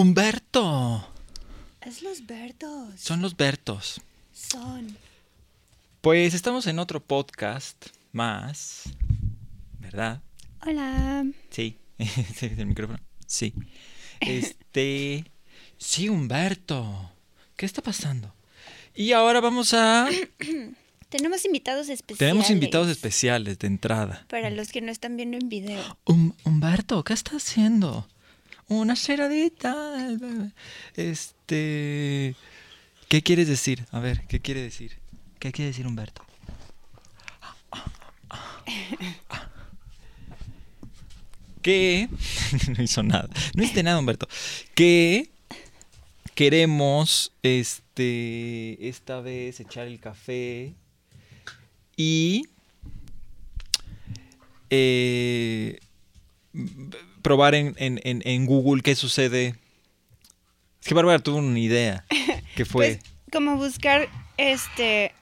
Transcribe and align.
Humberto. 0.00 1.06
Es 1.82 2.00
los 2.00 2.24
Bertos. 2.24 2.98
Son 2.98 3.20
los 3.20 3.36
Bertos. 3.36 4.00
Son. 4.32 4.96
Pues 6.00 6.32
estamos 6.32 6.66
en 6.66 6.78
otro 6.78 7.04
podcast 7.04 7.76
más, 8.10 8.84
¿verdad? 9.78 10.22
Hola. 10.66 11.26
Sí, 11.50 11.76
¿Sí, 11.98 12.46
el 12.46 12.64
micrófono. 12.64 12.98
Sí. 13.26 13.52
Este, 14.20 15.30
sí, 15.76 16.08
Humberto. 16.08 17.12
¿Qué 17.56 17.66
está 17.66 17.82
pasando? 17.82 18.34
Y 18.94 19.12
ahora 19.12 19.40
vamos 19.42 19.74
a... 19.74 20.08
Tenemos 21.10 21.44
invitados 21.44 21.90
especiales. 21.90 22.18
Tenemos 22.18 22.48
invitados 22.48 22.88
especiales 22.88 23.58
de 23.58 23.66
entrada. 23.66 24.24
Para 24.30 24.48
los 24.48 24.72
que 24.72 24.80
no 24.80 24.90
están 24.92 25.18
viendo 25.18 25.36
en 25.36 25.50
video. 25.50 25.98
Hum- 26.06 26.32
Humberto, 26.44 27.04
¿qué 27.04 27.12
está 27.12 27.36
haciendo? 27.36 28.08
Una 28.70 28.94
ceradita. 28.94 29.74
Este... 30.94 32.36
¿Qué 33.08 33.20
quieres 33.20 33.48
decir? 33.48 33.84
A 33.90 33.98
ver, 33.98 34.24
¿qué 34.28 34.38
quiere 34.38 34.62
decir? 34.62 34.96
¿Qué 35.40 35.50
quiere 35.50 35.72
decir 35.72 35.88
Humberto? 35.88 36.24
Que... 41.62 42.08
no 42.76 42.82
hizo 42.82 43.02
nada. 43.02 43.28
No 43.54 43.64
hiciste 43.64 43.82
nada, 43.82 43.98
Humberto. 43.98 44.28
Que 44.76 45.32
queremos, 46.36 47.32
este, 47.42 48.88
esta 48.88 49.20
vez 49.20 49.58
echar 49.58 49.88
el 49.88 49.98
café 49.98 50.74
y 51.96 52.44
eh, 54.70 55.80
probar 57.22 57.54
en, 57.54 57.74
en- 57.78 58.00
en- 58.04 58.22
en 58.24 58.46
Google 58.46 58.82
qué 58.82 58.94
sucede. 58.94 59.54
Es 60.80 60.86
que 60.88 60.94
Bárbara 60.94 61.18
tuvo 61.18 61.36
una 61.38 61.58
idea. 61.58 62.04
que 62.56 62.64
fue? 62.64 62.98
Pues, 63.00 63.12
como 63.32 63.56
buscar 63.56 64.08
este 64.38 65.12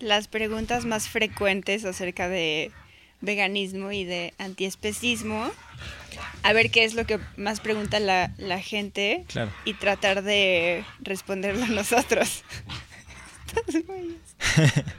las 0.00 0.26
preguntas 0.28 0.84
más 0.84 1.08
frecuentes 1.08 1.84
acerca 1.84 2.28
de 2.28 2.70
veganismo 3.20 3.92
y 3.92 4.04
de 4.04 4.34
antiespecismo. 4.38 5.50
A 6.42 6.52
ver 6.52 6.70
qué 6.72 6.82
es 6.84 6.94
lo 6.94 7.06
que 7.06 7.20
más 7.36 7.60
pregunta 7.60 8.00
la, 8.00 8.34
la 8.36 8.60
gente 8.60 9.24
Claro. 9.28 9.52
y 9.64 9.74
tratar 9.74 10.22
de 10.22 10.84
responderlo 11.00 11.66
nosotros. 11.68 12.42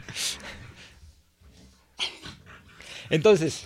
Entonces, 3.10 3.66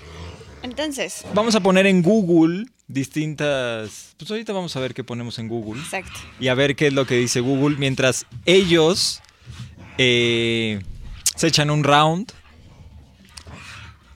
Entonces, 0.63 1.25
vamos 1.33 1.55
a 1.55 1.59
poner 1.59 1.85
en 1.87 2.01
Google 2.01 2.65
distintas... 2.87 4.15
Pues 4.17 4.31
ahorita 4.31 4.53
vamos 4.53 4.75
a 4.75 4.79
ver 4.79 4.93
qué 4.93 5.03
ponemos 5.03 5.39
en 5.39 5.47
Google. 5.47 5.81
exacto. 5.81 6.19
y 6.39 6.47
a 6.47 6.53
ver 6.53 6.75
qué 6.75 6.87
es 6.87 6.93
lo 6.93 7.05
que 7.05 7.15
dice 7.15 7.39
Google. 7.39 7.77
Mientras 7.77 8.25
ellos 8.45 9.21
eh, 9.97 10.81
se 11.35 11.47
echan 11.47 11.69
un 11.69 11.83
round 11.83 12.31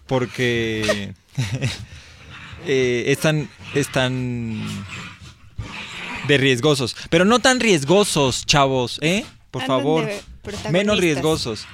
porque 0.08 1.14
eh, 2.68 3.04
están 3.08 3.50
están 3.74 4.62
de 6.28 6.38
riesgosos. 6.38 6.96
Pero 7.10 7.26
no 7.26 7.40
tan 7.40 7.60
riesgosos 7.60 8.46
chavos 8.46 9.00
eh 9.02 9.26
por 9.52 9.66
favor. 9.66 10.10
menos 10.72 11.00
riesgosos 11.00 11.68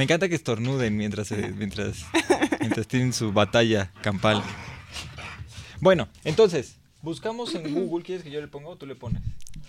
me 0.00 0.04
encanta 0.04 0.30
que 0.30 0.34
estornuden 0.34 0.96
mientras 0.96 1.30
mientras 1.30 2.06
mientras 2.60 2.88
tienen 2.88 3.12
su 3.12 3.32
batalla 3.34 3.92
campal 4.00 4.42
bueno 5.80 6.08
entonces 6.24 6.76
buscamos 7.02 7.54
en 7.54 7.74
Google 7.74 8.02
quieres 8.02 8.24
que 8.24 8.30
yo 8.30 8.40
le 8.40 8.48
ponga 8.48 8.68
o 8.70 8.76
tú 8.76 8.86
le 8.86 8.94
pones 8.94 9.20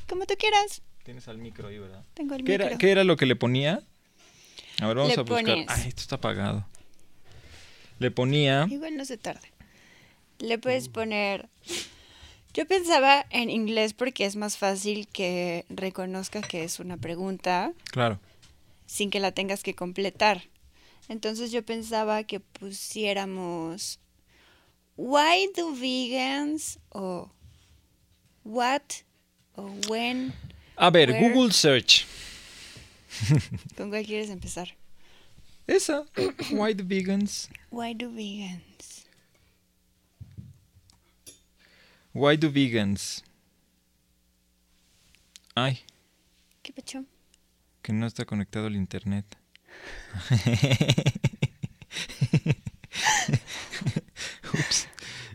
Como 0.07 0.25
tú 0.25 0.35
quieras. 0.37 0.81
Tienes 1.03 1.27
al 1.27 1.37
micro 1.37 1.67
ahí, 1.67 1.79
¿verdad? 1.79 2.05
Tengo 2.13 2.35
el 2.35 2.43
¿Qué 2.45 2.53
era, 2.53 2.65
micro. 2.65 2.77
qué 2.77 2.91
era 2.91 3.03
lo 3.03 3.17
que 3.17 3.25
le 3.25 3.35
ponía? 3.35 3.81
A 4.79 4.87
ver, 4.87 4.95
vamos 4.97 5.13
Le 5.15 5.19
a 5.19 5.23
buscar. 5.23 5.43
pones- 5.43 5.65
Ay, 5.67 5.87
esto 5.89 6.01
está 6.01 6.15
apagado. 6.17 6.65
Le 7.99 8.11
ponía. 8.11 8.67
Igual 8.69 8.95
no 8.97 9.03
se 9.05 9.17
tarda. 9.17 9.41
Le 10.39 10.57
puedes 10.59 10.89
poner... 10.89 11.49
Yo 12.53 12.65
pensaba 12.67 13.25
en 13.31 13.49
inglés 13.49 13.93
porque 13.93 14.25
es 14.25 14.35
más 14.35 14.57
fácil 14.57 15.07
que 15.07 15.65
reconozca 15.69 16.41
que 16.41 16.63
es 16.63 16.79
una 16.79 16.97
pregunta 16.97 17.71
Claro. 17.91 18.19
Sin 18.91 19.09
que 19.09 19.21
la 19.21 19.31
tengas 19.31 19.63
que 19.63 19.73
completar. 19.73 20.43
Entonces 21.07 21.49
yo 21.51 21.63
pensaba 21.65 22.25
que 22.25 22.41
pusiéramos 22.41 23.99
Why 24.97 25.49
do 25.55 25.73
vegans 25.73 26.77
o 26.89 27.31
What 28.43 28.81
o 29.55 29.63
When. 29.87 30.33
A 30.75 30.89
ver, 30.89 31.09
Where- 31.11 31.21
Google 31.33 31.53
Search. 31.53 32.05
¿Con 33.77 33.89
cuál 33.89 34.05
quieres 34.05 34.29
empezar? 34.29 34.75
Esa. 35.67 36.05
Why 36.51 36.73
the 36.75 36.83
vegans? 36.83 37.47
Why 37.71 37.93
do 37.93 38.09
vegans? 38.11 39.05
Why 42.13 42.35
do 42.35 42.51
vegans? 42.51 43.23
Ay, 45.55 45.79
¿Qué 46.61 46.73
pecho? 46.73 47.05
Que 47.81 47.93
no 47.93 48.05
está 48.05 48.25
conectado 48.25 48.67
al 48.67 48.75
internet. 48.75 49.25
Ups. 54.53 54.87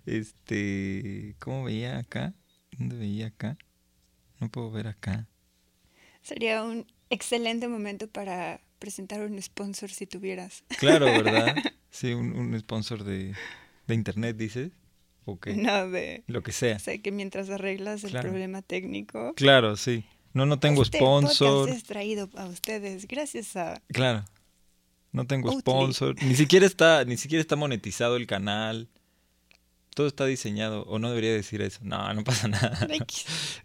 Este, 0.04 1.34
¿cómo 1.38 1.64
veía 1.64 1.98
acá? 1.98 2.34
¿Dónde 2.78 2.96
veía 2.96 3.28
acá? 3.28 3.56
No 4.40 4.50
puedo 4.50 4.70
ver 4.70 4.86
acá. 4.86 5.26
Sería 6.22 6.62
un 6.62 6.86
excelente 7.10 7.68
momento 7.68 8.08
para 8.08 8.60
presentar 8.78 9.22
un 9.22 9.40
sponsor 9.40 9.90
si 9.90 10.06
tuvieras. 10.06 10.64
Claro, 10.78 11.06
¿verdad? 11.06 11.54
Sí, 11.88 12.12
un, 12.12 12.36
un 12.36 12.58
sponsor 12.60 13.04
de, 13.04 13.32
de 13.86 13.94
internet, 13.94 14.36
dices. 14.36 14.70
O 15.24 15.40
qué? 15.40 15.56
No 15.56 15.88
de... 15.88 16.24
Lo 16.26 16.42
que 16.42 16.52
sea. 16.52 16.76
O 16.76 16.78
sea, 16.78 16.98
que 16.98 17.10
mientras 17.10 17.48
arreglas 17.48 18.04
el 18.04 18.12
problema 18.20 18.60
técnico... 18.60 19.32
Claro, 19.34 19.76
sí. 19.76 20.04
No, 20.36 20.44
no 20.44 20.58
tengo 20.58 20.82
este 20.82 20.98
sponsor. 20.98 21.60
podcast 21.60 21.78
es 21.78 21.84
traído 21.84 22.28
a 22.36 22.44
ustedes 22.44 23.08
gracias 23.08 23.56
a... 23.56 23.80
Claro. 23.88 24.22
No 25.10 25.26
tengo 25.26 25.48
Oatly. 25.48 25.60
sponsor. 25.60 26.22
Ni 26.22 26.34
siquiera 26.34 26.66
está, 26.66 27.06
ni 27.06 27.16
siquiera 27.16 27.40
está 27.40 27.56
monetizado 27.56 28.16
el 28.16 28.26
canal. 28.26 28.90
Todo 29.94 30.06
está 30.06 30.26
diseñado. 30.26 30.82
O 30.82 30.98
no 30.98 31.08
debería 31.08 31.32
decir 31.32 31.62
eso. 31.62 31.80
No, 31.84 32.12
no 32.12 32.22
pasa 32.22 32.48
nada. 32.48 32.86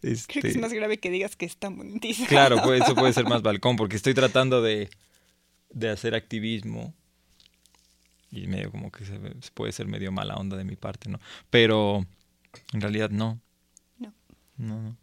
Este, 0.01 0.27
Creo 0.31 0.43
que 0.43 0.47
es 0.47 0.57
más 0.59 0.71
grave 0.71 0.97
que 0.97 1.09
digas 1.09 1.35
que 1.35 1.45
está 1.45 1.69
monetizado. 1.69 2.29
Claro, 2.29 2.61
pues 2.63 2.83
eso 2.83 2.95
puede 2.95 3.11
ser 3.11 3.25
más 3.27 3.41
balcón, 3.41 3.75
porque 3.75 3.97
estoy 3.97 4.13
tratando 4.13 4.61
de, 4.61 4.89
de 5.71 5.89
hacer 5.89 6.15
activismo. 6.15 6.93
Y 8.31 8.47
medio 8.47 8.71
como 8.71 8.93
que 8.93 9.03
se 9.03 9.19
puede 9.53 9.73
ser 9.73 9.87
medio 9.87 10.13
mala 10.13 10.35
onda 10.35 10.55
de 10.55 10.63
mi 10.63 10.77
parte, 10.77 11.09
¿no? 11.09 11.19
Pero 11.49 12.05
en 12.71 12.79
realidad 12.79 13.09
no. 13.09 13.41
No. 13.99 14.13
No, 14.55 14.81
no. 14.81 15.00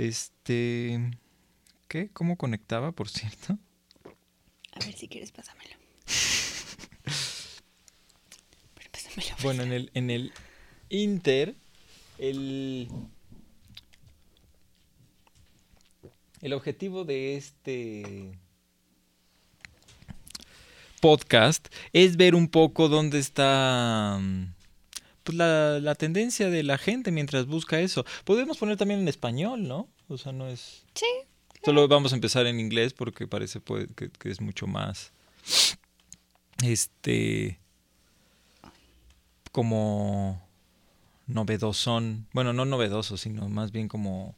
Este. 0.00 0.98
¿Qué? 1.86 2.08
¿Cómo 2.14 2.38
conectaba, 2.38 2.90
por 2.90 3.10
cierto? 3.10 3.58
A 4.72 4.78
ver 4.82 4.94
si 4.94 5.08
quieres, 5.08 5.30
pásamelo. 5.30 5.76
Pero 8.74 8.90
pásamelo. 8.90 9.36
Bueno, 9.42 9.62
en 9.62 9.72
el, 9.72 9.90
en 9.92 10.08
el 10.08 10.32
Inter, 10.88 11.54
el. 12.16 12.88
El 16.40 16.54
objetivo 16.54 17.04
de 17.04 17.36
este 17.36 18.38
podcast 21.02 21.68
es 21.92 22.16
ver 22.16 22.34
un 22.34 22.48
poco 22.48 22.88
dónde 22.88 23.18
está 23.18 24.18
mm, 24.18 24.54
pues, 25.30 25.38
la, 25.38 25.78
la 25.80 25.94
tendencia 25.94 26.50
de 26.50 26.62
la 26.62 26.78
gente 26.78 27.12
mientras 27.12 27.46
busca 27.46 27.80
eso. 27.80 28.04
Podemos 28.24 28.58
poner 28.58 28.76
también 28.76 29.00
en 29.00 29.08
español, 29.08 29.66
¿no? 29.66 29.88
O 30.08 30.18
sea, 30.18 30.32
no 30.32 30.48
es... 30.48 30.84
Sí. 30.94 31.06
Solo 31.64 31.86
vamos 31.88 32.12
a 32.12 32.14
empezar 32.16 32.46
en 32.46 32.58
inglés 32.58 32.92
porque 32.92 33.26
parece 33.26 33.60
pues, 33.60 33.86
que, 33.96 34.10
que 34.10 34.30
es 34.30 34.40
mucho 34.40 34.66
más... 34.66 35.12
Este... 36.64 37.60
Como... 39.52 40.46
Novedosón. 41.26 42.26
Bueno, 42.32 42.52
no 42.52 42.64
novedoso, 42.64 43.16
sino 43.16 43.48
más 43.48 43.70
bien 43.72 43.88
como... 43.88 44.34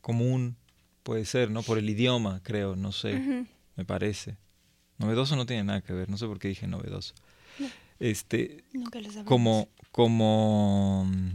Común, 0.00 0.56
puede 1.02 1.24
ser, 1.24 1.50
¿no? 1.50 1.62
Por 1.62 1.78
el 1.78 1.88
idioma, 1.88 2.40
creo, 2.42 2.74
no 2.74 2.90
sé. 2.90 3.46
Me 3.76 3.84
parece. 3.84 4.38
Novedoso 4.98 5.36
no 5.36 5.46
tiene 5.46 5.64
nada 5.64 5.80
que 5.82 5.92
ver, 5.92 6.10
no 6.10 6.18
sé 6.18 6.26
por 6.26 6.38
qué 6.38 6.48
dije 6.48 6.66
novedoso. 6.66 7.14
Este, 8.00 8.64
Nunca 8.72 9.00
lo 9.00 9.24
como, 9.24 9.68
como 9.92 11.04
mm, 11.06 11.30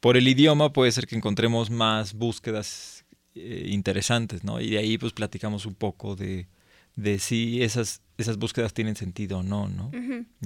por 0.00 0.16
el 0.16 0.28
idioma 0.28 0.72
puede 0.72 0.92
ser 0.92 1.06
que 1.06 1.16
encontremos 1.16 1.70
más 1.70 2.14
búsquedas 2.14 3.04
eh, 3.34 3.66
interesantes, 3.68 4.44
¿no? 4.44 4.60
Y 4.60 4.70
de 4.70 4.78
ahí 4.78 4.98
pues 4.98 5.12
platicamos 5.12 5.66
un 5.66 5.74
poco 5.74 6.16
de, 6.16 6.46
de 6.96 7.18
si 7.18 7.62
esas, 7.62 8.02
esas 8.18 8.36
búsquedas 8.38 8.72
tienen 8.74 8.96
sentido 8.96 9.38
o 9.38 9.42
no, 9.42 9.68
¿no? 9.68 9.90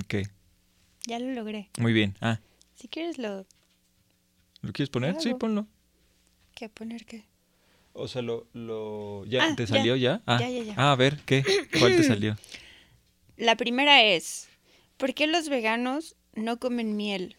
Ok, 0.04 0.26
Ya 1.06 1.18
lo 1.18 1.32
logré. 1.32 1.70
muy 1.78 1.92
bien. 1.92 2.16
Ah, 2.20 2.40
Si 2.74 2.88
quieres 2.88 3.18
lo... 3.18 3.46
¿Lo 4.62 4.72
quieres 4.72 4.88
poner? 4.90 5.20
Sí, 5.20 5.34
ponlo. 5.34 5.66
¿Qué 6.54 6.68
poner 6.70 7.04
qué? 7.04 7.24
O 7.92 8.08
sea, 8.08 8.22
lo... 8.22 8.46
lo... 8.54 9.24
¿Ya 9.26 9.44
Ah, 9.44 9.54
te 9.56 9.64
ya. 9.64 9.68
salió 9.68 9.94
ya? 9.96 10.22
Ah. 10.26 10.38
Ya, 10.40 10.48
ya, 10.48 10.62
ya. 10.62 10.74
Ah, 10.76 10.92
a 10.92 10.96
ver, 10.96 11.18
¿qué? 11.26 11.44
¿Cuál 11.78 11.96
te 11.96 12.02
salió? 12.04 12.36
La 13.36 13.56
primera 13.56 14.02
es, 14.02 14.48
¿por 14.96 15.14
qué 15.14 15.26
los 15.26 15.48
veganos 15.48 16.16
no 16.34 16.58
comen 16.58 16.96
miel? 16.96 17.36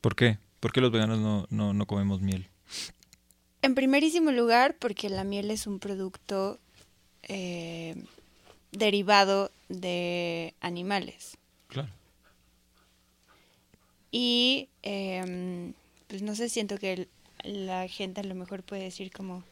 ¿Por 0.00 0.14
qué? 0.14 0.38
¿Por 0.60 0.72
qué 0.72 0.80
los 0.80 0.92
veganos 0.92 1.18
no, 1.18 1.46
no, 1.50 1.72
no 1.72 1.86
comemos 1.86 2.20
miel? 2.20 2.48
En 3.62 3.74
primerísimo 3.74 4.30
lugar, 4.30 4.76
porque 4.78 5.08
la 5.08 5.24
miel 5.24 5.50
es 5.50 5.66
un 5.66 5.78
producto 5.78 6.58
eh, 7.22 7.96
derivado 8.72 9.50
de 9.68 10.54
animales. 10.60 11.36
Claro. 11.68 11.88
Y 14.10 14.68
em, 14.82 15.74
pues 16.06 16.22
no 16.22 16.34
sé, 16.34 16.48
siento 16.48 16.78
que 16.78 17.08
la 17.42 17.88
gente 17.88 18.20
a 18.20 18.24
lo 18.24 18.34
mejor 18.34 18.62
puede 18.62 18.84
decir 18.84 19.10
como, 19.10 19.42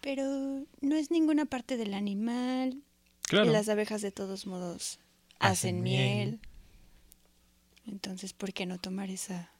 pero 0.00 0.64
no 0.80 0.96
es 0.96 1.10
ninguna 1.10 1.46
parte 1.46 1.76
del 1.76 1.94
animal. 1.94 2.82
Claro. 3.22 3.46
Y 3.48 3.52
las 3.52 3.68
abejas 3.68 4.02
de 4.02 4.10
todos 4.12 4.46
modos 4.46 4.98
Hacen 5.38 5.76
hacen 5.76 5.82
miel. 5.82 6.28
miel. 6.28 6.40
Entonces, 7.86 8.32
¿por 8.32 8.52
qué 8.52 8.66
no 8.66 8.78
tomar 8.78 9.10
esa 9.10 9.52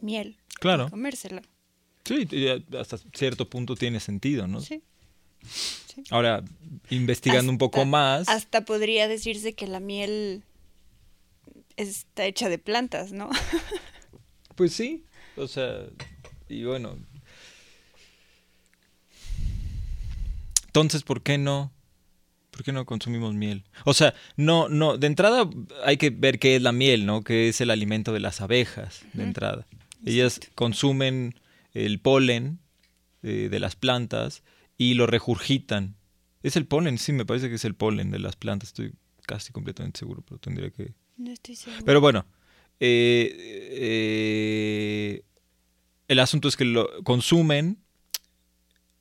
miel? 0.00 0.36
y 0.50 0.54
Claro. 0.60 0.90
comérsela. 0.90 1.42
Sí, 2.04 2.26
y 2.30 2.76
hasta 2.76 2.98
cierto 3.14 3.48
punto 3.50 3.74
tiene 3.74 4.00
sentido, 4.00 4.46
¿no? 4.46 4.60
Sí. 4.60 4.82
Ahora, 6.10 6.42
investigando 6.90 7.50
un 7.50 7.58
poco 7.58 7.84
más... 7.84 8.28
Hasta 8.28 8.64
podría 8.64 9.08
decirse 9.08 9.54
que 9.54 9.66
la 9.66 9.80
miel 9.80 10.42
está 11.76 12.24
hecha 12.26 12.48
de 12.48 12.58
plantas, 12.58 13.12
¿no? 13.12 13.30
Pues 14.54 14.72
sí, 14.72 15.04
o 15.36 15.46
sea, 15.46 15.84
y 16.48 16.64
bueno. 16.64 16.98
Entonces, 20.80 21.02
¿por 21.02 21.22
qué 21.22 21.38
no? 21.38 21.72
¿Por 22.50 22.64
qué 22.64 22.72
no 22.72 22.86
consumimos 22.86 23.34
miel? 23.34 23.64
O 23.84 23.94
sea, 23.94 24.14
no, 24.36 24.68
no, 24.68 24.96
de 24.96 25.06
entrada 25.06 25.48
hay 25.84 25.96
que 25.96 26.10
ver 26.10 26.38
qué 26.38 26.56
es 26.56 26.62
la 26.62 26.72
miel, 26.72 27.06
¿no? 27.06 27.22
Que 27.22 27.48
es 27.48 27.60
el 27.60 27.70
alimento 27.70 28.12
de 28.12 28.20
las 28.20 28.40
abejas, 28.40 29.02
de 29.12 29.22
entrada. 29.22 29.66
Ellas 30.04 30.40
consumen 30.54 31.34
el 31.72 32.00
polen 32.00 32.58
eh, 33.22 33.48
de 33.50 33.60
las 33.60 33.76
plantas 33.76 34.42
y 34.76 34.94
lo 34.94 35.06
regurgitan. 35.06 35.96
Es 36.42 36.56
el 36.56 36.66
polen, 36.66 36.98
sí, 36.98 37.12
me 37.12 37.26
parece 37.26 37.48
que 37.48 37.56
es 37.56 37.64
el 37.64 37.74
polen 37.74 38.10
de 38.10 38.18
las 38.18 38.36
plantas, 38.36 38.70
estoy 38.70 38.92
casi 39.26 39.52
completamente 39.52 39.98
seguro, 39.98 40.22
pero 40.26 40.38
tendría 40.38 40.70
que, 40.70 40.94
No 41.16 41.30
estoy 41.30 41.56
segura. 41.56 41.82
pero 41.84 42.00
bueno, 42.00 42.24
eh, 42.80 43.36
eh, 43.70 45.22
el 46.08 46.18
asunto 46.20 46.48
es 46.48 46.56
que 46.56 46.64
lo 46.64 47.02
consumen 47.04 47.78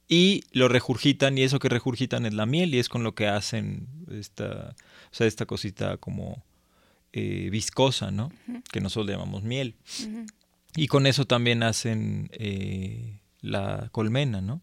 y 0.08 0.44
lo 0.52 0.68
regurgitan 0.68 1.38
y 1.38 1.44
eso 1.44 1.60
que 1.60 1.70
regurgitan 1.70 2.26
es 2.26 2.34
la 2.34 2.46
miel 2.46 2.74
y 2.74 2.80
es 2.80 2.90
con 2.90 3.04
lo 3.04 3.14
que 3.14 3.28
hacen 3.28 3.88
esta, 4.12 4.76
o 5.12 5.16
sea, 5.16 5.28
esta 5.28 5.46
cosita 5.46 5.98
como 5.98 6.44
eh, 7.14 7.50
viscosa, 7.52 8.12
¿no? 8.12 8.32
Que 8.72 8.80
nosotros 8.80 9.08
le 9.08 9.14
llamamos 9.14 9.44
miel. 9.44 9.76
Y 10.76 10.88
con 10.88 11.08
eso 11.08 11.26
también 11.26 11.64
hacen 11.64 12.30
eh, 12.34 13.20
la 13.42 13.90
colmena, 13.92 14.40
¿no? 14.42 14.62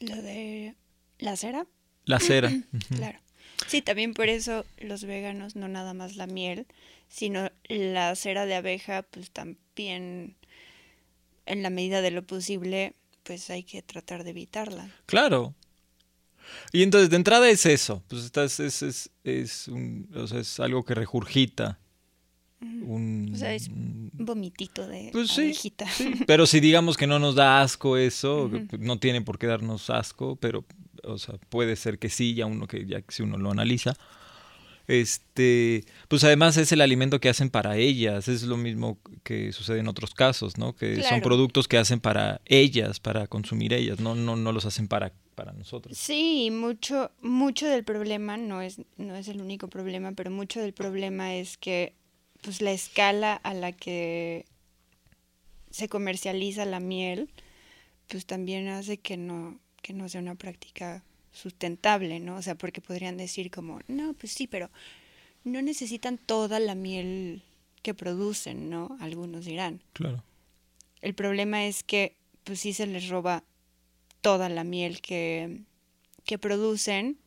Lo 0.00 0.16
de 0.16 0.74
la 1.18 1.36
cera, 1.36 1.66
La 2.04 2.20
cera. 2.20 2.50
Claro. 2.94 3.18
Sí, 3.68 3.80
también 3.80 4.12
por 4.12 4.28
eso 4.28 4.66
los 4.78 5.04
veganos 5.04 5.56
no 5.56 5.66
nada 5.66 5.94
más 5.94 6.16
la 6.16 6.26
miel, 6.26 6.66
sino 7.08 7.50
la 7.68 8.14
cera 8.14 8.44
de 8.44 8.54
abeja, 8.54 9.02
pues 9.02 9.30
también 9.30 10.36
en 11.46 11.62
la 11.62 11.70
medida 11.70 12.02
de 12.02 12.10
lo 12.10 12.22
posible, 12.22 12.94
pues 13.26 13.50
hay 13.50 13.64
que 13.64 13.82
tratar 13.82 14.24
de 14.24 14.30
evitarla. 14.30 14.88
Claro. 15.06 15.54
Y 16.72 16.82
entonces, 16.82 17.10
de 17.10 17.16
entrada 17.16 17.48
es 17.50 17.66
eso. 17.66 18.02
Pues 18.08 18.24
estás, 18.24 18.60
es, 18.60 18.82
es, 18.82 19.10
es, 19.24 19.68
un- 19.68 20.08
o 20.14 20.26
sea, 20.26 20.40
es 20.40 20.60
algo 20.60 20.84
que 20.84 20.94
regurgita. 20.94 21.78
Un, 22.60 23.32
O 23.34 23.36
sea, 23.36 23.52
es 23.52 23.68
Un 23.68 24.10
vomitito 24.14 24.86
de 24.88 25.10
Pues 25.12 25.30
sí. 25.30 25.52
Pero 26.26 26.46
si 26.46 26.60
digamos 26.60 26.96
que 26.96 27.06
no 27.06 27.18
nos 27.18 27.34
da 27.34 27.60
asco 27.60 27.96
eso, 27.98 28.50
que 28.50 28.78
no 28.78 28.98
tiene 28.98 29.20
por 29.22 29.38
qué 29.38 29.46
darnos 29.46 29.90
asco, 29.90 30.36
pero, 30.36 30.64
o 31.04 31.18
sea, 31.18 31.36
puede 31.50 31.76
ser 31.76 31.98
que 31.98 32.08
sí, 32.08 32.34
ya 32.34 32.46
uno 32.46 32.66
que 32.66 32.86
ya 32.86 33.02
si 33.08 33.22
uno 33.22 33.36
lo 33.36 33.50
analiza. 33.50 33.94
Este, 34.88 35.84
pues 36.08 36.22
además 36.22 36.56
es 36.56 36.70
el 36.70 36.80
alimento 36.80 37.18
que 37.18 37.28
hacen 37.28 37.50
para 37.50 37.76
ellas, 37.76 38.28
es 38.28 38.44
lo 38.44 38.56
mismo 38.56 38.98
que 39.24 39.52
sucede 39.52 39.80
en 39.80 39.88
otros 39.88 40.14
casos, 40.14 40.58
¿no? 40.58 40.76
Que 40.76 41.02
son 41.02 41.20
productos 41.22 41.66
que 41.66 41.76
hacen 41.76 41.98
para 41.98 42.40
ellas, 42.44 43.00
para 43.00 43.26
consumir 43.26 43.72
ellas, 43.72 43.98
no, 43.98 44.14
no, 44.14 44.36
no 44.36 44.52
los 44.52 44.64
hacen 44.64 44.86
para, 44.86 45.12
para 45.34 45.52
nosotros. 45.52 45.98
Sí, 45.98 46.50
mucho, 46.52 47.10
mucho 47.20 47.66
del 47.66 47.82
problema, 47.82 48.36
no 48.36 48.62
es, 48.62 48.80
no 48.96 49.16
es 49.16 49.26
el 49.26 49.40
único 49.40 49.68
problema, 49.68 50.12
pero 50.12 50.30
mucho 50.30 50.60
del 50.60 50.72
problema 50.72 51.34
es 51.34 51.56
que 51.56 51.94
pues 52.42 52.62
la 52.62 52.70
escala 52.70 53.34
a 53.34 53.54
la 53.54 53.72
que 53.72 54.46
se 55.70 55.88
comercializa 55.88 56.64
la 56.64 56.78
miel, 56.78 57.28
pues 58.06 58.24
también 58.24 58.68
hace 58.68 58.98
que 58.98 59.16
no, 59.16 59.58
que 59.82 59.92
no 59.92 60.08
sea 60.08 60.20
una 60.20 60.36
práctica 60.36 61.02
sustentable, 61.36 62.18
¿no? 62.20 62.36
O 62.36 62.42
sea, 62.42 62.54
porque 62.54 62.80
podrían 62.80 63.16
decir 63.16 63.50
como, 63.50 63.80
no, 63.88 64.14
pues 64.14 64.32
sí, 64.32 64.46
pero 64.46 64.70
no 65.44 65.62
necesitan 65.62 66.18
toda 66.18 66.58
la 66.58 66.74
miel 66.74 67.42
que 67.82 67.94
producen, 67.94 68.70
¿no? 68.70 68.96
Algunos 69.00 69.44
dirán. 69.44 69.80
Claro. 69.92 70.24
El 71.02 71.14
problema 71.14 71.66
es 71.66 71.84
que 71.84 72.16
pues 72.42 72.60
sí 72.60 72.72
se 72.72 72.86
les 72.86 73.08
roba 73.08 73.44
toda 74.20 74.48
la 74.48 74.64
miel 74.64 75.00
que, 75.00 75.60
que 76.24 76.38
producen 76.38 77.18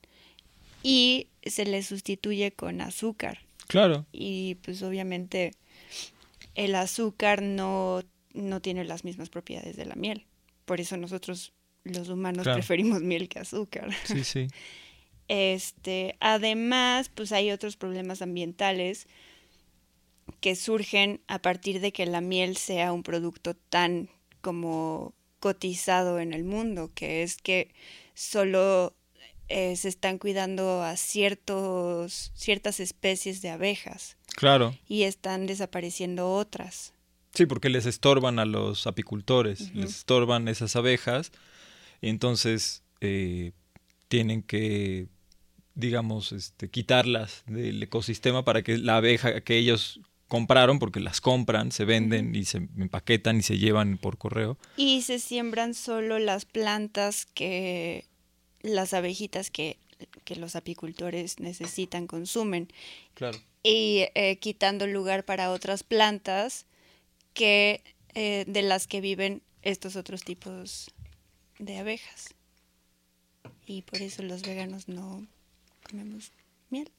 y 0.84 1.28
se 1.44 1.66
les 1.66 1.88
sustituye 1.88 2.52
con 2.52 2.82
azúcar. 2.82 3.40
Claro. 3.68 4.06
Y 4.12 4.56
pues 4.56 4.82
obviamente 4.82 5.54
el 6.56 6.76
azúcar 6.76 7.42
no, 7.42 8.02
no 8.34 8.62
tiene 8.62 8.84
las 8.84 9.04
mismas 9.04 9.30
propiedades 9.30 9.78
de 9.78 9.86
la 9.86 9.96
miel. 9.96 10.26
Por 10.66 10.82
eso 10.82 10.98
nosotros 10.98 11.54
los 11.84 12.10
humanos 12.10 12.44
Claro. 12.44 12.58
preferimos 12.58 13.02
miel 13.02 13.28
que 13.30 13.40
azúcar. 13.40 13.90
Sí, 14.06 14.24
sí. 14.24 14.48
Este, 15.32 16.16
además, 16.20 17.10
pues 17.14 17.32
hay 17.32 17.52
otros 17.52 17.78
problemas 17.78 18.24
ambientales 18.24 19.06
que 20.42 20.56
surgen 20.56 21.22
a 21.28 21.40
partir 21.40 21.82
de 21.82 21.92
que 21.92 22.08
la 22.08 22.20
miel 22.20 22.58
sea 22.58 22.92
un 22.94 23.04
producto 23.04 23.54
tan 23.56 24.10
como 24.42 25.14
cotizado 25.40 26.20
en 26.20 26.34
el 26.34 26.44
mundo, 26.46 26.90
que 26.96 27.22
es 27.22 27.38
que 27.38 27.72
solo 28.16 28.96
eh, 29.50 29.76
se 29.76 29.88
están 29.90 30.18
cuidando 30.18 30.82
a 30.82 30.98
ciertos, 30.98 32.32
ciertas 32.36 32.80
especies 32.80 33.42
de 33.44 33.50
abejas 33.52 34.18
Claro. 34.36 34.76
y 34.88 35.04
están 35.04 35.46
desapareciendo 35.46 36.34
otras. 36.34 36.94
Sí, 37.36 37.46
porque 37.46 37.70
les 37.70 37.86
estorban 37.86 38.40
a 38.40 38.46
los 38.46 38.88
apicultores, 38.88 39.74
les 39.76 39.92
estorban 39.92 40.48
esas 40.48 40.76
abejas 40.76 41.32
y 42.02 42.10
entonces 42.10 42.84
eh, 43.02 43.52
tienen 44.08 44.42
que, 44.44 45.08
digamos, 45.76 46.32
este, 46.32 46.70
quitarlas 46.70 47.44
del 47.48 47.82
ecosistema 47.82 48.44
para 48.44 48.62
que 48.62 48.78
la 48.78 48.98
abeja 48.98 49.42
que 49.42 49.58
ellos 49.58 50.00
compraron, 50.28 50.80
porque 50.80 51.00
las 51.00 51.22
compran, 51.22 51.72
se 51.72 51.86
venden 51.86 52.36
y 52.36 52.46
se 52.46 52.58
empaquetan 52.58 53.38
y 53.38 53.42
se 53.42 53.58
llevan 53.58 53.98
por 53.98 54.18
correo. 54.18 54.58
Y 54.78 55.02
se 55.02 55.20
siembran 55.20 55.74
solo 55.74 56.20
las 56.20 56.46
plantas 56.46 57.26
que 57.26 58.06
las 58.62 58.94
abejitas 58.94 59.50
que, 59.50 59.78
que 60.26 60.36
los 60.36 60.56
apicultores 60.56 61.40
necesitan, 61.40 62.08
consumen. 62.08 62.70
Claro. 63.16 63.38
y 63.64 64.06
eh, 64.16 64.38
quitando 64.40 64.88
lugar 64.88 65.26
para 65.26 65.52
otras 65.52 65.84
plantas 65.84 66.66
que 67.34 67.84
eh, 68.14 68.46
de 68.48 68.62
las 68.62 68.88
que 68.88 69.02
viven 69.02 69.42
estos 69.62 69.96
otros 69.96 70.24
tipos 70.24 70.92
de 71.60 71.78
abejas. 71.78 72.34
Y 73.66 73.84
por 73.84 74.02
eso 74.02 74.24
los 74.24 74.42
veganos 74.42 74.88
no 74.88 75.28
comemos 75.84 76.32
miel. 76.70 76.90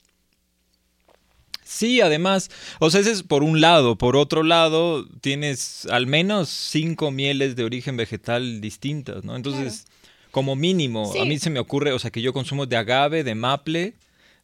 Sí, 1.65 2.01
además, 2.01 2.51
o 2.81 2.91
sea, 2.91 3.01
ese 3.01 3.13
es 3.13 3.23
por 3.23 3.43
un 3.43 3.61
lado. 3.61 3.97
Por 3.97 4.17
otro 4.17 4.43
lado, 4.43 5.07
tienes 5.21 5.87
al 5.87 6.07
menos 6.07 6.49
cinco 6.49 7.11
mieles 7.11 7.55
de 7.57 7.65
origen 7.65 7.97
vegetal 7.97 8.61
distintas, 8.61 9.25
¿no? 9.25 9.37
Entonces, 9.37 9.87
como 10.31 10.57
mínimo, 10.57 11.13
a 11.21 11.25
mí 11.25 11.39
se 11.39 11.51
me 11.51 11.61
ocurre, 11.61 11.93
o 11.93 11.99
sea, 11.99 12.11
que 12.11 12.23
yo 12.23 12.33
consumo 12.33 12.67
de 12.67 12.77
agave, 12.77 13.25
de 13.25 13.35
maple, 13.35 13.95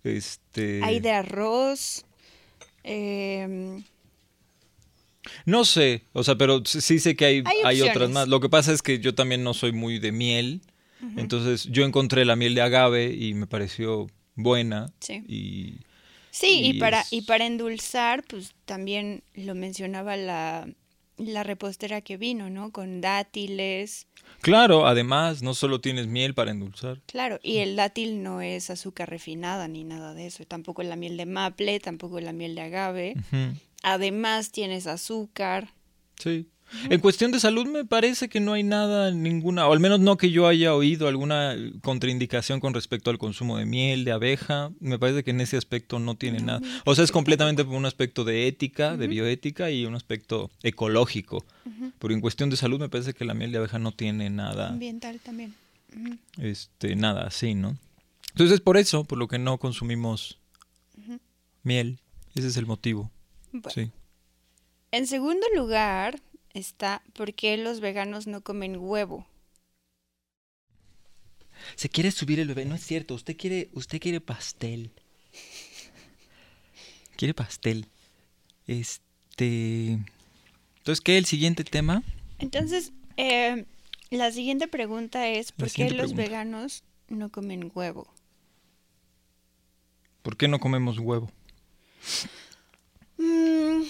este... 0.04 0.80
Hay 0.84 1.00
de 1.00 1.10
arroz. 1.12 2.04
em, 2.84 3.82
No 5.44 5.64
sé, 5.64 6.04
o 6.12 6.22
sea, 6.24 6.36
pero 6.36 6.62
sí- 6.64 6.98
sé 6.98 7.16
que 7.16 7.24
hay, 7.24 7.42
Hay 7.44 7.58
hay 7.64 7.82
otras 7.82 8.10
más. 8.10 8.28
Lo 8.28 8.40
que 8.40 8.48
pasa 8.48 8.72
es 8.72 8.82
que 8.82 8.98
yo 8.98 9.14
también 9.14 9.42
no 9.44 9.54
soy 9.54 9.72
muy 9.72 9.98
de 9.98 10.12
miel, 10.12 10.60
entonces 11.16 11.64
yo 11.70 11.84
encontré 11.84 12.24
la 12.24 12.36
miel 12.36 12.54
de 12.54 12.62
agave 12.62 13.12
y 13.14 13.34
me 13.34 13.46
pareció 13.46 14.06
buena 14.34 14.92
Sí. 15.00 15.22
y 15.28 15.78
Sí, 16.30 16.60
y, 16.64 16.66
Y 16.76 16.80
para, 16.80 17.00
es- 17.00 17.12
y 17.14 17.22
para 17.22 17.46
endulzar, 17.46 18.22
pues 18.24 18.52
también 18.66 19.22
lo 19.34 19.54
mencionaba 19.54 20.16
la, 20.18 20.68
la 21.16 21.42
repostera 21.44 22.02
que 22.02 22.18
vino, 22.18 22.50
¿no? 22.50 22.72
Con 22.72 23.00
dátiles. 23.00 24.06
Claro, 24.42 24.86
además, 24.86 25.40
no 25.42 25.54
solo 25.54 25.80
tienes 25.80 26.08
miel 26.08 26.34
para 26.34 26.50
endulzar. 26.50 27.00
Claro, 27.06 27.40
y 27.42 27.58
el 27.58 27.74
dátil 27.74 28.22
no 28.22 28.42
es 28.42 28.68
azúcar 28.68 29.08
refinada 29.08 29.66
ni 29.66 29.84
nada 29.84 30.12
de 30.12 30.26
eso. 30.26 30.44
Tampoco 30.44 30.82
la 30.82 30.96
miel 30.96 31.16
de 31.16 31.24
maple, 31.24 31.80
tampoco 31.80 32.20
la 32.20 32.32
miel 32.34 32.54
de 32.54 32.60
agave. 32.60 33.14
Además 33.88 34.50
tienes 34.50 34.88
azúcar. 34.88 35.68
Sí. 36.18 36.48
En 36.90 36.98
cuestión 36.98 37.30
de 37.30 37.38
salud 37.38 37.68
me 37.68 37.84
parece 37.84 38.28
que 38.28 38.40
no 38.40 38.54
hay 38.54 38.64
nada, 38.64 39.12
ninguna, 39.12 39.68
o 39.68 39.72
al 39.72 39.78
menos 39.78 40.00
no 40.00 40.16
que 40.16 40.32
yo 40.32 40.48
haya 40.48 40.74
oído 40.74 41.06
alguna 41.06 41.54
contraindicación 41.82 42.58
con 42.58 42.74
respecto 42.74 43.10
al 43.10 43.18
consumo 43.18 43.58
de 43.58 43.64
miel, 43.64 44.04
de 44.04 44.10
abeja. 44.10 44.72
Me 44.80 44.98
parece 44.98 45.22
que 45.22 45.30
en 45.30 45.40
ese 45.40 45.56
aspecto 45.56 46.00
no 46.00 46.16
tiene 46.16 46.40
nada. 46.40 46.60
O 46.84 46.96
sea, 46.96 47.04
es 47.04 47.12
completamente 47.12 47.64
por 47.64 47.74
un 47.74 47.86
aspecto 47.86 48.24
de 48.24 48.48
ética, 48.48 48.96
de 48.96 49.06
bioética 49.06 49.70
y 49.70 49.86
un 49.86 49.94
aspecto 49.94 50.50
ecológico. 50.64 51.46
Pero 52.00 52.12
en 52.12 52.20
cuestión 52.20 52.50
de 52.50 52.56
salud 52.56 52.80
me 52.80 52.88
parece 52.88 53.14
que 53.14 53.24
la 53.24 53.34
miel 53.34 53.52
de 53.52 53.58
abeja 53.58 53.78
no 53.78 53.92
tiene 53.92 54.30
nada, 54.30 54.70
Ambiental 54.70 55.20
también. 55.20 55.54
Este, 56.38 56.96
nada 56.96 57.28
así, 57.28 57.54
¿no? 57.54 57.78
Entonces 58.30 58.56
es 58.56 58.60
por 58.60 58.78
eso, 58.78 59.04
por 59.04 59.16
lo 59.16 59.28
que 59.28 59.38
no 59.38 59.58
consumimos 59.58 60.40
miel. 61.62 62.00
Ese 62.34 62.48
es 62.48 62.56
el 62.56 62.66
motivo. 62.66 63.12
Bueno, 63.62 63.70
Sí. 63.74 63.90
En 64.92 65.06
segundo 65.06 65.46
lugar 65.54 66.20
está 66.54 67.02
por 67.12 67.34
qué 67.34 67.56
los 67.56 67.80
veganos 67.80 68.26
no 68.26 68.40
comen 68.42 68.76
huevo. 68.78 69.26
Se 71.74 71.88
quiere 71.88 72.10
subir 72.10 72.38
el 72.40 72.48
bebé, 72.48 72.64
no 72.64 72.74
es 72.74 72.82
cierto, 72.84 73.14
usted 73.14 73.36
quiere, 73.36 73.68
usted 73.72 74.00
quiere 74.00 74.20
pastel. 74.20 74.90
Quiere 77.16 77.32
pastel. 77.32 77.86
Este. 78.66 79.98
Entonces, 80.78 81.00
¿qué? 81.02 81.16
¿El 81.16 81.24
siguiente 81.24 81.64
tema? 81.64 82.02
Entonces, 82.38 82.92
eh, 83.16 83.64
la 84.10 84.30
siguiente 84.32 84.68
pregunta 84.68 85.26
es 85.28 85.50
¿por 85.52 85.70
qué 85.70 85.84
los 85.90 86.12
pregunta. 86.12 86.22
veganos 86.22 86.84
no 87.08 87.30
comen 87.30 87.72
huevo? 87.74 88.06
¿Por 90.22 90.36
qué 90.36 90.46
no 90.46 90.58
comemos 90.58 90.98
huevo? 90.98 91.30
Mm, 93.18 93.82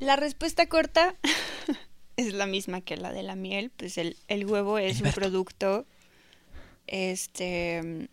la 0.00 0.16
respuesta 0.16 0.66
corta 0.66 1.14
es 2.16 2.32
la 2.32 2.46
misma 2.46 2.80
que 2.80 2.96
la 2.96 3.12
de 3.12 3.22
la 3.22 3.36
miel, 3.36 3.70
pues 3.76 3.98
el, 3.98 4.16
el 4.28 4.46
huevo 4.46 4.78
es 4.78 5.00
un 5.00 5.12
producto, 5.14 5.86
este, 6.86 8.08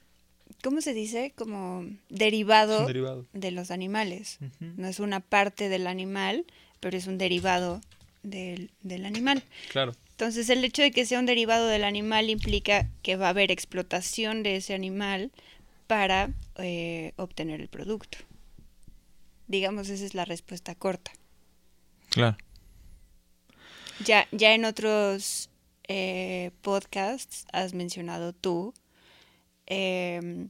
¿cómo 0.63 0.81
se 0.81 0.93
dice? 0.93 1.33
Como 1.35 1.85
derivado 2.09 2.85
derivado. 2.85 3.25
de 3.33 3.51
los 3.51 3.71
animales. 3.71 4.39
No 4.59 4.87
es 4.87 4.99
una 4.99 5.19
parte 5.19 5.69
del 5.69 5.87
animal, 5.87 6.45
pero 6.79 6.97
es 6.97 7.07
un 7.07 7.17
derivado 7.17 7.81
del, 8.23 8.71
del 8.81 9.05
animal. 9.05 9.43
Claro. 9.71 9.93
Entonces 10.11 10.49
el 10.49 10.63
hecho 10.65 10.81
de 10.81 10.91
que 10.91 11.05
sea 11.05 11.19
un 11.19 11.25
derivado 11.25 11.67
del 11.67 11.85
animal 11.85 12.29
implica 12.29 12.89
que 13.01 13.15
va 13.15 13.27
a 13.27 13.29
haber 13.29 13.51
explotación 13.51 14.43
de 14.43 14.57
ese 14.57 14.73
animal 14.73 15.31
para 15.87 16.29
eh, 16.57 17.13
obtener 17.15 17.61
el 17.61 17.69
producto. 17.69 18.17
Digamos, 19.49 19.89
esa 19.89 20.05
es 20.05 20.13
la 20.13 20.25
respuesta 20.25 20.75
corta. 20.75 21.11
Claro. 22.09 22.37
Ya, 24.05 24.27
ya 24.31 24.53
en 24.53 24.63
otros 24.63 25.49
eh, 25.87 26.51
podcasts 26.61 27.47
has 27.51 27.73
mencionado 27.73 28.31
tú, 28.31 28.75
em, 29.65 30.49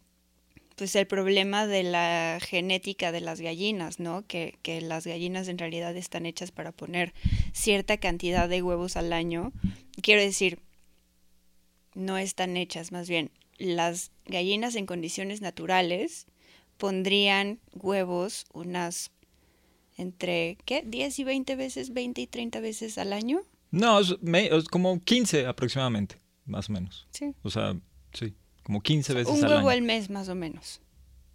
pues 0.75 0.95
el 0.95 1.07
problema 1.07 1.65
de 1.65 1.83
la 1.83 2.39
genética 2.41 3.13
de 3.13 3.21
las 3.21 3.39
gallinas, 3.39 3.99
¿no? 4.01 4.27
Que, 4.27 4.59
que 4.63 4.81
las 4.81 5.07
gallinas 5.07 5.47
en 5.47 5.57
realidad 5.57 5.95
están 5.95 6.25
hechas 6.25 6.51
para 6.51 6.73
poner 6.73 7.13
cierta 7.53 7.97
cantidad 7.97 8.49
de 8.49 8.61
huevos 8.61 8.97
al 8.97 9.13
año. 9.13 9.53
Quiero 10.01 10.21
decir, 10.21 10.59
no 11.95 12.17
están 12.17 12.57
hechas, 12.57 12.91
más 12.91 13.07
bien, 13.07 13.31
las 13.57 14.11
gallinas 14.25 14.75
en 14.75 14.85
condiciones 14.85 15.39
naturales 15.39 16.27
pondrían 16.79 17.59
huevos 17.73 18.45
unas 18.53 19.11
entre, 19.97 20.57
¿qué? 20.65 20.83
10 20.85 21.19
y 21.19 21.23
20 21.25 21.55
veces, 21.55 21.93
20 21.93 22.21
y 22.21 22.27
30 22.27 22.59
veces 22.61 22.97
al 22.97 23.13
año. 23.13 23.41
No, 23.71 23.99
es, 23.99 24.15
me- 24.21 24.47
es 24.47 24.65
como 24.65 24.99
15 25.03 25.45
aproximadamente, 25.45 26.15
más 26.45 26.69
o 26.69 26.73
menos. 26.73 27.07
Sí. 27.11 27.35
O 27.43 27.49
sea, 27.49 27.77
sí, 28.13 28.33
como 28.63 28.81
15 28.81 29.13
veces 29.13 29.33
Un 29.37 29.43
al 29.43 29.49
huevo 29.51 29.69
año. 29.69 29.77
al 29.77 29.81
mes 29.83 30.09
más 30.09 30.29
o 30.29 30.35
menos. 30.35 30.81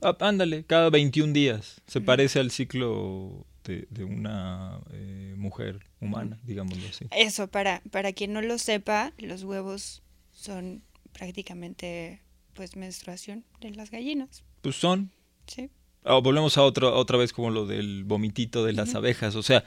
Ah, 0.01 0.17
ándale, 0.21 0.65
cada 0.65 0.91
21 0.91 1.33
días. 1.33 1.81
Se 1.87 2.01
parece 2.01 2.41
al 2.41 2.51
ciclo 2.51 3.47
de, 3.65 3.87
de 3.91 4.05
una 4.05 4.81
eh, 4.93 5.35
mujer 5.37 5.81
humana, 6.01 6.41
digámoslo 6.43 6.89
así. 6.89 7.07
Eso, 7.13 7.49
para, 7.49 7.83
para 7.91 8.13
quien 8.13 8.33
no 8.33 8.41
lo 8.43 8.59
sepa, 8.59 9.13
los 9.19 9.45
huevos 9.45 10.03
son 10.33 10.83
prácticamente 11.13 12.23
pues 12.55 12.77
menstruación 12.77 13.45
de 13.61 13.71
las 13.71 13.91
gallinas. 13.91 14.43
Pues 14.63 14.77
son 14.77 15.11
Sí. 15.47 15.71
Ah, 16.05 16.19
volvemos 16.19 16.57
a 16.59 16.63
otra, 16.63 16.89
otra 16.91 17.17
vez 17.19 17.33
como 17.33 17.51
lo 17.51 17.67
del 17.67 18.05
vomitito 18.05 18.65
de 18.65 18.73
las 18.75 18.95
abejas. 18.95 19.35
O 19.37 19.43
sea, 19.43 19.65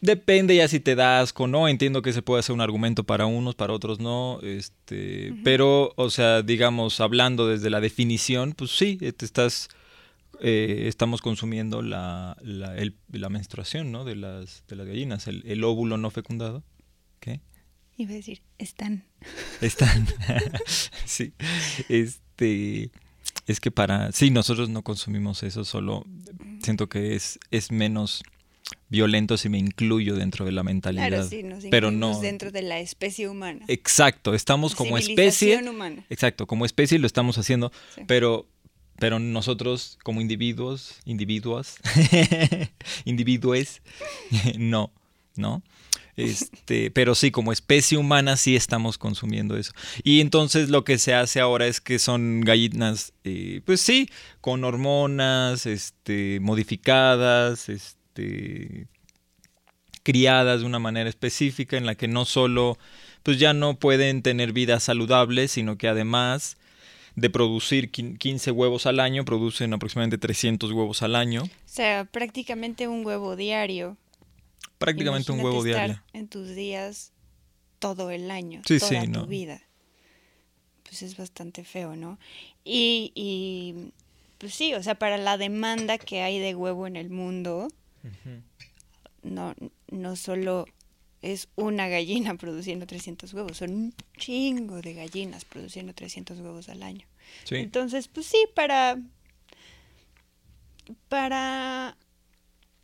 depende 0.00 0.54
ya 0.56 0.68
si 0.68 0.80
te 0.80 0.94
das 0.94 1.22
asco 1.24 1.44
o 1.44 1.46
no. 1.46 1.66
Entiendo 1.68 2.02
que 2.02 2.12
se 2.12 2.22
puede 2.22 2.40
hacer 2.40 2.52
un 2.54 2.60
argumento 2.60 3.04
para 3.04 3.26
unos, 3.26 3.54
para 3.54 3.72
otros 3.72 3.98
no. 4.00 4.38
Este, 4.42 5.32
Pero, 5.44 5.92
o 5.96 6.10
sea, 6.10 6.42
digamos, 6.42 7.00
hablando 7.00 7.46
desde 7.48 7.70
la 7.70 7.80
definición, 7.80 8.52
pues 8.52 8.70
sí, 8.72 8.98
eh, 9.00 9.12
te 9.12 9.24
estás. 9.24 9.68
eh, 10.40 10.84
estamos 10.88 11.22
consumiendo 11.22 11.80
la, 11.82 12.36
la, 12.42 12.76
el- 12.76 12.96
la 13.12 13.28
menstruación 13.30 13.92
¿no? 13.92 14.04
de, 14.04 14.16
las, 14.16 14.64
de 14.68 14.76
las 14.76 14.86
gallinas, 14.86 15.26
el, 15.28 15.42
el 15.46 15.62
óvulo 15.64 15.96
no 15.96 16.10
fecundado. 16.10 16.64
¿Qué? 17.20 17.40
Iba 17.96 18.10
a 18.12 18.14
decir, 18.16 18.42
están. 18.58 19.04
Están. 19.60 20.06
sí. 21.06 21.32
Este. 21.88 22.90
Es 23.46 23.60
que 23.60 23.70
para. 23.70 24.12
Sí, 24.12 24.30
nosotros 24.30 24.68
no 24.68 24.82
consumimos 24.82 25.42
eso, 25.42 25.64
solo 25.64 26.06
siento 26.62 26.88
que 26.88 27.14
es, 27.14 27.38
es 27.50 27.72
menos 27.72 28.22
violento 28.88 29.36
si 29.36 29.48
me 29.48 29.58
incluyo 29.58 30.14
dentro 30.14 30.44
de 30.44 30.52
la 30.52 30.62
mentalidad. 30.62 31.08
Claro, 31.08 31.28
sí, 31.28 31.42
nos 31.42 31.64
pero 31.70 31.90
no. 31.90 32.20
dentro 32.20 32.50
de 32.52 32.62
la 32.62 32.78
especie 32.80 33.28
humana. 33.28 33.64
Exacto, 33.68 34.34
estamos 34.34 34.74
como 34.74 34.96
especie. 34.96 35.58
humana. 35.68 36.04
Exacto, 36.10 36.46
como 36.46 36.64
especie 36.64 36.98
lo 36.98 37.06
estamos 37.06 37.38
haciendo, 37.38 37.72
Sí. 37.94 38.02
pero. 38.06 38.46
Pero 38.98 39.18
nosotros, 39.18 39.98
como 40.04 40.20
individuos, 40.20 41.00
individuos, 41.06 41.76
individuos, 43.04 43.80
no, 44.58 44.92
¿no? 45.34 45.62
Este, 46.16 46.90
pero 46.90 47.14
sí, 47.14 47.30
como 47.30 47.52
especie 47.52 47.96
humana 47.96 48.36
sí 48.36 48.54
estamos 48.54 48.98
consumiendo 48.98 49.56
eso. 49.56 49.72
Y 50.04 50.20
entonces 50.20 50.68
lo 50.68 50.84
que 50.84 50.98
se 50.98 51.14
hace 51.14 51.40
ahora 51.40 51.66
es 51.66 51.80
que 51.80 51.98
son 51.98 52.42
gallinas, 52.42 53.12
eh, 53.24 53.62
pues 53.64 53.80
sí, 53.80 54.10
con 54.42 54.62
hormonas, 54.64 55.64
este, 55.64 56.38
modificadas, 56.40 57.68
este, 57.70 58.88
criadas 60.02 60.60
de 60.60 60.66
una 60.66 60.78
manera 60.78 61.08
específica 61.08 61.76
en 61.76 61.86
la 61.86 61.94
que 61.94 62.08
no 62.08 62.24
solo, 62.24 62.76
pues 63.22 63.38
ya 63.38 63.52
no 63.54 63.78
pueden 63.78 64.22
tener 64.22 64.52
vidas 64.52 64.82
saludables, 64.82 65.52
sino 65.52 65.78
que 65.78 65.88
además 65.88 66.56
de 67.14 67.30
producir 67.30 67.90
quin- 67.92 68.18
15 68.18 68.50
huevos 68.50 68.86
al 68.86 68.98
año, 68.98 69.24
producen 69.24 69.72
aproximadamente 69.74 70.18
300 70.18 70.72
huevos 70.72 71.02
al 71.02 71.14
año. 71.14 71.44
O 71.44 71.48
sea, 71.66 72.04
prácticamente 72.04 72.88
un 72.88 73.04
huevo 73.06 73.36
diario. 73.36 73.96
Prácticamente 74.84 75.32
un 75.32 75.40
huevo 75.40 75.64
estar 75.64 75.86
diario. 75.88 76.02
En 76.12 76.28
tus 76.28 76.48
días 76.54 77.12
todo 77.78 78.10
el 78.10 78.30
año, 78.30 78.62
Sí, 78.66 78.78
toda 78.78 79.00
sí, 79.02 79.06
tu 79.06 79.20
no. 79.20 79.26
vida. 79.26 79.62
Pues 80.84 81.02
es 81.02 81.16
bastante 81.16 81.64
feo, 81.64 81.96
¿no? 81.96 82.18
Y, 82.64 83.12
y 83.14 83.92
pues 84.38 84.54
sí, 84.54 84.74
o 84.74 84.82
sea, 84.82 84.94
para 84.94 85.16
la 85.16 85.36
demanda 85.38 85.98
que 85.98 86.20
hay 86.22 86.38
de 86.38 86.54
huevo 86.54 86.86
en 86.86 86.96
el 86.96 87.10
mundo, 87.10 87.68
no, 89.22 89.54
no 89.90 90.16
solo 90.16 90.66
es 91.22 91.48
una 91.56 91.88
gallina 91.88 92.34
produciendo 92.38 92.86
300 92.86 93.32
huevos, 93.32 93.56
son 93.56 93.70
un 93.74 93.94
chingo 94.18 94.82
de 94.82 94.94
gallinas 94.94 95.44
produciendo 95.44 95.94
300 95.94 96.38
huevos 96.40 96.68
al 96.68 96.82
año. 96.82 97.06
Sí. 97.44 97.56
Entonces, 97.56 98.08
pues 98.08 98.26
sí, 98.26 98.44
para 98.54 98.98
para 101.08 101.96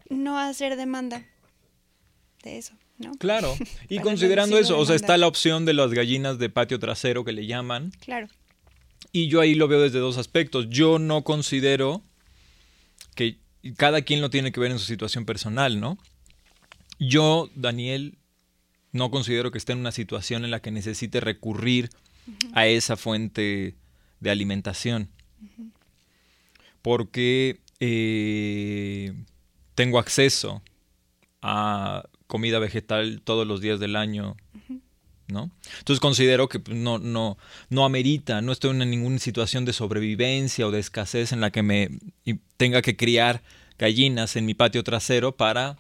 no 0.09 0.39
hacer 0.39 0.77
demanda 0.77 1.25
de 2.43 2.59
eso, 2.59 2.75
¿no? 2.99 3.13
Claro. 3.13 3.57
Y 3.89 3.99
considerando 4.01 4.59
eso, 4.59 4.79
o 4.79 4.85
sea, 4.85 4.97
está 4.97 5.17
la 5.17 5.27
opción 5.27 5.65
de 5.65 5.75
las 5.75 5.93
gallinas 5.93 6.39
de 6.39 6.51
patio 6.51 6.79
trasero 6.79 7.25
que 7.25 7.33
le 7.33 7.47
llaman. 7.47 7.93
Claro. 8.01 8.29
Y 9.13 9.29
yo 9.29 9.41
ahí 9.41 9.55
lo 9.55 9.69
veo 9.69 9.81
desde 9.81 9.99
dos 9.99 10.19
aspectos. 10.19 10.69
Yo 10.69 10.99
no 10.99 11.25
considero 11.25 12.03
que 13.15 13.39
cada 13.77 14.03
quien 14.03 14.21
lo 14.21 14.31
tiene 14.31 14.53
que 14.53 14.61
ver 14.61 14.71
en 14.71 14.79
su 14.79 14.85
situación 14.85 15.25
personal, 15.25 15.81
¿no? 15.81 15.99
Yo, 16.99 17.51
Daniel, 17.55 18.19
no 18.93 19.11
considero 19.11 19.51
que 19.51 19.59
esté 19.59 19.73
en 19.73 19.79
una 19.79 19.93
situación 19.93 20.45
en 20.45 20.51
la 20.51 20.61
que 20.61 20.71
necesite 20.71 21.21
recurrir 21.21 21.91
a 22.53 22.67
esa 22.67 22.97
fuente 22.97 23.77
de 24.21 24.31
alimentación. 24.31 25.11
Porque 26.83 27.61
eh, 27.81 29.13
tengo 29.75 29.99
acceso 29.99 30.63
a 31.43 32.05
comida 32.29 32.61
vegetal 32.61 33.21
todos 33.25 33.47
los 33.47 33.61
días 33.61 33.81
del 33.81 33.97
año, 33.97 34.37
¿no? 35.27 35.51
Entonces 35.79 35.99
considero 35.99 36.49
que 36.49 36.61
pues, 36.61 36.77
no, 36.77 36.99
no, 36.99 37.37
no 37.71 37.85
amerita, 37.85 38.41
no 38.41 38.53
estoy 38.53 38.71
en 38.71 38.91
ninguna 38.91 39.19
situación 39.19 39.65
de 39.65 39.73
sobrevivencia 39.73 40.67
o 40.69 40.71
de 40.71 40.79
escasez 40.79 41.33
en 41.33 41.41
la 41.41 41.51
que 41.51 41.63
me 41.65 41.89
tenga 42.57 42.83
que 42.83 42.97
criar 42.97 43.43
gallinas 43.79 44.37
en 44.37 44.47
mi 44.47 44.55
patio 44.55 44.85
trasero 44.85 45.37
para 45.37 45.79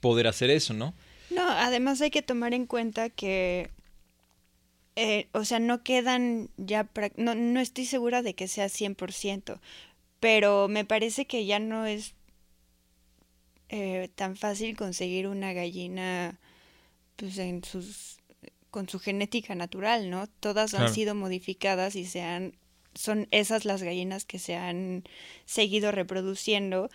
poder 0.00 0.26
hacer 0.26 0.50
eso, 0.50 0.74
¿no? 0.74 0.94
No, 1.30 1.48
además 1.48 2.00
hay 2.00 2.10
que 2.10 2.22
tomar 2.22 2.54
en 2.54 2.66
cuenta 2.66 3.10
que, 3.10 3.70
eh, 4.96 5.28
o 5.32 5.44
sea, 5.44 5.60
no 5.60 5.82
quedan 5.82 6.48
ya, 6.56 6.88
no, 7.16 7.34
no 7.34 7.60
estoy 7.60 7.84
segura 7.84 8.22
de 8.22 8.34
que 8.34 8.48
sea 8.48 8.66
100%, 8.66 9.60
pero 10.20 10.68
me 10.68 10.84
parece 10.84 11.26
que 11.26 11.44
ya 11.44 11.58
no 11.58 11.86
es 11.86 12.14
eh, 13.72 14.10
tan 14.16 14.36
fácil 14.36 14.76
conseguir 14.76 15.28
una 15.28 15.52
gallina 15.52 16.40
pues 17.14 17.38
en 17.38 17.62
sus 17.62 18.18
con 18.70 18.88
su 18.88 18.98
genética 18.98 19.54
natural, 19.54 20.10
¿no? 20.10 20.26
Todas 20.26 20.74
han 20.74 20.92
sido 20.92 21.14
modificadas 21.14 21.94
y 21.94 22.04
se 22.04 22.22
han 22.22 22.56
son 22.94 23.28
esas 23.30 23.64
las 23.64 23.84
gallinas 23.84 24.24
que 24.24 24.40
se 24.40 24.56
han 24.56 25.04
seguido 25.44 25.92
reproduciendo 25.92 26.90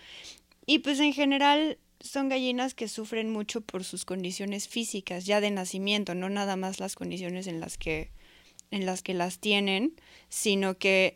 y 0.66 0.80
pues 0.80 1.00
en 1.00 1.14
general 1.14 1.78
son 2.00 2.28
gallinas 2.28 2.74
que 2.74 2.88
sufren 2.88 3.30
mucho 3.30 3.62
por 3.62 3.82
sus 3.82 4.04
condiciones 4.04 4.68
físicas 4.68 5.24
ya 5.24 5.40
de 5.40 5.50
nacimiento, 5.50 6.14
no 6.14 6.28
nada 6.28 6.56
más 6.56 6.78
las 6.78 6.94
condiciones 6.94 7.46
en 7.46 7.58
las 7.58 7.78
que 7.78 8.10
en 8.70 8.84
las 8.84 9.02
que 9.02 9.14
las 9.14 9.38
tienen, 9.38 9.94
sino 10.28 10.76
que 10.76 11.14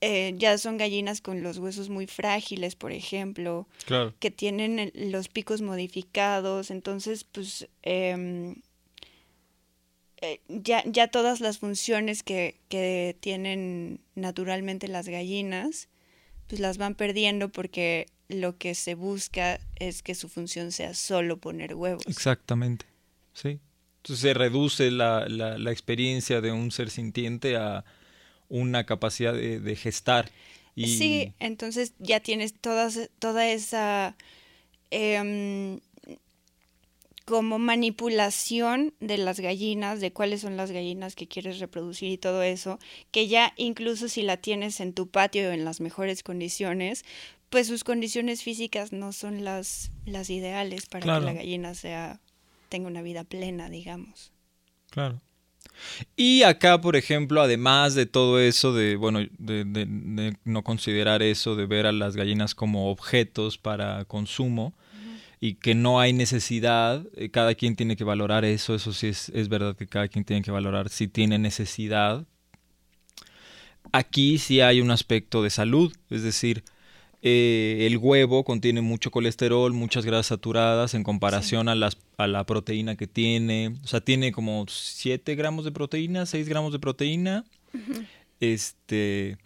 eh, 0.00 0.34
ya 0.36 0.56
son 0.58 0.78
gallinas 0.78 1.20
con 1.20 1.42
los 1.42 1.58
huesos 1.58 1.88
muy 1.88 2.06
frágiles, 2.06 2.74
por 2.74 2.92
ejemplo, 2.92 3.68
que 4.18 4.30
tienen 4.30 4.90
los 4.94 5.28
picos 5.28 5.60
modificados, 5.60 6.70
entonces 6.70 7.24
pues 7.24 7.68
em, 7.82 8.56
eh, 10.22 10.40
ya, 10.48 10.82
ya 10.86 11.08
todas 11.08 11.40
las 11.40 11.58
funciones 11.58 12.22
que, 12.22 12.60
que 12.68 13.16
tienen 13.20 14.00
naturalmente 14.14 14.88
las 14.88 15.08
gallinas, 15.08 15.88
pues 16.46 16.60
las 16.60 16.78
van 16.78 16.94
perdiendo 16.94 17.50
porque 17.50 18.06
lo 18.28 18.56
que 18.56 18.74
se 18.74 18.94
busca 18.94 19.60
es 19.76 20.02
que 20.02 20.14
su 20.14 20.28
función 20.28 20.72
sea 20.72 20.94
solo 20.94 21.38
poner 21.38 21.74
huevos. 21.74 22.04
Exactamente, 22.06 22.86
sí. 23.32 23.60
Entonces 23.98 24.22
se 24.22 24.34
reduce 24.34 24.90
la, 24.90 25.28
la, 25.28 25.70
experiencia 25.70 26.40
de 26.40 26.52
un 26.52 26.70
ser 26.70 26.88
sintiente 26.88 27.56
a 27.56 27.84
una 28.50 28.84
capacidad 28.84 29.32
de, 29.32 29.76
gestar. 29.76 30.30
Y... 30.74 30.98
Sí, 30.98 31.32
entonces 31.38 31.94
ya 31.98 32.20
tienes 32.20 32.52
todas, 32.52 33.08
toda 33.18 33.48
esa 33.48 34.16
em, 34.90 35.80
como 37.24 37.58
manipulación 37.60 38.92
de 38.98 39.16
las 39.16 39.38
gallinas, 39.40 40.00
de 40.00 40.12
cuáles 40.12 40.40
son 40.40 40.56
las 40.56 40.72
gallinas 40.72 41.14
que 41.14 41.28
quieres 41.28 41.60
reproducir 41.60 42.10
y 42.10 42.18
todo 42.18 42.42
eso, 42.42 42.78
que 43.12 43.28
ya 43.28 43.54
incluso 43.56 44.08
si 44.08 44.22
la 44.22 44.36
tienes 44.36 44.80
en 44.80 44.92
tu 44.92 45.06
patio 45.06 45.52
en 45.52 45.64
las 45.64 45.80
mejores 45.80 46.22
condiciones, 46.24 47.04
pues 47.48 47.68
sus 47.68 47.84
condiciones 47.84 48.42
físicas 48.42 48.92
no 48.92 49.12
son 49.12 49.44
las, 49.44 49.92
las 50.06 50.28
ideales 50.28 50.86
para 50.86 51.20
que 51.20 51.24
la 51.24 51.32
gallina 51.32 51.74
sea 51.74 52.20
tenga 52.68 52.88
una 52.88 53.02
vida 53.02 53.24
plena, 53.24 53.68
digamos. 53.68 54.32
Claro. 54.90 55.20
Y 56.16 56.42
acá, 56.42 56.80
por 56.80 56.96
ejemplo, 56.96 57.40
además 57.40 57.94
de 57.94 58.06
todo 58.06 58.40
eso, 58.40 58.72
de, 58.72 58.96
bueno, 58.96 59.20
de, 59.38 59.64
de, 59.64 60.36
no 60.44 60.62
considerar 60.62 61.22
eso, 61.22 61.56
de 61.56 61.66
ver 61.66 61.86
a 61.86 61.92
las 61.92 62.16
gallinas 62.16 62.54
como 62.54 62.90
objetos 62.90 63.58
para 63.58 64.04
consumo, 64.04 64.74
y 65.40 65.54
que 65.54 65.74
no 65.74 66.00
hay 66.00 66.12
necesidad, 66.12 67.06
eh, 67.16 67.30
cada 67.30 67.54
quien 67.54 67.74
tiene 67.74 67.96
que 67.96 68.04
valorar 68.04 68.44
eso, 68.44 68.74
eso 68.74 68.92
sí 68.92 69.08
es, 69.08 69.30
es 69.30 69.48
verdad 69.48 69.74
que 69.74 69.86
cada 69.86 70.08
quien 70.08 70.24
tiene 70.24 70.42
que 70.42 70.50
valorar 70.50 70.90
si 70.90 71.08
tiene 71.08 71.38
necesidad. 71.38 72.26
Aquí 73.92 74.38
sí 74.38 74.60
hay 74.60 74.82
un 74.82 74.90
aspecto 74.90 75.42
de 75.42 75.48
salud, 75.48 75.92
es 76.10 76.22
decir, 76.22 76.62
eh, 77.22 77.86
el 77.86 77.98
huevo 77.98 78.44
contiene 78.44 78.80
mucho 78.80 79.10
colesterol, 79.10 79.72
muchas 79.74 80.06
grasas 80.06 80.26
saturadas 80.26 80.94
en 80.94 81.02
comparación 81.02 81.68
a, 81.68 81.74
las, 81.74 81.98
a 82.16 82.26
la 82.26 82.44
proteína 82.44 82.96
que 82.96 83.06
tiene. 83.06 83.74
O 83.84 83.86
sea, 83.86 84.00
tiene 84.00 84.32
como 84.32 84.64
7 84.68 85.34
gramos 85.34 85.64
de 85.64 85.72
proteína, 85.72 86.24
6 86.24 86.48
gramos 86.48 86.72
de 86.72 86.78
proteína. 86.78 87.44
Este. 88.40 89.36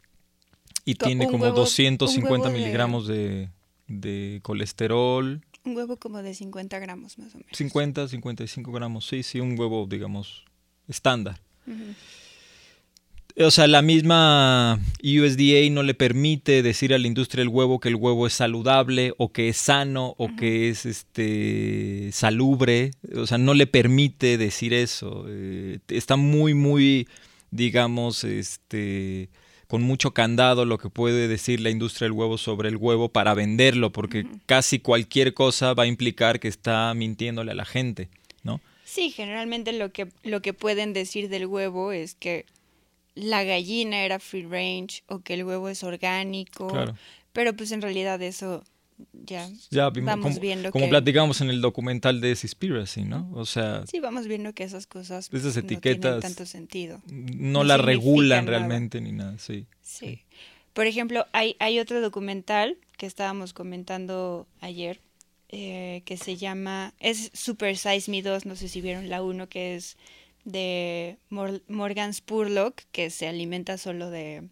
Y 0.84 0.94
tiene 0.94 1.26
como 1.26 1.46
250 1.50 2.50
miligramos 2.50 3.08
de, 3.08 3.48
de, 3.88 4.40
colesterol. 4.42 5.44
Un 5.64 5.76
huevo 5.76 5.96
como 5.96 6.22
de 6.22 6.34
50 6.34 6.78
gramos 6.78 7.18
más 7.18 7.34
o 7.34 7.38
menos. 7.38 7.56
50, 7.56 8.06
55 8.08 8.70
gramos, 8.70 9.06
sí, 9.06 9.22
sí, 9.22 9.40
un 9.40 9.58
huevo, 9.58 9.86
digamos, 9.88 10.44
estándar. 10.86 11.40
O 13.36 13.50
sea, 13.50 13.66
la 13.66 13.82
misma 13.82 14.78
USDA 15.02 15.68
no 15.72 15.82
le 15.82 15.94
permite 15.94 16.62
decir 16.62 16.94
a 16.94 16.98
la 16.98 17.08
industria 17.08 17.42
del 17.42 17.48
huevo 17.48 17.80
que 17.80 17.88
el 17.88 17.96
huevo 17.96 18.28
es 18.28 18.34
saludable 18.34 19.12
o 19.18 19.32
que 19.32 19.48
es 19.48 19.56
sano 19.56 20.14
o 20.18 20.36
que 20.36 20.68
es 20.68 20.86
este 20.86 22.10
salubre. 22.12 22.92
O 23.16 23.26
sea, 23.26 23.38
no 23.38 23.54
le 23.54 23.66
permite 23.66 24.38
decir 24.38 24.72
eso. 24.72 25.24
Eh, 25.28 25.80
está 25.88 26.14
muy, 26.14 26.54
muy, 26.54 27.08
digamos, 27.50 28.22
este 28.22 29.30
con 29.66 29.82
mucho 29.82 30.12
candado 30.12 30.64
lo 30.64 30.78
que 30.78 30.88
puede 30.88 31.26
decir 31.26 31.58
la 31.58 31.70
industria 31.70 32.04
del 32.04 32.12
huevo 32.12 32.38
sobre 32.38 32.68
el 32.68 32.76
huevo 32.76 33.08
para 33.08 33.34
venderlo, 33.34 33.90
porque 33.90 34.24
casi 34.46 34.78
cualquier 34.78 35.34
cosa 35.34 35.74
va 35.74 35.84
a 35.84 35.86
implicar 35.86 36.38
que 36.38 36.46
está 36.46 36.94
mintiéndole 36.94 37.50
a 37.50 37.54
la 37.56 37.64
gente, 37.64 38.08
¿no? 38.44 38.60
Sí, 38.84 39.10
generalmente 39.10 39.72
lo 39.72 39.90
que, 39.90 40.08
lo 40.22 40.42
que 40.42 40.52
pueden 40.52 40.92
decir 40.92 41.28
del 41.28 41.46
huevo 41.46 41.90
es 41.90 42.14
que 42.14 42.46
la 43.14 43.44
gallina 43.44 44.04
era 44.04 44.18
free 44.18 44.44
range 44.44 45.02
o 45.08 45.20
que 45.20 45.34
el 45.34 45.44
huevo 45.44 45.68
es 45.68 45.82
orgánico. 45.82 46.72
Pero 47.32 47.54
pues 47.54 47.72
en 47.72 47.82
realidad 47.82 48.22
eso 48.22 48.62
ya, 49.12 49.48
vamos 50.02 50.34
como, 50.34 50.40
viendo 50.40 50.70
como 50.70 50.88
platicamos 50.88 51.40
en 51.40 51.50
el 51.50 51.60
documental 51.60 52.20
de 52.20 52.36
Seaspiracy, 52.36 53.02
¿no? 53.02 53.28
O 53.34 53.44
sea, 53.44 53.84
sí, 53.86 53.98
vamos 53.98 54.28
viendo 54.28 54.52
que 54.52 54.62
esas 54.62 54.86
cosas 54.86 55.28
esas 55.32 55.56
etiquetas 55.56 56.14
no 56.14 56.20
tienen 56.20 56.20
tanto 56.20 56.46
sentido. 56.46 57.02
No, 57.08 57.64
la 57.64 57.76
regulan 57.76 58.46
realmente 58.46 59.00
ni 59.00 59.12
nada, 59.12 59.36
sí. 59.38 59.66
Sí. 59.82 60.22
Por 60.72 60.86
ejemplo, 60.86 61.26
hay, 61.32 61.56
hay 61.58 61.80
otro 61.80 62.00
documental 62.00 62.78
que 62.96 63.06
estábamos 63.06 63.52
comentando 63.52 64.46
ayer 64.60 65.00
eh, 65.48 66.02
que 66.04 66.16
se 66.16 66.36
llama, 66.36 66.94
es 66.98 67.30
Super 67.32 67.76
Size 67.76 68.10
Me 68.10 68.22
2, 68.22 68.46
no 68.46 68.56
sé 68.56 68.68
si 68.68 68.80
vieron 68.80 69.08
la 69.08 69.22
1, 69.22 69.48
que 69.48 69.76
es 69.76 69.96
de 70.44 71.18
Morgan 71.30 72.12
Spurlock, 72.12 72.82
que 72.92 73.10
se 73.10 73.26
alimenta 73.26 73.78
solo 73.78 74.10
de 74.10 74.48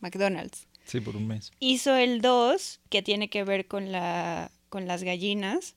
McDonald's. 0.00 0.66
Sí, 0.84 1.00
por 1.00 1.16
un 1.16 1.26
mes. 1.26 1.52
Hizo 1.60 1.94
el 1.94 2.20
2, 2.20 2.80
que 2.88 3.02
tiene 3.02 3.28
que 3.28 3.44
ver 3.44 3.66
con, 3.66 3.92
la, 3.92 4.50
con 4.68 4.86
las 4.86 5.02
gallinas. 5.02 5.76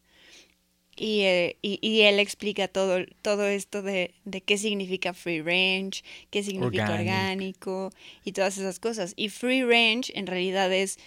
Y, 0.96 1.22
eh, 1.22 1.58
y, 1.64 2.02
él 2.02 2.20
explica 2.20 2.68
todo, 2.68 3.04
todo 3.24 3.48
esto 3.48 3.82
de, 3.82 4.14
de, 4.26 4.42
qué 4.42 4.60
significa 4.60 5.16
free 5.16 5.42
range, 5.42 6.04
qué 6.30 6.44
significa 6.44 6.94
orgánico 6.94 7.92
y 8.24 8.32
todas 8.32 8.60
esas 8.60 8.80
cosas. 8.80 9.14
Y 9.16 9.30
free 9.30 9.64
range 9.64 10.12
en 10.14 10.28
realidad 10.28 10.72
es, 10.72 11.00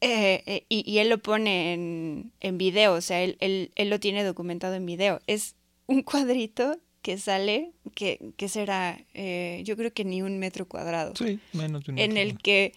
eh, 0.00 0.42
eh, 0.46 0.64
y, 0.70 0.90
y, 0.90 0.98
él 0.98 1.10
lo 1.10 1.18
pone 1.18 1.74
en, 1.74 2.32
en 2.40 2.56
video, 2.56 2.94
o 2.94 3.02
sea, 3.02 3.22
él, 3.22 3.36
él, 3.40 3.72
él, 3.74 3.90
lo 3.90 4.00
tiene 4.00 4.24
documentado 4.24 4.74
en 4.74 4.86
video. 4.86 5.20
Es 5.26 5.54
un 5.92 6.02
cuadrito 6.02 6.78
que 7.02 7.18
sale, 7.18 7.72
que, 7.94 8.32
que 8.36 8.48
será, 8.48 8.98
eh, 9.12 9.62
yo 9.64 9.76
creo 9.76 9.92
que 9.92 10.04
ni 10.04 10.22
un 10.22 10.38
metro 10.38 10.66
cuadrado. 10.66 11.14
Sí, 11.16 11.40
menos 11.52 11.84
de 11.84 11.92
un 11.92 11.98
En 11.98 12.16
el 12.16 12.38
que 12.38 12.72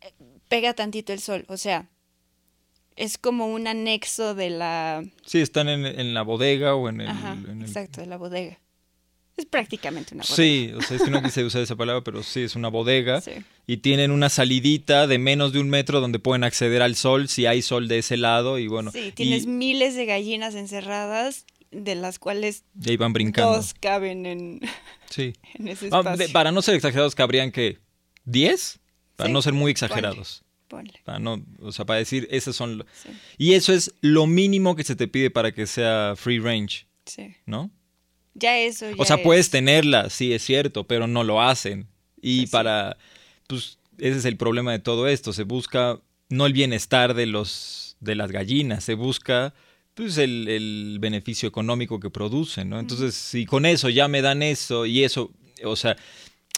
eh, 0.00 0.12
pega 0.48 0.74
tantito 0.74 1.12
el 1.12 1.20
sol, 1.20 1.44
o 1.48 1.56
sea, 1.56 1.88
es 2.96 3.18
como 3.18 3.46
un 3.46 3.66
anexo 3.66 4.34
de 4.34 4.50
la... 4.50 5.04
Sí, 5.24 5.40
están 5.40 5.68
en, 5.68 5.84
en 5.86 6.14
la 6.14 6.22
bodega 6.22 6.74
o 6.74 6.88
en 6.88 7.00
el... 7.00 7.62
exacto, 7.62 8.00
de 8.00 8.06
la 8.06 8.16
bodega. 8.16 8.58
Es 9.36 9.44
prácticamente 9.44 10.14
una 10.14 10.22
bodega. 10.22 10.36
Sí, 10.36 10.72
o 10.74 10.80
sea, 10.80 10.96
es 10.96 11.02
que 11.02 11.10
no 11.10 11.22
quise 11.22 11.44
usar 11.44 11.60
esa 11.60 11.76
palabra, 11.76 12.02
pero 12.02 12.22
sí, 12.22 12.40
es 12.40 12.56
una 12.56 12.68
bodega. 12.68 13.22
Y 13.66 13.78
tienen 13.78 14.10
una 14.10 14.30
salidita 14.30 15.06
de 15.06 15.18
menos 15.18 15.52
de 15.52 15.60
un 15.60 15.68
metro 15.68 16.00
donde 16.00 16.18
pueden 16.18 16.42
acceder 16.44 16.80
al 16.80 16.94
sol 16.94 17.28
si 17.28 17.44
hay 17.44 17.60
sol 17.60 17.86
de 17.88 17.98
ese 17.98 18.16
lado 18.16 18.58
y 18.58 18.66
bueno. 18.66 18.92
Sí, 18.92 19.12
tienes 19.14 19.46
miles 19.46 19.94
de 19.94 20.06
gallinas 20.06 20.54
encerradas 20.54 21.44
de 21.70 21.94
las 21.94 22.18
cuales 22.18 22.64
ya 22.74 22.92
iban 22.92 23.12
brincando. 23.12 23.56
dos 23.56 23.74
caben 23.74 24.26
en, 24.26 24.60
sí. 25.10 25.34
ese 25.64 25.88
ah, 25.92 26.00
espacio. 26.00 26.32
para 26.32 26.52
no 26.52 26.62
ser 26.62 26.74
exagerados, 26.74 27.14
cabrían 27.14 27.50
que 27.50 27.78
10, 28.24 28.80
para 29.16 29.30
no 29.30 29.42
ser 29.42 29.52
muy 29.52 29.70
exagerados. 29.70 30.42
Ponle, 30.68 31.00
Para 31.04 31.20
no, 31.20 31.44
o 31.60 31.70
sea, 31.70 31.84
para 31.84 32.00
decir, 32.00 32.26
esos 32.30 32.56
son... 32.56 32.84
Y 33.38 33.52
eso 33.52 33.72
es 33.72 33.94
lo 34.00 34.26
mínimo 34.26 34.74
que 34.74 34.82
se 34.82 34.96
te 34.96 35.06
pide 35.06 35.30
para 35.30 35.52
que 35.52 35.64
sea 35.66 36.14
free 36.16 36.40
range. 36.40 36.88
Sí. 37.04 37.36
¿No? 37.46 37.70
Ya 38.34 38.58
eso. 38.58 38.86
o 38.98 39.04
sea, 39.04 39.22
puedes 39.22 39.48
tenerla, 39.48 40.10
sí, 40.10 40.32
es 40.34 40.42
cierto, 40.42 40.84
pero 40.84 41.06
no 41.06 41.22
lo 41.22 41.40
hacen. 41.40 41.86
Y 42.20 42.48
para, 42.48 42.96
pues, 43.46 43.78
ese 43.98 44.18
es 44.18 44.24
el 44.24 44.36
problema 44.36 44.72
de 44.72 44.80
todo 44.80 45.08
esto. 45.08 45.32
Se 45.32 45.44
busca 45.44 46.00
no 46.28 46.46
el 46.46 46.52
bienestar 46.52 47.14
de, 47.14 47.26
los, 47.26 47.96
de 48.00 48.14
las 48.14 48.32
gallinas, 48.32 48.84
se 48.84 48.94
busca 48.94 49.54
pues, 49.96 50.18
el, 50.18 50.46
el 50.46 50.98
beneficio 51.00 51.48
económico 51.48 51.98
que 51.98 52.10
producen, 52.10 52.68
¿no? 52.68 52.78
Entonces, 52.78 53.14
si 53.14 53.46
con 53.46 53.64
eso 53.64 53.88
ya 53.88 54.08
me 54.08 54.20
dan 54.20 54.42
eso 54.42 54.84
y 54.84 55.02
eso, 55.02 55.32
o 55.64 55.74
sea, 55.74 55.96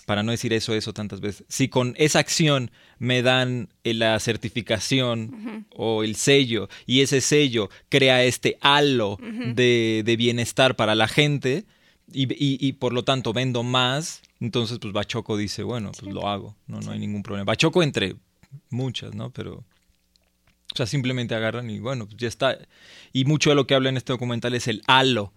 para 0.07 0.23
no 0.23 0.33
decir 0.33 0.53
eso, 0.53 0.75
eso 0.75 0.93
tantas 0.93 1.21
veces, 1.21 1.45
si 1.49 1.69
con 1.69 1.95
esa 1.99 2.19
acción 2.19 2.73
me 2.99 3.23
dan 3.23 3.69
eh, 3.85 3.95
la 3.95 4.19
certificación 4.19 5.67
o 5.77 6.03
el 6.03 6.17
sello 6.17 6.69
y 6.87 7.03
ese 7.03 7.21
sello 7.21 7.69
crea 7.89 8.25
este 8.25 8.59
halo 8.61 9.19
de, 9.21 10.03
de, 10.05 10.17
bienestar 10.17 10.75
para 10.77 10.95
la 10.95 11.07
gente 11.07 11.65
y, 12.13 12.23
y, 12.33 12.59
y, 12.59 12.73
por 12.73 12.93
lo 12.93 13.05
tanto 13.05 13.33
vendo 13.33 13.63
más, 13.63 14.23
entonces 14.41 14.79
pues 14.79 14.93
Bachoco 14.93 15.37
dice, 15.37 15.63
bueno, 15.63 15.93
pues 15.93 16.13
lo 16.13 16.27
hago, 16.27 16.57
no, 16.67 16.81
no 16.81 16.91
hay 16.91 16.99
ningún 16.99 17.23
problema. 17.23 17.45
Bachoco 17.45 17.83
entre 17.83 18.17
muchas, 18.71 19.15
¿no? 19.15 19.31
Pero... 19.31 19.65
O 20.79 20.85
sea, 20.85 20.87
simplemente 20.87 21.35
agarran 21.35 21.69
y 21.71 21.81
bueno, 21.81 22.07
pues 22.07 22.19
ya 22.19 22.29
está. 22.29 22.57
Y 23.13 23.25
mucho 23.25 23.51
de 23.51 23.57
lo 23.57 23.67
que 23.67 23.75
habla 23.75 23.89
en 23.89 23.97
este 23.97 24.13
documental 24.13 24.55
es 24.55 24.69
el 24.69 24.83
halo 24.87 25.33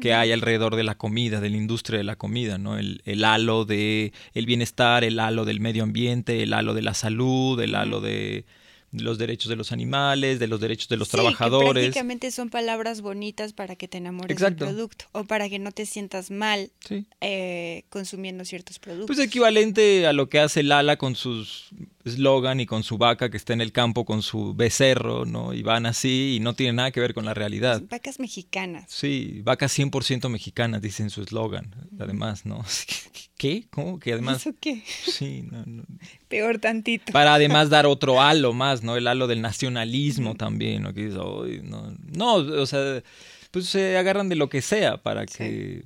que 0.00 0.14
hay 0.14 0.32
alrededor 0.32 0.76
de 0.76 0.82
la 0.84 0.96
comida, 0.96 1.42
de 1.42 1.50
la 1.50 1.56
industria 1.58 1.98
de 1.98 2.04
la 2.04 2.16
comida, 2.16 2.56
¿no? 2.56 2.78
El, 2.78 3.02
el 3.04 3.22
halo 3.22 3.66
de 3.66 4.14
el 4.32 4.46
bienestar, 4.46 5.04
el 5.04 5.18
halo 5.20 5.44
del 5.44 5.60
medio 5.60 5.82
ambiente, 5.82 6.42
el 6.42 6.54
halo 6.54 6.72
de 6.72 6.80
la 6.80 6.94
salud, 6.94 7.60
el 7.60 7.74
halo 7.74 8.00
de 8.00 8.46
los 8.92 9.18
derechos 9.18 9.50
de 9.50 9.56
los 9.56 9.70
animales, 9.70 10.38
de 10.38 10.46
los 10.46 10.60
derechos 10.60 10.88
de 10.88 10.96
los 10.96 11.08
sí, 11.08 11.12
trabajadores. 11.18 11.68
Que 11.82 11.90
prácticamente 11.90 12.30
son 12.30 12.48
palabras 12.48 13.02
bonitas 13.02 13.52
para 13.52 13.76
que 13.76 13.88
te 13.88 13.98
enamores 13.98 14.30
Exacto. 14.34 14.64
del 14.64 14.74
producto 14.74 15.04
o 15.12 15.24
para 15.24 15.50
que 15.50 15.58
no 15.58 15.72
te 15.72 15.84
sientas 15.84 16.30
mal 16.30 16.70
Sí. 16.88 17.04
eh, 17.20 17.82
consumiendo 17.90 18.46
ciertos 18.46 18.78
productos. 18.78 19.14
Pues 19.14 19.18
equivalente 19.26 20.06
a 20.06 20.14
lo 20.14 20.30
que 20.30 20.38
hace 20.38 20.62
Lala 20.62 20.96
con 20.96 21.16
sus 21.16 21.68
eslogan 22.08 22.60
y 22.60 22.66
con 22.66 22.82
su 22.82 22.98
vaca 22.98 23.30
que 23.30 23.36
está 23.36 23.52
en 23.52 23.60
el 23.60 23.72
campo 23.72 24.04
con 24.04 24.22
su 24.22 24.54
becerro, 24.54 25.24
¿no? 25.24 25.54
Y 25.54 25.62
van 25.62 25.86
así 25.86 26.34
y 26.36 26.40
no 26.40 26.54
tiene 26.54 26.72
nada 26.74 26.90
que 26.90 27.00
ver 27.00 27.14
con 27.14 27.24
la 27.24 27.34
realidad. 27.34 27.82
Vacas 27.88 28.18
mexicanas. 28.18 28.86
Sí, 28.88 29.40
vacas 29.44 29.78
100% 29.78 30.28
mexicanas, 30.28 30.82
dice 30.82 31.02
en 31.02 31.10
su 31.10 31.22
eslogan, 31.22 31.74
además, 31.98 32.44
¿no? 32.44 32.64
¿Qué? 33.38 33.66
¿Cómo? 33.70 33.98
Que 34.00 34.14
además... 34.14 34.38
¿Eso 34.38 34.56
qué? 34.60 34.82
Sí, 34.86 35.42
no, 35.42 35.64
no. 35.64 35.84
Peor 36.28 36.58
tantito. 36.58 37.12
Para 37.12 37.34
además 37.34 37.70
dar 37.70 37.86
otro 37.86 38.20
halo 38.20 38.52
más, 38.52 38.82
¿no? 38.82 38.96
El 38.96 39.06
halo 39.06 39.26
del 39.28 39.40
nacionalismo 39.40 40.34
también, 40.34 40.82
¿no? 40.82 40.92
Que 40.92 41.06
dices, 41.06 41.20
"Ay, 41.22 41.60
no, 41.62 41.94
no, 42.12 42.34
o 42.34 42.66
sea, 42.66 43.02
pues 43.50 43.66
se 43.66 43.96
agarran 43.96 44.28
de 44.28 44.36
lo 44.36 44.48
que 44.48 44.60
sea 44.60 45.02
para 45.02 45.24
que, 45.26 45.84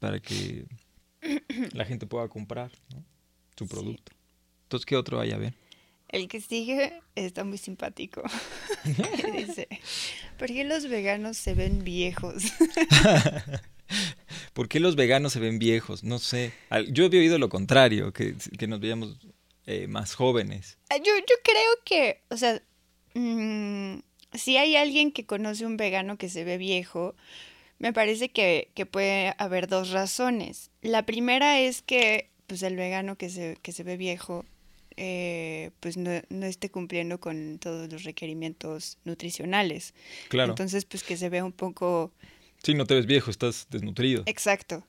para 0.00 0.20
que 0.20 0.66
la 1.72 1.84
gente 1.84 2.06
pueda 2.06 2.28
comprar 2.28 2.70
¿no? 2.94 3.04
su 3.56 3.66
Sí. 3.66 3.96
Entonces, 4.68 4.84
¿qué 4.84 4.96
otro 4.96 5.18
hay 5.18 5.32
a 5.32 5.38
ver? 5.38 5.54
El 6.10 6.28
que 6.28 6.42
sigue 6.42 7.00
está 7.14 7.42
muy 7.42 7.56
simpático. 7.56 8.22
Dice, 9.34 9.66
¿por 10.38 10.48
qué 10.48 10.62
los 10.64 10.88
veganos 10.88 11.38
se 11.38 11.54
ven 11.54 11.84
viejos? 11.84 12.42
¿Por 14.52 14.68
qué 14.68 14.78
los 14.78 14.94
veganos 14.94 15.32
se 15.32 15.40
ven 15.40 15.58
viejos? 15.58 16.04
No 16.04 16.18
sé. 16.18 16.52
Yo 16.90 17.06
había 17.06 17.20
oído 17.20 17.38
lo 17.38 17.48
contrario, 17.48 18.12
que, 18.12 18.34
que 18.58 18.66
nos 18.66 18.78
veíamos 18.80 19.16
eh, 19.64 19.86
más 19.86 20.14
jóvenes. 20.14 20.76
Ah, 20.90 20.98
Yo, 20.98 21.16
yo 21.16 21.36
creo 21.42 21.72
que, 21.86 22.20
o 22.28 22.36
sea, 22.36 22.60
mm, 23.14 24.00
si 24.34 24.58
hay 24.58 24.76
alguien 24.76 25.12
que 25.12 25.24
conoce 25.24 25.64
un 25.64 25.78
vegano 25.78 26.18
que 26.18 26.28
se 26.28 26.44
ve 26.44 26.58
viejo, 26.58 27.14
me 27.78 27.94
parece 27.94 28.28
que, 28.28 28.70
que 28.74 28.84
puede 28.84 29.34
haber 29.38 29.66
dos 29.66 29.92
razones. 29.92 30.70
La 30.82 31.06
primera 31.06 31.58
es 31.58 31.80
que 31.80 32.28
pues 32.46 32.62
el 32.62 32.76
vegano 32.76 33.16
que 33.16 33.30
se, 33.30 33.56
que 33.62 33.72
se 33.72 33.84
ve 33.84 33.96
viejo 33.96 34.44
eh, 35.00 35.70
pues 35.78 35.96
no, 35.96 36.10
no 36.28 36.46
esté 36.46 36.70
cumpliendo 36.70 37.20
con 37.20 37.58
todos 37.58 37.90
los 37.90 38.02
requerimientos 38.02 38.98
nutricionales. 39.04 39.94
Claro. 40.28 40.52
Entonces 40.52 40.84
pues 40.84 41.04
que 41.04 41.16
se 41.16 41.28
vea 41.28 41.44
un 41.44 41.52
poco 41.52 42.12
sí, 42.62 42.74
no 42.74 42.84
te 42.84 42.94
ves 42.94 43.06
viejo, 43.06 43.30
estás 43.30 43.66
desnutrido. 43.70 44.22
Exacto. 44.26 44.84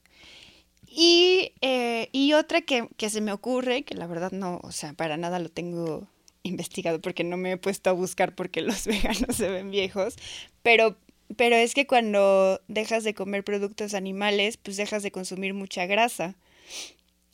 Y, 0.87 1.53
eh, 1.61 2.09
y 2.11 2.33
otra 2.33 2.61
que, 2.61 2.89
que 2.97 3.09
se 3.09 3.21
me 3.21 3.31
ocurre, 3.31 3.83
que 3.83 3.93
la 3.93 4.07
verdad 4.07 4.31
no, 4.31 4.59
o 4.63 4.71
sea, 4.71 4.93
para 4.93 5.17
nada 5.17 5.39
lo 5.39 5.49
tengo 5.49 6.07
investigado 6.43 6.99
porque 6.99 7.23
no 7.23 7.37
me 7.37 7.51
he 7.51 7.57
puesto 7.57 7.89
a 7.89 7.93
buscar 7.93 8.33
porque 8.33 8.61
los 8.63 8.85
veganos 8.87 9.35
se 9.35 9.49
ven 9.49 9.69
viejos, 9.71 10.15
pero, 10.63 10.97
pero 11.37 11.55
es 11.55 11.73
que 11.73 11.85
cuando 11.85 12.61
dejas 12.67 13.03
de 13.03 13.13
comer 13.13 13.43
productos 13.43 13.93
animales, 13.93 14.57
pues 14.57 14.77
dejas 14.77 15.03
de 15.03 15.11
consumir 15.11 15.53
mucha 15.53 15.85
grasa. 15.85 16.35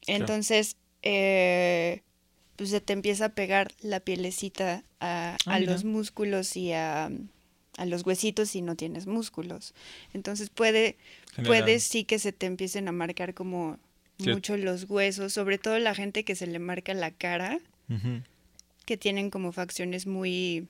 Claro. 0.01 0.21
Entonces, 0.21 0.75
eh, 1.01 2.01
pues 2.55 2.69
se 2.69 2.81
te 2.81 2.93
empieza 2.93 3.25
a 3.25 3.29
pegar 3.29 3.73
la 3.81 3.99
pielecita 3.99 4.83
a, 4.99 5.37
Ah, 5.45 5.55
a 5.55 5.59
los 5.59 5.83
músculos 5.83 6.55
y 6.55 6.71
a, 6.71 7.09
a 7.77 7.85
los 7.85 8.05
huesitos 8.05 8.49
si 8.49 8.61
no 8.61 8.75
tienes 8.75 9.05
músculos. 9.07 9.73
Entonces 10.13 10.49
puede, 10.49 10.95
General. 11.35 11.45
puede 11.63 11.79
sí 11.79 12.03
que 12.05 12.17
se 12.19 12.31
te 12.31 12.45
empiecen 12.45 12.87
a 12.87 12.91
marcar 12.91 13.33
como 13.33 13.77
mucho 14.19 14.55
los 14.57 14.85
huesos, 14.89 15.33
sobre 15.33 15.57
todo 15.57 15.77
la 15.79 15.93
gente 15.93 16.23
que 16.23 16.35
se 16.35 16.47
le 16.47 16.59
marca 16.59 16.93
la 16.93 17.11
cara, 17.11 17.59
que 18.85 18.95
tienen 18.97 19.29
como 19.29 19.51
facciones 19.51 20.07
muy... 20.07 20.67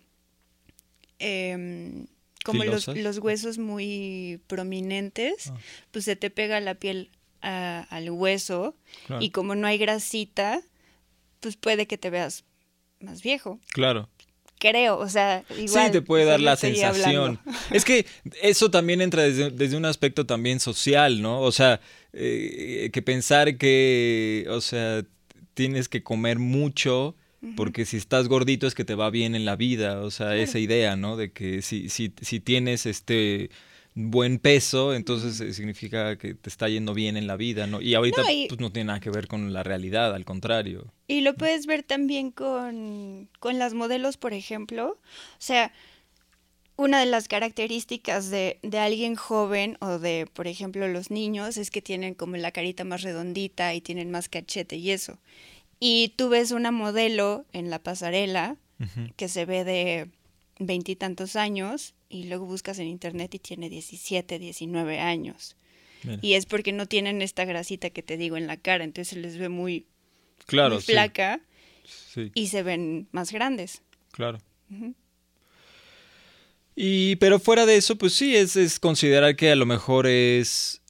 em, 1.20 2.08
como 2.44 2.64
los, 2.64 2.88
los 2.88 3.18
huesos 3.20 3.58
muy 3.58 4.40
prominentes, 4.48 5.50
Ah. 5.52 5.58
pues 5.92 6.06
se 6.06 6.16
te 6.16 6.30
pega 6.30 6.60
la 6.60 6.76
piel 6.76 7.10
a- 7.42 7.86
al 7.90 8.10
hueso 8.12 8.76
Claro. 9.08 9.22
y 9.24 9.30
como 9.32 9.56
no 9.56 9.66
hay 9.68 9.78
grasita, 9.78 10.62
pues 11.46 11.58
puede 11.58 11.86
que 11.86 12.00
te 12.00 12.10
veas 12.10 12.44
más 13.00 13.22
viejo. 13.22 13.60
Claro. 13.72 14.10
Creo, 14.58 14.98
o 14.98 15.08
sea, 15.08 15.44
igual. 15.60 15.86
sí, 15.86 15.92
te 15.92 16.02
puede 16.02 16.26
dar 16.26 16.40
la 16.40 16.56
sensación. 16.56 17.38
hablando. 17.38 17.40
Es 17.70 17.86
que 17.86 18.08
eso 18.42 18.72
también 18.72 19.00
entra 19.00 19.22
desde, 19.22 19.52
desde 19.52 19.78
un 19.78 19.86
aspecto 19.86 20.26
también 20.26 20.60
social, 20.60 21.22
¿no? 21.22 21.42
O 21.42 21.52
sea, 21.52 21.82
eh, 22.14 22.90
que 22.92 23.02
pensar 23.04 23.58
que, 23.58 24.48
o 24.50 24.60
sea, 24.60 25.04
tienes 25.54 25.88
que 25.88 26.02
comer 26.02 26.40
mucho 26.40 27.16
porque 27.56 27.86
si 27.86 27.98
estás 27.98 28.28
gordito 28.28 28.66
es 28.66 28.74
que 28.74 28.86
te 28.86 28.96
va 28.96 29.12
bien 29.12 29.36
en 29.36 29.46
la 29.46 29.56
vida, 29.56 30.02
o 30.02 30.10
sea, 30.10 30.36
esa 30.36 30.58
idea, 30.58 30.96
¿no? 30.96 31.16
De 31.16 31.32
que 31.32 31.62
si, 31.62 31.90
si, 31.90 32.12
si 32.20 32.40
tienes 32.40 32.88
este 32.88 33.52
buen 33.98 34.40
peso, 34.40 34.94
entonces 34.94 35.40
eh, 35.40 35.54
significa 35.54 36.18
que 36.18 36.34
te 36.36 36.50
está 36.50 36.68
yendo 36.68 36.94
bien 36.94 37.16
en 37.16 37.28
la 37.28 37.38
vida, 37.38 37.66
¿no? 37.66 37.82
Y 37.82 37.96
ahorita 37.96 38.24
No, 38.24 38.30
y- 38.30 38.48
pues 38.48 38.60
no 38.60 38.72
tiene 38.72 38.88
nada 38.88 39.00
que 39.00 39.10
ver 39.10 39.28
con 39.28 39.54
la 39.54 39.64
realidad, 39.64 40.14
al 40.14 40.26
contrario. 40.26 40.94
Y 41.08 41.22
lo 41.22 41.34
puedes 41.34 41.66
ver 41.66 41.82
también 41.84 42.32
con, 42.32 43.30
con 43.40 43.58
las 43.58 43.74
modelos, 43.74 44.18
por 44.18 44.34
ejemplo. 44.34 45.00
O 45.00 45.40
sea, 45.40 45.72
una 46.76 47.00
de 47.00 47.06
las 47.06 47.30
características 47.30 48.30
de, 48.30 48.60
de 48.62 48.80
alguien 48.80 49.16
joven 49.16 49.78
o 49.80 49.98
de, 49.98 50.28
por 50.34 50.48
ejemplo, 50.48 50.88
los 50.90 51.10
niños 51.10 51.56
es 51.56 51.72
que 51.72 51.82
tienen 51.82 52.16
como 52.16 52.36
la 52.36 52.52
carita 52.52 52.84
más 52.84 53.02
redondita 53.02 53.74
y 53.74 53.80
tienen 53.80 54.12
más 54.12 54.28
cachete 54.28 54.76
y 54.76 54.92
eso. 54.92 55.18
Y 55.80 56.14
tú 56.18 56.28
ves 56.28 56.52
una 56.52 56.72
modelo 56.72 57.46
en 57.54 57.70
la 57.70 57.80
pasarela 57.80 58.58
que 59.16 59.30
se 59.30 59.46
ve 59.46 59.64
de 59.64 60.10
veintitantos 60.60 61.38
años 61.38 61.94
y 62.16 62.24
luego 62.26 62.46
buscas 62.46 62.80
en 62.80 62.88
internet 62.88 63.34
y 63.36 63.40
tiene 63.40 63.70
17, 63.70 64.40
19 64.40 65.00
años. 65.00 65.56
Mira. 66.04 66.20
Y 66.22 66.34
es 66.34 66.46
porque 66.46 66.72
no 66.72 66.86
tienen 66.86 67.22
esta 67.22 67.46
grasita 67.46 67.90
que 67.90 68.04
te 68.04 68.16
digo 68.16 68.38
en 68.38 68.48
la 68.48 68.58
cara, 68.58 68.84
entonces 68.84 69.10
se 69.16 69.20
les 69.20 69.38
ve 69.38 69.50
muy, 69.50 69.86
Claro, 70.46 70.76
muy 70.76 70.84
flaca 70.84 71.42
sí. 71.84 72.32
y 72.34 72.48
se 72.48 72.64
ven 72.64 73.08
más 73.12 73.32
grandes. 73.32 73.82
Claro. 74.12 74.40
Y, 76.76 77.16
pero 77.18 77.40
fuera 77.40 77.66
de 77.66 77.78
eso, 77.78 77.98
pues 77.98 78.14
sí, 78.14 78.36
es, 78.36 78.56
es 78.56 78.80
considerar 78.80 79.36
que 79.36 79.52
a 79.52 79.56
lo 79.56 79.66
mejor 79.66 80.08
es 80.08 80.82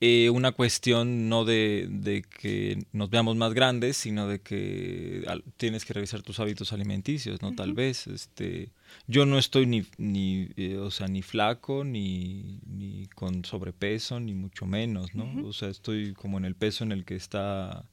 eh, 0.00 0.28
una 0.30 0.52
cuestión 0.52 1.28
no 1.28 1.44
de, 1.44 1.86
de 1.88 2.22
que 2.22 2.78
nos 2.92 3.08
veamos 3.10 3.36
más 3.36 3.54
grandes, 3.54 3.96
sino 3.96 4.26
de 4.28 4.40
que 4.40 5.24
al- 5.26 5.44
tienes 5.56 5.84
que 5.84 5.94
revisar 5.94 6.20
tus 6.22 6.40
hábitos 6.40 6.72
alimenticios, 6.72 7.40
¿no? 7.40 7.54
Tal 7.54 7.72
vez, 7.74 8.06
este, 8.06 8.70
yo 9.06 9.24
no 9.24 9.38
estoy 9.38 9.66
ni, 9.66 9.84
ni 9.96 10.48
eh, 10.56 10.76
o 10.78 10.90
sea, 10.90 11.06
ni 11.08 11.22
flaco, 11.22 11.84
ni, 11.84 12.58
ni 12.66 13.06
con 13.14 13.44
sobrepeso, 13.44 14.20
ni 14.20 14.34
mucho 14.34 14.66
menos, 14.66 15.14
¿no? 15.14 15.24
O 15.46 15.52
sea, 15.52 15.68
estoy 15.70 16.12
como 16.12 16.36
en 16.38 16.44
el 16.44 16.54
peso 16.54 16.84
en 16.84 16.92
el 16.92 17.04
que 17.04 17.14
está 17.16 17.84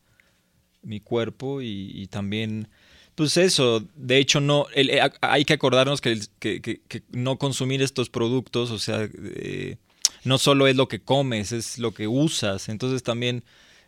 mi 0.83 0.99
cuerpo 0.99 1.61
y, 1.61 1.91
y 1.93 2.07
también 2.07 2.67
pues 3.13 3.37
eso 3.37 3.85
de 3.95 4.17
hecho 4.17 4.39
no 4.41 4.65
el- 4.73 4.89
eh, 4.89 5.01
hay 5.21 5.45
que 5.45 5.53
acordarnos 5.53 6.01
que, 6.01 6.11
el- 6.13 6.27
que- 6.39 6.61
que- 6.61 6.81
que 6.87 7.03
no 7.11 7.37
consumir 7.37 7.81
estos 7.83 8.09
productos 8.09 8.71
o 8.71 8.79
sea 8.79 9.07
eh, 9.13 9.77
no 10.23 10.37
solo 10.37 10.67
es 10.67 10.75
lo 10.75 10.87
que 10.87 11.01
comes 11.01 11.51
es 11.51 11.77
lo 11.77 11.93
que 11.93 12.07
usas 12.07 12.69
entonces 12.69 13.03
también 13.03 13.43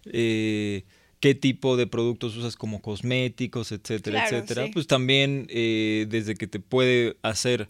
eh, 0.06 0.84
qué 1.19 1.36
tipo 1.36 1.78
de 1.78 1.88
productos 1.88 2.36
usas 2.36 2.56
como 2.56 2.82
cosméticos 2.82 3.72
etcétera 3.72 4.22
Claro, 4.22 4.38
etcétera 4.38 4.65
sí. 4.65 4.72
pues 4.74 4.88
también 4.88 5.48
eh, 5.50 6.06
desde 6.10 6.36
que 6.36 6.48
te 6.48 6.60
puede 6.60 7.17
hacer 7.22 7.69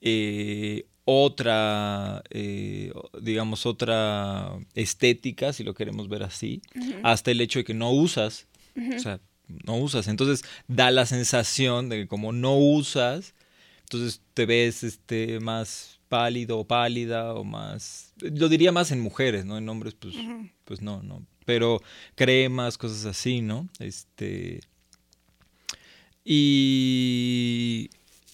eh, 0.00 0.86
otra, 1.04 2.22
eh, 2.28 2.92
digamos, 3.22 3.64
otra 3.64 4.58
estética, 4.74 5.54
si 5.54 5.64
lo 5.64 5.72
queremos 5.72 6.08
ver 6.08 6.22
así, 6.22 6.60
hasta 7.02 7.30
el 7.30 7.40
hecho 7.40 7.58
de 7.60 7.64
que 7.64 7.72
no 7.72 7.90
usas, 7.90 8.46
o 8.76 8.98
sea, 8.98 9.18
no 9.64 9.76
usas. 9.78 10.06
Entonces 10.06 10.44
da 10.66 10.90
la 10.90 11.06
sensación 11.06 11.88
de 11.88 11.96
que 11.96 12.08
como 12.08 12.32
no 12.32 12.58
usas, 12.58 13.34
entonces 13.80 14.20
te 14.34 14.44
ves 14.44 14.84
este, 14.84 15.40
más 15.40 15.97
pálido 16.08 16.58
o 16.58 16.64
pálida 16.66 17.34
o 17.34 17.44
más... 17.44 18.12
Lo 18.20 18.48
diría 18.48 18.72
más 18.72 18.90
en 18.90 19.00
mujeres, 19.00 19.44
¿no? 19.44 19.56
En 19.58 19.68
hombres, 19.68 19.94
pues, 19.94 20.14
pues 20.64 20.80
no, 20.82 21.02
no. 21.02 21.24
Pero 21.44 21.80
cremas, 22.14 22.76
cosas 22.78 23.04
así, 23.04 23.40
¿no? 23.40 23.68
Este... 23.78 24.60
Y... 26.24 27.90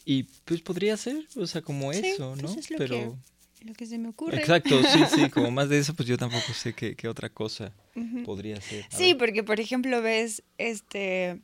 Y 0.06 0.24
pues 0.44 0.60
podría 0.60 0.96
ser, 0.98 1.26
o 1.36 1.46
sea, 1.46 1.62
como 1.62 1.90
eso, 1.92 2.34
pues 2.38 2.42
¿no? 2.42 2.60
es 2.60 2.70
lo 2.70 2.76
Pero... 2.78 2.94
que- 2.96 3.34
lo 3.66 3.72
que 3.72 3.86
se 3.86 3.96
me 3.96 4.10
ocurre. 4.10 4.36
Exacto, 4.36 4.82
sí, 4.84 5.00
sí, 5.14 5.30
como 5.30 5.50
más 5.50 5.70
de 5.70 5.78
eso, 5.78 5.94
pues 5.94 6.06
yo 6.06 6.18
tampoco 6.18 6.52
sé 6.52 6.74
qué, 6.74 6.94
qué 6.96 7.08
otra 7.08 7.30
cosa 7.30 7.72
podría 8.26 8.60
ser. 8.60 8.84
A 8.84 8.94
Sí, 8.94 9.14
ver. 9.14 9.16
porque 9.16 9.42
por 9.42 9.58
ejemplo 9.58 10.02
ves 10.02 10.42
este 10.58 11.40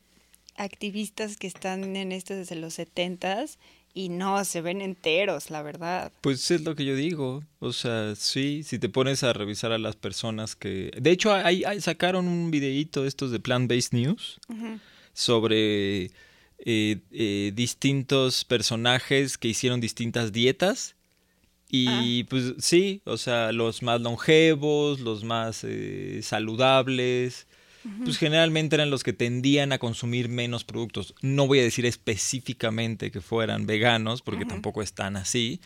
activistas 0.57 1.39
que 1.39 1.47
están 1.47 1.97
en 1.97 2.13
esto 2.13 2.35
desde 2.35 2.57
los 2.57 2.75
setentas 2.75 3.59
y 3.95 4.09
no, 4.09 4.45
se 4.45 4.61
ven 4.61 4.81
enteros, 4.81 5.51
la 5.51 5.63
verdad. 5.63 6.13
Pues 6.21 6.51
es 6.51 6.63
lo 6.63 6.75
que 6.77 6.85
yo 6.85 6.95
digo, 6.95 7.43
o 7.59 7.73
sea, 7.73 8.15
sí, 8.15 8.63
si 8.63 8.79
te 8.79 8.89
pones 8.89 9.23
a 9.25 9.33
revisar 9.33 9.73
a 9.73 9.79
las 9.79 9.97
personas 9.97 10.55
que... 10.57 10.91
De 11.01 11.11
hecho, 11.11 11.33
hay, 11.35 11.65
hay- 11.65 11.81
sacaron 11.81 12.29
un 12.29 12.51
videíto 12.51 13.05
estos 13.05 13.31
de 13.31 13.41
Plant 13.41 13.69
Based 13.69 13.93
News 13.93 14.39
sobre 15.13 16.05
eh, 16.05 16.99
eh, 17.11 17.53
distintos 17.55 18.45
personajes 18.45 19.39
que 19.39 19.49
hicieron 19.49 19.81
distintas 19.81 20.33
dietas. 20.33 20.95
Y 21.73 22.25
pues 22.25 22.55
sí, 22.59 23.01
o 23.05 23.17
sea, 23.17 23.53
los 23.53 23.83
más 23.83 24.01
longevos, 24.01 24.99
los 24.99 25.23
más 25.23 25.61
eh, 25.63 26.19
saludables, 26.23 27.47
pues 28.05 28.19
generalmente 28.19 28.77
eran 28.77 28.91
los 28.91 29.03
que 29.03 29.13
tendían 29.13 29.73
a 29.73 29.79
consumir 29.79 30.29
menos 30.29 30.65
productos. 30.65 31.15
No 31.23 31.47
voy 31.47 31.61
a 31.61 31.63
decir 31.63 31.87
específicamente 31.87 33.11
que 33.11 33.21
fueran 33.21 33.67
veganos, 33.67 34.23
porque 34.23 34.45
tampoco 34.45 34.83
están 34.83 35.17
así, 35.17 35.61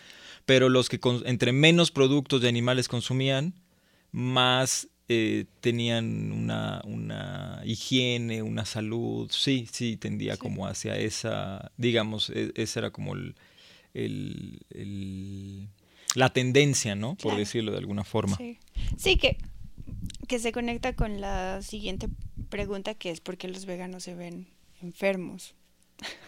pero 0.46 0.68
los 0.68 0.88
que 0.88 1.00
entre 1.24 1.52
menos 1.52 1.90
productos 1.90 2.40
de 2.40 2.48
animales 2.48 2.88
consumían, 2.88 3.54
más 4.12 4.88
eh, 5.08 5.44
tenían 5.60 6.32
una, 6.32 6.80
una 6.84 7.60
higiene, 7.64 8.42
una 8.42 8.64
salud, 8.64 9.28
sí, 9.30 9.66
sí, 9.70 9.96
tendía 9.96 10.36
como 10.36 10.66
hacia 10.66 10.96
esa, 10.96 11.72
digamos, 11.76 12.30
e- 12.30 12.52
esa 12.54 12.80
era 12.80 12.90
como 12.90 13.14
el, 13.14 13.34
el- 13.92 14.60
el- 14.70 15.68
la 16.14 16.32
tendencia, 16.32 16.94
¿no? 16.94 17.16
Por 17.16 17.36
decirlo 17.36 17.72
de 17.72 17.78
alguna 17.78 18.04
forma. 18.04 18.36
Sí, 18.36 18.58
sí 18.96 19.16
que, 19.16 19.36
que 20.26 20.38
se 20.38 20.52
conecta 20.52 20.94
con 20.94 21.20
la 21.20 21.62
siguiente 21.62 22.08
pregunta 22.48 22.94
que 22.94 23.10
es 23.10 23.20
por 23.20 23.36
qué 23.36 23.48
los 23.48 23.66
veganos 23.66 24.04
se 24.04 24.14
ven 24.14 24.48
enfermos. 24.82 25.54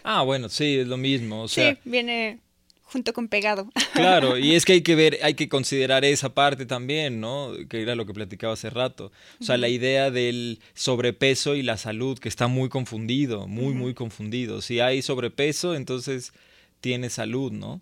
Ah, 0.03 0.23
bueno, 0.23 0.49
sí, 0.49 0.77
es 0.77 0.87
lo 0.87 0.97
mismo, 0.97 1.43
o 1.43 1.47
sea, 1.47 1.73
sí, 1.73 1.79
viene 1.83 2.39
junto 2.87 3.13
con 3.13 3.27
pegado. 3.27 3.69
Claro, 3.93 4.37
y 4.37 4.55
es 4.55 4.65
que 4.65 4.73
hay 4.73 4.81
que 4.81 4.95
ver, 4.95 5.19
hay 5.21 5.33
que 5.33 5.49
considerar 5.49 6.05
esa 6.05 6.33
parte 6.33 6.65
también, 6.65 7.19
¿no? 7.19 7.51
Que 7.69 7.81
era 7.81 7.95
lo 7.95 8.05
que 8.05 8.13
platicaba 8.13 8.53
hace 8.53 8.69
rato. 8.69 9.11
O 9.39 9.43
sea, 9.43 9.57
la 9.57 9.69
idea 9.69 10.09
del 10.09 10.59
sobrepeso 10.73 11.55
y 11.55 11.63
la 11.63 11.77
salud, 11.77 12.17
que 12.17 12.29
está 12.29 12.47
muy 12.47 12.69
confundido, 12.69 13.47
muy, 13.47 13.73
muy 13.73 13.93
confundido. 13.93 14.61
Si 14.61 14.79
hay 14.79 15.01
sobrepeso, 15.01 15.75
entonces 15.75 16.33
tiene 16.79 17.09
salud, 17.09 17.51
¿no? 17.51 17.81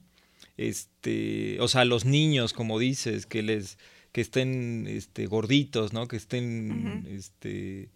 Este, 0.58 1.58
o 1.60 1.68
sea, 1.68 1.86
los 1.86 2.06
niños, 2.06 2.54
como 2.54 2.80
dices, 2.80 3.26
que 3.26 3.44
les, 3.44 3.78
que 4.16 4.22
estén 4.22 4.88
este, 4.88 5.26
gorditos, 5.26 5.92
¿no? 5.92 6.08
Que 6.08 6.16
estén, 6.16 7.06
este, 7.12 7.90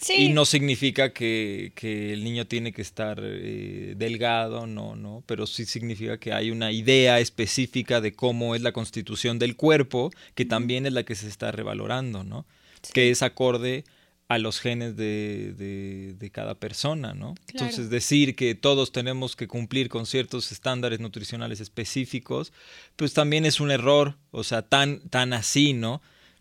Sí, 0.00 0.14
y 0.14 0.28
no 0.30 0.46
significa 0.46 1.12
que, 1.12 1.72
que 1.74 2.14
el 2.14 2.24
niño 2.24 2.46
tiene 2.46 2.72
que 2.72 2.80
estar 2.80 3.20
eh, 3.22 3.92
delgado, 3.94 4.66
no, 4.66 4.96
no, 4.96 5.22
pero 5.26 5.46
sí 5.46 5.66
significa 5.66 6.16
que 6.16 6.32
hay 6.32 6.50
una 6.50 6.72
idea 6.72 7.20
específica 7.20 8.00
de 8.00 8.14
cómo 8.14 8.54
es 8.54 8.62
la 8.62 8.72
constitución 8.72 9.38
del 9.38 9.54
cuerpo, 9.54 10.10
que 10.34 10.46
también 10.46 10.86
es 10.86 10.94
la 10.94 11.02
que 11.02 11.14
se 11.14 11.28
está 11.28 11.52
revalorando, 11.52 12.24
¿no? 12.24 12.46
Que 12.94 13.10
es 13.10 13.22
acorde 13.22 13.84
a 14.30 14.38
los 14.38 14.60
genes 14.60 14.96
de, 14.96 15.52
de- 15.58 16.14
de 16.16 16.30
cada 16.30 16.54
persona, 16.54 17.14
¿no? 17.14 17.34
Claro. 17.46 17.66
Entonces 17.66 17.90
decir 17.90 18.36
que 18.36 18.54
todos 18.54 18.92
tenemos 18.92 19.34
que 19.34 19.48
cumplir 19.48 19.88
con 19.88 20.06
ciertos 20.06 20.52
estándares 20.52 21.00
nutricionales 21.00 21.58
específicos, 21.60 22.52
pues 22.94 23.12
también 23.12 23.44
es 23.44 23.58
un 23.58 23.72
error, 23.72 24.16
o 24.30 24.44
sea, 24.44 24.62
tan, 24.62 25.00
tan 25.10 25.32
así, 25.32 25.72
¿no? 25.72 26.00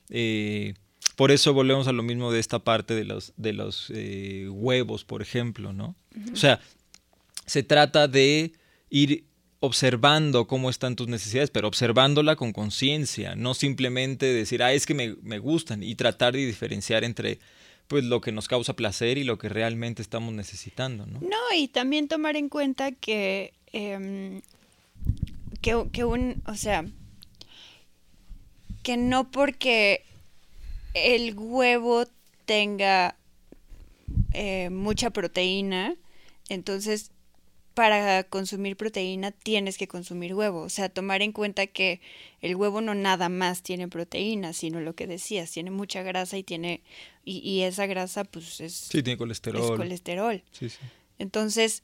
Eh, 0.10 0.76
por 1.16 1.32
eso 1.32 1.52
volvemos 1.54 1.88
a 1.88 1.92
lo 1.92 2.04
mismo 2.04 2.32
de 2.32 2.40
esta 2.40 2.60
parte 2.60 2.94
de 2.94 3.06
los, 3.06 3.34
de 3.38 3.54
los 3.54 3.92
eh, 3.94 4.48
huevos, 4.52 5.04
por 5.04 5.24
ejemplo, 5.24 5.74
¿no? 5.74 5.96
O 6.32 6.36
sea, 6.36 6.60
se 7.48 7.64
trata 7.64 8.08
de 8.08 8.54
ir 8.92 9.26
observando 9.62 10.46
cómo 10.46 10.70
están 10.70 10.96
tus 10.96 11.08
necesidades, 11.08 11.50
pero 11.50 11.68
observándola 11.68 12.36
con 12.36 12.54
conciencia, 12.54 13.36
no 13.36 13.56
simplemente 13.56 14.28
decir, 14.28 14.62
ah, 14.62 14.74
es 14.74 14.86
que 14.86 14.94
me, 14.94 15.16
me 15.24 15.40
gustan, 15.40 15.82
y 15.82 15.96
tratar 15.96 16.34
de 16.34 16.46
diferenciar 16.46 17.04
entre 17.04 17.40
pues 17.90 18.04
lo 18.04 18.22
que 18.22 18.32
nos 18.32 18.48
causa 18.48 18.76
placer 18.76 19.18
y 19.18 19.24
lo 19.24 19.40
que 19.40 19.50
realmente 19.50 20.04
estamos 20.04 20.32
necesitando, 20.32 21.08
¿no? 21.08 21.20
No, 21.22 21.38
y 21.58 21.68
también 21.68 22.08
tomar 22.08 22.36
en 22.36 22.48
cuenta 22.48 22.92
que, 22.92 23.52
em, 23.74 24.42
que, 25.60 26.04
un, 26.06 26.44
o 26.46 26.54
sea, 26.54 26.86
que 28.84 28.96
no 28.96 29.32
porque 29.32 30.06
el 30.94 31.34
huevo 31.36 32.06
tenga 32.46 33.16
eh, 34.34 34.70
mucha 34.70 35.10
proteína, 35.10 35.96
entonces 36.48 37.10
para 37.80 38.26
consumir 38.26 38.76
proteína 38.76 39.32
tienes 39.32 39.78
que 39.78 39.88
consumir 39.88 40.34
huevo. 40.36 40.64
O 40.64 40.70
sea, 40.70 40.90
tomar 40.90 41.22
en 41.22 41.32
cuenta 41.32 41.66
que 41.66 42.02
el 42.42 42.58
huevo 42.58 42.82
no 42.82 42.94
nada 42.94 43.30
más 43.30 43.64
tiene 43.64 43.88
proteína, 43.88 44.52
sino 44.52 44.82
lo 44.82 44.96
que 44.96 45.08
decías, 45.08 45.50
tiene 45.50 45.72
mucha 45.72 46.04
grasa 46.04 46.38
y 46.38 46.44
tiene, 46.44 46.82
y, 47.24 47.38
y 47.38 47.62
esa 47.62 47.86
grasa 47.86 48.26
pues 48.26 48.60
es, 48.60 48.74
Sí, 48.74 49.02
tiene 49.02 49.14
es 49.14 49.18
colesterol. 49.18 49.78
colesterol. 49.78 50.44
Sí, 50.52 50.70
sí. 50.70 50.78
Entonces, 51.20 51.84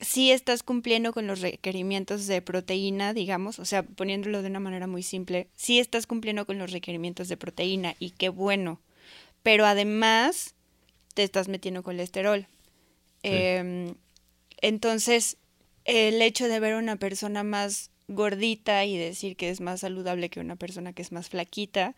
sí 0.00 0.30
estás 0.30 0.62
cumpliendo 0.62 1.12
con 1.12 1.26
los 1.26 1.40
requerimientos 1.40 2.28
de 2.28 2.40
proteína, 2.40 3.12
digamos, 3.12 3.58
o 3.58 3.64
sea, 3.64 3.82
poniéndolo 3.82 4.42
de 4.42 4.50
una 4.50 4.60
manera 4.60 4.86
muy 4.86 5.02
simple, 5.02 5.48
sí 5.56 5.80
estás 5.80 6.06
cumpliendo 6.06 6.46
con 6.46 6.58
los 6.58 6.70
requerimientos 6.70 7.26
de 7.28 7.36
proteína 7.36 7.96
y 7.98 8.10
qué 8.10 8.28
bueno, 8.28 8.78
pero 9.42 9.66
además 9.66 10.54
te 11.14 11.24
estás 11.24 11.48
metiendo 11.48 11.82
colesterol. 11.82 12.46
Sí. 13.24 13.30
Em, 13.30 13.94
entonces, 14.62 15.36
el 15.84 16.20
hecho 16.22 16.48
de 16.48 16.60
ver 16.60 16.74
a 16.74 16.78
una 16.78 16.96
persona 16.96 17.42
más 17.44 17.90
gordita 18.08 18.84
y 18.84 18.96
decir 18.96 19.36
que 19.36 19.50
es 19.50 19.60
más 19.60 19.80
saludable 19.80 20.30
que 20.30 20.40
una 20.40 20.56
persona 20.56 20.92
que 20.92 21.02
es 21.02 21.12
más 21.12 21.28
flaquita, 21.28 21.94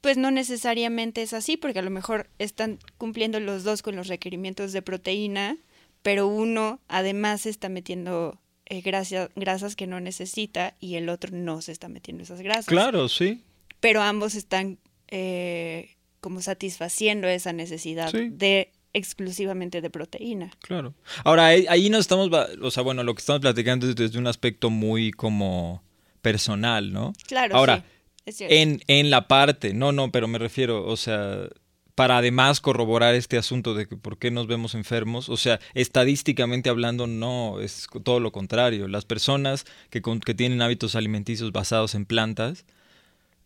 pues 0.00 0.16
no 0.16 0.30
necesariamente 0.30 1.22
es 1.22 1.32
así, 1.32 1.56
porque 1.56 1.78
a 1.80 1.82
lo 1.82 1.90
mejor 1.90 2.28
están 2.38 2.78
cumpliendo 2.98 3.40
los 3.40 3.64
dos 3.64 3.82
con 3.82 3.96
los 3.96 4.08
requerimientos 4.08 4.72
de 4.72 4.82
proteína, 4.82 5.56
pero 6.02 6.26
uno 6.28 6.80
además 6.88 7.42
se 7.42 7.50
está 7.50 7.68
metiendo 7.68 8.38
eh, 8.66 8.82
grasa- 8.82 9.30
grasas 9.34 9.74
que 9.74 9.86
no 9.86 9.98
necesita 10.00 10.76
y 10.78 10.94
el 10.96 11.08
otro 11.08 11.30
no 11.36 11.62
se 11.62 11.72
está 11.72 11.88
metiendo 11.88 12.22
esas 12.22 12.42
grasas. 12.42 12.66
Claro, 12.66 13.08
sí. 13.08 13.42
Pero 13.80 14.02
ambos 14.02 14.34
están 14.34 14.78
eh, 15.08 15.96
como 16.20 16.42
satisfaciendo 16.42 17.26
esa 17.28 17.52
necesidad 17.52 18.10
Sí. 18.10 18.28
de 18.30 18.70
exclusivamente 18.98 19.80
de 19.80 19.90
proteína. 19.90 20.50
Claro. 20.60 20.94
Ahora, 21.24 21.46
ahí, 21.46 21.64
ahí 21.68 21.88
nos 21.90 22.00
estamos, 22.00 22.30
o 22.60 22.70
sea, 22.70 22.82
bueno, 22.82 23.02
lo 23.04 23.14
que 23.14 23.20
estamos 23.20 23.40
platicando 23.40 23.88
es 23.88 23.96
desde 23.96 24.18
un 24.18 24.26
aspecto 24.26 24.70
muy 24.70 25.10
como 25.12 25.82
personal, 26.22 26.92
¿no? 26.92 27.12
Claro, 27.26 27.56
Ahora, 27.56 27.76
sí, 27.78 27.82
es 28.26 28.36
cierto. 28.36 28.54
en, 28.54 28.82
en 28.88 29.10
la 29.10 29.28
parte, 29.28 29.72
no, 29.72 29.92
no, 29.92 30.10
pero 30.12 30.28
me 30.28 30.38
refiero, 30.38 30.84
o 30.86 30.96
sea, 30.96 31.48
para 31.94 32.18
además 32.18 32.60
corroborar 32.60 33.14
este 33.14 33.38
asunto 33.38 33.74
de 33.74 33.88
que 33.88 33.96
por 33.96 34.18
qué 34.18 34.30
nos 34.30 34.46
vemos 34.46 34.74
enfermos, 34.74 35.28
o 35.28 35.36
sea, 35.36 35.58
estadísticamente 35.74 36.68
hablando, 36.70 37.06
no, 37.08 37.60
es 37.60 37.88
todo 38.04 38.20
lo 38.20 38.30
contrario. 38.30 38.86
Las 38.86 39.04
personas 39.04 39.64
que, 39.90 40.00
con- 40.02 40.20
que 40.20 40.34
tienen 40.34 40.62
hábitos 40.62 40.94
alimenticios 40.94 41.50
basados 41.50 41.94
en 41.96 42.04
plantas, 42.06 42.64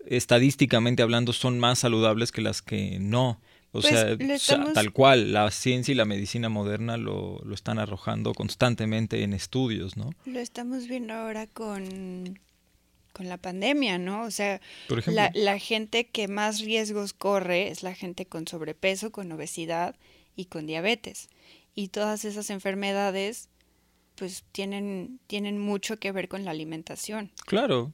estadísticamente 0.06 1.02
hablando, 1.02 1.32
son 1.32 1.58
más 1.58 1.78
saludables 1.78 2.32
que 2.32 2.40
las 2.42 2.62
que 2.62 2.98
no. 3.00 3.40
O 3.74 3.80
Pues, 3.80 3.86
sea, 3.94 4.04
lo 4.10 4.14
o 4.14 4.18
sea, 4.18 4.34
estamos- 4.36 4.72
tal 4.74 4.92
cual, 4.92 5.32
la 5.32 5.50
ciencia 5.50 5.92
y 5.92 5.94
la 5.94 6.04
medicina 6.04 6.48
moderna 6.50 6.96
lo, 6.98 7.40
lo 7.44 7.54
están 7.54 7.78
arrojando 7.78 8.32
constantemente 8.34 9.22
en 9.22 9.32
estudios, 9.32 9.96
¿no? 9.96 10.10
Lo 10.26 10.38
estamos 10.40 10.88
viendo 10.88 11.14
ahora 11.14 11.46
con, 11.46 12.38
con 13.14 13.28
la 13.28 13.38
pandemia, 13.38 13.96
¿no? 13.98 14.24
O 14.24 14.30
sea, 14.30 14.60
Por 14.88 14.98
ejemplo. 14.98 15.22
la, 15.22 15.30
la 15.34 15.58
gente 15.58 16.06
que 16.06 16.28
más 16.28 16.60
riesgos 16.60 17.14
corre 17.14 17.68
es 17.68 17.82
la 17.82 17.94
gente 17.94 18.26
con 18.26 18.46
sobrepeso, 18.46 19.10
con 19.10 19.32
obesidad 19.32 19.96
y 20.36 20.46
con 20.46 20.66
diabetes. 20.66 21.28
Y 21.74 21.88
todas 21.88 22.26
esas 22.26 22.50
enfermedades, 22.50 23.48
pues 24.16 24.44
tienen, 24.52 25.18
tienen 25.26 25.58
mucho 25.58 25.98
que 25.98 26.12
ver 26.12 26.28
con 26.28 26.44
la 26.44 26.50
alimentación. 26.50 27.30
Claro, 27.46 27.92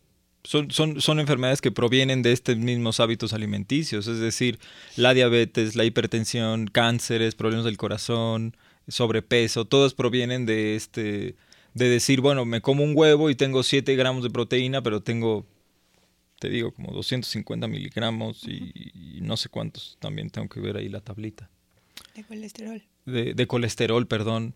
son, 0.48 0.70
son, 0.70 0.98
son 1.02 1.20
enfermedades 1.20 1.60
que 1.60 1.70
provienen 1.70 2.22
de 2.22 2.32
estos 2.32 2.56
mismos 2.56 3.00
hábitos 3.00 3.34
alimenticios, 3.34 4.06
es 4.06 4.18
decir, 4.18 4.58
la 4.96 5.12
diabetes, 5.12 5.76
la 5.76 5.84
hipertensión, 5.84 6.68
cánceres, 6.68 7.34
problemas 7.34 7.66
del 7.66 7.76
corazón, 7.76 8.56
sobrepeso, 8.88 9.66
todos 9.66 9.92
provienen 9.92 10.46
de 10.46 10.74
este, 10.74 11.34
de 11.74 11.88
decir, 11.90 12.22
bueno, 12.22 12.46
me 12.46 12.62
como 12.62 12.82
un 12.82 12.96
huevo 12.96 13.28
y 13.28 13.34
tengo 13.34 13.62
7 13.62 13.94
gramos 13.94 14.22
de 14.22 14.30
proteína, 14.30 14.82
pero 14.82 15.02
tengo, 15.02 15.44
te 16.38 16.48
digo, 16.48 16.72
como 16.72 16.92
250 16.92 17.68
miligramos 17.68 18.44
y, 18.44 19.18
no 19.20 19.36
sé 19.36 19.50
cuántos, 19.50 19.98
también 20.00 20.30
tengo 20.30 20.48
que 20.48 20.60
ver 20.60 20.78
ahí 20.78 20.88
la 20.88 21.02
tablita. 21.02 21.50
De 22.14 22.24
colesterol. 22.24 22.82
De, 23.04 23.34
de 23.34 23.46
colesterol, 23.46 24.06
perdón. 24.06 24.54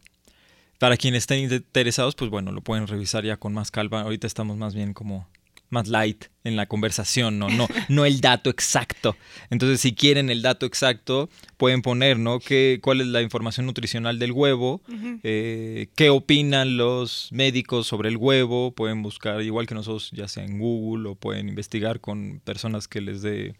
Para 0.79 0.97
quienes 0.97 1.25
estén 1.25 1.41
interesados, 1.41 2.15
pues 2.15 2.31
bueno, 2.31 2.51
lo 2.51 2.63
pueden 2.63 2.87
revisar 2.87 3.27
ya 3.27 3.37
con 3.37 3.53
más 3.53 3.71
calma. 3.71 4.01
Ahorita 4.01 4.27
estamos 4.27 4.57
más 4.57 4.75
bien 4.75 4.95
como 4.95 5.29
más 5.73 5.89
light 5.89 6.27
en 6.45 6.57
la 6.57 6.67
conversación, 6.67 7.39
¿no? 7.39 7.49
No, 7.49 7.69
no 7.89 8.05
el 8.05 8.21
dato 8.21 8.51
exacto. 8.51 9.17
Entonces, 9.51 9.81
si 9.81 9.95
quieren 9.95 10.31
el 10.31 10.43
dato 10.43 10.67
exacto, 10.67 11.29
pueden 11.57 11.83
poner, 11.83 12.19
¿no? 12.19 12.39
¿Qué, 12.41 12.81
¿Cuál 12.83 13.01
es 13.01 13.07
la 13.09 13.23
información 13.23 13.67
nutricional 13.67 14.19
del 14.19 14.33
huevo? 14.33 14.83
Eh, 15.23 15.89
¿Qué 15.95 16.11
opinan 16.11 16.77
los 16.77 17.29
médicos 17.33 17.87
sobre 17.87 18.09
el 18.09 18.17
huevo? 18.17 18.73
Pueden 18.73 19.03
buscar, 19.03 19.43
igual 19.43 19.67
que 19.67 19.75
nosotros, 19.75 20.11
ya 20.13 20.29
sea 20.29 20.45
en 20.45 20.59
Google 20.59 21.11
o 21.11 21.15
pueden 21.15 21.49
investigar 21.49 22.01
con 22.01 22.41
personas 22.45 22.89
que 22.89 23.01
les 23.01 23.23
dé 23.23 23.55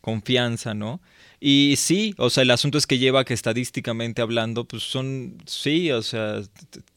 confianza, 0.00 0.74
¿no? 0.74 1.00
Y 1.40 1.74
sí, 1.76 2.14
o 2.18 2.30
sea, 2.30 2.42
el 2.42 2.50
asunto 2.50 2.78
es 2.78 2.86
que 2.86 2.98
lleva 2.98 3.24
que 3.24 3.34
estadísticamente 3.34 4.22
hablando, 4.22 4.64
pues 4.64 4.82
son, 4.82 5.38
sí, 5.46 5.90
o 5.90 6.02
sea, 6.02 6.42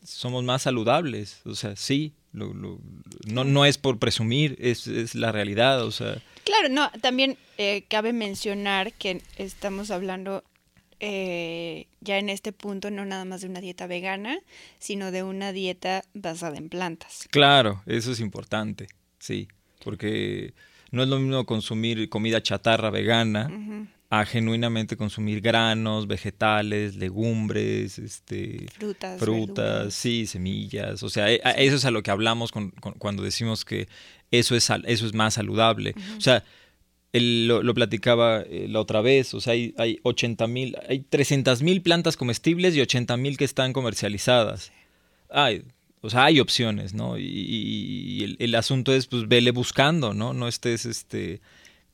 somos 0.03 0.43
más 0.43 0.63
saludables, 0.63 1.41
o 1.45 1.55
sea, 1.55 1.75
sí, 1.75 2.13
no, 2.33 3.43
no 3.43 3.65
es 3.65 3.77
por 3.77 3.99
presumir, 3.99 4.57
es, 4.59 4.87
es, 4.87 5.15
la 5.15 5.31
realidad, 5.31 5.83
o 5.83 5.91
sea. 5.91 6.21
Claro, 6.43 6.69
no, 6.69 6.91
también 7.01 7.37
eh, 7.57 7.85
cabe 7.87 8.11
mencionar 8.11 8.93
que 8.93 9.21
estamos 9.37 9.91
hablando 9.91 10.43
eh, 10.99 11.87
ya 12.01 12.17
en 12.17 12.29
este 12.29 12.51
punto 12.51 12.89
no 12.89 13.05
nada 13.05 13.25
más 13.25 13.41
de 13.41 13.47
una 13.47 13.61
dieta 13.61 13.87
vegana, 13.87 14.39
sino 14.79 15.11
de 15.11 15.23
una 15.23 15.51
dieta 15.51 16.03
basada 16.13 16.57
en 16.57 16.69
plantas. 16.69 17.27
Claro, 17.29 17.81
eso 17.85 18.11
es 18.11 18.19
importante, 18.19 18.87
sí, 19.19 19.47
porque 19.83 20.53
no 20.91 21.03
es 21.03 21.09
lo 21.09 21.19
mismo 21.19 21.45
consumir 21.45 22.09
comida 22.09 22.41
chatarra 22.41 22.89
vegana 22.89 23.49
a 24.13 24.27
genuinamente 24.27 24.95
consumir 24.95 25.41
granos, 25.41 26.05
vegetales, 26.05 26.95
legumbres, 26.97 27.97
este, 27.97 28.67
frutas, 28.71 29.19
frutas 29.19 29.93
sí, 29.95 30.27
semillas. 30.27 31.01
O 31.01 31.09
sea, 31.09 31.31
e, 31.31 31.41
eso 31.57 31.77
es 31.77 31.85
a 31.85 31.89
lo 31.89 32.03
que 32.03 32.11
hablamos 32.11 32.51
cuando 32.51 33.23
decimos 33.23 33.65
que 33.65 33.87
eso 34.29 34.55
es, 34.55 34.69
eso 34.69 35.07
es 35.07 35.13
más 35.15 35.33
saludable. 35.33 35.95
O 36.15 36.21
sea, 36.21 36.43
lo, 37.11 37.73
platicaba 37.73 38.41
eh, 38.41 38.67
la 38.69 38.81
otra 38.81 39.01
vez, 39.01 39.33
o 39.33 39.41
sea, 39.41 39.53
hay, 39.53 39.73
hay 39.79 39.99
80 40.03 40.45
mil, 40.45 40.77
hay 40.87 40.99
300 40.99 41.63
mil 41.63 41.81
plantas 41.81 42.15
comestibles 42.15 42.75
y 42.75 42.81
80 42.81 43.17
mil 43.17 43.35
que 43.35 43.45
están 43.45 43.73
comercializadas. 43.73 44.71
Hay, 45.31 45.63
o 46.01 46.11
sea, 46.11 46.25
hay 46.25 46.39
opciones, 46.39 46.93
¿no? 46.93 47.17
Y, 47.17 48.23
el, 48.23 48.35
el, 48.37 48.53
asunto 48.53 48.93
es, 48.93 49.07
pues, 49.07 49.27
vele 49.27 49.49
buscando, 49.49 50.13
¿no? 50.13 50.35
No 50.35 50.47
estés, 50.47 50.85
este 50.85 51.41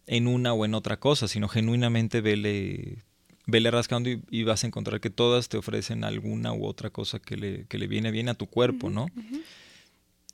en 0.10 0.28
una 0.28 0.54
o 0.54 0.65
en 0.65 0.74
otra 0.74 1.00
cosa, 1.00 1.28
sino 1.28 1.48
genuinamente 1.48 2.19
vele, 2.19 2.98
vele 3.45 3.69
rascando 3.69 4.10
y, 4.10 4.43
vas 4.43 4.63
a 4.63 4.67
encontrar 4.67 5.00
que 5.00 5.12
todas 5.12 5.50
te 5.50 5.58
ofrecen 5.58 6.04
alguna 6.04 6.52
u 6.52 6.65
otra 6.65 6.89
cosa 6.89 7.19
que 7.19 7.38
le, 7.38 7.65
que 7.67 7.78
le 7.78 7.86
viene 7.86 8.10
bien 8.10 8.28
a 8.28 8.34
tu 8.34 8.48
cuerpo, 8.48 8.89
¿no? 8.89 9.06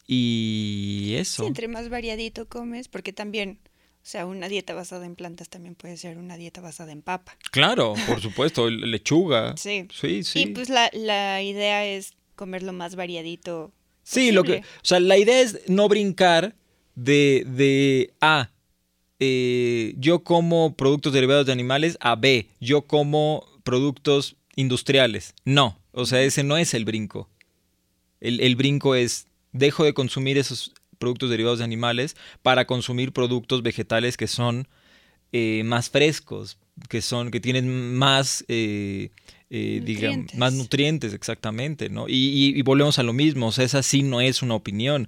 Y 0.07 1.15
eso. 1.17 1.43
Sí, 1.43 1.47
entre 1.47 1.67
más 1.67 1.89
variadito 1.89 2.47
comes, 2.47 2.87
porque 2.87 3.11
también, 3.11 3.59
o 3.65 4.03
sea, 4.03 4.25
una 4.25 4.47
dieta 4.47 4.73
basada 4.73 5.05
en 5.05 5.15
plantas 5.15 5.49
también 5.49 5.75
puede 5.75 5.97
ser 5.97 6.17
una 6.17 6.37
dieta 6.37 6.61
basada 6.61 6.93
en 6.93 7.01
papa. 7.01 7.37
Claro, 7.51 7.95
por 8.07 8.21
supuesto, 8.21 8.69
lechuga. 8.69 9.57
Sí. 9.57 9.89
Sí, 9.93 10.23
sí. 10.23 10.43
Y 10.43 10.45
pues 10.47 10.69
la, 10.69 10.89
la 10.93 11.41
idea 11.41 11.85
es 11.85 12.13
comer 12.37 12.63
lo 12.63 12.71
más 12.71 12.95
variadito. 12.95 13.73
Sí, 14.03 14.31
lo 14.31 14.45
que, 14.45 14.59
o 14.59 14.83
sea, 14.83 15.01
la 15.01 15.17
idea 15.17 15.41
es 15.41 15.67
no 15.67 15.89
brincar 15.89 16.55
de, 16.93 17.43
de, 17.45 18.13
ah, 18.21 18.51
eh, 19.27 19.95
yo 19.97 20.23
como 20.23 20.75
productos 20.75 21.11
derivados 21.11 21.47
de 21.47 21.51
animales 21.51 21.97
a 21.99 22.15
B, 22.15 22.49
yo 22.59 22.83
como 22.83 23.43
productos 23.63 24.35
industriales. 24.55 25.33
No, 25.45 25.79
o 25.91 26.05
sea, 26.05 26.21
ese 26.21 26.43
no 26.43 26.57
es 26.57 26.75
el 26.75 26.85
brinco. 26.85 27.27
El, 28.21 28.55
brinco 28.55 28.95
es, 28.95 29.27
dejo 29.51 29.83
de 29.83 29.93
consumir 29.93 30.37
esos 30.37 30.73
productos 30.99 31.29
derivados 31.29 31.59
de 31.59 31.65
animales 31.65 32.15
para 32.41 32.65
consumir 32.65 33.13
productos 33.13 33.61
vegetales 33.61 34.15
que 34.15 34.27
son 34.27 34.67
eh, 35.31 35.63
más 35.65 35.89
frescos, 35.89 36.57
que 36.87 37.01
son, 37.01 37.31
que 37.31 37.39
tienen 37.39 37.95
más, 37.95 38.45
eh, 38.47 39.09
digamos, 39.49 40.33
más 40.35 40.53
nutrientes, 40.53 41.13
exactamente, 41.13 41.89
¿no? 41.89 42.07
Y, 42.07 42.53
y, 42.55 42.61
volvemos 42.61 42.99
a 42.99 43.03
lo 43.03 43.13
mismo, 43.13 43.47
o 43.47 43.51
sea, 43.51 43.65
esa 43.65 43.83
sí 43.83 44.03
no 44.03 44.21
es 44.21 44.41
una 44.41 44.55
opinión. 44.55 45.07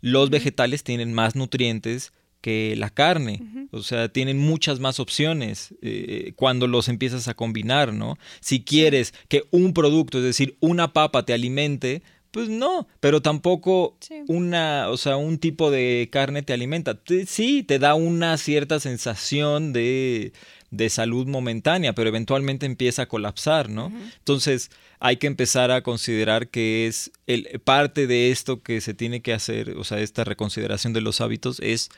Los 0.00 0.30
vegetales 0.30 0.84
tienen 0.84 1.12
más 1.12 1.36
nutrientes 1.36 2.12
que 2.48 2.76
la 2.78 2.88
carne. 2.88 3.42
O 3.72 3.82
sea, 3.82 4.08
tienen 4.08 4.38
muchas 4.38 4.80
más 4.80 5.00
opciones 5.00 5.74
eh, 5.82 6.32
cuando 6.34 6.66
los 6.66 6.88
empiezas 6.88 7.28
a 7.28 7.34
combinar, 7.34 7.92
¿no? 7.92 8.16
Si 8.40 8.64
quieres 8.64 9.12
que 9.28 9.44
un 9.50 9.74
producto, 9.74 10.16
es 10.16 10.24
decir, 10.24 10.56
una 10.60 10.94
papa 10.94 11.26
te 11.26 11.34
alimente, 11.34 12.02
pues 12.30 12.48
no, 12.48 12.88
pero 13.00 13.20
tampoco 13.20 13.98
una, 14.28 14.88
o 14.88 14.96
sea, 14.96 15.18
un 15.18 15.36
tipo 15.36 15.70
de 15.70 16.08
carne 16.10 16.42
te 16.42 16.54
alimenta. 16.54 16.98
sí, 17.26 17.62
te 17.62 17.78
da 17.78 17.94
una 17.94 18.38
cierta 18.38 18.80
sensación 18.80 19.74
de, 19.74 20.32
de, 20.70 20.88
salud 20.88 21.26
momentánea, 21.26 21.94
pero 21.94 22.08
eventualmente 22.08 22.64
empieza 22.64 23.02
a 23.02 23.08
colapsar, 23.08 23.68
¿no? 23.68 23.92
Entonces, 24.20 24.70
hay 25.00 25.18
que 25.18 25.26
empezar 25.26 25.70
a 25.70 25.82
considerar 25.82 26.48
que 26.48 26.86
es 26.86 27.12
el, 27.26 27.60
parte 27.62 28.06
de 28.06 28.30
esto 28.30 28.62
que 28.62 28.80
se 28.80 28.94
tiene 28.94 29.20
que 29.20 29.34
hacer, 29.34 29.76
o 29.76 29.84
sea, 29.84 30.00
esta 30.00 30.24
reconsideración 30.24 30.94
de 30.94 31.02
los 31.02 31.20
hábitos 31.20 31.60
es 31.60 31.90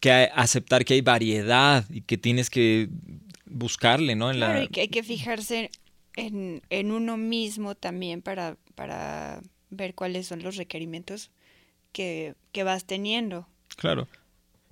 que 0.00 0.10
aceptar 0.34 0.84
que 0.84 0.94
hay 0.94 1.00
variedad 1.00 1.84
y 1.90 2.02
que 2.02 2.18
tienes 2.18 2.50
que 2.50 2.88
buscarle, 3.46 4.16
¿no? 4.16 4.30
En 4.30 4.36
claro, 4.36 4.62
y 4.62 4.68
que 4.68 4.82
hay 4.82 4.88
que 4.88 5.02
fijarse 5.02 5.70
en, 6.16 6.62
en 6.70 6.92
uno 6.92 7.16
mismo 7.16 7.74
también 7.74 8.22
para, 8.22 8.56
para 8.74 9.40
ver 9.70 9.94
cuáles 9.94 10.26
son 10.26 10.42
los 10.42 10.56
requerimientos 10.56 11.30
que, 11.92 12.34
que 12.52 12.64
vas 12.64 12.84
teniendo. 12.84 13.46
Claro. 13.76 14.08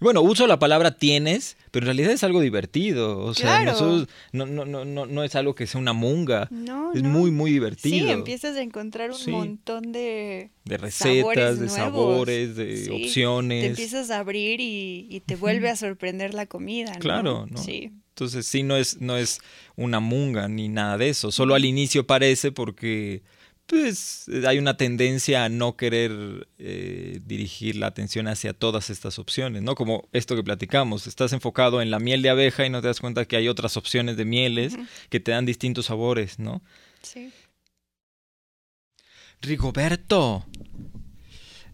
Bueno, 0.02 0.20
uso 0.22 0.46
la 0.46 0.58
palabra 0.58 0.96
tienes, 0.96 1.56
pero 1.70 1.84
en 1.84 1.88
realidad 1.88 2.12
es 2.12 2.24
algo 2.24 2.40
divertido. 2.40 3.18
O 3.18 3.34
sea, 3.34 3.64
no, 3.64 4.46
no, 4.46 4.64
no, 4.64 4.84
no, 4.84 5.06
no 5.06 5.24
es 5.24 5.34
algo 5.34 5.54
que 5.54 5.66
sea 5.66 5.80
una 5.80 5.92
munga. 5.92 6.48
No, 6.50 6.92
es 6.92 7.02
muy, 7.02 7.30
muy 7.30 7.52
divertido. 7.52 8.06
Sí, 8.06 8.10
empiezas 8.10 8.56
a 8.56 8.62
encontrar 8.62 9.10
un 9.10 9.32
montón 9.32 9.92
de, 9.92 10.50
de 10.64 10.76
recetas, 10.76 11.58
de 11.58 11.68
sabores, 11.68 12.56
de 12.56 12.90
opciones. 12.92 13.62
Te 13.62 13.68
empiezas 13.68 14.10
a 14.10 14.18
abrir 14.18 14.60
y, 14.60 15.22
te 15.26 15.36
vuelve 15.36 15.70
a 15.70 15.76
sorprender 15.76 16.34
la 16.34 16.46
comida. 16.46 16.94
¿no? 16.94 16.98
Claro, 16.98 17.46
¿no? 17.48 17.58
Sí. 17.58 17.92
Entonces 18.10 18.46
sí, 18.46 18.62
no 18.62 18.76
es, 18.76 19.00
no 19.00 19.16
es 19.16 19.40
una 19.74 20.00
munga 20.00 20.46
ni 20.48 20.68
nada 20.68 20.98
de 20.98 21.08
eso. 21.08 21.32
Solo 21.32 21.54
al 21.54 21.64
inicio 21.64 22.06
parece 22.06 22.52
porque 22.52 23.22
pues 23.66 24.26
hay 24.46 24.58
una 24.58 24.76
tendencia 24.76 25.44
a 25.44 25.48
no 25.48 25.76
querer 25.76 26.48
eh, 26.58 27.20
dirigir 27.24 27.76
la 27.76 27.86
atención 27.86 28.28
hacia 28.28 28.52
todas 28.52 28.90
estas 28.90 29.18
opciones, 29.18 29.62
¿no? 29.62 29.74
Como 29.74 30.08
esto 30.12 30.36
que 30.36 30.42
platicamos, 30.42 31.06
estás 31.06 31.32
enfocado 31.32 31.80
en 31.80 31.90
la 31.90 31.98
miel 31.98 32.22
de 32.22 32.30
abeja 32.30 32.66
y 32.66 32.70
no 32.70 32.82
te 32.82 32.88
das 32.88 33.00
cuenta 33.00 33.24
que 33.24 33.36
hay 33.36 33.48
otras 33.48 33.76
opciones 33.76 34.16
de 34.16 34.24
mieles 34.24 34.74
que 35.08 35.20
te 35.20 35.32
dan 35.32 35.46
distintos 35.46 35.86
sabores, 35.86 36.38
¿no? 36.38 36.62
Sí. 37.02 37.32
Rigoberto. 39.40 40.46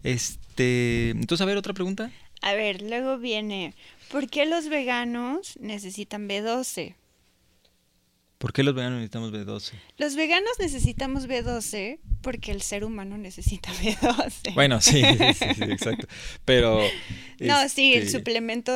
Este, 0.03 1.09
entonces, 1.09 1.41
a 1.41 1.45
ver, 1.45 1.57
otra 1.57 1.73
pregunta. 1.73 2.11
A 2.41 2.53
ver, 2.53 2.81
luego 2.81 3.17
viene, 3.17 3.75
¿por 4.11 4.29
qué 4.29 4.45
los 4.45 4.69
veganos 4.69 5.57
necesitan 5.59 6.29
B12? 6.29 6.95
¿Por 8.39 8.53
qué 8.53 8.63
los 8.63 8.73
veganos 8.73 8.99
necesitamos 8.99 9.33
B12? 9.33 9.73
Los 9.97 10.15
veganos 10.15 10.53
necesitamos 10.59 11.27
B12 11.27 11.99
porque 12.21 12.51
el 12.51 12.61
ser 12.61 12.85
humano 12.85 13.17
necesita 13.17 13.69
B12. 13.83 14.53
Bueno, 14.53 14.79
sí, 14.79 15.03
sí, 15.03 15.33
sí, 15.55 15.63
exacto. 15.63 16.07
Pero. 16.45 16.81
No, 17.39 17.67
sí, 17.67 17.95
el 17.95 18.03
este 18.03 18.17
suplemento 18.17 18.71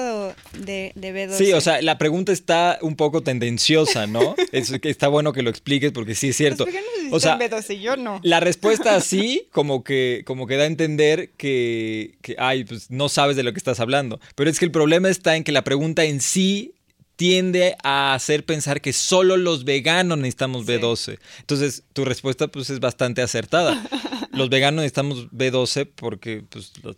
de, 0.52 0.92
de, 0.96 1.14
B12. 1.14 1.38
Sí, 1.38 1.54
o 1.54 1.62
sea, 1.62 1.82
la 1.82 1.98
pregunta 1.98 2.34
está 2.34 2.78
un 2.82 2.98
poco 2.98 3.24
tendenciosa, 3.24 4.06
¿no? 4.06 4.36
es, 4.52 4.70
está 4.84 5.08
bueno 5.08 5.32
que 5.32 5.44
lo 5.44 5.50
expliques 5.50 5.94
porque 5.94 6.14
sí 6.14 6.30
es 6.30 6.36
cierto. 6.36 6.66
Los 6.66 6.74
veganos 6.74 6.90
necesitan 6.98 7.16
o 7.16 7.20
sea, 7.22 7.40
B12, 7.40 7.80
yo 7.80 7.96
no. 7.96 8.20
La 8.22 8.42
respuesta 8.42 9.00
sí, 9.02 9.48
como 9.54 9.86
que, 9.86 10.24
como 10.26 10.46
que 10.46 10.58
da 10.58 10.64
a 10.64 10.68
entender 10.68 11.32
que, 11.38 12.18
que, 12.22 12.36
ay, 12.38 12.66
pues 12.66 12.92
no 12.92 13.08
sabes 13.08 13.38
de 13.38 13.44
lo 13.44 13.54
que 13.54 13.60
estás 13.60 13.80
hablando. 13.80 14.20
Pero 14.36 14.50
es 14.50 14.60
que 14.60 14.66
el 14.66 14.72
problema 14.72 15.10
está 15.10 15.38
en 15.38 15.46
que 15.46 15.54
la 15.54 15.64
pregunta 15.64 16.04
en 16.04 16.20
sí 16.20 16.74
tiende 17.16 17.76
a 17.84 18.14
hacer 18.14 18.46
pensar 18.46 18.82
que 18.82 18.94
solo 18.94 19.38
los 19.38 19.66
veganos 19.66 20.18
necesitamos 20.18 20.66
B12. 20.66 21.20
Entonces, 21.40 21.84
tu 21.94 22.06
respuesta 22.06 22.48
pues 22.48 22.70
es 22.70 22.80
bastante 22.80 23.22
acertada. 23.22 23.82
Los 24.32 24.50
veganos 24.50 24.82
necesitamos 24.82 25.30
B12 25.30 25.90
porque 25.96 26.44
pues, 26.50 26.74
O 26.84 26.96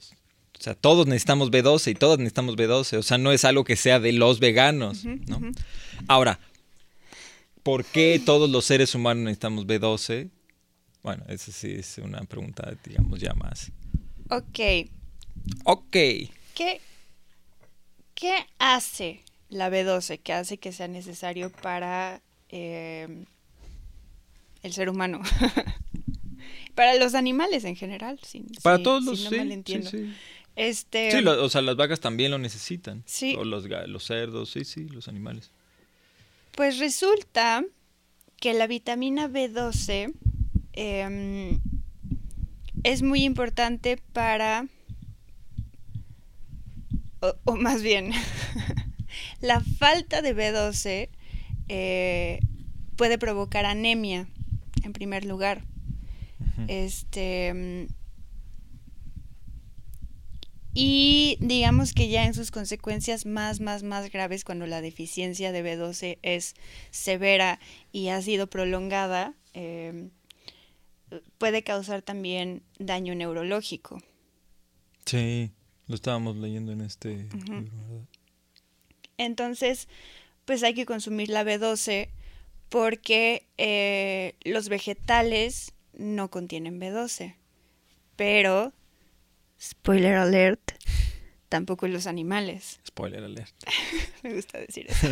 sea, 0.58 0.74
todos 0.74 1.06
necesitamos 1.06 1.52
B12 1.52 1.92
y 1.92 1.96
todos 1.96 2.18
necesitamos 2.18 2.56
B12. 2.56 2.98
O 2.98 3.04
sea, 3.04 3.18
no 3.18 3.34
es 3.34 3.44
algo 3.44 3.66
que 3.66 3.76
sea 3.76 4.00
de 4.00 4.14
los 4.14 4.40
veganos, 4.40 5.04
¿no? 5.04 5.42
Ahora, 6.08 6.40
¿por 7.62 7.84
qué 7.84 8.22
todos 8.26 8.50
los 8.50 8.64
seres 8.64 8.96
humanos 8.96 9.26
necesitamos 9.26 9.68
B12? 9.68 10.30
Bueno, 11.04 11.26
esa 11.28 11.52
sí 11.52 11.72
es 11.72 11.98
una 11.98 12.22
pregunta, 12.22 12.74
digamos, 12.86 13.20
ya 13.20 13.34
más. 13.34 13.70
Ok. 14.30 14.90
Ok. 15.66 15.92
¿Qué, 15.92 16.80
qué 18.14 18.48
hace 18.60 19.25
la 19.50 19.70
B12 19.70 20.20
que 20.20 20.34
hace 20.34 20.58
que 20.58 20.72
sea 20.72 20.88
necesario 20.88 21.52
para 21.52 22.22
eh, 22.50 23.26
el 24.64 24.74
ser 24.74 24.90
humano? 24.90 25.22
para 26.76 26.96
los 26.96 27.16
animales 27.16 27.64
en 27.64 27.76
general. 27.76 28.20
para 28.62 28.82
todos 28.82 29.04
los 29.04 29.24
no 29.24 29.30
sí, 29.30 29.82
sí, 29.84 30.14
Este, 30.56 31.12
sí 31.12 31.26
o 31.26 31.50
sea, 31.50 31.62
las 31.62 31.76
vacas 31.76 32.00
también 32.00 32.32
lo 32.32 32.38
necesitan. 32.38 33.04
Sí. 33.06 33.36
O 33.38 33.44
los, 33.44 33.66
los 33.88 34.04
cerdos, 34.04 34.52
sí, 34.52 34.66
sí, 34.66 34.88
los 34.90 35.08
animales. 35.08 35.52
Pues 36.52 36.80
resulta 36.80 37.66
que 38.40 38.54
la 38.54 38.68
vitamina 38.68 39.28
B12 39.28 40.14
em, 40.74 41.60
es 42.84 43.02
muy 43.02 43.24
importante 43.24 43.98
para, 44.14 44.68
o, 47.46 47.56
más 47.56 47.82
bien, 47.82 48.12
la 49.46 49.62
falta 49.62 50.22
de 50.22 50.36
B12 50.36 51.10
eh, 51.70 52.40
puede 52.96 53.18
provocar 53.18 53.66
anemia, 53.66 54.28
en 54.84 54.94
primer 54.94 55.26
lugar. 55.26 55.64
Este. 56.68 57.54
Mm, 57.54 57.94
y 60.78 61.38
digamos 61.40 61.94
que 61.94 62.10
ya 62.10 62.26
en 62.26 62.34
sus 62.34 62.52
consecuencias 62.52 63.26
más, 63.26 63.62
más, 63.62 63.84
más 63.84 64.12
graves, 64.12 64.44
cuando 64.44 64.68
la 64.68 64.82
deficiencia 64.82 65.54
de 65.54 65.64
B12 65.64 66.18
es 66.22 66.54
severa 66.92 67.60
y 67.94 68.10
ha 68.10 68.22
sido 68.22 68.48
prolongada, 68.48 69.36
em, 69.54 70.10
puede 71.38 71.64
causar 71.64 72.02
también 72.02 72.62
daño 72.78 73.16
neurológico. 73.16 74.02
Sí, 75.06 75.52
lo 75.88 75.96
estábamos 75.96 76.36
leyendo 76.36 76.74
en 76.74 76.82
este 76.82 77.30
Entonces, 79.18 79.88
pues 80.46 80.64
hay 80.64 80.74
que 80.74 80.86
consumir 80.86 81.30
la 81.30 81.44
B12 81.44 82.10
porque 82.70 83.46
eh, 83.58 84.36
los 84.44 84.70
vegetales 84.70 85.74
no 85.94 86.30
contienen 86.30 86.80
B12. 86.80 87.36
Pero, 88.16 88.74
spoiler 89.62 90.16
alert, 90.16 90.72
tampoco 91.50 91.88
los 91.88 92.08
animales. 92.08 92.80
Spoiler 92.88 93.24
alert. 93.24 93.56
Me 94.24 94.34
gusta 94.34 94.60
decir 94.60 94.88
eso. 94.90 95.08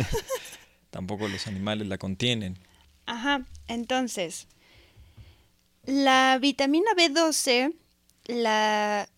tampoco 0.90 1.28
los 1.28 1.46
animales 1.46 1.86
la 1.88 1.98
contienen. 1.98 2.58
Ajá, 3.06 3.44
entonces, 3.68 4.48
la 5.84 6.38
vitamina 6.40 6.90
B12 6.96 7.74
la 8.26 9.08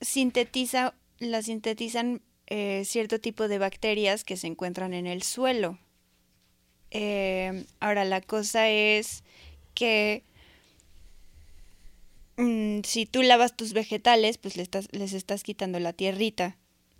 sintetiza, 0.00 0.94
la 1.18 1.42
sintetizan 1.42 2.22
eh, 2.46 2.82
cierto 2.84 3.20
tipo 3.20 3.48
de 3.48 3.58
bacterias 3.58 4.24
que 4.24 4.36
se 4.36 4.46
encuentran 4.46 4.94
en 4.94 5.06
el 5.06 5.22
suelo. 5.22 5.78
Eh, 6.90 7.64
ahora, 7.80 8.04
la 8.04 8.20
cosa 8.20 8.68
es 8.68 9.24
que 9.74 10.22
Mm, 12.36 12.80
si 12.84 13.06
tú 13.06 13.22
lavas 13.22 13.56
tus 13.56 13.72
vegetales, 13.72 14.38
pues 14.38 14.56
les 14.56 15.12
estás, 15.12 15.42
quitando 15.42 15.78
la 15.80 15.92
tierrita. 15.92 16.56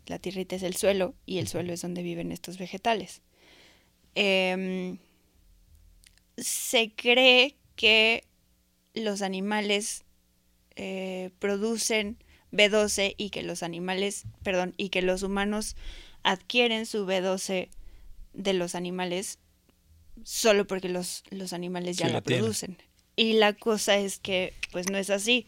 La 0.06 0.18
tierrita 0.18 0.56
es 0.56 0.62
el 0.62 0.76
suelo 0.76 1.14
y 1.26 1.38
el 1.38 1.48
suelo 1.48 1.72
es 1.72 1.82
donde 1.82 2.02
viven 2.02 2.30
estos 2.30 2.58
vegetales. 2.58 3.22
Em, 4.14 4.98
se 6.36 6.92
cree 6.94 7.56
que 7.76 8.24
los 8.94 9.22
animales 9.22 10.04
eh, 10.76 11.30
producen 11.38 12.16
B12 12.54 13.14
y 13.18 13.30
que 13.30 13.42
los 13.42 13.62
animales, 13.62 14.24
perdón, 14.42 14.74
y 14.76 14.88
que 14.88 15.02
los 15.02 15.22
humanos 15.22 15.76
adquieren 16.22 16.86
su 16.86 17.06
B12 17.06 17.68
de 18.32 18.52
los 18.54 18.74
animales 18.74 19.38
solo 20.22 20.66
porque 20.66 20.88
los, 20.88 21.24
los 21.30 21.52
animales 21.52 21.96
ya 21.96 22.08
la, 22.08 22.20
producen. 22.20 22.78
Y 23.16 23.34
la 23.34 23.52
cosa 23.52 23.96
es 23.96 24.18
que 24.18 24.54
pues 24.72 24.90
no 24.90 24.98
es 24.98 25.10
así. 25.10 25.46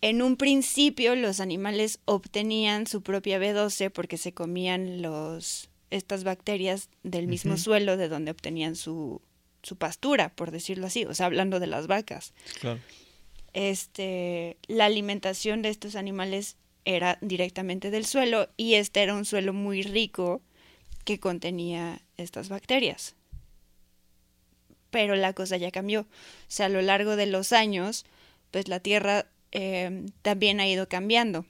En 0.00 0.20
un 0.20 0.36
principio 0.36 1.14
los 1.14 1.40
animales 1.40 2.00
obtenían 2.04 2.86
su 2.86 3.02
propia 3.02 3.38
B12 3.38 3.90
porque 3.90 4.18
se 4.18 4.32
comían 4.32 5.02
los 5.02 5.68
estas 5.90 6.24
bacterias 6.24 6.88
del 7.02 7.26
mismo 7.26 7.58
suelo 7.58 7.98
de 7.98 8.08
donde 8.08 8.30
obtenían 8.30 8.76
su, 8.76 9.20
su 9.62 9.76
pastura, 9.76 10.30
por 10.30 10.50
decirlo 10.50 10.86
así, 10.86 11.04
o 11.04 11.14
sea, 11.14 11.26
hablando 11.26 11.60
de 11.60 11.66
las 11.66 11.86
vacas. 11.86 12.32
Claro. 12.60 12.80
Este, 13.52 14.56
la 14.66 14.86
alimentación 14.86 15.62
de 15.62 15.68
estos 15.68 15.96
animales 15.96 16.56
era 16.84 17.18
directamente 17.20 17.90
del 17.90 18.06
suelo 18.06 18.48
y 18.56 18.74
este 18.74 19.02
era 19.02 19.14
un 19.14 19.24
suelo 19.24 19.52
muy 19.52 19.82
rico 19.82 20.40
que 21.04 21.20
contenía 21.20 22.00
estas 22.16 22.48
bacterias 22.48 23.14
pero 24.92 25.16
la 25.16 25.32
cosa 25.32 25.56
ya 25.56 25.72
cambió. 25.72 26.02
O 26.02 26.06
sea, 26.46 26.66
a 26.66 26.68
lo 26.68 26.82
largo 26.82 27.16
de 27.16 27.26
los 27.26 27.52
años, 27.52 28.04
pues 28.52 28.68
la 28.68 28.78
Tierra 28.78 29.26
eh, 29.50 30.04
también 30.20 30.60
ha 30.60 30.68
ido 30.68 30.86
cambiando. 30.86 31.46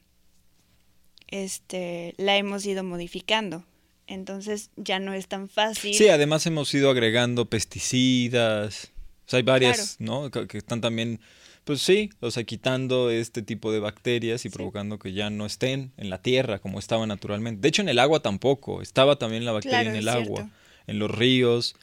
Este, 1.27 2.15
la 2.17 2.37
hemos 2.37 2.65
ido 2.65 2.85
modificando. 2.85 3.65
Entonces 4.07 4.71
ya 4.77 5.01
no 5.01 5.13
es 5.13 5.27
tan 5.27 5.49
fácil. 5.49 5.93
Sí, 5.95 6.09
además 6.09 6.47
hemos 6.47 6.73
ido 6.73 6.89
agregando 6.89 7.47
pesticidas. 7.47 8.93
O 9.27 9.31
sea, 9.31 9.39
hay 9.39 9.43
varias, 9.43 9.97
¿no? 9.99 10.31
Que, 10.31 10.59
están 10.59 10.81
también, 10.81 11.21
pues 11.65 11.83
sí, 11.83 12.11
o 12.21 12.31
sea, 12.31 12.45
quitando 12.45 13.11
este 13.11 13.43
tipo 13.43 13.73
de 13.73 13.81
bacterias 13.81 14.45
y 14.45 14.51
provocando 14.51 14.99
que 14.99 15.13
ya 15.13 15.31
no 15.31 15.47
estén 15.47 15.93
en 15.97 16.11
la 16.11 16.21
tierra 16.21 16.59
como 16.59 16.79
estaba 16.79 17.07
naturalmente. 17.07 17.61
De 17.61 17.69
hecho, 17.69 17.83
en 17.83 17.89
el 17.89 17.99
agua 17.99 18.21
tampoco. 18.21 18.83
Estaba 18.83 19.17
también 19.17 19.45
la 19.45 19.53
bacteria 19.53 19.91
en 19.91 19.97
el 19.97 20.09
agua, 20.09 20.51
en 20.87 20.99
los 20.99 21.11
ríos. 21.11 21.77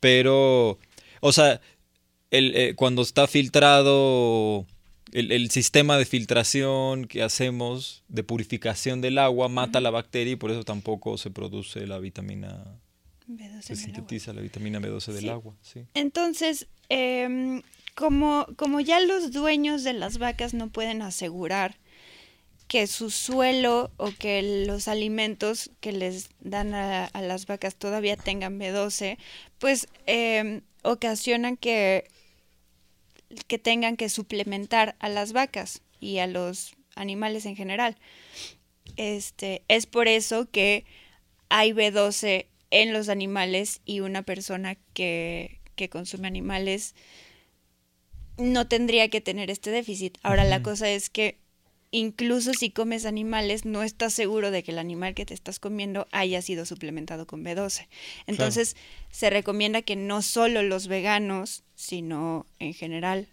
Pero 0.00 0.78
o 1.24 1.32
sea, 1.32 1.60
el, 2.32 2.54
eh, 2.56 2.74
cuando 2.74 3.00
está 3.02 3.28
filtrado 3.28 4.66
el, 5.12 5.50
sistema 5.50 5.96
de 5.96 6.04
filtración 6.04 7.06
que 7.06 7.22
hacemos 7.22 8.02
de 8.08 8.24
purificación 8.24 9.00
del 9.00 9.18
agua 9.18 9.48
mata 9.48 9.80
la 9.80 9.90
bacteria 9.90 10.32
y 10.32 10.36
por 10.36 10.50
eso 10.50 10.64
tampoco 10.64 11.16
se 11.16 11.30
produce 11.30 11.86
la 11.86 12.00
vitamina 12.00 12.80
B12 13.28 13.62
se 13.62 13.76
sintetiza 13.76 14.32
la 14.32 14.40
vitamina 14.40 14.80
B12 14.80 15.12
del 15.12 15.28
agua. 15.28 15.54
Sí. 15.62 15.86
Entonces, 15.94 16.66
em, 16.88 17.62
como, 17.94 18.46
como 18.56 18.80
ya 18.80 19.00
los 19.00 19.32
dueños 19.32 19.84
de 19.84 19.92
las 19.92 20.18
vacas 20.18 20.54
no 20.54 20.70
pueden 20.70 21.02
asegurar 21.02 21.76
que 22.68 22.86
su 22.86 23.10
suelo 23.10 23.90
o 23.98 24.10
que 24.18 24.64
los 24.66 24.88
alimentos 24.88 25.70
que 25.80 25.92
les 25.92 26.30
dan 26.40 26.72
a, 26.72 27.10
las 27.20 27.44
vacas 27.46 27.74
todavía 27.76 28.16
tengan 28.16 28.58
B12, 28.58 29.18
pues 29.58 29.88
eh, 30.06 30.62
ocasionan 30.82 31.58
que, 31.58 32.08
que 33.46 33.58
tengan 33.58 33.98
que 33.98 34.08
suplementar 34.08 34.96
a 35.00 35.10
las 35.10 35.34
vacas 35.34 35.82
y 36.00 36.18
a 36.18 36.26
los 36.26 36.74
animales 36.94 37.44
en 37.44 37.56
general. 37.56 37.98
Este, 38.96 39.62
es 39.68 39.84
por 39.84 40.08
eso 40.08 40.50
que 40.50 40.86
hay 41.50 41.72
B12 41.72 42.46
en 42.70 42.92
los 42.94 43.10
animales 43.10 43.82
y 43.84 44.00
una 44.00 44.22
persona 44.22 44.76
que, 44.94 45.60
que 45.76 45.90
consume 45.90 46.26
animales 46.26 46.94
no 48.42 48.66
tendría 48.66 49.08
que 49.08 49.20
tener 49.20 49.50
este 49.50 49.70
déficit. 49.70 50.18
Ahora 50.22 50.44
la 50.44 50.62
cosa 50.62 50.88
es 50.90 51.10
que 51.10 51.38
incluso 51.92 52.54
si 52.54 52.70
comes 52.70 53.06
animales, 53.06 53.64
no 53.64 53.82
estás 53.82 54.12
seguro 54.12 54.50
de 54.50 54.62
que 54.62 54.72
el 54.72 54.78
animal 54.78 55.14
que 55.14 55.26
te 55.26 55.34
estás 55.34 55.60
comiendo 55.60 56.08
haya 56.10 56.42
sido 56.42 56.66
suplementado 56.66 57.26
con 57.26 57.44
B12. 57.44 57.86
Entonces, 58.26 58.76
se 59.10 59.30
recomienda 59.30 59.82
que 59.82 59.94
no 59.94 60.22
solo 60.22 60.62
los 60.62 60.88
veganos, 60.88 61.62
sino 61.76 62.46
en 62.58 62.74
general 62.74 63.28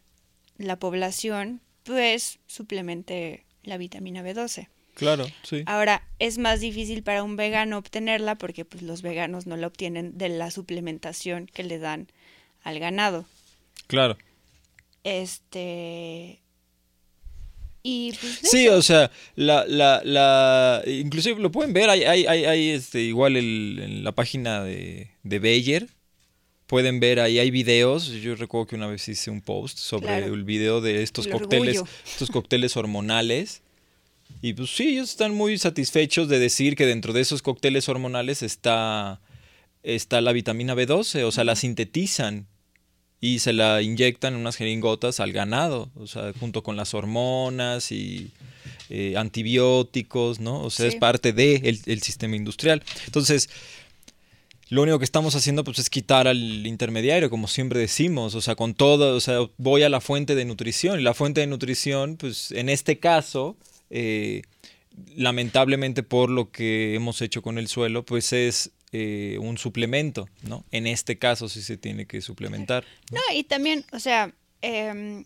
la 0.57 0.77
población, 0.77 1.61
pues 1.83 2.39
suplemente 2.47 3.45
la 3.63 3.77
vitamina 3.77 4.21
B12. 4.21 4.67
Claro, 4.93 5.25
sí. 5.43 5.63
Ahora, 5.65 6.03
es 6.19 6.37
más 6.37 6.59
difícil 6.59 7.03
para 7.03 7.23
un 7.23 7.37
vegano 7.37 7.77
obtenerla 7.77 8.35
porque 8.35 8.65
pues, 8.65 8.83
los 8.83 9.01
veganos 9.01 9.47
no 9.47 9.55
la 9.55 9.67
obtienen 9.67 10.17
de 10.17 10.27
la 10.27 10.51
suplementación 10.51 11.47
que 11.47 11.63
le 11.63 11.79
dan 11.79 12.09
al 12.63 12.79
ganado. 12.79 13.25
Claro. 13.87 14.17
Este, 15.03 16.41
y 17.81 18.11
pues, 18.19 18.39
sí, 18.43 18.67
o 18.67 18.81
sea, 18.81 19.09
la, 19.35 19.65
la, 19.65 20.01
la, 20.03 20.83
inclusive 20.85 21.39
lo 21.39 21.51
pueden 21.51 21.73
ver, 21.73 21.89
hay, 21.89 22.03
hay, 22.03 22.25
hay, 22.25 22.69
este, 22.69 23.01
igual 23.01 23.37
el, 23.37 23.79
en 23.81 24.03
la 24.03 24.11
página 24.11 24.63
de, 24.63 25.11
de 25.23 25.39
Bayer, 25.39 25.87
pueden 26.67 26.99
ver 26.99 27.19
ahí 27.19 27.39
hay 27.39 27.51
videos. 27.51 28.07
Yo 28.07 28.35
recuerdo 28.35 28.67
que 28.67 28.75
una 28.75 28.87
vez 28.87 29.07
hice 29.07 29.31
un 29.31 29.41
post 29.41 29.77
sobre 29.77 30.25
el 30.25 30.43
video 30.43 30.81
de 30.81 31.01
estos 31.01 31.27
cócteles, 31.27 31.81
estos 32.05 32.29
cócteles 32.29 32.77
hormonales 32.77 33.63
Y 34.41 34.53
pues 34.53 34.69
sí, 34.69 34.89
ellos 34.89 35.09
están 35.09 35.33
muy 35.33 35.57
satisfechos 35.57 36.29
de 36.29 36.37
decir 36.37 36.75
que 36.75 36.85
dentro 36.85 37.11
de 37.13 37.21
esos 37.21 37.41
cócteles 37.41 37.89
hormonales 37.89 38.43
está, 38.43 39.19
está 39.83 40.21
la 40.21 40.31
vitamina 40.31 40.75
B12, 40.75 41.23
o 41.23 41.31
sea, 41.31 41.43
la 41.43 41.55
sintetizan 41.55 42.47
y 43.21 43.39
se 43.39 43.53
la 43.53 43.81
inyectan 43.81 44.33
en 44.33 44.39
unas 44.39 44.55
jeringotas 44.55 45.19
al 45.19 45.31
ganado, 45.31 45.89
o 45.95 46.07
sea, 46.07 46.31
junto 46.39 46.63
con 46.63 46.75
las 46.75 46.93
hormonas 46.93 47.91
y 47.91 48.31
eh, 48.89 49.15
antibióticos, 49.17 50.39
¿no? 50.39 50.61
O 50.61 50.69
sea, 50.69 50.87
es 50.87 50.95
parte 50.95 51.33
del 51.33 51.61
de 51.61 51.81
el 51.93 52.01
sistema 52.01 52.35
industrial. 52.35 52.81
Entonces, 53.05 53.49
lo 54.69 54.83
único 54.83 54.99
que 54.99 55.05
estamos 55.05 55.35
haciendo 55.35 55.63
pues 55.63 55.79
es 55.79 55.89
quitar 55.89 56.27
al 56.27 56.65
intermediario, 56.67 57.29
como 57.29 57.47
siempre 57.47 57.79
decimos, 57.79 58.35
o 58.35 58.41
sea, 58.41 58.55
con 58.55 58.75
todo, 58.75 59.15
o 59.15 59.19
sea, 59.19 59.39
voy 59.57 59.81
a 59.81 59.89
la 59.89 59.99
fuente 59.99 60.35
de 60.35 60.45
nutrición 60.45 60.99
y 60.99 61.03
la 61.03 61.15
fuente 61.15 61.41
de 61.41 61.47
nutrición, 61.47 62.17
pues 62.17 62.51
en 62.51 62.69
este 62.69 62.99
caso, 62.99 63.57
eh, 63.89 64.43
lamentablemente 65.15 66.03
por 66.03 66.29
lo 66.29 66.51
que 66.51 66.93
hemos 66.93 67.21
hecho 67.23 67.41
con 67.41 67.57
el 67.57 67.67
suelo, 67.67 68.05
pues 68.05 68.31
es 68.31 68.71
eh, 68.91 69.37
un 69.39 69.57
suplemento, 69.57 70.27
¿no? 70.41 70.65
En 70.71 70.87
este 70.87 71.17
caso 71.17 71.47
sí 71.47 71.61
se 71.61 71.77
tiene 71.77 72.07
que 72.07 72.21
suplementar. 72.21 72.85
No, 73.11 73.21
y 73.33 73.43
también, 73.43 73.85
o 73.91 73.99
sea, 73.99 74.33
em, 74.61 75.25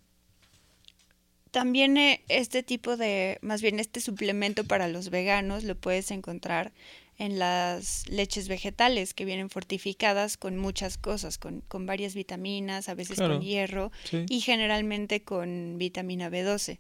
también 1.52 1.98
eh, 1.98 2.24
este 2.28 2.64
tipo 2.64 2.98
de, 2.98 3.38
más 3.42 3.62
bien 3.62 3.80
este 3.80 4.02
suplemento 4.02 4.64
para 4.66 4.88
los 4.88 5.10
veganos 5.10 5.64
lo 5.64 5.76
puedes 5.76 6.12
encontrar 6.12 6.74
en 7.18 7.40
las 7.40 8.08
leches 8.10 8.48
vegetales 8.48 9.14
que 9.14 9.24
vienen 9.24 9.50
fortificadas 9.50 10.36
con 10.36 10.58
muchas 10.58 10.98
cosas, 10.98 11.38
con, 11.38 11.62
con 11.62 11.86
varias 11.86 12.16
vitaminas, 12.16 12.90
a 12.90 12.96
veces 12.96 13.20
con 13.20 13.42
hierro 13.42 13.92
y 14.28 14.42
generalmente 14.42 15.22
con 15.24 15.78
vitamina 15.78 16.30
B12. 16.30 16.80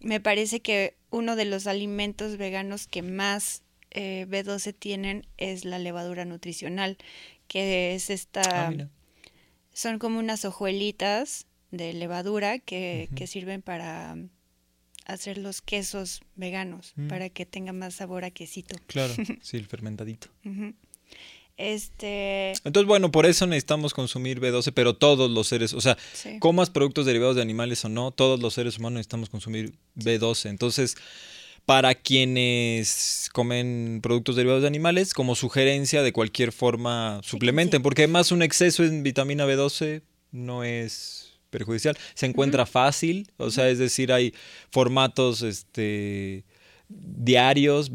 Me 0.00 0.20
parece 0.20 0.60
que 0.60 0.96
uno 1.10 1.34
de 1.34 1.46
los 1.46 1.66
alimentos 1.66 2.36
veganos 2.36 2.86
que 2.86 3.02
más 3.02 3.62
eh, 3.90 4.26
B12 4.28 4.74
tienen 4.78 5.26
es 5.36 5.64
la 5.64 5.78
levadura 5.78 6.24
nutricional, 6.24 6.96
que 7.46 7.94
es 7.94 8.10
esta... 8.10 8.68
Ah, 8.68 8.88
son 9.72 10.00
como 10.00 10.18
unas 10.18 10.44
hojuelitas 10.44 11.46
de 11.70 11.92
levadura 11.92 12.58
que, 12.58 13.08
que 13.14 13.28
sirven 13.28 13.62
para 13.62 14.16
hacer 15.08 15.38
los 15.38 15.62
quesos 15.62 16.20
veganos 16.36 16.92
mm. 16.94 17.08
para 17.08 17.30
que 17.30 17.46
tenga 17.46 17.72
más 17.72 17.94
sabor 17.94 18.24
a 18.24 18.30
quesito. 18.30 18.76
Claro, 18.86 19.14
sí, 19.42 19.56
el 19.56 19.66
fermentadito. 19.66 20.28
Este. 21.56 22.52
Entonces, 22.64 22.86
bueno, 22.86 23.10
por 23.10 23.26
eso 23.26 23.46
necesitamos 23.46 23.92
consumir 23.92 24.40
B12, 24.40 24.72
pero 24.72 24.94
todos 24.94 25.28
los 25.28 25.48
seres, 25.48 25.74
o 25.74 25.80
sea, 25.80 25.98
comas 26.38 26.70
productos 26.70 27.04
derivados 27.04 27.34
de 27.34 27.42
animales 27.42 27.84
o 27.84 27.88
no, 27.88 28.12
todos 28.12 28.40
los 28.40 28.54
seres 28.54 28.78
humanos 28.78 28.98
necesitamos 28.98 29.28
consumir 29.28 29.74
B12. 29.96 30.50
Entonces, 30.50 30.96
para 31.68 31.94
quienes 31.94 33.28
comen 33.34 34.00
productos 34.02 34.36
derivados 34.36 34.62
de 34.62 34.68
animales, 34.68 35.12
como 35.12 35.34
sugerencia 35.34 36.02
de 36.02 36.14
cualquier 36.14 36.50
forma 36.50 37.20
suplementen, 37.22 37.82
porque 37.82 38.04
además 38.04 38.32
un 38.32 38.40
exceso 38.40 38.84
en 38.84 39.02
vitamina 39.02 39.44
B12 39.44 40.00
no 40.32 40.64
es 40.64 41.38
perjudicial. 41.50 41.94
Se 42.14 42.24
encuentra 42.24 42.64
fácil, 42.64 43.30
o 43.36 43.50
sea, 43.50 43.68
es 43.68 43.78
decir, 43.78 44.14
hay 44.14 44.32
formatos 44.70 45.42
este 45.42 46.46
diarios, 46.88 47.92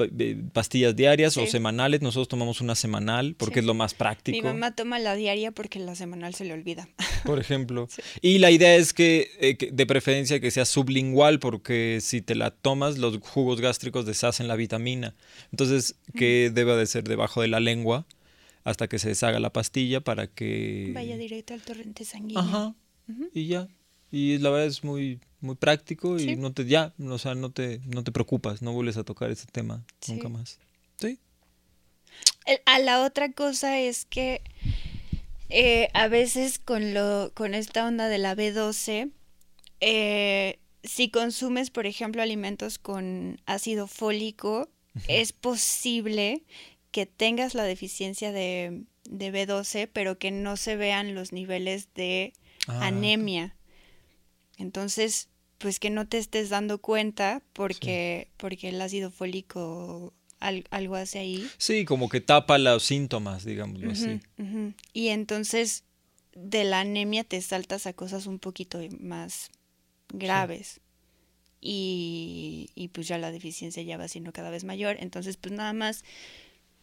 pastillas 0.53 0.95
diarias 0.95 1.35
o 1.37 1.47
semanales. 1.47 2.03
Nosotros 2.03 2.27
tomamos 2.27 2.61
una 2.61 2.75
semanal 2.75 3.33
porque 3.39 3.61
es 3.61 3.65
lo 3.65 3.73
más 3.73 3.95
práctico. 3.95 4.37
Mi 4.37 4.43
mamá 4.43 4.75
toma 4.75 4.99
la 4.99 5.15
diaria 5.15 5.51
porque 5.51 5.79
la 5.79 5.95
semanal 5.95 6.35
se 6.35 6.45
le 6.45 6.53
olvida. 6.53 6.87
Por 7.25 7.39
ejemplo. 7.39 7.87
Y 8.21 8.39
la 8.39 8.51
idea 8.51 8.75
es 8.75 8.93
eh, 8.97 9.55
que, 9.57 9.71
de 9.71 9.85
preferencia 9.85 10.39
que 10.39 10.51
sea 10.51 10.65
sublingual 10.65 11.39
porque 11.39 11.99
si 12.01 12.21
te 12.21 12.35
la 12.35 12.51
tomas 12.51 12.97
los 12.97 13.19
jugos 13.19 13.61
gástricos 13.61 14.05
deshacen 14.05 14.47
la 14.47 14.55
vitamina. 14.55 15.15
Entonces, 15.51 15.95
que 16.15 16.51
debe 16.53 16.75
de 16.75 16.85
ser 16.85 17.03
debajo 17.03 17.41
de 17.41 17.47
la 17.47 17.59
lengua 17.59 18.05
hasta 18.63 18.87
que 18.87 18.99
se 18.99 19.09
deshaga 19.09 19.39
la 19.39 19.51
pastilla 19.51 20.01
para 20.01 20.27
que... 20.27 20.91
Vaya 20.93 21.17
directo 21.17 21.53
al 21.53 21.61
torrente 21.61 22.05
sanguíneo. 22.05 22.41
Ajá 22.41 22.75
y 23.33 23.47
ya. 23.47 23.67
Y 24.11 24.37
la 24.37 24.49
verdad 24.49 24.67
es 24.67 24.83
muy, 24.83 25.19
muy 25.41 25.55
práctico 25.55 26.19
y 26.19 26.35
no 26.35 26.53
te, 26.53 26.65
ya, 26.65 26.93
o 26.99 27.17
sea, 27.17 27.33
no 27.33 27.51
te, 27.51 27.79
no 27.85 28.03
te 28.03 28.11
preocupas, 28.11 28.61
no 28.61 28.71
vuelves 28.71 28.97
a 28.97 29.03
tocar 29.03 29.31
ese 29.31 29.47
tema 29.47 29.83
nunca 30.07 30.29
más. 30.29 30.59
Sí. 30.97 31.19
A 32.65 32.79
la 32.79 33.03
otra 33.03 33.31
cosa 33.31 33.79
es 33.79 34.05
que 34.05 34.41
eh, 35.49 35.89
a 35.93 36.07
veces 36.07 36.59
con, 36.59 36.93
lo, 36.93 37.31
con 37.33 37.53
esta 37.53 37.85
onda 37.85 38.07
de 38.09 38.17
la 38.17 38.35
B12, 38.35 39.11
eh, 39.81 40.59
si 40.83 41.09
consumes, 41.09 41.69
por 41.69 41.85
ejemplo, 41.85 42.21
alimentos 42.21 42.77
con 42.79 43.41
ácido 43.45 43.87
fólico, 43.87 44.69
es 45.07 45.33
posible 45.33 46.43
que 46.91 47.05
tengas 47.05 47.55
la 47.55 47.63
deficiencia 47.63 48.31
de, 48.31 48.83
de 49.09 49.31
B12, 49.31 49.89
pero 49.91 50.19
que 50.19 50.31
no 50.31 50.57
se 50.57 50.75
vean 50.75 51.15
los 51.15 51.31
niveles 51.31 51.93
de 51.95 52.33
Ah, 52.67 52.87
anemia. 52.87 53.55
Entonces, 54.57 55.29
pues 55.57 55.79
que 55.79 55.89
no 55.89 56.07
te 56.07 56.17
estés 56.17 56.49
dando 56.49 56.79
cuenta 56.79 57.41
porque, 57.53 58.29
porque 58.37 58.69
el 58.69 58.81
ácido 58.81 59.11
fólico 59.11 60.13
algo 60.69 60.95
hace 60.95 61.19
ahí. 61.19 61.47
Sí, 61.57 61.85
como 61.85 62.09
que 62.09 62.21
tapa 62.21 62.57
los 62.57 62.83
síntomas, 62.83 63.45
digámoslo 63.45 63.91
así. 63.91 64.19
Y 64.93 65.09
entonces 65.09 65.83
de 66.35 66.63
la 66.63 66.81
anemia 66.81 67.23
te 67.23 67.41
saltas 67.41 67.85
a 67.87 67.93
cosas 67.93 68.25
un 68.27 68.39
poquito 68.39 68.79
más 68.99 69.51
graves. 70.09 70.81
Y, 71.65 72.69
y 72.75 72.89
pues 72.89 73.07
ya 73.07 73.17
la 73.17 73.31
deficiencia 73.31 73.81
ya 73.83 73.97
va 73.97 74.09
siendo 74.09 74.33
cada 74.33 74.49
vez 74.49 74.65
mayor. 74.65 74.97
Entonces, 74.99 75.37
pues 75.37 75.53
nada 75.53 75.71
más 75.71 76.03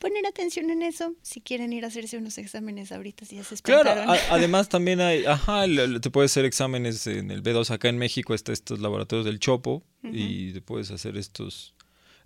poner 0.01 0.27
atención 0.27 0.71
en 0.71 0.83
eso 0.83 1.15
si 1.23 1.43
quieren 1.43 1.73
ir 1.73 1.85
a 1.85 1.89
hacerse 1.89 2.17
unos 2.17 2.39
exámenes 2.39 2.91
ahorita 2.91 3.27
si 3.27 3.37
ya 3.37 3.45
se 3.45 3.57
Claro, 3.59 3.91
además 4.31 4.69
también 4.69 5.01
hay, 5.01 5.27
ajá, 5.27 5.67
te 6.01 6.11
puedes 6.11 6.33
hacer 6.33 6.47
exámenes 6.47 7.07
en 7.07 7.31
el 7.31 7.43
B2 7.43 7.71
acá 7.71 7.91
en 7.91 7.99
México, 7.99 8.35
está 8.35 8.53
estos 8.53 8.81
laboratorios 8.81 9.27
del 9.27 9.39
Chopo 9.39 9.85
y 10.03 10.55
te 10.55 10.63
puedes 10.63 10.91
hacer 10.91 11.19
estos 11.19 11.75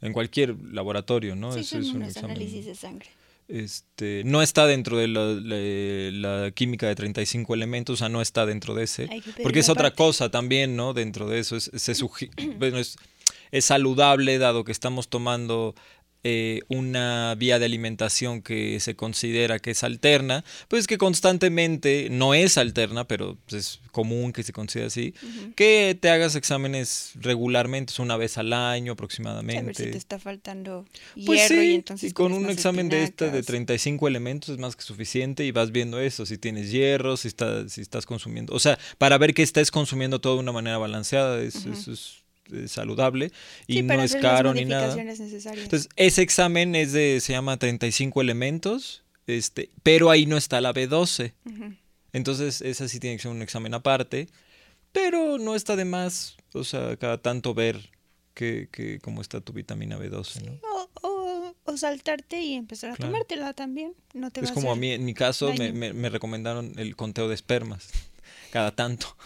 en 0.01 0.13
cualquier 0.13 0.57
laboratorio, 0.73 1.37
¿no? 1.37 1.53
Sí, 1.53 1.61
es 1.61 1.73
un 1.89 2.03
análisis 2.03 2.67
de 2.67 2.75
sangre. 2.75 3.09
Este, 3.47 4.23
no 4.25 4.41
está 4.41 4.67
dentro 4.67 4.97
de 4.97 5.07
la, 5.07 6.51
química 6.53 6.89
de 6.89 6.95
35 6.95 7.53
elementos, 7.55 7.95
o 7.95 7.97
sea, 7.99 8.09
no 8.09 8.23
está 8.23 8.47
dentro 8.47 8.75
de 8.75 8.85
ese. 8.85 9.09
Porque 9.43 9.61
es 9.61 9.69
otra 9.69 9.91
cosa 9.91 10.31
también, 10.31 10.77
¿no? 10.77 10.95
Dentro 10.95 11.29
de 11.29 11.41
eso. 11.41 11.57
Es, 11.57 11.71
es, 11.75 12.97
es 13.51 13.65
saludable, 13.65 14.39
dado 14.39 14.65
que 14.65 14.73
estamos 14.73 15.09
tomando 15.09 15.75
eh, 16.27 16.63
una 16.69 17.35
vía 17.37 17.59
de 17.59 17.67
alimentación 17.67 18.41
que 18.41 18.81
se 18.81 18.97
considera 18.97 19.59
que 19.59 19.73
es 19.73 19.85
alterna, 19.85 20.43
pues 20.69 20.87
que 20.87 20.97
constantemente 20.97 22.09
no 22.11 22.33
es 22.33 22.57
alterna, 22.57 23.07
pero 23.07 23.37
es 23.49 23.81
común 23.93 24.33
que 24.33 24.43
se 24.43 24.55
considere 24.55 24.87
así, 24.87 25.15
que 25.55 25.97
te 26.01 26.09
hagas 26.09 26.35
exámenes 26.35 27.13
regularmente, 27.17 27.93
una 28.01 28.17
vez 28.17 28.39
al 28.39 28.55
año 28.55 28.93
aproximadamente. 28.93 29.61
A 29.61 29.67
ver 29.67 29.77
si 29.77 29.83
te 29.85 29.99
está 29.99 30.19
faltando 30.19 30.87
pues 31.27 31.49
hierro 31.49 31.63
y 31.63 31.75
entonces 31.75 32.15
con 32.15 32.33
un 32.33 32.49
examen 32.49 32.89
de 32.89 33.03
este 33.03 33.31
de 33.31 33.43
35 33.43 34.09
elementos 34.09 34.49
es 34.49 34.59
más 34.59 34.77
que 34.77 34.83
suficiente 34.83 35.45
y 35.45 35.53
vas 35.53 35.73
viendo 35.73 36.01
eso, 36.01 36.25
si 36.25 36.39
tienes 36.39 36.71
hierro, 36.73 37.19
si 37.19 37.29
estás, 37.29 37.71
si 37.73 37.83
estás 37.83 38.07
consumiendo, 38.07 38.55
o 38.55 38.59
sea, 38.59 38.79
para 38.97 39.19
ver 39.19 39.35
que 39.35 39.43
estés 39.43 39.71
consumiendo 39.71 40.23
todo 40.23 40.37
de 40.37 40.41
una 40.41 40.53
manera 40.53 40.79
balanceada, 40.79 41.43
es, 41.43 41.67
eso 41.67 41.93
es 41.93 42.24
saludable 42.67 43.33
y 43.67 43.83
no 43.83 44.03
es 44.03 44.17
caro 44.17 44.55
ni 44.55 44.65
nada. 44.65 44.95
Entonces, 45.01 45.89
ese 45.97 46.23
examen 46.23 46.75
es 46.75 46.93
de, 46.93 47.21
se 47.21 47.33
llama 47.33 47.57
35 47.57 48.21
elementos, 48.21 49.03
este, 49.27 49.71
pero 49.83 50.11
ahí 50.11 50.27
no 50.27 50.37
está 50.37 50.61
la 50.61 50.73
B12. 50.73 51.33
Entonces, 52.13 52.61
esa 52.61 52.89
sí 52.89 53.01
tiene 53.01 53.17
que 53.17 53.23
ser 53.23 53.31
un 53.31 53.43
examen 53.43 53.75
aparte, 53.75 54.29
pero 54.93 55.39
no 55.39 55.55
está 55.55 55.77
de 55.77 55.85
más, 55.85 56.37
o 56.53 56.65
sea, 56.65 56.97
cada 56.97 57.19
tanto 57.19 57.55
ver 57.55 57.91
que, 58.35 58.69
que 58.71 59.01
cómo 59.01 59.21
está 59.21 59.41
tu 59.41 59.53
vitamina 59.53 59.99
B12, 59.99 60.61
o, 61.03 61.55
saltarte 61.77 62.41
y 62.41 62.55
empezar 62.55 62.91
a 62.91 62.97
tomártela 62.97 63.53
también. 63.53 63.95
No 64.13 64.31
te 64.31 64.41
es 64.41 64.53
como 64.53 64.71
a, 64.71 64.77
mí, 64.77 64.93
en 64.93 65.05
mi 65.05 65.13
caso, 65.13 65.53
me, 65.55 65.73
me 65.73 66.09
recomendaron 66.09 66.73
el 66.79 66.95
conteo 66.95 67.29
de 67.29 67.35
espermas 67.35 67.89
cada 68.53 68.71
tanto 68.71 69.17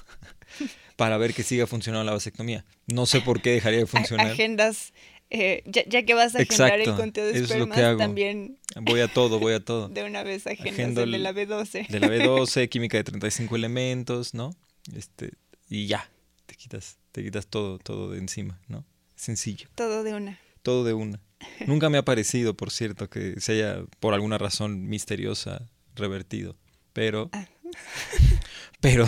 para 0.99 1.17
ver 1.17 1.33
que 1.33 1.45
siga 1.45 1.69
funcionando 1.69 2.05
la 2.05 2.11
vasectomía. 2.11 2.65
No 2.89 3.07
sé 3.07 3.21
por 3.21 3.41
qué 3.41 3.53
dejaría 3.53 3.79
de 3.79 3.87
funcionar. 3.87 4.33
Agendas, 4.33 4.93
eh, 5.31 5.63
ya, 5.65 6.03
que 6.03 6.13
vas 6.13 6.35
a 6.35 6.41
agendar 6.41 6.81
el 6.81 6.93
conteo 6.97 7.25
de 7.25 7.39
espermas, 7.39 7.79
también... 7.97 8.59
Voy 8.81 8.99
a 8.99 9.07
todo, 9.07 9.39
voy 9.39 9.53
a 9.53 9.65
todo. 9.65 9.89
De 9.95 10.03
una 10.03 10.25
vez 10.25 10.49
agendas 10.49 11.05
el 11.05 11.13
de 11.13 11.19
la 11.19 11.33
B12. 11.33 11.87
De 11.87 12.01
la 12.01 12.09
B12, 12.09 12.69
química 12.69 12.97
de 12.97 13.05
35 13.05 13.55
elementos, 13.55 14.35
¿no? 14.35 14.57
Este, 14.93 15.35
y 15.71 15.87
ya, 15.87 16.11
te 16.47 16.57
quitas, 16.57 16.99
te 17.13 17.23
quitas 17.23 17.47
todo, 17.47 17.79
todo 17.79 18.11
de 18.11 18.19
encima, 18.19 18.59
¿no? 18.67 18.85
Sencillo. 19.15 19.69
Todo 19.77 20.03
de 20.03 20.15
una. 20.15 20.41
Todo 20.63 20.83
de 20.83 20.95
una. 20.95 21.21
Nunca 21.69 21.91
me 21.91 21.99
ha 21.99 22.05
parecido, 22.05 22.55
por 22.55 22.73
cierto, 22.73 23.09
que 23.09 23.41
se 23.41 23.53
haya, 23.53 23.85
por 24.01 24.15
alguna 24.15 24.37
razón 24.37 24.89
misteriosa, 24.89 25.69
revertido. 25.95 26.57
Pero... 26.93 27.31
Ah. 27.33 27.47
Pero 28.81 29.07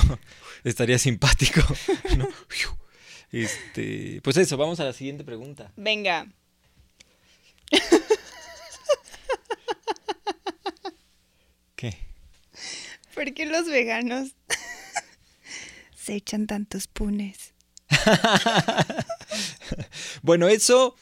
estaría 0.64 0.98
simpático. 0.98 1.62
Este, 3.32 4.20
pues 4.24 4.36
eso, 4.38 4.56
vamos 4.56 4.80
a 4.80 4.84
la 4.84 4.92
siguiente 4.92 5.22
pregunta. 5.22 5.70
Venga. 5.76 6.26
¿Qué? 11.76 11.96
¿Por 13.14 13.32
qué 13.32 13.46
los 13.46 13.66
veganos 13.66 14.34
se 15.96 16.14
echan 16.14 16.48
tantos 16.48 16.88
punes? 16.88 17.54
bueno, 20.22 20.48
eso, 20.48 20.96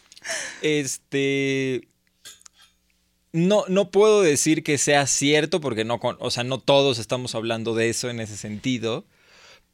este, 0.63 1.89
no, 3.33 3.65
no 3.69 3.91
puedo 3.91 4.23
decir 4.23 4.63
que 4.63 4.79
sea 4.79 5.07
cierto 5.07 5.61
porque 5.61 5.85
no, 5.85 6.01
o 6.03 6.31
sea, 6.31 6.45
no 6.45 6.59
todos 6.59 6.99
estamos 6.99 7.35
hablando 7.35 7.75
de 7.75 7.89
eso 7.89 8.11
en 8.11 8.21
ese 8.21 8.37
sentido, 8.37 9.07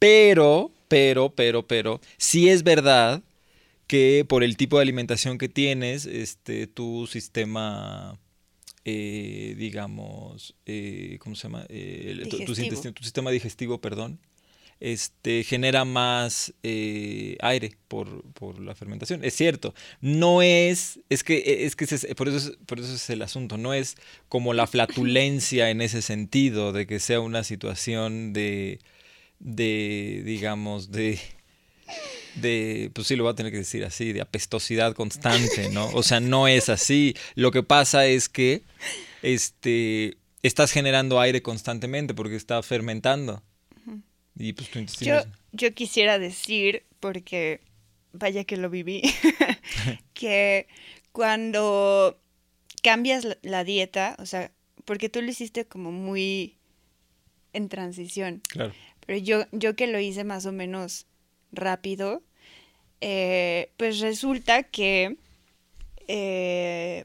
pero, 0.05 0.71
pero, 0.87 1.35
pero, 1.35 1.67
pero, 1.67 2.01
sí 2.19 2.51
es 2.51 2.63
verdad 2.63 3.23
que 3.87 4.27
por 4.29 4.45
el 4.45 4.59
tipo 4.59 4.77
de 4.77 4.83
alimentación 4.83 5.39
que 5.39 5.49
tienes, 5.49 6.05
este, 6.05 6.67
tu 6.67 7.07
sistema, 7.07 8.19
eh, 8.85 9.55
digamos, 9.57 10.55
eh, 10.67 11.17
¿cómo 11.21 11.35
se 11.37 11.45
llama? 11.45 11.65
Eh, 11.71 12.23
tu, 12.29 12.39
tu, 12.45 12.55
sistema 12.55 13.31
digestivo, 13.31 13.81
perdón, 13.81 14.21
este, 14.79 15.43
genera 15.43 15.87
más 15.87 16.53
aire 16.63 17.73
por, 17.89 18.25
por, 18.33 18.61
la 18.61 18.75
fermentación. 18.75 19.25
Es 19.25 19.33
cierto, 19.33 19.73
no 20.03 20.43
es, 20.43 21.01
es 21.09 21.25
que, 21.25 21.65
es 21.65 21.77
que 21.77 21.87
por, 22.15 22.29
eso 22.29 22.37
es, 22.37 22.59
por 22.67 22.79
eso 22.79 22.93
es 22.93 23.09
el 23.09 23.23
asunto, 23.23 23.57
no 23.57 23.73
es 23.73 23.97
como 24.29 24.53
la 24.53 24.67
flatulencia 24.75 25.71
en 25.71 25.81
ese 25.81 26.03
sentido, 26.03 26.75
de 26.75 26.87
que 26.87 27.01
sea 27.01 27.21
una 27.21 27.43
situación 27.43 28.35
de, 28.35 28.81
de 29.39 30.23
digamos, 30.25 30.91
de, 30.91 31.21
de, 32.37 32.91
pues 32.95 33.07
sí, 33.07 33.17
lo 33.17 33.25
voy 33.25 33.33
a 33.33 33.37
tener 33.37 33.53
que 33.53 33.59
decir 33.59 33.85
así, 33.85 34.13
de 34.13 34.21
apestosidad 34.21 34.95
constante, 34.95 35.69
¿no? 35.71 35.89
O 35.95 36.03
sea, 36.03 36.21
no 36.21 36.49
es 36.49 36.69
así. 36.69 37.17
Lo 37.35 37.51
que 37.51 37.63
pasa 37.63 38.07
es 38.07 38.29
que, 38.29 38.63
este, 39.23 40.17
estás 40.43 40.73
generando 40.73 41.21
aire 41.21 41.43
constantemente 41.43 42.15
porque 42.15 42.37
está 42.37 42.63
fermentando. 42.63 43.43
Pues, 44.37 44.99
yo, 44.99 45.23
yo 45.53 45.73
quisiera 45.75 46.19
decir, 46.19 46.85
porque 46.99 47.61
vaya 48.13 48.45
que 48.45 48.57
lo 48.57 48.69
viví, 48.69 49.03
que 50.15 50.67
cuando 51.13 52.21
cambias 52.83 53.27
la, 53.43 53.65
dieta, 53.65 54.17
o 54.19 54.27
sea, 54.27 54.51
porque 54.85 55.09
tú 55.09 55.23
lo 55.23 55.31
hiciste 55.31 55.67
como 55.67 55.93
muy 55.93 56.57
en 57.53 57.69
transición. 57.69 58.43
Claro. 58.49 58.73
Pero 59.07 59.19
yo, 59.19 59.45
yo 59.53 59.77
que 59.77 59.87
lo 59.87 60.01
hice 60.01 60.25
más 60.25 60.47
o 60.47 60.53
menos 60.53 61.07
rápido, 61.53 62.23
eh, 63.01 63.71
pues 63.77 64.01
resulta 64.01 64.63
que 64.63 65.17
eh, 66.09 67.05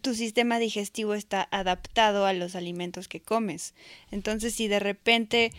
tu 0.00 0.14
sistema 0.14 0.58
digestivo 0.58 1.14
está 1.14 1.48
adaptado 1.50 2.26
a 2.26 2.32
los 2.32 2.56
alimentos 2.56 3.08
que 3.08 3.20
comes. 3.20 3.74
Entonces, 4.10 4.54
si 4.54 4.68
de 4.68 4.80
repente 4.80 5.52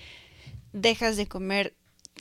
dejas 0.73 1.17
de 1.17 1.27
comer 1.27 1.73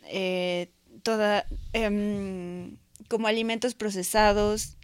eh, 0.04 0.68
toda 1.02 1.46
em, 1.72 2.76
como 3.08 3.28
alimentos 3.28 3.74
procesados 3.74 4.76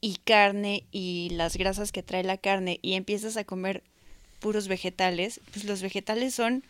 y 0.00 0.16
carne 0.24 0.84
y 0.90 1.30
las 1.30 1.56
grasas 1.56 1.92
que 1.92 2.02
trae 2.02 2.24
la 2.24 2.38
carne 2.38 2.78
y 2.82 2.94
empiezas 2.94 3.36
a 3.36 3.44
comer 3.44 3.82
puros 4.40 4.66
vegetales, 4.66 5.40
pues 5.52 5.64
los 5.64 5.82
vegetales 5.82 6.34
son 6.34 6.64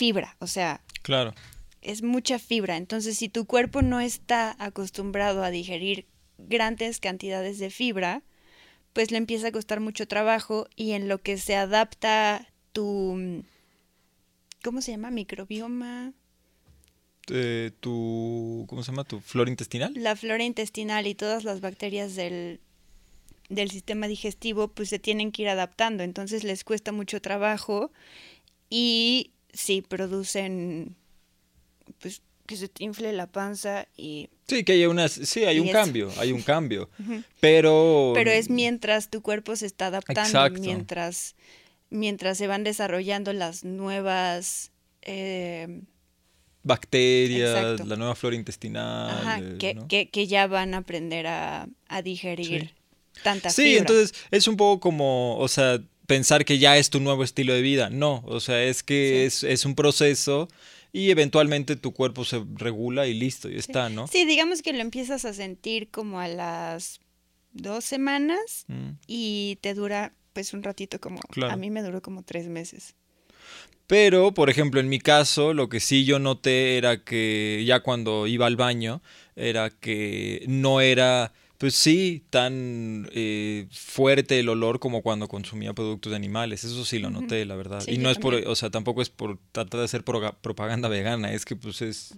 fibra, 0.00 0.34
o 0.38 0.46
sea, 0.46 0.80
claro. 1.02 1.34
Es 1.82 2.02
mucha 2.02 2.38
fibra, 2.38 2.78
entonces 2.78 3.18
si 3.18 3.28
tu 3.28 3.44
cuerpo 3.44 3.82
no 3.82 4.00
está 4.00 4.56
acostumbrado 4.58 5.44
a 5.44 5.50
digerir 5.50 6.06
grandes 6.38 7.00
cantidades 7.00 7.58
de 7.58 7.68
fibra, 7.68 8.22
pues 8.94 9.10
le 9.10 9.18
empieza 9.18 9.48
a 9.48 9.52
costar 9.52 9.78
mucho 9.80 10.08
trabajo 10.08 10.68
y 10.74 10.92
en 10.92 11.06
lo 11.06 11.18
que 11.18 11.36
se 11.36 11.54
adapta 11.54 12.48
tu, 12.72 13.44
¿cómo 14.64 14.80
se 14.80 14.92
llama? 14.92 15.10
Microbioma. 15.10 16.14
Eh, 17.30 17.70
tu, 17.80 18.64
¿cómo 18.70 18.82
se 18.82 18.92
llama? 18.92 19.04
¿Tu 19.04 19.20
flora 19.20 19.50
intestinal? 19.50 19.92
La 19.94 20.16
flora 20.16 20.44
intestinal 20.44 21.06
y 21.06 21.14
todas 21.14 21.44
las 21.44 21.60
bacterias 21.60 22.16
del, 22.16 22.60
del 23.50 23.70
sistema 23.70 24.08
digestivo 24.08 24.68
pues 24.68 24.88
se 24.88 24.98
tienen 24.98 25.30
que 25.30 25.42
ir 25.42 25.50
adaptando, 25.50 26.04
entonces 26.04 26.42
les 26.42 26.64
cuesta 26.64 26.90
mucho 26.90 27.20
trabajo 27.20 27.92
y 28.70 29.32
sí 29.52 29.82
producen 29.82 30.96
pues 31.98 32.22
que 32.50 32.56
se 32.56 32.68
te 32.68 32.82
infle 32.82 33.12
la 33.12 33.28
panza 33.28 33.86
y... 33.96 34.28
Sí, 34.48 34.64
que 34.64 34.72
hay 34.72 34.86
una, 34.86 35.06
sí, 35.08 35.44
hay 35.44 35.60
un 35.60 35.68
cambio, 35.68 36.10
hay 36.18 36.32
un 36.32 36.42
cambio, 36.42 36.90
pero... 37.40 38.10
Pero 38.12 38.32
es 38.32 38.50
mientras 38.50 39.08
tu 39.08 39.22
cuerpo 39.22 39.54
se 39.54 39.66
está 39.66 39.86
adaptando, 39.86 40.60
mientras, 40.60 41.36
mientras 41.90 42.38
se 42.38 42.48
van 42.48 42.64
desarrollando 42.64 43.32
las 43.32 43.64
nuevas... 43.64 44.72
Eh, 45.02 45.82
Bacterias, 46.64 47.86
la 47.86 47.96
nueva 47.96 48.16
flora 48.16 48.34
intestinal. 48.34 49.10
Ajá, 49.10 49.38
eh, 49.40 49.78
que, 49.88 50.10
que, 50.10 50.26
ya 50.26 50.46
van 50.46 50.74
a 50.74 50.78
aprender 50.78 51.26
a, 51.26 51.68
a 51.88 52.02
digerir 52.02 52.74
tanta 53.22 53.48
Sí, 53.48 53.78
entonces 53.78 54.12
es 54.30 54.46
un 54.46 54.56
poco 54.56 54.80
como, 54.80 55.38
o 55.38 55.48
sea, 55.48 55.80
pensar 56.10 56.44
que 56.44 56.58
ya 56.58 56.76
es 56.76 56.90
tu 56.90 56.98
nuevo 56.98 57.22
estilo 57.22 57.54
de 57.54 57.62
vida. 57.62 57.88
No, 57.88 58.24
o 58.26 58.40
sea, 58.40 58.64
es 58.64 58.82
que 58.82 59.26
es, 59.26 59.44
es 59.44 59.64
un 59.64 59.76
proceso 59.76 60.48
y 60.92 61.10
eventualmente 61.10 61.76
tu 61.76 61.92
cuerpo 61.92 62.24
se 62.24 62.42
regula 62.56 63.06
y 63.06 63.14
listo, 63.14 63.48
y 63.48 63.56
está, 63.56 63.88
¿no? 63.90 64.08
Sí, 64.08 64.24
digamos 64.24 64.60
que 64.60 64.72
lo 64.72 64.80
empiezas 64.80 65.24
a 65.24 65.32
sentir 65.32 65.88
como 65.88 66.18
a 66.18 66.26
las 66.26 66.98
dos 67.52 67.84
semanas 67.84 68.64
mm. 68.66 68.90
y 69.06 69.58
te 69.60 69.74
dura 69.74 70.12
pues 70.32 70.52
un 70.52 70.64
ratito 70.64 70.98
como... 70.98 71.20
A 71.48 71.54
mí 71.54 71.70
me 71.70 71.80
duró 71.80 72.02
como 72.02 72.24
tres 72.24 72.48
meses. 72.48 72.96
Pero, 73.86 74.34
por 74.34 74.50
ejemplo, 74.50 74.80
en 74.80 74.88
mi 74.88 74.98
caso, 74.98 75.54
lo 75.54 75.68
que 75.68 75.78
sí 75.78 76.04
yo 76.04 76.18
noté 76.18 76.76
era 76.76 77.04
que 77.04 77.62
ya 77.64 77.80
cuando 77.80 78.26
iba 78.26 78.46
al 78.46 78.56
baño, 78.56 79.00
era 79.36 79.70
que 79.70 80.44
no 80.48 80.80
era 80.80 81.32
pues 81.60 81.74
sí, 81.74 82.24
tan 82.30 83.10
eh, 83.12 83.66
fuerte 83.70 84.40
el 84.40 84.48
olor 84.48 84.78
como 84.78 85.02
cuando 85.02 85.28
consumía 85.28 85.74
productos 85.74 86.08
de 86.08 86.16
animales. 86.16 86.64
Eso 86.64 86.86
sí 86.86 86.98
lo 86.98 87.10
noté, 87.10 87.44
la 87.44 87.54
verdad. 87.54 87.82
y 87.86 87.98
no 87.98 88.08
es 88.08 88.16
por, 88.16 88.34
o 88.34 88.56
sea, 88.56 88.70
tampoco 88.70 89.02
es 89.02 89.10
por 89.10 89.36
tratar 89.52 89.80
de 89.80 89.84
hacer 89.84 90.02
propaganda 90.02 90.88
vegana, 90.88 91.34
es 91.34 91.44
que 91.44 91.56
pues 91.56 91.82
es, 91.82 92.14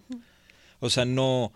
o 0.78 0.90
sea, 0.90 1.06
no, 1.06 1.52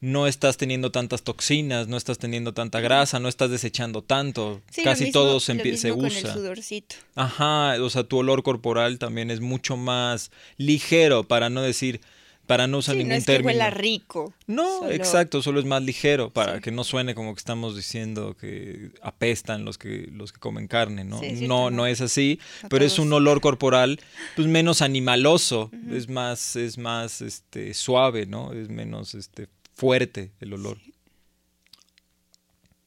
no 0.00 0.26
estás 0.26 0.56
teniendo 0.56 0.90
tantas 0.92 1.24
toxinas, 1.24 1.88
no 1.88 1.98
estás 1.98 2.16
teniendo 2.16 2.54
tanta 2.54 2.80
grasa, 2.80 3.20
no 3.20 3.28
estás 3.28 3.50
desechando 3.50 4.00
tanto. 4.00 4.62
Casi 4.82 5.12
todo 5.12 5.38
se, 5.38 5.76
se 5.76 5.92
usa. 5.92 6.08
Con 6.08 6.30
el 6.30 6.32
sudorcito. 6.32 6.96
Ajá, 7.16 7.74
o 7.82 7.90
sea, 7.90 8.04
tu 8.04 8.16
olor 8.16 8.44
corporal 8.44 8.98
también 8.98 9.30
es 9.30 9.40
mucho 9.40 9.76
más 9.76 10.30
ligero, 10.56 11.24
para 11.24 11.50
no 11.50 11.60
decir 11.60 12.00
para 12.46 12.66
no 12.66 12.78
usar 12.78 12.96
ningún 12.96 13.10
no 13.10 13.14
es 13.16 13.24
término. 13.24 13.48
Que 13.50 13.54
huela 13.54 13.70
rico. 13.70 14.34
No, 14.46 14.88
exacto, 14.88 15.42
solo 15.42 15.58
es 15.60 15.66
más 15.66 15.82
ligero 15.82 16.30
para 16.30 16.60
que 16.60 16.70
no 16.70 16.84
suene 16.84 17.14
como 17.14 17.34
que 17.34 17.38
estamos 17.38 17.76
diciendo 17.76 18.36
que 18.36 18.92
apestan 19.02 19.64
los 19.64 19.78
que 19.78 20.08
los 20.12 20.32
que 20.32 20.40
comen 20.40 20.68
carne, 20.68 21.04
¿no? 21.04 21.20
no, 21.42 21.70
no 21.70 21.86
es 21.86 22.00
así, 22.00 22.38
pero 22.70 22.84
es 22.84 22.98
un 22.98 23.12
olor 23.12 23.40
corporal 23.40 24.00
pues 24.36 24.46
menos 24.46 24.82
animaloso, 24.82 25.70
es 25.90 26.08
más 26.08 26.56
es 26.56 26.78
más 26.78 27.20
este 27.20 27.74
suave, 27.74 28.26
¿no? 28.26 28.52
Es 28.52 28.68
menos 28.68 29.14
este 29.14 29.48
fuerte 29.74 30.32
el 30.40 30.52
olor. 30.54 30.78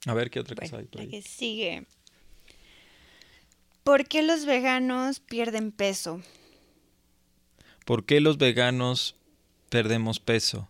A 0.05 0.13
ver 0.13 0.29
qué 0.29 0.39
otra 0.39 0.55
cosa 0.55 0.77
hay 0.77 0.85
por 0.85 1.01
ahí. 1.01 1.09
que 1.09 1.21
sigue. 1.21 1.85
¿Por 3.83 4.07
qué 4.07 4.21
los 4.21 4.45
veganos 4.45 5.19
pierden 5.19 5.71
peso? 5.71 6.21
¿Por 7.85 8.05
qué 8.05 8.21
los 8.21 8.37
veganos 8.37 9.18
perdemos 9.69 10.19
peso. 10.19 10.69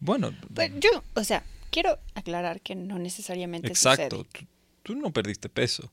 Bueno. 0.00 0.34
Pues 0.54 0.72
yo, 0.80 0.90
o 1.14 1.24
sea, 1.24 1.44
quiero 1.70 1.98
aclarar 2.14 2.60
que 2.60 2.74
no 2.74 2.98
necesariamente 2.98 3.68
Exacto. 3.68 4.26
Tú, 4.82 4.94
no 4.96 5.12
perdiste 5.12 5.48
peso. 5.48 5.92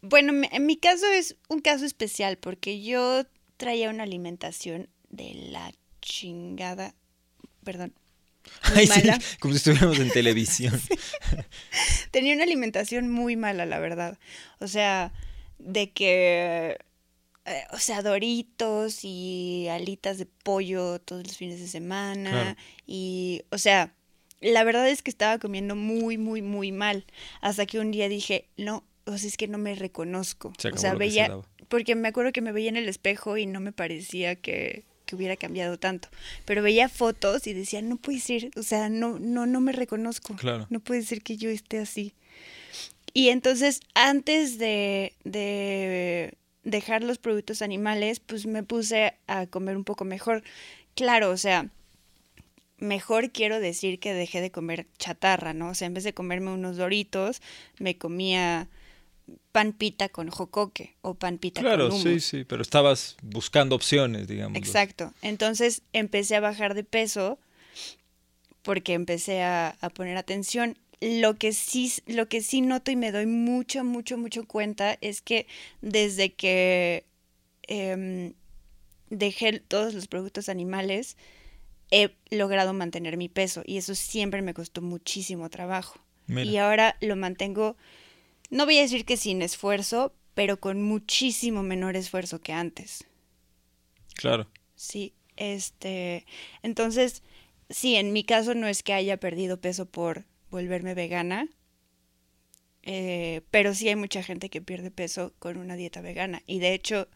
Bueno, 0.00 0.32
en 0.50 0.66
mi 0.66 0.76
caso 0.76 1.06
es 1.06 1.36
un 1.48 1.60
caso 1.60 1.84
especial 1.84 2.38
porque 2.38 2.82
yo 2.82 3.24
traía 3.56 3.90
una 3.90 4.04
alimentación 4.04 4.88
de 5.10 5.34
la 5.34 5.72
chingada. 6.00 6.94
Perdón. 7.64 7.94
Ay, 8.62 8.86
mala. 8.86 9.18
como 9.40 9.52
si 9.54 9.58
estuviéramos 9.58 9.98
en 9.98 10.10
televisión. 10.10 10.80
Tenía 12.12 12.34
una 12.34 12.44
alimentación 12.44 13.10
muy 13.10 13.36
mala, 13.36 13.66
la 13.66 13.80
verdad. 13.80 14.18
O 14.60 14.68
sea, 14.68 15.12
de 15.58 15.90
que 15.90 16.78
eh, 17.48 17.64
o 17.72 17.78
sea, 17.78 18.02
doritos 18.02 19.00
y 19.04 19.66
alitas 19.70 20.18
de 20.18 20.26
pollo 20.26 20.98
todos 20.98 21.26
los 21.26 21.36
fines 21.36 21.60
de 21.60 21.66
semana. 21.66 22.56
Y, 22.86 23.42
o 23.50 23.58
sea, 23.58 23.92
la 24.40 24.64
verdad 24.64 24.88
es 24.88 25.02
que 25.02 25.10
estaba 25.10 25.38
comiendo 25.38 25.74
muy, 25.76 26.18
muy, 26.18 26.42
muy 26.42 26.72
mal. 26.72 27.04
Hasta 27.40 27.66
que 27.66 27.78
un 27.78 27.90
día 27.90 28.08
dije, 28.08 28.48
no, 28.56 28.84
o 29.06 29.16
sea, 29.18 29.28
es 29.28 29.36
que 29.36 29.48
no 29.48 29.58
me 29.58 29.74
reconozco. 29.74 30.52
o 30.72 30.76
sea, 30.76 30.94
veía, 30.94 31.40
porque 31.68 31.94
me 31.94 32.08
acuerdo 32.08 32.32
que 32.32 32.40
me 32.40 32.52
veía 32.52 32.68
en 32.68 32.76
el 32.76 32.88
espejo 32.88 33.36
y 33.36 33.46
no 33.46 33.60
me 33.60 33.72
parecía 33.72 34.36
que, 34.36 34.84
que 35.06 35.16
hubiera 35.16 35.36
cambiado 35.36 35.78
tanto. 35.78 36.08
Pero 36.44 36.62
veía 36.62 36.88
fotos 36.88 37.46
y 37.46 37.54
decía, 37.54 37.82
no 37.82 37.96
puede 37.96 38.20
ser, 38.20 38.50
o 38.56 38.62
sea, 38.62 38.88
no, 38.88 39.18
no, 39.18 39.46
no 39.46 39.60
me 39.60 39.72
reconozco. 39.72 40.36
Claro. 40.36 40.66
No 40.70 40.80
puede 40.80 41.02
ser 41.02 41.22
que 41.22 41.36
yo 41.36 41.50
esté 41.50 41.78
así. 41.78 42.14
Y 43.14 43.30
entonces, 43.30 43.80
antes 43.94 44.58
de, 44.58 45.14
de 45.24 46.34
dejar 46.64 47.02
los 47.02 47.18
productos 47.18 47.62
animales, 47.62 48.20
pues 48.20 48.46
me 48.46 48.62
puse 48.62 49.14
a 49.26 49.46
comer 49.46 49.76
un 49.76 49.84
poco 49.84 50.04
mejor. 50.04 50.42
Claro, 50.94 51.30
o 51.30 51.36
sea, 51.36 51.68
mejor 52.78 53.30
quiero 53.32 53.60
decir 53.60 53.98
que 53.98 54.12
dejé 54.14 54.40
de 54.40 54.50
comer 54.50 54.86
chatarra, 54.98 55.52
¿no? 55.54 55.70
O 55.70 55.74
sea, 55.74 55.86
en 55.86 55.94
vez 55.94 56.04
de 56.04 56.12
comerme 56.14 56.50
unos 56.52 56.76
doritos, 56.76 57.40
me 57.78 57.96
comía 57.96 58.68
pan 59.52 59.72
pita 59.72 60.08
con 60.08 60.30
jocoque 60.30 60.94
o 61.02 61.14
pan 61.14 61.38
pita 61.38 61.60
Claro, 61.60 61.90
con 61.90 62.00
sí, 62.00 62.08
hummus. 62.08 62.24
sí, 62.24 62.44
pero 62.44 62.62
estabas 62.62 63.16
buscando 63.22 63.74
opciones, 63.76 64.26
digamos. 64.28 64.56
Exacto. 64.56 65.12
Entonces 65.22 65.82
empecé 65.92 66.36
a 66.36 66.40
bajar 66.40 66.74
de 66.74 66.84
peso 66.84 67.38
porque 68.62 68.94
empecé 68.94 69.42
a, 69.42 69.76
a 69.80 69.90
poner 69.90 70.16
atención. 70.16 70.76
Lo 71.00 71.36
que 71.36 71.52
sí, 71.52 71.92
lo 72.06 72.28
que 72.28 72.42
sí 72.42 72.60
noto 72.60 72.90
y 72.90 72.96
me 72.96 73.12
doy 73.12 73.26
mucho, 73.26 73.84
mucho, 73.84 74.18
mucho 74.18 74.46
cuenta 74.46 74.98
es 75.00 75.22
que 75.22 75.46
desde 75.80 76.34
que 76.34 77.04
em, 77.62 78.34
dejé 79.08 79.60
todos 79.60 79.94
los 79.94 80.08
productos 80.08 80.48
animales, 80.48 81.16
he 81.90 82.14
logrado 82.30 82.72
mantener 82.72 83.16
mi 83.16 83.28
peso 83.28 83.62
y 83.64 83.78
eso 83.78 83.94
siempre 83.94 84.42
me 84.42 84.54
costó 84.54 84.82
muchísimo 84.82 85.48
trabajo. 85.50 86.00
Mira. 86.26 86.50
Y 86.50 86.56
ahora 86.58 86.96
lo 87.00 87.16
mantengo, 87.16 87.76
no 88.50 88.64
voy 88.64 88.78
a 88.78 88.82
decir 88.82 89.04
que 89.04 89.16
sin 89.16 89.40
esfuerzo, 89.40 90.12
pero 90.34 90.60
con 90.60 90.82
muchísimo 90.82 91.62
menor 91.62 91.96
esfuerzo 91.96 92.40
que 92.40 92.52
antes. 92.52 93.04
Claro. 94.14 94.48
Sí, 94.74 95.14
este, 95.36 96.26
entonces, 96.62 97.22
sí, 97.70 97.94
en 97.96 98.12
mi 98.12 98.24
caso 98.24 98.54
no 98.54 98.66
es 98.66 98.82
que 98.82 98.92
haya 98.92 99.16
perdido 99.18 99.60
peso 99.60 99.86
por 99.86 100.26
volverme 100.50 100.94
vegana, 100.94 101.48
eh, 102.82 103.42
pero 103.50 103.74
sí 103.74 103.88
hay 103.88 103.96
mucha 103.96 104.22
gente 104.22 104.48
que 104.48 104.62
pierde 104.62 104.90
peso 104.90 105.34
con 105.38 105.58
una 105.58 105.76
dieta 105.76 106.00
vegana. 106.00 106.42
Y 106.46 106.58
de 106.58 106.74
hecho, 106.74 107.08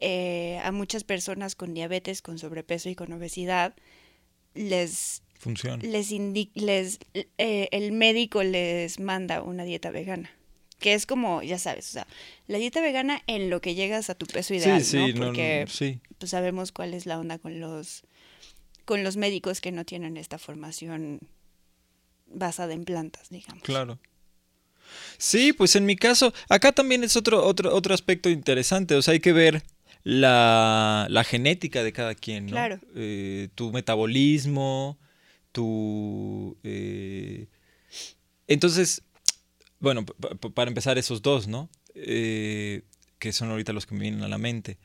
eh, 0.00 0.60
a 0.62 0.70
muchas 0.72 1.04
personas 1.04 1.54
con 1.54 1.74
diabetes, 1.74 2.22
con 2.22 2.38
sobrepeso 2.38 2.88
y 2.88 2.94
con 2.94 3.12
obesidad, 3.12 3.74
les, 4.54 5.22
Funciona. 5.38 5.82
les, 5.82 6.10
les 6.54 6.98
eh, 7.14 7.68
el 7.72 7.92
médico 7.92 8.42
les 8.42 9.00
manda 9.00 9.42
una 9.42 9.64
dieta 9.64 9.90
vegana. 9.90 10.30
Que 10.78 10.94
es 10.94 11.06
como, 11.06 11.42
ya 11.42 11.58
sabes, 11.58 11.88
o 11.88 11.92
sea, 11.92 12.06
la 12.46 12.58
dieta 12.58 12.80
vegana 12.80 13.20
en 13.26 13.50
lo 13.50 13.60
que 13.60 13.74
llegas 13.74 14.10
a 14.10 14.14
tu 14.14 14.26
peso 14.26 14.54
ideal, 14.54 14.84
sí, 14.84 14.90
sí, 14.90 15.12
¿no? 15.12 15.18
no, 15.18 15.26
Porque 15.26 15.64
no, 15.66 15.72
sí. 15.72 16.00
pues 16.18 16.30
sabemos 16.30 16.70
cuál 16.70 16.94
es 16.94 17.04
la 17.04 17.18
onda 17.18 17.38
con 17.38 17.58
los 17.58 18.04
con 18.84 19.02
los 19.02 19.16
médicos 19.16 19.60
que 19.60 19.72
no 19.72 19.84
tienen 19.84 20.16
esta 20.16 20.38
formación 20.38 21.18
basada 22.32 22.72
en 22.74 22.84
plantas, 22.84 23.28
digamos. 23.30 23.62
Claro. 23.62 23.98
Sí, 25.18 25.52
pues 25.52 25.76
en 25.76 25.84
mi 25.86 25.96
caso, 25.96 26.32
acá 26.48 26.72
también 26.72 27.04
es 27.04 27.16
otro, 27.16 27.44
otro, 27.44 27.74
otro 27.74 27.94
aspecto 27.94 28.30
interesante. 28.30 28.94
O 28.94 29.02
sea, 29.02 29.12
hay 29.12 29.20
que 29.20 29.32
ver 29.32 29.62
la, 30.04 31.06
la 31.10 31.24
genética 31.24 31.82
de 31.82 31.92
cada 31.92 32.14
quien, 32.14 32.46
¿no? 32.46 32.52
Claro. 32.52 32.78
Eh, 32.94 33.48
tu 33.54 33.72
metabolismo, 33.72 34.98
tu... 35.52 36.56
eh, 36.62 37.46
Entonces, 38.46 39.02
bueno, 39.80 40.04
pa- 40.06 40.34
pa- 40.34 40.50
para 40.50 40.68
empezar 40.68 40.98
esos 40.98 41.20
dos, 41.22 41.48
¿no? 41.48 41.68
Eh, 41.94 42.82
que 43.18 43.32
son 43.32 43.50
ahorita 43.50 43.72
los 43.72 43.86
que 43.86 43.94
me 43.94 44.02
vienen 44.02 44.22
a 44.22 44.28
la 44.28 44.38
mente. 44.38 44.78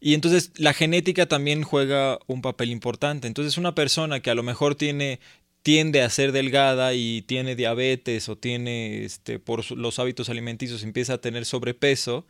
Y 0.00 0.14
entonces 0.14 0.52
la 0.56 0.72
genética 0.74 1.26
también 1.26 1.62
juega 1.62 2.18
un 2.26 2.42
papel 2.42 2.70
importante. 2.70 3.26
Entonces 3.26 3.58
una 3.58 3.74
persona 3.74 4.20
que 4.20 4.30
a 4.30 4.34
lo 4.34 4.42
mejor 4.42 4.74
tiene 4.74 5.18
tiende 5.64 6.02
a 6.02 6.10
ser 6.10 6.32
delgada 6.32 6.92
y 6.92 7.22
tiene 7.22 7.56
diabetes 7.56 8.28
o 8.28 8.36
tiene 8.36 9.02
este 9.02 9.38
por 9.38 9.68
los 9.72 9.98
hábitos 9.98 10.28
alimenticios 10.28 10.82
empieza 10.82 11.14
a 11.14 11.18
tener 11.18 11.46
sobrepeso, 11.46 12.26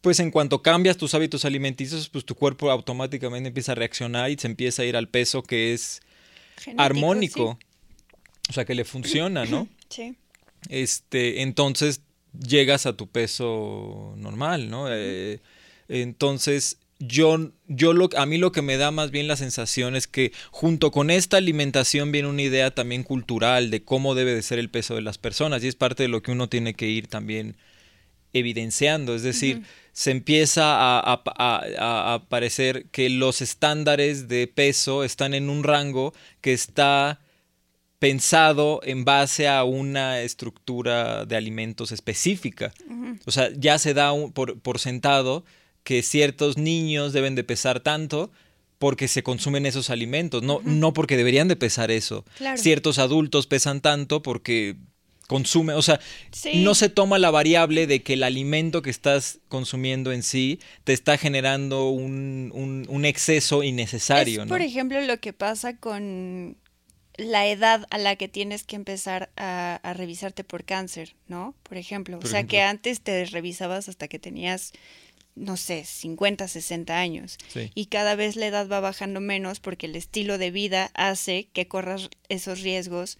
pues 0.00 0.20
en 0.20 0.30
cuanto 0.30 0.62
cambias 0.62 0.96
tus 0.96 1.12
hábitos 1.14 1.44
alimenticios, 1.44 2.08
pues 2.08 2.24
tu 2.24 2.36
cuerpo 2.36 2.70
automáticamente 2.70 3.48
empieza 3.48 3.72
a 3.72 3.74
reaccionar 3.74 4.30
y 4.30 4.36
se 4.36 4.46
empieza 4.46 4.82
a 4.82 4.84
ir 4.84 4.96
al 4.96 5.08
peso 5.08 5.42
que 5.42 5.74
es 5.74 6.00
Genético, 6.58 6.82
armónico. 6.82 7.58
O 8.48 8.52
sea, 8.52 8.64
que 8.64 8.76
le 8.76 8.84
funciona, 8.84 9.44
¿no? 9.44 9.66
Sí. 9.88 10.02
sí. 10.12 10.16
este, 10.68 11.42
entonces 11.42 12.00
llegas 12.32 12.86
a 12.86 12.96
tu 12.96 13.08
peso 13.08 14.14
normal, 14.18 14.70
¿no? 14.70 14.86
Eh, 14.88 15.40
entonces, 15.88 16.78
yo, 16.98 17.50
yo 17.68 17.92
lo, 17.92 18.08
a 18.16 18.24
mí 18.26 18.38
lo 18.38 18.52
que 18.52 18.62
me 18.62 18.76
da 18.78 18.90
más 18.90 19.10
bien 19.10 19.28
la 19.28 19.36
sensación 19.36 19.96
es 19.96 20.06
que 20.06 20.32
junto 20.50 20.90
con 20.90 21.10
esta 21.10 21.36
alimentación 21.36 22.10
viene 22.12 22.28
una 22.28 22.42
idea 22.42 22.70
también 22.70 23.02
cultural 23.02 23.70
de 23.70 23.82
cómo 23.84 24.14
debe 24.14 24.34
de 24.34 24.42
ser 24.42 24.58
el 24.58 24.70
peso 24.70 24.94
de 24.94 25.02
las 25.02 25.18
personas 25.18 25.62
y 25.62 25.68
es 25.68 25.74
parte 25.76 26.04
de 26.04 26.08
lo 26.08 26.22
que 26.22 26.32
uno 26.32 26.48
tiene 26.48 26.74
que 26.74 26.88
ir 26.88 27.06
también 27.08 27.56
evidenciando, 28.32 29.14
es 29.14 29.22
decir, 29.22 29.62
se 29.92 30.10
empieza 30.10 30.74
a, 30.74 30.98
a, 31.00 31.22
a, 31.38 31.64
a, 31.78 32.14
a 32.14 32.28
parecer 32.28 32.86
que 32.90 33.08
los 33.08 33.40
estándares 33.40 34.28
de 34.28 34.46
peso 34.46 35.04
están 35.04 35.32
en 35.32 35.48
un 35.48 35.64
rango 35.64 36.12
que 36.42 36.52
está 36.52 37.20
pensado 37.98 38.80
en 38.84 39.04
base 39.06 39.48
a 39.48 39.64
una 39.64 40.20
estructura 40.20 41.24
de 41.24 41.36
alimentos 41.36 41.92
específica. 41.92 42.72
O 43.24 43.30
sea, 43.30 43.48
ya 43.56 43.78
se 43.78 43.94
da 43.94 44.12
un- 44.12 44.32
por, 44.32 44.60
por 44.60 44.78
sentado 44.78 45.44
que 45.86 46.02
ciertos 46.02 46.58
niños 46.58 47.12
deben 47.12 47.36
de 47.36 47.44
pesar 47.44 47.78
tanto 47.80 48.32
porque 48.78 49.06
se 49.06 49.22
consumen 49.22 49.64
esos 49.66 49.88
alimentos, 49.88 50.42
no, 50.42 50.60
no 50.64 50.92
porque 50.92 51.16
deberían 51.16 51.46
de 51.48 51.54
pesar 51.56 51.90
eso. 51.92 52.24
Claro. 52.38 52.58
Ciertos 52.60 52.98
adultos 52.98 53.46
pesan 53.46 53.80
tanto 53.80 54.20
porque 54.20 54.76
consumen, 55.28 55.76
o 55.76 55.82
sea, 55.82 55.98
Sí. 56.32 56.62
no 56.64 56.74
se 56.74 56.88
toma 56.88 57.18
la 57.18 57.30
variable 57.30 57.86
de 57.86 58.02
que 58.02 58.14
el 58.14 58.22
alimento 58.24 58.82
que 58.82 58.90
estás 58.90 59.38
consumiendo 59.48 60.10
en 60.12 60.22
sí 60.24 60.58
te 60.84 60.92
está 60.92 61.16
generando 61.18 61.88
un, 61.88 62.50
un- 62.52 62.84
un 62.88 63.04
exceso 63.04 63.62
innecesario, 63.62 64.42
es, 64.42 64.46
¿no? 64.48 64.52
por 64.52 64.60
ejemplo, 64.62 65.00
lo 65.00 65.18
que 65.20 65.32
pasa 65.32 65.76
con 65.78 66.56
la 67.18 67.46
edad 67.46 67.86
a 67.90 67.96
la 67.98 68.16
que 68.16 68.28
tienes 68.28 68.62
que 68.64 68.76
empezar 68.76 69.30
a, 69.36 69.80
a 69.82 69.94
revisarte 69.94 70.44
por 70.44 70.64
cáncer, 70.64 71.14
¿no? 71.28 71.54
Por 71.62 71.78
ejemplo, 71.78 72.18
Por 72.18 72.26
o 72.26 72.28
sea, 72.28 72.40
ejemplo. 72.40 72.50
que 72.58 72.62
antes 72.62 73.00
te 73.00 73.24
revisabas 73.24 73.88
hasta 73.88 74.06
que 74.06 74.18
tenías, 74.18 74.72
no 75.36 75.56
sé, 75.56 75.84
50, 75.84 76.48
60 76.48 76.98
años. 76.98 77.38
Sí. 77.48 77.70
Y 77.74 77.86
cada 77.86 78.16
vez 78.16 78.36
la 78.36 78.46
edad 78.46 78.68
va 78.68 78.80
bajando 78.80 79.20
menos 79.20 79.60
porque 79.60 79.86
el 79.86 79.94
estilo 79.94 80.38
de 80.38 80.50
vida 80.50 80.90
hace 80.94 81.48
que 81.52 81.68
corras 81.68 82.08
esos 82.28 82.62
riesgos 82.62 83.18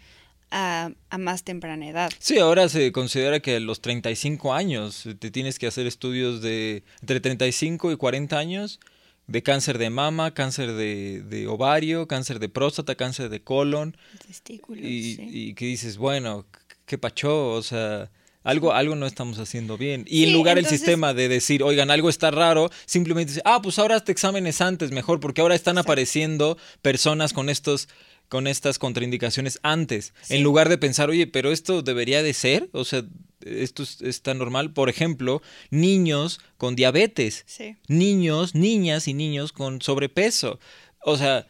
a, 0.51 0.91
a 1.11 1.19
más 1.19 1.45
temprana 1.45 1.89
edad. 1.89 2.11
Sí, 2.19 2.39
ahora 2.39 2.69
se 2.69 2.91
considera 2.93 3.41
que 3.41 3.57
a 3.57 3.61
los 3.61 3.81
35 3.81 4.55
años 4.55 5.07
eh, 5.07 5.15
te 5.15 5.31
tienes 5.31 5.59
que 5.59 5.67
hacer 5.67 5.87
estudios 5.87 6.41
de 6.41 6.85
entre 7.01 7.21
35 7.21 7.93
y 7.93 7.97
40 7.97 8.39
años 8.39 8.81
de 9.27 9.43
cáncer 9.43 9.79
de 9.79 9.91
mama, 9.91 10.33
cáncer 10.35 10.73
de, 10.73 11.23
de 11.23 11.49
ovario, 11.49 12.07
cáncer 12.07 12.39
de 12.39 12.49
próstata, 12.49 12.95
cáncer 12.95 13.29
de 13.29 13.43
colon 13.43 13.97
Testículos, 14.27 14.85
y, 14.85 15.17
sí. 15.17 15.29
y 15.31 15.55
que 15.55 15.67
dices, 15.67 15.99
bueno, 15.99 16.47
qué 16.87 16.97
pachó, 16.97 17.49
o 17.49 17.63
sea, 17.63 18.11
algo, 18.47 18.73
algo 18.73 18.95
no 18.97 19.07
estamos 19.07 19.39
haciendo 19.39 19.77
bien. 19.77 20.05
Y 20.09 20.25
en 20.25 20.33
lugar 20.33 20.57
entonces- 20.59 20.81
el 20.81 20.87
sistema 20.87 21.13
de 21.15 21.29
decir, 21.29 21.63
oigan, 21.63 21.91
algo 21.91 22.09
está 22.09 22.31
raro, 22.31 22.71
simplemente 22.87 23.33
dice, 23.33 23.43
ah, 23.45 23.61
pues 23.63 23.79
ahora 23.79 23.97
hazte 23.97 24.13
exámenes 24.13 24.61
antes 24.61 24.91
mejor, 24.93 25.21
porque 25.21 25.41
ahora 25.41 25.55
están 25.55 25.75
Exacto. 25.77 25.93
apareciendo 25.93 26.59
personas 26.83 27.33
con 27.33 27.49
estos 27.49 27.89
con 28.29 28.49
estas 28.49 28.81
contraindicaciones 28.81 29.61
antes, 29.63 30.13
Sí. 30.23 30.35
en 30.35 30.43
lugar 30.43 30.69
de 30.69 30.79
pensar, 30.79 31.09
oye, 31.11 31.29
pero 31.29 31.53
esto 31.53 31.83
debería 31.83 32.25
de 32.25 32.35
ser, 32.35 32.69
o 32.73 32.85
sea, 32.85 33.05
esto 33.45 33.85
es- 33.85 34.03
está 34.03 34.35
normal. 34.35 34.73
Por 34.73 34.89
ejemplo, 34.89 35.43
niños 35.71 36.41
con 36.57 36.75
diabetes, 36.75 37.45
Sí. 37.47 37.77
niños, 37.87 38.57
niñas 38.57 39.07
y 39.07 39.15
niños 39.15 39.53
con 39.53 39.81
sobrepeso. 39.81 40.59
O 41.05 41.17
sea, 41.17 41.47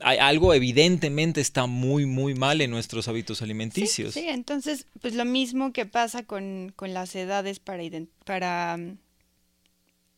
hay, 0.00 0.18
algo 0.18 0.54
evidentemente 0.54 1.40
está 1.40 1.66
muy, 1.66 2.06
muy 2.06 2.34
mal 2.34 2.60
en 2.60 2.70
nuestros 2.70 3.08
hábitos 3.08 3.42
alimenticios. 3.42 4.14
Sí, 4.14 4.20
sí, 4.20 4.28
entonces, 4.28 4.86
pues 5.00 5.14
lo 5.14 5.24
mismo 5.24 5.72
que 5.72 5.86
pasa 5.86 6.22
con, 6.24 6.72
con 6.76 6.94
las 6.94 7.14
edades 7.14 7.60
para, 7.60 7.82
para 8.24 8.76
mm, 8.76 8.98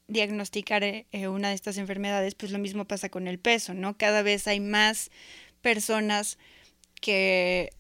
diagnosticar 0.09 0.85
eh, 0.85 1.07
eh, 1.13 1.29
una 1.29 1.49
de 1.49 1.55
estas 1.55 1.79
enfermedades, 1.79 2.35
pues 2.35 2.53
lo 2.53 2.59
mismo 2.59 2.85
pasa 2.85 3.09
con 3.09 3.27
el 3.27 3.39
peso, 3.39 3.75
¿no? 3.75 3.97
Cada 3.97 4.23
vez 4.23 4.47
hay 4.47 4.61
más 4.61 5.11
personas 5.63 6.39
que, 7.01 7.71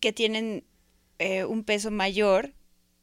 que 0.00 0.12
tienen 0.12 0.64
eh, 1.18 1.44
un 1.44 1.64
peso 1.64 1.90
mayor, 1.90 2.52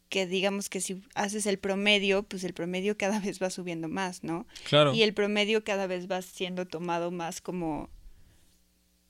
que 0.10 0.28
digamos 0.28 0.70
que 0.70 0.82
si 0.82 1.04
haces 1.16 1.46
el 1.46 1.60
promedio, 1.60 2.24
pues 2.24 2.44
el 2.44 2.54
promedio 2.54 2.98
cada 2.98 3.20
vez 3.20 3.42
va 3.42 3.50
subiendo 3.50 3.90
más, 3.90 4.24
¿no? 4.24 4.48
Claro. 4.70 4.94
Y 4.94 5.04
el 5.04 5.14
promedio 5.14 5.64
cada 5.64 5.88
vez 5.88 6.10
va 6.10 6.22
siendo 6.22 6.66
tomado 6.66 7.12
más 7.12 7.42
como 7.42 7.90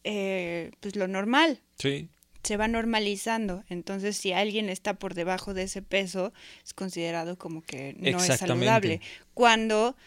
eh, 0.05 0.71
pues 0.79 0.95
lo 0.95 1.07
normal, 1.07 1.59
Sí. 1.77 2.07
se 2.43 2.57
va 2.57 2.67
normalizando. 2.67 3.63
Entonces, 3.69 4.15
si 4.15 4.31
alguien 4.31 4.69
está 4.69 4.93
por 4.93 5.15
debajo 5.15 5.53
de 5.53 5.63
ese 5.63 5.81
peso, 5.81 6.31
es 6.63 6.73
considerado 6.73 7.37
como 7.37 7.61
que 7.63 7.95
no 7.99 8.17
es 8.23 8.37
saludable. 8.37 9.01
Cuando 9.33 9.97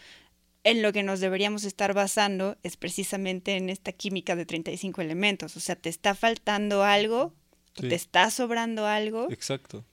en 0.63 0.81
lo 0.81 0.91
que 0.93 1.03
nos 1.03 1.19
deberíamos 1.19 1.63
estar 1.65 1.93
basando 1.93 2.57
es 2.63 2.77
precisamente 2.77 3.55
en 3.57 3.69
esta 3.69 3.91
química 3.91 4.35
de 4.35 4.45
35 4.45 5.01
elementos. 5.01 5.55
O 5.57 5.59
sea, 5.59 5.75
te 5.75 5.89
está 5.89 6.15
faltando 6.15 6.83
algo, 6.83 7.33
o 7.77 7.81
te 7.81 7.95
está 7.95 8.29
sobrando 8.31 8.85
algo, 8.85 9.27
Exacto. 9.31 9.85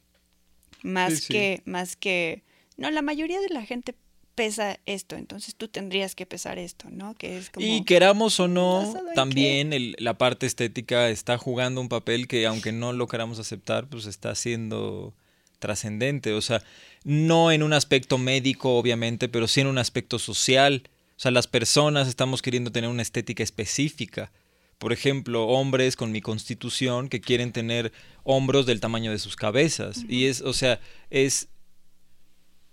más 0.82 1.14
sí, 1.14 1.20
sí. 1.20 1.32
que, 1.32 1.62
más 1.66 1.96
que, 1.96 2.42
no, 2.76 2.90
la 2.90 3.02
mayoría 3.02 3.40
de 3.40 3.48
la 3.48 3.64
gente 3.64 3.94
pesa 4.36 4.78
esto, 4.86 5.16
entonces 5.16 5.56
tú 5.56 5.66
tendrías 5.66 6.14
que 6.14 6.26
pesar 6.26 6.58
esto, 6.58 6.88
¿no? 6.90 7.14
Que 7.14 7.36
es 7.38 7.50
como... 7.50 7.66
Y 7.66 7.82
queramos 7.84 8.38
o 8.38 8.46
no, 8.46 8.82
¿Basado 8.86 9.08
en 9.08 9.14
también 9.14 9.72
el- 9.72 9.96
la 9.98 10.16
parte 10.18 10.46
estética 10.46 11.08
está 11.08 11.38
jugando 11.38 11.80
un 11.80 11.88
papel 11.88 12.28
que 12.28 12.46
aunque 12.46 12.70
no 12.70 12.92
lo 12.92 13.08
queramos 13.08 13.38
aceptar, 13.40 13.88
pues 13.88 14.06
está 14.06 14.34
siendo 14.34 15.12
trascendente. 15.58 16.34
O 16.34 16.40
sea, 16.42 16.62
no 17.02 17.50
en 17.50 17.62
un 17.64 17.72
aspecto 17.72 18.18
médico, 18.18 18.76
obviamente, 18.76 19.28
pero 19.28 19.48
sí 19.48 19.62
en 19.62 19.66
un 19.68 19.78
aspecto 19.78 20.18
social. 20.18 20.82
O 21.16 21.18
sea, 21.20 21.30
las 21.30 21.46
personas 21.46 22.06
estamos 22.06 22.42
queriendo 22.42 22.70
tener 22.70 22.90
una 22.90 23.02
estética 23.02 23.42
específica. 23.42 24.30
Por 24.78 24.92
ejemplo, 24.92 25.46
hombres 25.46 25.96
con 25.96 26.12
mi 26.12 26.20
constitución 26.20 27.08
que 27.08 27.22
quieren 27.22 27.52
tener 27.52 27.90
hombros 28.22 28.66
del 28.66 28.80
tamaño 28.80 29.10
de 29.10 29.18
sus 29.18 29.34
cabezas. 29.34 30.04
Y 30.06 30.26
es, 30.26 30.42
o 30.42 30.52
sea, 30.52 30.78
es, 31.08 31.48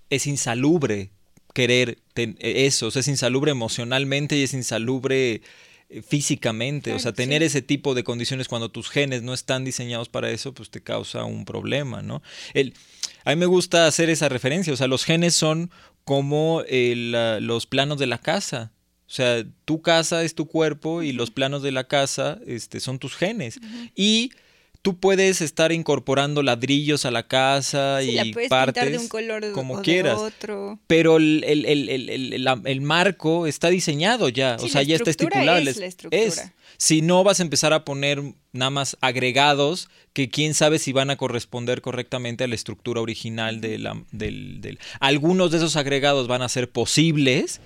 es 0.10 0.28
insalubre 0.28 1.12
querer 1.54 2.00
ten- 2.14 2.38
eso, 2.40 2.88
o 2.88 2.92
sea, 2.92 3.00
es 3.00 3.08
insalubre 3.08 3.52
emocionalmente 3.52 4.36
y 4.36 4.44
es 4.44 4.54
insalubre 4.54 5.42
eh, 5.90 6.02
físicamente, 6.02 6.94
o 6.94 7.00
sea, 7.00 7.14
tener 7.14 7.42
sí. 7.42 7.46
ese 7.46 7.62
tipo 7.62 7.94
de 7.94 8.04
condiciones 8.04 8.48
cuando 8.48 8.70
tus 8.70 8.90
genes 8.90 9.22
no 9.22 9.34
están 9.34 9.64
diseñados 9.64 10.10
para 10.10 10.32
eso, 10.32 10.54
pues 10.54 10.70
te 10.70 10.82
causa 10.82 11.24
un 11.24 11.46
problema, 11.46 12.02
¿no? 12.02 12.22
El, 12.54 12.74
a 13.24 13.30
mí 13.32 13.36
me 13.36 13.46
gusta 13.46 13.88
hacer 13.88 14.10
esa 14.10 14.30
referencia, 14.30 14.74
o 14.74 14.78
sea, 14.78 14.88
los 14.88 15.06
genes 15.06 15.36
son 15.36 15.70
como 16.04 16.64
el, 16.68 17.14
ah, 17.16 17.40
los 17.40 17.66
planos 17.66 18.00
de 18.00 18.08
la 18.08 18.18
casa. 18.18 18.72
O 19.06 19.16
sea, 19.16 19.46
tu 19.66 19.82
casa 19.82 20.24
es 20.24 20.34
tu 20.34 20.48
cuerpo 20.48 21.04
y 21.04 21.12
los 21.12 21.30
planos 21.30 21.62
de 21.62 21.72
la 21.72 21.84
casa 21.84 22.40
este, 22.48 22.80
son 22.80 22.98
tus 22.98 23.16
genes. 23.16 23.60
Y 23.96 24.32
tú 24.84 25.00
puedes 25.00 25.42
estar 25.42 25.72
incorporando 25.72 26.44
ladrillos 26.44 27.06
a 27.06 27.12
la 27.12 27.26
casa 27.28 28.02
Sí, 28.02 28.10
y 28.12 28.16
la 28.16 28.26
puedes 28.34 28.50
partes 28.50 28.92
de 28.92 28.98
un 29.00 29.08
color 29.08 29.52
como 29.54 29.76
o 29.80 29.82
quieras 29.82 30.20
de 30.20 30.26
otro. 30.28 30.80
pero 30.88 31.18
el, 31.18 31.44
el- 31.48 31.66
el- 31.66 31.90
el- 31.90 32.10
el- 32.34 32.44
la- 32.44 32.62
el 32.66 32.82
marco 32.82 33.48
está 33.48 33.70
diseñado 33.70 34.28
ya, 34.30 34.60
Sí, 34.60 34.66
o 34.66 34.70
sea, 34.70 34.82
la 34.82 34.88
ya 34.90 34.96
está 34.98 35.10
estipulable. 35.10 35.72
es 35.72 35.78
la 35.78 35.86
estructura. 35.88 36.22
es. 36.24 36.52
Si 36.78 37.02
no, 37.02 37.24
vas 37.24 37.40
a 37.40 37.44
empezar 37.44 37.72
a 37.72 37.86
poner 37.86 38.22
nada 38.52 38.72
más 38.72 38.98
agregados 39.00 39.88
que 40.12 40.30
quién 40.30 40.54
sabe 40.54 40.80
si 40.80 40.92
van 40.92 41.10
a 41.12 41.16
corresponder 41.16 41.82
correctamente 41.82 42.44
a 42.44 42.48
la 42.48 42.56
estructura 42.56 43.00
original 43.00 43.62
de 43.62 43.80
la- 43.80 44.04
del, 44.12 44.60
del- 44.60 44.80
Algunos 45.00 45.50
de 45.52 45.58
esos 45.58 45.78
agregados 45.78 46.28
van 46.28 46.42
a 46.42 46.50
ser 46.50 46.70
posibles, 46.70 47.62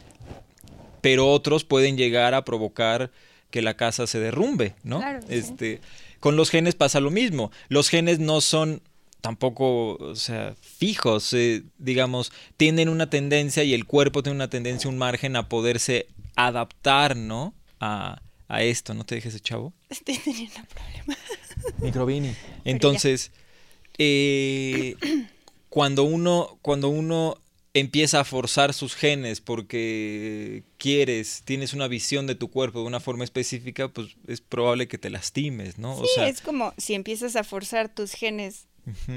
pero 1.02 1.28
otros 1.32 1.64
pueden 1.64 1.98
llegar 1.98 2.34
a 2.36 2.46
provocar 2.46 3.10
que 3.50 3.62
la 3.62 3.76
casa 3.76 4.08
se 4.08 4.20
derrumbe, 4.20 4.76
¿no? 4.84 5.00
Claro, 5.00 5.22
sí. 5.28 5.80
Con 6.20 6.36
los 6.36 6.50
genes 6.50 6.76
pasa 6.76 7.00
lo 7.00 7.12
mismo. 7.12 7.52
Los 7.70 7.90
genes 7.90 8.20
no 8.20 8.42
son 8.42 8.82
tampoco, 9.22 9.96
o 9.96 10.16
sea, 10.16 10.56
fijos, 10.62 11.34
eh, 11.34 11.64
digamos, 11.78 12.32
tienen 12.56 12.90
una 12.90 13.10
tendencia 13.10 13.64
y 13.64 13.74
el 13.74 13.86
cuerpo 13.86 14.24
tiene 14.24 14.36
una 14.36 14.50
tendencia, 14.50 14.90
un 14.90 14.98
margen 14.98 15.36
a 15.36 15.50
poderse 15.50 16.08
adaptar, 16.36 17.16
¿no? 17.18 17.54
A, 17.80 18.22
a 18.48 18.64
esto, 18.64 18.94
¿no 18.94 19.06
te 19.06 19.16
dejes 19.16 19.34
ese 19.34 19.44
chavo? 19.44 19.74
Estoy 19.90 20.18
teniendo 20.18 20.60
un 20.60 20.66
problema. 20.66 21.18
Microvini. 21.80 22.36
Entonces, 22.64 23.32
eh, 23.98 24.96
cuando 25.70 26.04
uno, 26.04 26.58
cuando 26.62 26.90
uno 26.90 27.38
empieza 27.80 28.20
a 28.22 28.24
forzar 28.24 28.74
sus 28.74 28.96
genes 28.96 29.42
porque 29.42 30.64
quieres, 30.78 31.42
tienes 31.46 31.74
una 31.74 31.88
visión 31.88 32.28
de 32.28 32.36
tu 32.36 32.50
cuerpo 32.50 32.80
de 32.82 32.86
una 32.86 33.00
forma 33.00 33.24
específica, 33.24 33.88
pues 33.88 34.16
es 34.28 34.42
probable 34.42 34.88
que 34.88 34.98
te 34.98 35.10
lastimes, 35.10 35.78
¿no? 35.78 35.96
Sí, 35.96 36.22
es 36.22 36.42
como 36.42 36.74
si 36.78 36.94
empiezas 36.94 37.36
a 37.36 37.44
forzar 37.44 37.94
tus 37.94 38.14
genes 38.14 38.68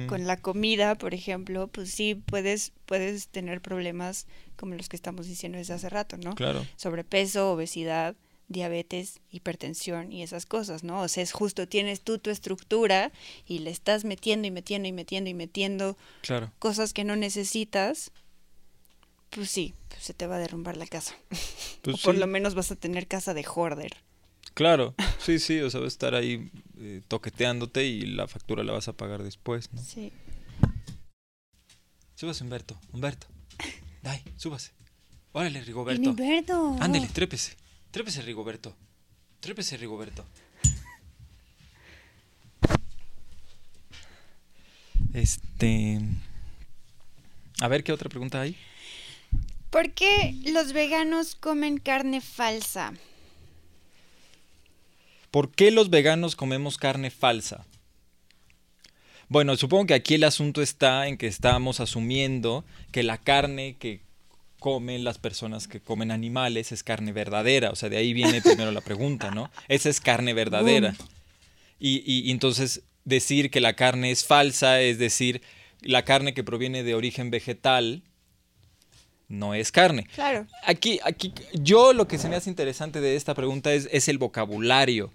con 0.09 0.27
la 0.27 0.37
comida, 0.37 0.97
por 0.97 1.15
ejemplo, 1.15 1.69
pues 1.69 1.93
sí 1.93 2.17
puedes, 2.17 2.73
puedes 2.87 3.29
tener 3.29 3.61
problemas 3.61 4.27
como 4.57 4.75
los 4.75 4.89
que 4.89 4.97
estamos 4.97 5.29
diciendo 5.29 5.59
desde 5.59 5.75
hace 5.75 5.89
rato, 5.89 6.17
¿no? 6.17 6.35
claro. 6.35 6.67
Sobrepeso, 6.77 7.53
obesidad, 7.53 8.17
diabetes, 8.49 9.21
hipertensión 9.31 10.11
y 10.11 10.25
esas 10.25 10.45
cosas, 10.45 10.83
¿no? 10.83 11.03
O 11.03 11.07
sea, 11.07 11.23
es 11.23 11.31
justo, 11.31 11.69
tienes 11.69 12.01
tú 12.01 12.19
tu 12.19 12.31
estructura 12.31 13.13
y 13.47 13.61
le 13.61 13.71
estás 13.71 14.05
metiendo 14.05 14.49
y 14.49 14.51
metiendo 14.51 14.89
y 14.89 14.93
metiendo 14.93 15.31
y 15.31 15.35
metiendo 15.35 15.97
Claro. 16.23 16.51
cosas 16.59 16.93
que 16.93 17.05
no 17.05 17.15
necesitas, 17.15 18.11
pues 19.31 19.51
sí, 19.51 19.75
pues 19.89 20.03
se 20.03 20.15
te 20.15 20.27
va 20.27 20.37
a 20.37 20.39
derrumbar 20.39 20.77
la 20.77 20.87
casa. 20.87 21.15
Pues 21.83 21.97
o 21.97 22.03
por 22.03 22.15
sí, 22.15 22.21
lo 22.21 22.27
menos 22.27 22.55
vas 22.55 22.71
a 22.73 22.77
tener 22.77 23.07
casa 23.07 23.33
de 23.33 23.43
hoarder. 23.43 23.97
Claro, 24.53 24.95
sí, 25.19 25.39
sí, 25.39 25.61
o 25.61 25.71
sea, 25.71 25.81
vas 25.81 25.87
a 25.87 25.89
estar 25.89 26.15
ahí 26.15 26.51
eh, 26.79 27.01
toqueteándote 27.09 27.87
y 27.87 28.03
la 28.03 28.29
factura 28.29 28.63
la 28.65 28.75
vas 28.75 28.89
a 28.89 28.93
pagar 28.93 29.23
después, 29.23 29.73
¿no? 29.73 29.83
Sí. 29.83 30.13
Súbase, 32.17 32.45
Humberto, 32.45 32.79
Humberto. 32.93 33.29
Dai, 34.03 34.23
súbase. 34.37 34.73
Órale, 35.33 35.63
Rigoberto. 35.63 36.11
Heriberto. 36.11 36.77
Ándele, 36.81 37.09
trépese. 37.09 37.57
Trépese, 37.91 38.21
Rigoberto. 38.21 38.77
Trépese, 39.41 39.79
Rigoberto. 39.79 40.27
Este. 45.15 45.99
A 47.61 47.69
ver, 47.69 47.83
¿qué 47.85 47.93
otra 47.93 48.09
pregunta 48.09 48.41
hay? 48.41 48.57
¿Por 49.71 49.93
qué 49.93 50.35
los 50.47 50.73
veganos 50.73 51.35
comen 51.37 51.79
carne 51.79 52.21
falsa? 52.21 52.93
¿Por 55.31 55.53
qué 55.53 55.71
los 55.71 55.91
veganos 55.91 56.35
comemos 56.35 56.77
carne 56.77 57.11
falsa? 57.11 57.65
Bueno, 59.29 59.57
supongo 59.57 59.87
que 59.87 59.95
aquí 59.95 60.15
el 60.15 60.25
asunto 60.25 60.61
está 60.61 61.07
en 61.07 61.17
que 61.17 61.29
estamos 61.29 61.79
asumiendo 61.79 62.65
que 62.91 63.05
la 63.05 63.17
carne 63.19 63.77
que 63.79 64.01
comen 64.59 65.05
las 65.05 65.19
personas 65.19 65.69
que 65.69 65.81
comen 65.81 66.11
animales 66.11 66.73
es 66.73 66.83
carne 66.83 67.13
verdadera. 67.13 67.71
O 67.71 67.77
sea, 67.77 67.89
de 67.89 67.97
ahí 67.97 68.13
viene 68.13 68.43
primero 68.43 68.73
la 68.73 68.81
pregunta, 68.81 69.31
¿no? 69.31 69.51
Esa 69.69 69.89
es 69.89 70.01
carne 70.01 70.35
verdadera. 70.35 70.97
Y, 71.79 71.99
y- 72.05 72.29
y 72.29 72.31
entonces 72.33 72.83
decir 73.05 73.51
que 73.51 73.61
la 73.61 73.75
carne 73.75 74.11
es 74.11 74.27
falsa 74.27 74.81
es 74.83 74.99
decir, 74.99 75.43
la 75.81 76.05
carne 76.05 76.35
que 76.35 76.45
proviene 76.45 76.83
de 76.83 76.95
origen 76.97 77.31
vegetal 77.31 78.03
no 79.31 79.55
es 79.55 79.73
carne. 79.73 80.07
Claro. 80.15 80.47
Aquí, 80.65 81.01
aquí, 81.05 81.33
yo 81.55 81.95
lo 81.95 82.07
que 82.07 82.19
se 82.19 82.29
me 82.29 82.37
hace 82.37 82.51
interesante 82.51 83.01
de 83.01 83.17
esta 83.17 83.33
pregunta 83.35 83.73
es, 83.73 83.89
es 83.93 84.09
el 84.09 84.19
vocabulario. 84.19 85.11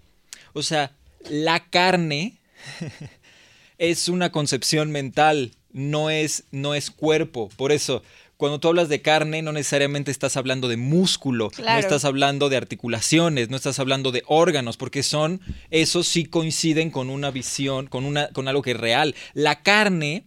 O 0.54 0.62
sea, 0.62 0.90
la 1.28 1.68
carne 1.68 2.38
es 3.78 4.08
una 4.08 4.32
concepción 4.32 4.90
mental, 4.90 5.52
no 5.70 6.10
es, 6.10 6.44
no 6.50 6.74
es 6.74 6.90
cuerpo. 6.90 7.50
Por 7.56 7.72
eso, 7.72 8.02
cuando 8.38 8.58
tú 8.58 8.68
hablas 8.68 8.88
de 8.88 9.02
carne, 9.02 9.42
no 9.42 9.52
necesariamente 9.52 10.10
estás 10.10 10.38
hablando 10.38 10.66
de 10.68 10.78
músculo, 10.78 11.50
no 11.58 11.78
estás 11.78 12.06
hablando 12.06 12.48
de 12.48 12.56
articulaciones, 12.56 13.50
no 13.50 13.56
estás 13.56 13.78
hablando 13.78 14.12
de 14.12 14.22
órganos, 14.26 14.78
porque 14.78 15.02
son, 15.02 15.42
esos 15.70 16.08
sí 16.08 16.24
coinciden 16.24 16.90
con 16.90 17.10
una 17.10 17.30
visión, 17.30 17.86
con, 17.86 18.06
una, 18.06 18.28
con 18.28 18.48
algo 18.48 18.62
que 18.62 18.70
es 18.72 18.80
real. 18.80 19.14
La 19.34 19.62
carne 19.62 20.24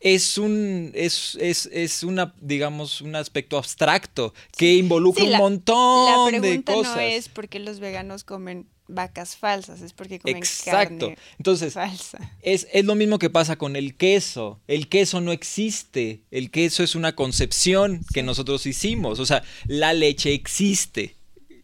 es 0.00 0.38
un, 0.38 0.92
es, 0.94 1.36
es, 1.40 1.66
es 1.72 2.02
una, 2.04 2.34
digamos, 2.40 3.00
un 3.00 3.16
aspecto 3.16 3.58
abstracto 3.58 4.32
que 4.56 4.74
involucra 4.74 5.24
Sí, 5.24 5.30
la- 5.30 5.38
un 5.38 5.42
montón 5.44 6.32
La 6.32 6.40
de 6.40 6.62
cosas. 6.62 6.94
no 6.96 7.00
es 7.02 7.28
por 7.28 7.48
qué 7.48 7.58
los 7.58 7.80
veganos 7.80 8.24
comen 8.24 8.66
vacas 8.90 9.36
falsas, 9.36 9.82
es 9.82 9.92
porque 9.92 10.18
comen 10.18 10.38
Exacto. 10.38 11.08
carne 11.08 11.18
Entonces, 11.36 11.74
falsa. 11.74 12.32
Es, 12.40 12.66
es 12.72 12.84
lo 12.86 12.94
mismo 12.94 13.18
que 13.18 13.28
pasa 13.28 13.56
con 13.56 13.76
el 13.76 13.94
queso. 13.96 14.60
El 14.66 14.88
queso 14.88 15.20
no 15.20 15.30
existe. 15.32 16.22
El 16.30 16.50
queso 16.50 16.82
es 16.82 16.94
una 16.94 17.14
concepción 17.14 18.00
que 18.14 18.22
nosotros 18.22 18.64
hicimos. 18.64 19.18
O 19.20 19.26
sea, 19.26 19.42
la 19.66 19.92
leche 19.92 20.32
existe 20.32 21.17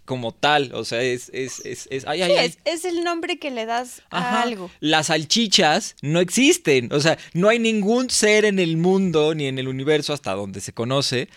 como 0.04 0.32
tal. 0.32 0.72
O 0.74 0.84
sea, 0.84 1.02
es... 1.02 1.30
es, 1.32 1.60
es, 1.64 1.88
es- 1.90 2.06
ay, 2.06 2.22
ay, 2.22 2.30
Sí, 2.32 2.36
ay. 2.38 2.46
es, 2.46 2.58
es 2.64 2.84
el 2.84 3.02
nombre 3.04 3.38
que 3.38 3.50
le 3.50 3.66
das 3.66 4.02
Ajá. 4.10 4.40
a 4.40 4.42
algo. 4.42 4.70
Las 4.80 5.06
salchichas 5.06 5.96
no 6.02 6.20
existen. 6.20 6.92
O 6.92 7.00
sea, 7.00 7.18
no 7.32 7.48
hay 7.48 7.58
ningún 7.58 8.10
ser 8.10 8.44
en 8.44 8.58
el 8.58 8.76
mundo 8.76 9.34
ni 9.34 9.46
en 9.46 9.58
el 9.58 9.68
universo 9.68 10.12
hasta 10.12 10.32
donde 10.32 10.60
se 10.60 10.72
conoce 10.72 11.28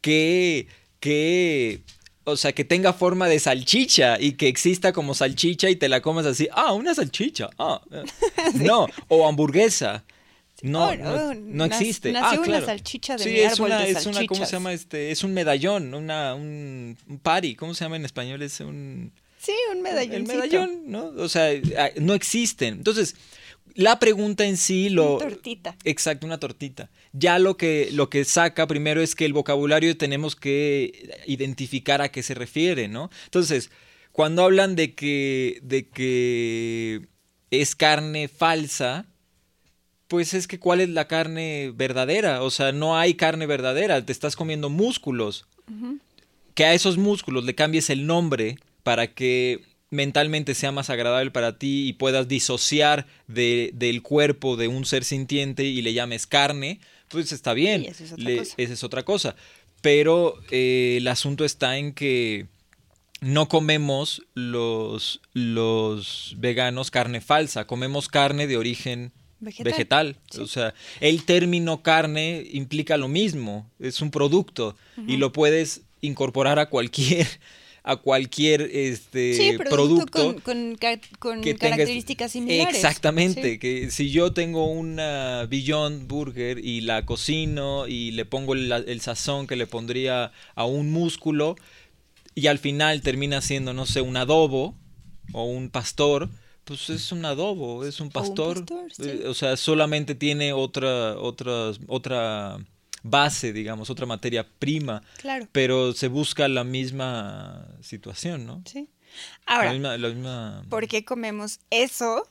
que, 0.00 0.66
que, 1.00 1.80
o 2.24 2.36
sea, 2.36 2.52
que 2.52 2.64
tenga 2.64 2.92
forma 2.92 3.26
de 3.28 3.38
salchicha 3.38 4.18
y 4.20 4.32
que 4.32 4.48
exista 4.48 4.92
como 4.92 5.14
salchicha 5.14 5.68
y 5.70 5.76
te 5.76 5.88
la 5.88 6.00
comas 6.00 6.26
así. 6.26 6.48
Ah, 6.52 6.72
una 6.72 6.94
salchicha. 6.94 7.50
Ah, 7.58 7.80
eh. 7.92 8.02
no, 8.54 8.86
o 9.08 9.26
hamburguesa. 9.28 10.04
No, 10.62 10.88
Oh, 10.88 10.94
no, 10.96 11.34
no 11.34 11.66
nac- 11.66 11.72
existe. 11.80 12.12
nació 12.12 12.38
ah, 12.40 12.42
una 12.42 12.44
claro. 12.46 12.66
salchicha 12.66 13.16
de 13.16 13.24
sí, 13.24 13.30
mi 13.30 13.38
es 13.40 13.58
una, 13.60 13.78
de 13.80 13.90
es 13.92 14.06
una, 14.06 14.26
¿cómo 14.26 14.44
se 14.44 14.52
llama 14.52 14.72
este? 14.72 15.10
Es 15.10 15.24
un 15.24 15.32
medallón, 15.32 15.94
una, 15.94 16.34
un, 16.34 16.96
un 17.08 17.18
pari, 17.18 17.54
¿cómo 17.54 17.74
se 17.74 17.84
llama 17.84 17.96
en 17.96 18.04
español? 18.04 18.42
Es 18.42 18.60
un 18.60 19.12
Sí, 19.38 19.52
un 19.72 19.80
medallón. 19.80 20.14
El 20.16 20.22
medallón, 20.24 20.82
¿no? 20.86 21.06
O 21.16 21.28
sea, 21.30 21.48
ah, 21.78 21.88
no 21.98 22.12
existen. 22.12 22.74
Entonces, 22.74 23.16
la 23.74 23.98
pregunta 23.98 24.44
en 24.44 24.58
sí 24.58 24.90
lo... 24.90 25.16
Una 25.16 25.28
tortita. 25.30 25.76
Exacto, 25.84 26.26
una 26.26 26.38
tortita. 26.38 26.90
Ya 27.14 27.38
lo 27.38 27.56
que, 27.56 27.88
lo 27.92 28.10
que 28.10 28.26
saca 28.26 28.66
primero 28.66 29.00
es 29.00 29.14
que 29.14 29.24
el 29.24 29.32
vocabulario 29.32 29.96
tenemos 29.96 30.36
que 30.36 31.08
identificar 31.26 32.02
a 32.02 32.10
qué 32.10 32.22
se 32.22 32.34
refiere, 32.34 32.86
¿no? 32.86 33.08
Entonces, 33.24 33.70
cuando 34.12 34.42
hablan 34.44 34.76
de 34.76 34.94
que, 34.94 35.60
de 35.62 35.88
que 35.88 37.06
es 37.50 37.74
carne 37.74 38.28
falsa, 38.28 39.06
pues 40.10 40.34
es 40.34 40.48
que 40.48 40.58
cuál 40.58 40.80
es 40.80 40.88
la 40.88 41.06
carne 41.06 41.70
verdadera. 41.72 42.42
O 42.42 42.50
sea, 42.50 42.72
no 42.72 42.98
hay 42.98 43.14
carne 43.14 43.46
verdadera, 43.46 44.04
te 44.04 44.10
estás 44.10 44.34
comiendo 44.34 44.68
músculos. 44.68 45.46
Que 46.54 46.64
a 46.64 46.74
esos 46.74 46.98
músculos 46.98 47.44
le 47.44 47.54
cambies 47.54 47.90
el 47.90 48.06
nombre 48.08 48.58
para 48.82 49.06
que 49.14 49.60
mentalmente 49.88 50.56
sea 50.56 50.72
más 50.72 50.90
agradable 50.90 51.30
para 51.30 51.58
ti 51.58 51.86
y 51.86 51.92
puedas 51.92 52.26
disociar 52.26 53.06
de, 53.28 53.70
del 53.72 54.02
cuerpo 54.02 54.56
de 54.56 54.66
un 54.66 54.84
ser 54.84 55.04
sintiente 55.04 55.62
y 55.62 55.80
le 55.80 55.92
llames 55.92 56.26
carne, 56.26 56.80
pues 57.08 57.30
está 57.30 57.54
bien. 57.54 57.84
esa 57.84 58.02
es 58.02 58.12
otra 58.12 58.24
Le- 58.24 58.38
cosa. 58.38 58.54
esa 58.56 58.72
es 58.72 58.82
otra 58.84 59.04
cosa. 59.04 59.36
Pero 59.80 60.34
eh, 60.50 60.96
el 60.98 61.06
asunto 61.06 61.44
está 61.44 61.78
en 61.78 61.92
que 61.94 62.46
no 63.20 63.48
comemos 63.48 64.22
los, 64.34 65.20
los 65.34 66.34
veganos 66.38 66.90
carne 66.90 67.20
falsa, 67.20 67.66
comemos 67.68 68.08
carne 68.08 68.48
de 68.48 68.56
origen 68.56 69.12
Vegetal. 69.40 69.72
vegetal. 69.72 70.16
Sí. 70.30 70.40
O 70.40 70.46
sea, 70.46 70.74
el 71.00 71.24
término 71.24 71.82
carne 71.82 72.46
implica 72.52 72.96
lo 72.96 73.08
mismo, 73.08 73.70
es 73.78 74.00
un 74.02 74.10
producto 74.10 74.76
y 75.06 75.16
lo 75.16 75.32
puedes 75.32 75.82
incorporar 76.02 76.58
a 76.58 76.66
cualquier 76.66 77.26
a 77.82 77.96
cualquier 77.96 78.60
este 78.74 79.32
Sí, 79.32 79.52
producto, 79.56 79.70
producto 80.04 80.12
con, 80.12 80.40
con 80.42 80.74
ca- 80.76 81.00
con 81.18 81.40
que 81.40 81.54
tengas- 81.54 81.70
características 81.78 82.30
similares. 82.32 82.74
Exactamente, 82.74 83.52
Sí. 83.52 83.58
que 83.58 83.90
si 83.90 84.10
yo 84.10 84.34
tengo 84.34 84.66
una 84.70 85.46
Beyond 85.48 86.06
Burger 86.06 86.58
y 86.62 86.82
la 86.82 87.06
cocino 87.06 87.88
y 87.88 88.10
le 88.10 88.26
pongo 88.26 88.52
el, 88.52 88.70
el 88.70 89.00
sazón 89.00 89.46
que 89.46 89.56
le 89.56 89.66
pondría 89.66 90.30
a 90.54 90.66
un 90.66 90.90
músculo 90.92 91.56
y 92.34 92.48
al 92.48 92.58
final 92.58 93.00
termina 93.00 93.40
siendo, 93.40 93.72
no 93.72 93.86
sé, 93.86 94.02
un 94.02 94.18
adobo 94.18 94.76
o 95.32 95.44
un 95.44 95.70
pastor, 95.70 96.28
pues 96.76 96.88
es 96.90 97.10
un 97.12 97.24
adobo, 97.24 97.84
es 97.84 97.98
un 98.00 98.06
un 98.06 98.12
pastor. 98.12 98.58
pastor, 98.64 98.92
sí. 98.92 99.02
Eh, 99.04 99.24
O 99.28 99.34
sea, 99.34 99.56
solamente 99.56 100.14
tiene 100.14 100.52
otra, 100.52 101.16
otra, 101.18 101.72
otra 101.88 102.58
base, 103.02 103.52
digamos, 103.52 103.90
otra 103.90 104.06
materia 104.06 104.46
prima, 104.58 105.02
Claro. 105.18 105.48
pero 105.52 105.92
se 105.92 106.06
busca 106.08 106.46
la 106.48 106.62
misma 106.64 107.66
situación, 107.80 108.46
¿no? 108.46 108.62
Sí. 108.66 108.88
la 109.48 109.54
Ahora, 109.56 109.72
misma, 109.72 109.96
la 109.98 110.08
misma- 110.10 110.64
¿por 110.68 110.86
qué 110.86 111.04
comemos 111.04 111.58
eso? 111.70 112.22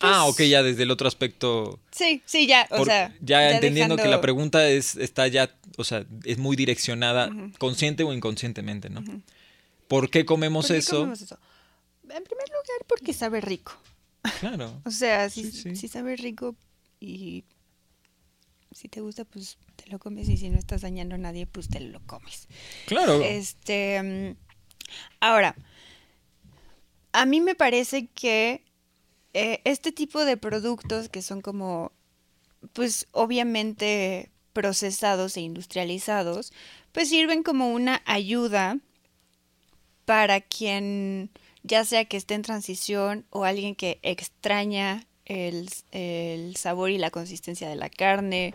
Ah, 0.00 0.22
Pues 0.26 0.34
ok, 0.34 0.50
ya 0.50 0.62
desde 0.62 0.82
el 0.82 0.90
otro 0.90 1.08
aspecto. 1.08 1.80
Sí, 1.90 2.22
sí, 2.26 2.46
ya, 2.46 2.66
o 2.70 2.76
por- 2.78 2.86
sea. 2.86 3.14
ya, 3.20 3.50
entendiendo 3.50 3.96
que 3.96 4.08
la 4.08 4.20
pregunta 4.20 4.68
es, 4.68 4.94
está 4.96 5.26
ya, 5.26 5.50
o 5.78 5.84
sea, 5.84 6.04
es 6.24 6.38
muy 6.38 6.54
direccionada, 6.56 7.30
consciente 7.58 8.04
o 8.04 8.12
inconscientemente, 8.12 8.90
¿no? 8.90 9.02
¿Por 9.88 10.10
qué 10.10 10.24
comemos 10.24 10.66
¿Por 10.66 10.74
qué 10.74 10.78
eso? 10.78 10.96
comemos 11.00 11.20
eso? 11.22 11.38
En 12.08 12.24
primer 12.24 12.48
lugar, 12.48 12.86
porque 12.88 13.12
sabe 13.12 13.40
rico. 13.40 13.72
Claro. 14.40 14.80
O 14.84 14.90
sea, 14.90 15.28
si, 15.30 15.50
Sí, 15.50 15.62
sí. 15.62 15.76
si 15.76 15.88
sabe 15.88 16.16
rico 16.16 16.54
y 17.00 17.44
si 18.72 18.88
te 18.88 19.00
gusta, 19.00 19.24
pues 19.24 19.56
te 19.76 19.88
lo 19.90 19.98
comes 19.98 20.28
y 20.28 20.36
si 20.36 20.50
no 20.50 20.58
estás 20.58 20.82
dañando 20.82 21.14
a 21.14 21.18
nadie, 21.18 21.46
pues 21.46 21.68
te 21.68 21.80
lo 21.80 22.00
comes. 22.06 22.46
Claro. 22.86 23.22
Este, 23.22 24.36
ahora, 25.20 25.56
a 27.12 27.24
mí 27.26 27.40
me 27.40 27.54
parece 27.54 28.08
que 28.08 28.62
eh, 29.32 29.60
este 29.64 29.92
tipo 29.92 30.24
de 30.24 30.36
productos 30.36 31.08
que 31.08 31.22
son 31.22 31.40
como, 31.40 31.92
pues 32.72 33.06
obviamente 33.12 34.30
procesados 34.52 35.36
e 35.36 35.40
industrializados, 35.42 36.52
pues 36.92 37.08
sirven 37.08 37.42
como 37.42 37.70
una 37.72 38.02
ayuda 38.06 38.78
para 40.04 40.40
quien, 40.40 41.30
ya 41.66 41.84
sea 41.84 42.04
que 42.04 42.16
esté 42.16 42.34
en 42.34 42.42
transición 42.42 43.26
o 43.30 43.44
alguien 43.44 43.74
que 43.74 43.98
extraña 44.02 45.06
el, 45.24 45.68
el 45.90 46.56
sabor 46.56 46.90
y 46.90 46.98
la 46.98 47.10
consistencia 47.10 47.68
de 47.68 47.76
la 47.76 47.90
carne, 47.90 48.54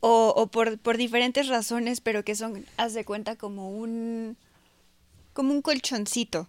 o, 0.00 0.34
o 0.36 0.46
por, 0.48 0.78
por 0.78 0.98
diferentes 0.98 1.48
razones, 1.48 2.00
pero 2.00 2.24
que 2.24 2.34
son, 2.34 2.66
haz 2.76 2.92
de 2.92 3.06
cuenta, 3.06 3.36
como 3.36 3.70
un, 3.70 4.36
como 5.32 5.52
un 5.52 5.62
colchoncito 5.62 6.46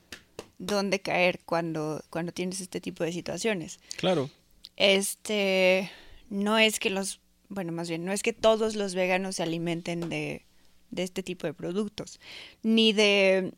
donde 0.58 1.00
caer 1.00 1.40
cuando, 1.46 2.04
cuando 2.10 2.34
tienes 2.34 2.60
este 2.60 2.82
tipo 2.82 3.04
de 3.04 3.14
situaciones. 3.14 3.80
Claro. 3.96 4.30
Este, 4.76 5.90
no 6.30 6.58
es 6.58 6.80
que 6.80 6.90
los, 6.90 7.22
bueno, 7.48 7.72
más 7.72 7.88
bien, 7.88 8.04
no 8.04 8.12
es 8.12 8.24
que 8.24 8.34
todos 8.34 8.76
los 8.76 8.94
veganos 8.94 9.38
se 9.38 9.44
alimenten 9.44 10.10
de, 10.10 10.46
de 10.92 11.04
este 11.04 11.24
tipo 11.24 11.48
de 11.48 11.54
productos, 11.54 12.20
ni 12.62 12.92
de, 12.92 13.54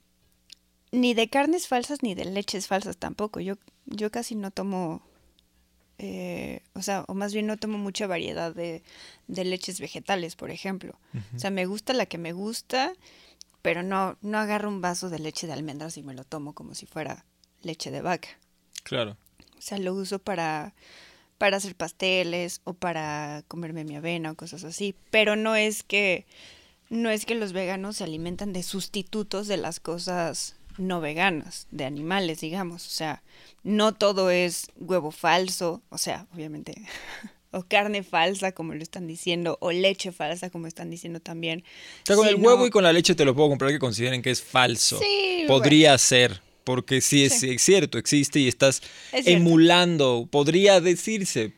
ni 0.92 1.14
de 1.14 1.30
carnes 1.30 1.68
falsas, 1.68 2.04
ni 2.04 2.16
de 2.16 2.26
leches 2.26 2.68
falsas 2.68 2.98
tampoco. 2.98 3.40
Yo, 3.40 3.56
yo 3.86 4.12
casi 4.12 4.36
no 4.36 4.52
tomo, 4.52 5.02
eh, 5.98 6.62
o 6.74 6.82
sea, 6.82 7.06
o 7.08 7.14
más 7.14 7.34
bien 7.34 7.48
no 7.48 7.58
tomo 7.58 7.78
mucha 7.78 8.08
variedad 8.08 8.54
de, 8.54 8.84
de 9.28 9.46
leches 9.46 9.80
vegetales, 9.80 10.36
por 10.36 10.52
ejemplo. 10.52 10.98
O 11.36 11.40
sea, 11.40 11.50
me 11.50 11.66
gusta 11.66 11.94
la 11.94 12.06
que 12.06 12.18
me 12.18 12.34
gusta, 12.34 12.94
pero 13.62 13.84
no, 13.84 14.18
no 14.22 14.38
agarro 14.38 14.70
un 14.70 14.82
vaso 14.82 15.10
de 15.10 15.20
leche 15.20 15.48
de 15.48 15.54
almendras 15.54 15.98
y 15.98 16.04
me 16.04 16.14
lo 16.14 16.24
tomo 16.24 16.54
como 16.54 16.76
si 16.76 16.86
fuera 16.86 17.26
leche 17.62 17.92
de 17.92 18.02
vaca. 18.02 18.30
Claro. 18.84 19.18
O 19.58 19.62
sea, 19.62 19.78
lo 19.80 19.94
uso 19.94 20.20
para, 20.20 20.74
para 21.38 21.58
hacer 21.58 21.76
pasteles 21.76 22.62
o 22.64 22.74
para 22.74 23.44
comerme 23.48 23.84
mi 23.84 23.96
avena 23.96 24.32
o 24.32 24.36
cosas 24.36 24.64
así. 24.64 24.96
Pero 25.12 25.36
no 25.36 25.56
es 25.56 25.84
que 25.84 26.26
no 26.90 27.10
es 27.10 27.26
que 27.26 27.36
los 27.36 27.52
veganos 27.52 27.98
se 27.98 28.06
alimentan 28.06 28.54
de 28.54 28.64
sustitutos 28.64 29.48
de 29.48 29.58
las 29.58 29.80
cosas 29.80 30.57
no 30.78 31.02
veganas, 31.02 31.68
de 31.72 31.86
animales, 31.86 32.42
digamos. 32.42 32.86
O 32.86 32.90
sea, 32.90 33.24
no 33.64 33.94
todo 33.94 34.30
es 34.32 34.68
huevo 34.78 35.12
falso, 35.12 35.82
o 35.90 35.98
sea, 35.98 36.28
obviamente, 36.34 36.76
o 37.52 37.64
carne 37.64 38.04
falsa, 38.04 38.52
como 38.52 38.74
lo 38.74 38.84
están 38.84 39.08
diciendo, 39.08 39.58
o 39.62 39.72
leche 39.72 40.12
falsa, 40.12 40.50
como 40.50 40.68
están 40.68 40.90
diciendo 40.90 41.20
también. 41.20 41.64
O 42.04 42.06
sea, 42.06 42.16
con 42.16 42.28
el 42.28 42.36
huevo 42.36 42.66
y 42.66 42.70
con 42.70 42.84
la 42.84 42.94
leche 42.94 43.16
te 43.16 43.26
lo 43.26 43.36
puedo 43.36 43.50
comprar 43.50 43.72
que 43.72 43.80
consideren 43.80 44.22
que 44.22 44.32
es 44.32 44.42
falso. 44.42 45.00
Sí, 45.00 45.46
Podría 45.48 45.98
ser, 45.98 46.42
porque 46.64 47.02
sí 47.02 47.24
es, 47.24 47.40
Sí. 47.40 47.52
es 47.52 47.62
cierto, 47.62 47.98
existe 47.98 48.40
y 48.40 48.48
estás 48.48 48.82
emulando, 49.12 50.28
podría 50.30 50.82
decirse, 50.82 51.54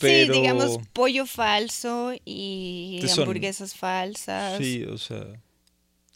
pero... 0.00 0.34
Sí, 0.34 0.40
digamos 0.40 0.78
pollo 0.92 1.26
falso 1.26 2.12
y 2.24 3.00
hamburguesas 3.18 3.74
falsas. 3.74 4.58
Sí, 4.58 4.84
o 4.84 4.98
sea, 4.98 5.26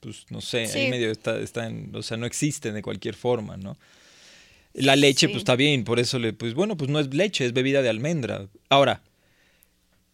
pues 0.00 0.26
no 0.30 0.40
sé, 0.40 0.66
Sí. 0.66 0.78
ahí 0.78 0.90
medio 0.90 1.10
está, 1.10 1.38
está 1.40 1.66
en, 1.66 1.94
o 1.94 2.02
sea, 2.02 2.16
no 2.16 2.26
existen 2.26 2.74
de 2.74 2.82
cualquier 2.82 3.14
forma, 3.14 3.56
¿no? 3.56 3.76
La 4.74 4.96
leche, 4.96 5.26
Sí. 5.26 5.32
pues 5.32 5.38
está 5.38 5.56
bien, 5.56 5.84
por 5.84 5.98
eso 5.98 6.18
le, 6.18 6.32
pues 6.32 6.54
bueno, 6.54 6.76
pues 6.76 6.90
no 6.90 7.00
es 7.00 7.12
leche, 7.14 7.44
es 7.44 7.52
bebida 7.52 7.82
de 7.82 7.88
almendra. 7.88 8.46
Ahora, 8.68 9.02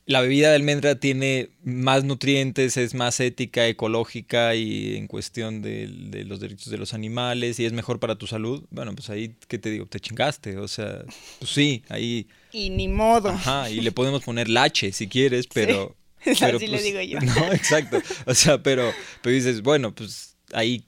la 0.07 0.21
bebida 0.21 0.51
de 0.51 0.57
almendra 0.57 0.97
tiene 0.97 1.49
más 1.65 2.05
nutrientes, 2.05 2.77
es 2.77 2.93
más 2.95 3.21
ética, 3.21 3.67
ecológica 3.67 4.55
y 4.55 4.97
en 4.97 5.07
cuestión 5.07 5.63
de, 5.63 5.87
de 5.89 6.25
los 6.25 6.41
derechos 6.41 6.71
de 6.71 6.77
los 6.77 6.93
animales 6.93 7.59
y 7.59 7.65
es 7.65 7.73
mejor 7.73 8.01
para 8.01 8.17
tu 8.17 8.27
salud. 8.27 8.65
Bueno, 8.71 8.95
pues 8.95 9.09
ahí, 9.11 9.35
¿qué 9.49 9.59
te 9.59 9.71
digo? 9.71 9.87
Te 9.87 10.01
chingaste, 10.01 10.59
o 10.59 10.69
sea, 10.69 11.05
pues 11.39 11.51
sí, 11.51 11.83
ahí, 11.89 12.27
Y 12.53 12.69
ni 12.71 12.87
modo. 12.87 13.31
ajá, 13.31 13.71
y 13.71 13.81
le 13.81 13.93
podemos 13.93 14.23
poner 14.23 14.49
lache 14.49 14.93
si 14.93 15.09
quieres, 15.09 15.47
pero... 15.53 15.97
pero, 16.41 16.57
Así 16.57 16.67
le 16.67 16.73
pues, 16.79 16.85
digo 16.85 17.01
yo. 17.01 17.19
No, 17.21 17.53
exacto. 17.53 18.01
O 18.27 18.35
sea, 18.35 18.63
pero, 18.63 18.93
pero 19.23 19.35
dices, 19.35 19.63
bueno, 19.63 19.95
pues 19.95 20.37
ahí, 20.53 20.85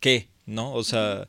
¿qué? 0.00 0.28
¿No? 0.46 0.72
O 0.74 0.84
sea, 0.84 1.28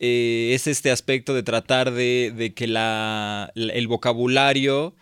eh, 0.00 0.52
es 0.54 0.66
este 0.66 0.90
aspecto 0.90 1.34
de 1.34 1.42
tratar 1.42 1.90
de, 1.92 2.32
de 2.36 2.54
que 2.54 2.66
la, 2.66 3.50
la- 3.54 3.72
el 3.72 3.88
vocabulario 3.88 4.94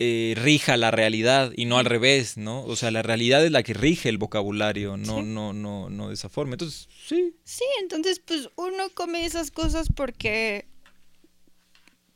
eh, 0.00 0.34
rija 0.36 0.76
la 0.76 0.90
realidad 0.92 1.52
y 1.56 1.64
no 1.64 1.76
al 1.78 1.84
revés, 1.84 2.36
¿no? 2.36 2.62
O 2.64 2.76
sea, 2.76 2.90
la 2.92 3.02
realidad 3.02 3.44
es 3.44 3.50
la 3.50 3.62
que 3.64 3.74
rige 3.74 4.08
el 4.08 4.16
vocabulario, 4.18 4.96
no, 4.96 5.18
Sí. 5.18 5.22
no, 5.24 5.52
no, 5.52 5.90
no 5.90 6.08
de 6.08 6.14
esa 6.14 6.28
forma. 6.28 6.54
Entonces, 6.54 6.88
sí, 7.06 7.34
Sí, 7.44 7.64
entonces 7.82 8.20
pues 8.24 8.48
uno 8.56 8.90
come 8.94 9.24
esas 9.26 9.50
cosas 9.50 9.88
porque 9.94 10.66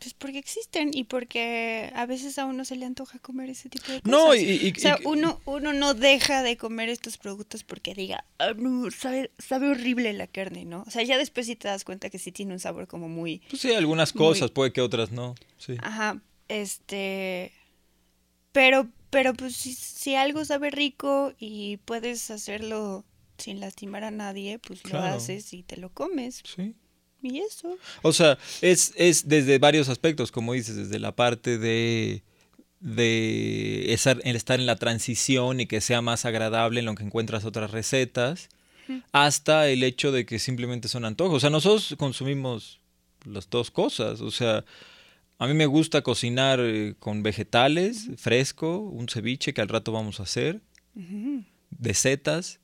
pues 0.02 0.14
porque 0.14 0.38
existen 0.38 0.90
y 0.92 1.04
porque 1.04 1.92
a 1.94 2.06
veces 2.06 2.36
a 2.38 2.44
uno 2.44 2.64
se 2.64 2.74
le 2.74 2.84
antoja 2.86 3.18
comer 3.20 3.50
ese 3.50 3.68
tipo 3.68 3.86
de 3.92 4.00
cosas. 4.00 4.10
No, 4.10 4.34
y- 4.34 4.40
y- 4.40 4.72
o 4.76 4.80
sea, 4.80 4.98
y- 5.00 5.06
uno 5.06 5.40
uno 5.44 5.72
no 5.72 5.94
deja 5.94 6.42
de 6.42 6.56
comer 6.56 6.88
estos 6.88 7.18
productos 7.18 7.62
porque 7.62 7.94
diga, 7.94 8.24
"Ah, 8.40 8.52
no, 8.56 8.90
sabe, 8.90 9.30
sabe 9.38 9.68
horrible 9.68 10.12
la 10.12 10.26
carne, 10.26 10.64
¿no? 10.64 10.82
O 10.86 10.90
sea, 10.90 11.02
ya 11.04 11.16
después 11.18 11.46
sí 11.46 11.54
te 11.54 11.68
das 11.68 11.84
cuenta 11.84 12.10
que 12.10 12.18
sí 12.18 12.32
tiene 12.32 12.52
un 12.52 12.58
sabor 12.58 12.88
como 12.88 13.08
muy 13.08 13.42
pues 13.48 13.62
sí, 13.62 13.72
algunas 13.72 14.14
Muy- 14.14 14.24
cosas, 14.26 14.50
puede 14.50 14.72
que 14.72 14.80
otras 14.80 15.12
no. 15.12 15.34
Sí. 15.58 15.76
Ajá, 15.82 16.20
este, 16.48 17.52
pero, 18.52 18.88
pero 19.10 19.34
pues 19.34 19.54
si, 19.56 19.72
si 19.74 20.14
algo 20.14 20.44
sabe 20.44 20.70
rico 20.70 21.32
y 21.38 21.76
puedes 21.84 22.30
hacerlo 22.30 23.04
sin 23.38 23.60
lastimar 23.60 24.04
a 24.04 24.10
nadie, 24.10 24.58
pues 24.58 24.84
lo 24.90 24.98
haces 25.00 25.52
y 25.52 25.62
te 25.62 25.76
lo 25.76 25.90
comes. 25.90 26.42
Sí. 26.44 26.74
Y 27.22 27.38
eso. 27.38 27.78
O 28.02 28.12
sea, 28.12 28.36
es, 28.60 28.92
es 28.96 29.28
desde 29.28 29.58
varios 29.58 29.88
aspectos, 29.88 30.32
como 30.32 30.54
dices, 30.54 30.76
desde 30.76 30.98
la 30.98 31.14
parte 31.14 31.56
de, 31.58 32.22
de 32.80 33.92
estar, 33.92 34.20
estar 34.24 34.58
en 34.58 34.66
la 34.66 34.76
transición 34.76 35.60
y 35.60 35.66
que 35.66 35.80
sea 35.80 36.02
más 36.02 36.24
agradable 36.24 36.80
en 36.80 36.86
lo 36.86 36.94
que 36.94 37.04
encuentras 37.04 37.44
otras 37.44 37.70
recetas, 37.70 38.48
hasta 39.12 39.68
el 39.68 39.84
hecho 39.84 40.10
de 40.10 40.26
que 40.26 40.38
simplemente 40.38 40.88
son 40.88 41.04
antojos. 41.04 41.36
O 41.36 41.40
sea, 41.40 41.50
nosotros 41.50 41.94
consumimos 41.96 42.80
las 43.24 43.48
dos 43.48 43.70
cosas. 43.70 44.20
O 44.20 44.30
sea, 44.30 44.64
a 45.38 45.46
mí 45.46 45.54
me 45.54 45.66
gusta 45.66 46.02
cocinar 46.02 46.60
eh, 46.60 46.94
con 46.98 47.22
vegetales, 47.22 48.08
fresco, 48.16 48.78
un 48.78 49.08
ceviche 49.08 49.54
que 49.54 49.60
al 49.60 49.68
rato 49.68 49.92
vamos 49.92 50.20
a 50.20 50.24
hacer, 50.24 50.60
de 50.94 51.94
setas. 51.94 52.60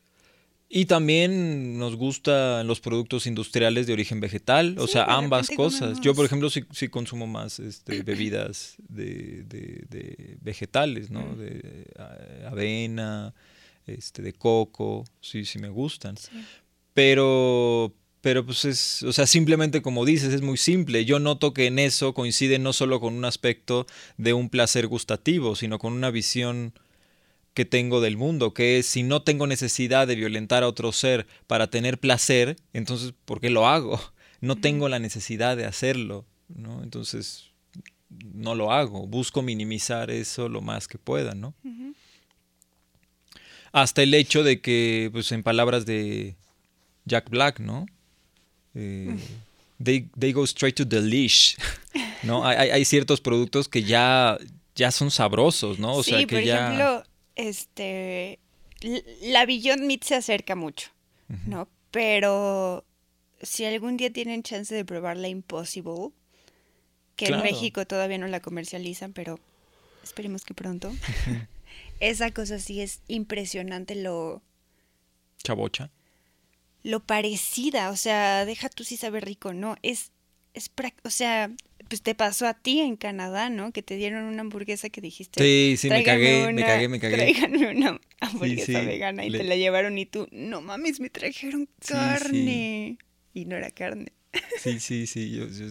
Y 0.71 0.85
también 0.85 1.79
nos 1.79 1.97
gustan 1.97 2.67
los 2.67 2.81
productos 2.81 3.27
industriales 3.27 3.87
de 3.87 3.95
origen 3.95 4.21
vegetal, 4.21 4.77
o 4.79 4.87
Sí, 4.87 4.93
sea, 4.95 5.05
ambas 5.05 5.49
cosas. 5.49 5.99
Yo, 6.03 6.15
por 6.15 6.27
ejemplo, 6.27 6.51
sí, 6.51 6.63
sí 6.73 6.89
consumo 6.89 7.27
más 7.27 7.59
este, 7.59 8.03
bebidas 8.03 8.75
de, 8.87 9.45
de- 9.45 9.87
de 9.89 10.37
vegetales, 10.43 11.11
¿no? 11.11 11.23
Mm. 11.23 11.39
De 11.39 11.61
eh, 11.99 12.47
avena, 12.51 13.33
este, 13.87 14.21
de 14.21 14.35
coco, 14.35 15.05
sí, 15.23 15.47
sí 15.47 15.59
me 15.59 15.71
gustan. 15.71 16.19
Sí. 16.19 16.29
Pero, 16.93 17.95
pero 18.21 18.45
pues 18.45 18.65
es, 18.65 19.03
o 19.05 19.13
sea, 19.13 19.27
simplemente 19.27 19.81
como 19.81 20.05
dices, 20.05 20.35
es 20.35 20.43
muy 20.43 20.59
simple. 20.59 21.05
Yo 21.07 21.19
noto 21.19 21.55
que 21.55 21.67
en 21.67 21.79
eso 21.79 22.13
coincide 22.13 22.59
no 22.59 22.73
solo 22.73 23.01
con 23.01 23.15
un 23.15 23.25
aspecto 23.25 23.87
de 24.19 24.33
un 24.35 24.51
placer 24.51 24.87
gustativo, 24.87 25.55
sino 25.57 25.79
con 25.79 25.93
una 25.93 26.11
visión 26.11 26.75
que 27.59 27.65
tengo 27.65 28.01
del 28.01 28.17
mundo, 28.17 28.55
que 28.55 28.79
es 28.79 28.87
si 28.87 29.03
no 29.03 29.23
tengo 29.23 29.49
necesidad 29.49 30.07
de 30.07 30.15
violentar 30.15 30.63
a 30.63 30.69
otro 30.69 30.93
ser 30.93 31.27
para 31.49 31.67
tener 31.69 31.99
placer, 31.99 32.55
entonces 32.73 33.13
¿por 33.25 33.41
qué 33.41 33.51
lo 33.51 33.67
hago? 33.67 34.01
No 34.41 34.55
tengo 34.55 34.89
la 34.89 35.01
necesidad 35.01 35.57
de 35.57 35.65
hacerlo, 35.67 36.25
¿no? 36.49 36.85
Entonces 36.85 37.51
no 38.09 38.55
lo 38.55 38.71
hago, 38.73 39.05
busco 39.09 39.43
minimizar 39.43 40.13
eso 40.13 40.49
lo 40.49 40.61
más 40.61 40.87
que 40.87 40.97
pueda, 40.97 41.35
¿no? 41.35 41.55
Hasta 43.73 44.03
el 44.05 44.15
hecho 44.15 44.45
de 44.45 44.61
que, 44.61 45.11
pues 45.13 45.33
en 45.33 45.43
palabras 45.43 45.85
de 45.87 46.37
Jack 47.05 47.29
Black, 47.31 47.59
¿no? 47.59 47.87
Eh, 48.75 49.17
they, 49.83 50.09
they 50.19 50.33
go 50.33 50.45
straight 50.45 50.77
to 50.77 50.87
the 50.87 51.01
leash, 51.01 51.57
¿no? 52.23 52.47
Hay, 52.47 52.57
hay- 52.57 52.71
hay 52.71 52.85
ciertos 52.85 53.21
productos 53.21 53.69
que 53.69 53.83
ya, 53.83 54.39
ya 54.75 54.91
son 54.93 55.11
sabrosos, 55.11 55.79
¿no? 55.81 55.95
O 55.97 56.03
sí, 56.05 56.11
sea, 56.11 56.21
que 56.27 56.37
por 56.37 56.45
ya... 56.45 56.67
ejemplo, 56.67 57.05
este, 57.39 58.39
la 59.23 59.47
Beyond 59.47 59.85
Meat 59.85 60.03
se 60.05 60.15
acerca 60.17 60.55
mucho, 60.55 60.91
¿no? 61.47 61.67
Pero 61.91 62.85
si 63.41 63.65
algún 63.65 63.97
día 63.97 64.13
tienen 64.13 64.43
chance 64.43 64.75
de 64.75 64.85
probar 64.85 65.17
la 65.17 65.29
Impossible, 65.29 66.11
que 67.17 67.27
Claro. 67.27 67.43
en 67.43 67.51
México 67.51 67.87
todavía 67.87 68.19
no 68.19 68.27
la 68.29 68.41
comercializan, 68.41 69.13
pero 69.15 69.41
esperemos 70.05 70.45
que 70.45 70.53
pronto. 70.55 70.93
Esa 72.01 72.31
cosa 72.33 72.59
sí 72.59 72.81
es 72.81 73.01
impresionante 73.09 73.95
lo, 73.95 74.43
Chabocha. 75.43 75.91
lo 76.83 77.01
parecida, 77.01 77.91
o 77.91 77.97
sea, 77.97 78.45
deja 78.45 78.69
tú 78.69 78.85
si 78.85 78.97
sabe 78.97 79.21
rico, 79.21 79.53
¿no? 79.53 79.77
Es, 79.83 80.13
es, 80.55 80.71
o 81.05 81.11
sea, 81.11 81.51
pues 81.89 82.03
te 82.03 82.15
pasó 82.15 82.47
a 82.47 82.55
ti 82.55 82.81
en 82.81 82.97
Canadá, 82.97 83.51
¿no? 83.51 83.73
Que 83.73 83.83
te 83.83 83.97
dieron 83.97 84.25
una 84.25 84.43
hamburguesa 84.43 84.91
que 84.91 85.01
dijiste. 85.01 85.43
Sí, 85.43 85.77
sí, 85.79 85.89
me 85.89 86.03
"Tráiganme 86.03 86.23
cagué, 86.43 86.53
me 86.53 86.65
cagué, 86.65 86.89
me 86.89 87.01
cagué. 87.01 87.17
Tráiganme 87.17 87.71
una 87.77 88.01
hamburguesa 88.21 88.65
sí, 88.81 88.87
vegana 88.87 89.25
y 89.25 89.31
le- 89.31 89.39
te 89.39 89.45
la 89.45 89.57
llevaron 89.57 89.97
y 89.99 90.07
tú, 90.07 90.29
no 90.31 90.61
mames, 90.61 91.01
me 91.01 91.11
trajeron 91.11 91.69
Sí, 91.81 91.93
carne. 91.93 92.99
Y 93.35 93.45
no 93.45 93.57
era 93.57 93.71
carne. 93.71 94.13
Sí, 94.59 94.79
sí, 94.81 95.07
sí, 95.07 95.31
yo, 95.31 95.47
yo- 95.49 95.71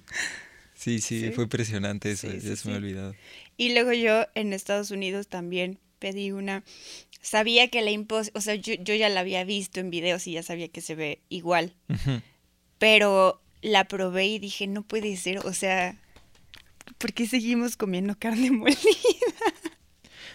sí, 0.73 0.99
sí, 0.99 1.31
fue 1.31 1.43
impresionante 1.45 2.11
eso, 2.11 2.27
ya 2.31 2.55
se 2.55 2.67
me 2.67 2.73
ha 2.75 2.77
olvidado. 2.77 3.15
Y 3.57 3.73
luego 3.73 3.93
yo 3.93 4.25
en 4.35 4.53
Estados 4.53 4.91
Unidos 4.91 5.27
también 5.27 5.79
pedí 5.99 6.31
una. 6.31 6.63
Sabía 7.21 7.67
que 7.69 7.81
la 7.81 7.91
impos, 7.91 8.31
o 8.35 8.41
sea, 8.41 8.55
yo, 8.55 8.75
yo 8.75 8.93
ya 8.95 9.09
la 9.09 9.19
había 9.21 9.43
visto 9.43 9.79
en 9.79 9.89
videos 9.89 10.27
y 10.27 10.33
ya 10.33 10.43
sabía 10.43 10.67
que 10.69 10.81
se 10.81 10.95
ve 10.95 11.19
igual. 11.29 11.73
Pero 12.79 13.41
la 13.61 13.85
probé 13.87 14.27
y 14.27 14.39
dije, 14.39 14.67
no 14.67 14.83
puede 14.83 15.15
ser, 15.17 15.39
o 15.39 15.53
sea, 15.53 15.97
¿por 16.97 17.13
qué 17.13 17.27
seguimos 17.27 17.77
comiendo 17.77 18.15
carne 18.17 18.51
molida? 18.51 18.77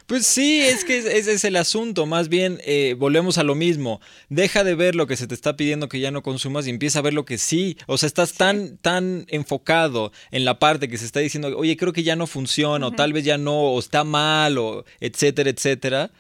Pues 0.07 0.27
sí, 0.27 0.61
es 0.61 0.85
que 0.85 0.99
ese 0.99 1.33
es 1.33 1.45
el 1.45 1.57
asunto. 1.57 2.07
Más 2.07 2.29
bien, 2.29 2.59
eh, 2.65 2.97
volvemos 2.99 3.39
a 3.39 3.45
lo 3.45 3.55
mismo. 3.55 4.01
Deja 4.29 4.65
de 4.65 4.75
ver 4.75 4.95
lo 4.97 5.07
que 5.07 5.17
se 5.17 5.27
te 5.29 5.35
está 5.35 5.57
pidiendo 5.57 5.89
que 5.89 6.01
ya 6.01 6.11
no 6.11 6.23
consumas 6.23 6.67
y 6.67 6.71
empieza 6.71 6.99
a 6.99 7.03
ver 7.03 7.15
lo 7.15 7.25
que 7.25 7.39
sí. 7.39 7.79
O 7.87 7.97
sea, 7.97 8.09
estás 8.09 8.33
tan, 8.35 8.77
tan 8.79 9.25
enfocado 9.29 10.13
en 10.33 10.45
la 10.45 10.59
parte 10.59 10.89
que 10.89 10.99
se 10.99 11.05
está 11.07 11.21
diciendo, 11.21 11.57
oye, 11.57 11.77
creo 11.77 11.93
que 11.93 12.03
ya 12.03 12.17
no 12.17 12.27
funciona, 12.27 12.89
o 12.89 12.93
tal 12.93 13.13
vez 13.13 13.25
ya 13.25 13.39
no, 13.39 13.55
o 13.59 13.79
está 13.79 14.03
mal, 14.03 14.59
o 14.59 14.85
etcétera, 15.01 15.51
etcétera, 15.51 16.11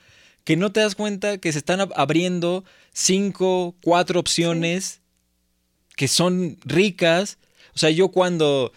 que 0.44 0.56
no 0.56 0.70
te 0.72 0.80
das 0.80 0.94
cuenta 0.94 1.38
que 1.38 1.50
se 1.52 1.58
están 1.58 1.80
ab- 1.80 1.92
abriendo 1.96 2.64
cinco, 2.92 3.74
cuatro 3.82 4.20
opciones 4.20 5.00
que 5.96 6.06
son 6.08 6.56
ricas. 6.64 7.38
O 7.74 7.78
sea, 7.78 7.90
yo 7.90 8.08
cuando 8.08 8.72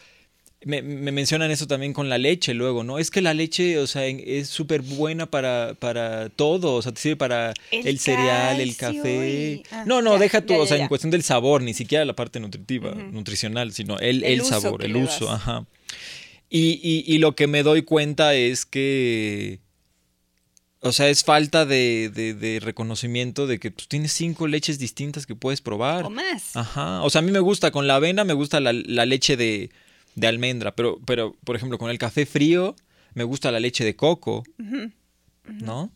me, 0.65 0.81
me 0.81 1.11
mencionan 1.13 1.51
eso 1.51 1.67
también 1.67 1.93
con 1.93 2.09
la 2.09 2.17
leche 2.17 2.53
luego, 2.53 2.83
¿no? 2.83 2.99
Es 2.99 3.11
que 3.11 3.21
la 3.21 3.33
leche, 3.33 3.77
o 3.79 3.87
sea, 3.87 4.05
es 4.07 4.49
súper 4.49 4.81
buena 4.81 5.27
para, 5.27 5.75
para 5.79 6.27
todo, 6.29 6.73
o 6.73 6.81
sea, 6.81 6.91
te 6.91 6.99
sirve 6.99 7.15
para 7.15 7.53
el, 7.71 7.87
El 7.87 7.99
cereal, 7.99 8.59
el 8.59 8.75
café. 8.75 9.29
y- 9.53 9.63
ah, 9.71 9.83
no, 9.85 10.01
no, 10.01 10.13
ya, 10.15 10.19
deja 10.19 10.41
tú, 10.41 10.53
ya, 10.53 10.59
o 10.59 10.65
sea, 10.65 10.77
en 10.77 10.87
cuestión 10.87 11.11
del 11.11 11.23
sabor, 11.23 11.61
ni 11.61 11.73
siquiera 11.73 12.03
la 12.03 12.15
parte 12.15 12.39
nutritiva, 12.39 12.93
nutricional, 12.95 13.71
sino 13.71 13.97
el, 13.99 14.23
El 14.23 14.43
sabor, 14.43 14.83
el 14.83 14.95
uso, 14.97 15.25
das. 15.27 15.35
ajá. 15.35 15.65
Y, 16.49 16.79
y, 16.83 17.03
y 17.07 17.17
lo 17.19 17.35
que 17.35 17.47
me 17.47 17.63
doy 17.63 17.83
cuenta 17.83 18.33
es 18.35 18.65
que, 18.65 19.59
o 20.81 20.91
sea, 20.91 21.09
es 21.09 21.23
falta 21.23 21.65
de, 21.65 22.11
de, 22.13 22.33
de 22.33 22.59
reconocimiento 22.59 23.47
de 23.47 23.59
que 23.59 23.71
tú 23.71 23.85
tienes 23.87 24.11
cinco 24.13 24.47
leches 24.47 24.77
distintas 24.77 25.25
que 25.25 25.35
puedes 25.35 25.61
probar. 25.61 26.05
O 26.05 26.09
más. 26.11 26.55
Ajá. 26.55 27.01
O 27.01 27.09
sea, 27.09 27.19
a 27.19 27.21
mí 27.23 27.31
me 27.31 27.39
gusta 27.39 27.71
con 27.71 27.87
la 27.87 27.95
avena, 27.95 28.23
me 28.23 28.33
gusta 28.33 28.59
la, 28.59 28.71
la 28.73 29.05
leche 29.07 29.35
de, 29.37 29.71
de 30.15 30.27
almendra, 30.27 30.75
pero, 30.75 30.99
pero, 31.05 31.35
por 31.43 31.55
ejemplo, 31.55 31.77
con 31.77 31.89
el 31.91 31.97
café 31.97 32.25
frío, 32.25 32.75
me 33.13 33.23
gusta 33.23 33.51
la 33.51 33.59
leche 33.59 33.83
de 33.83 33.95
coco. 33.95 34.43
¿no? 35.47 35.91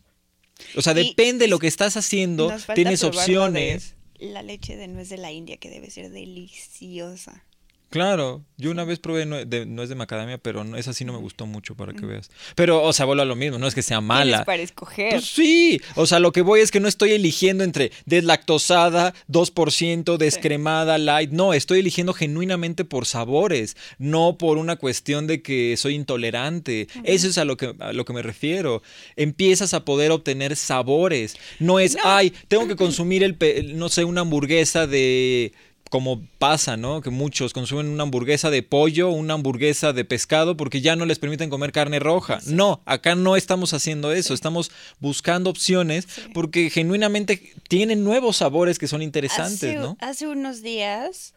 O 0.76 0.82
sea, 0.82 0.92
Y 0.92 1.08
depende 1.08 1.46
de 1.46 1.48
lo 1.48 1.58
que 1.58 1.66
estás 1.66 1.96
haciendo, 1.96 2.52
tienes 2.74 3.02
opciones. 3.02 3.96
La 4.18 4.42
leche 4.42 4.76
de 4.76 4.88
nuez 4.88 5.08
de 5.08 5.16
la 5.16 5.32
India, 5.32 5.56
que 5.56 5.70
debe 5.70 5.90
ser 5.90 6.10
deliciosa. 6.10 7.44
Claro, 7.90 8.44
yo 8.56 8.70
una 8.70 8.84
vez 8.84 9.00
probé 9.00 9.26
nue- 9.26 9.44
de, 9.46 9.66
no 9.66 9.82
es 9.82 9.88
de 9.88 9.96
macadamia, 9.96 10.38
pero 10.38 10.62
no, 10.62 10.76
esa 10.76 10.92
sí 10.92 11.04
no 11.04 11.12
me 11.12 11.18
gustó 11.18 11.46
mucho 11.46 11.74
para 11.74 11.92
que 11.92 12.06
veas. 12.06 12.30
Pero, 12.54 12.82
o 12.84 12.92
sea, 12.92 13.04
vuelvo 13.04 13.22
a 13.22 13.24
lo 13.26 13.34
mismo, 13.34 13.58
no 13.58 13.66
es 13.66 13.74
que 13.74 13.82
sea 13.82 14.00
mala. 14.00 14.44
para 14.44 14.62
escoger. 14.62 15.10
Pues 15.10 15.24
sí, 15.26 15.80
o 15.96 16.06
sea, 16.06 16.20
lo 16.20 16.30
que 16.30 16.42
voy 16.42 16.60
es 16.60 16.70
que 16.70 16.78
no 16.78 16.86
estoy 16.86 17.10
eligiendo 17.12 17.64
entre 17.64 17.90
deslactosada, 18.06 19.12
2%, 19.28 20.16
descremada, 20.18 20.98
light. 20.98 21.30
No, 21.30 21.52
estoy 21.52 21.80
eligiendo 21.80 22.12
genuinamente 22.14 22.84
por 22.84 23.06
sabores, 23.06 23.76
no 23.98 24.38
por 24.38 24.56
una 24.58 24.76
cuestión 24.76 25.26
de 25.26 25.42
que 25.42 25.76
soy 25.76 25.94
intolerante. 25.96 26.86
Eso 27.04 27.26
es 27.28 27.38
a 27.38 27.44
lo, 27.44 27.56
que, 27.56 27.74
a 27.80 27.92
lo 27.92 28.04
que 28.04 28.12
me 28.12 28.22
refiero. 28.22 28.82
Empiezas 29.16 29.74
a 29.74 29.84
poder 29.84 30.12
obtener 30.12 30.54
sabores. 30.56 31.36
No 31.58 31.80
es, 31.80 31.96
ay, 32.04 32.32
tengo 32.48 32.68
que 32.68 32.76
consumir 32.76 33.24
el, 33.24 33.36
no 33.76 33.88
sé, 33.88 34.04
una 34.04 34.20
hamburguesa 34.22 34.86
de 34.86 35.52
como 35.90 36.24
pasa, 36.38 36.76
¿no? 36.76 37.02
Que 37.02 37.10
muchos 37.10 37.52
consumen 37.52 37.88
una 37.88 38.04
hamburguesa 38.04 38.48
de 38.48 38.62
pollo, 38.62 39.10
una 39.10 39.34
hamburguesa 39.34 39.92
de 39.92 40.04
pescado 40.04 40.56
porque 40.56 40.80
ya 40.80 40.94
no 40.94 41.04
les 41.04 41.18
permiten 41.18 41.50
comer 41.50 41.72
carne 41.72 41.98
roja. 41.98 42.38
No, 42.46 42.80
acá 42.86 43.16
no 43.16 43.36
estamos 43.36 43.74
haciendo 43.74 44.12
eso, 44.12 44.32
estamos 44.32 44.70
buscando 45.00 45.50
opciones 45.50 46.06
porque 46.32 46.70
genuinamente 46.70 47.52
tienen 47.68 48.04
nuevos 48.04 48.36
sabores 48.36 48.78
que 48.78 48.86
son 48.86 49.02
interesantes, 49.02 49.64
hace, 49.64 49.74
¿no? 49.74 49.96
hace 50.00 50.28
unos 50.28 50.62
días 50.62 51.34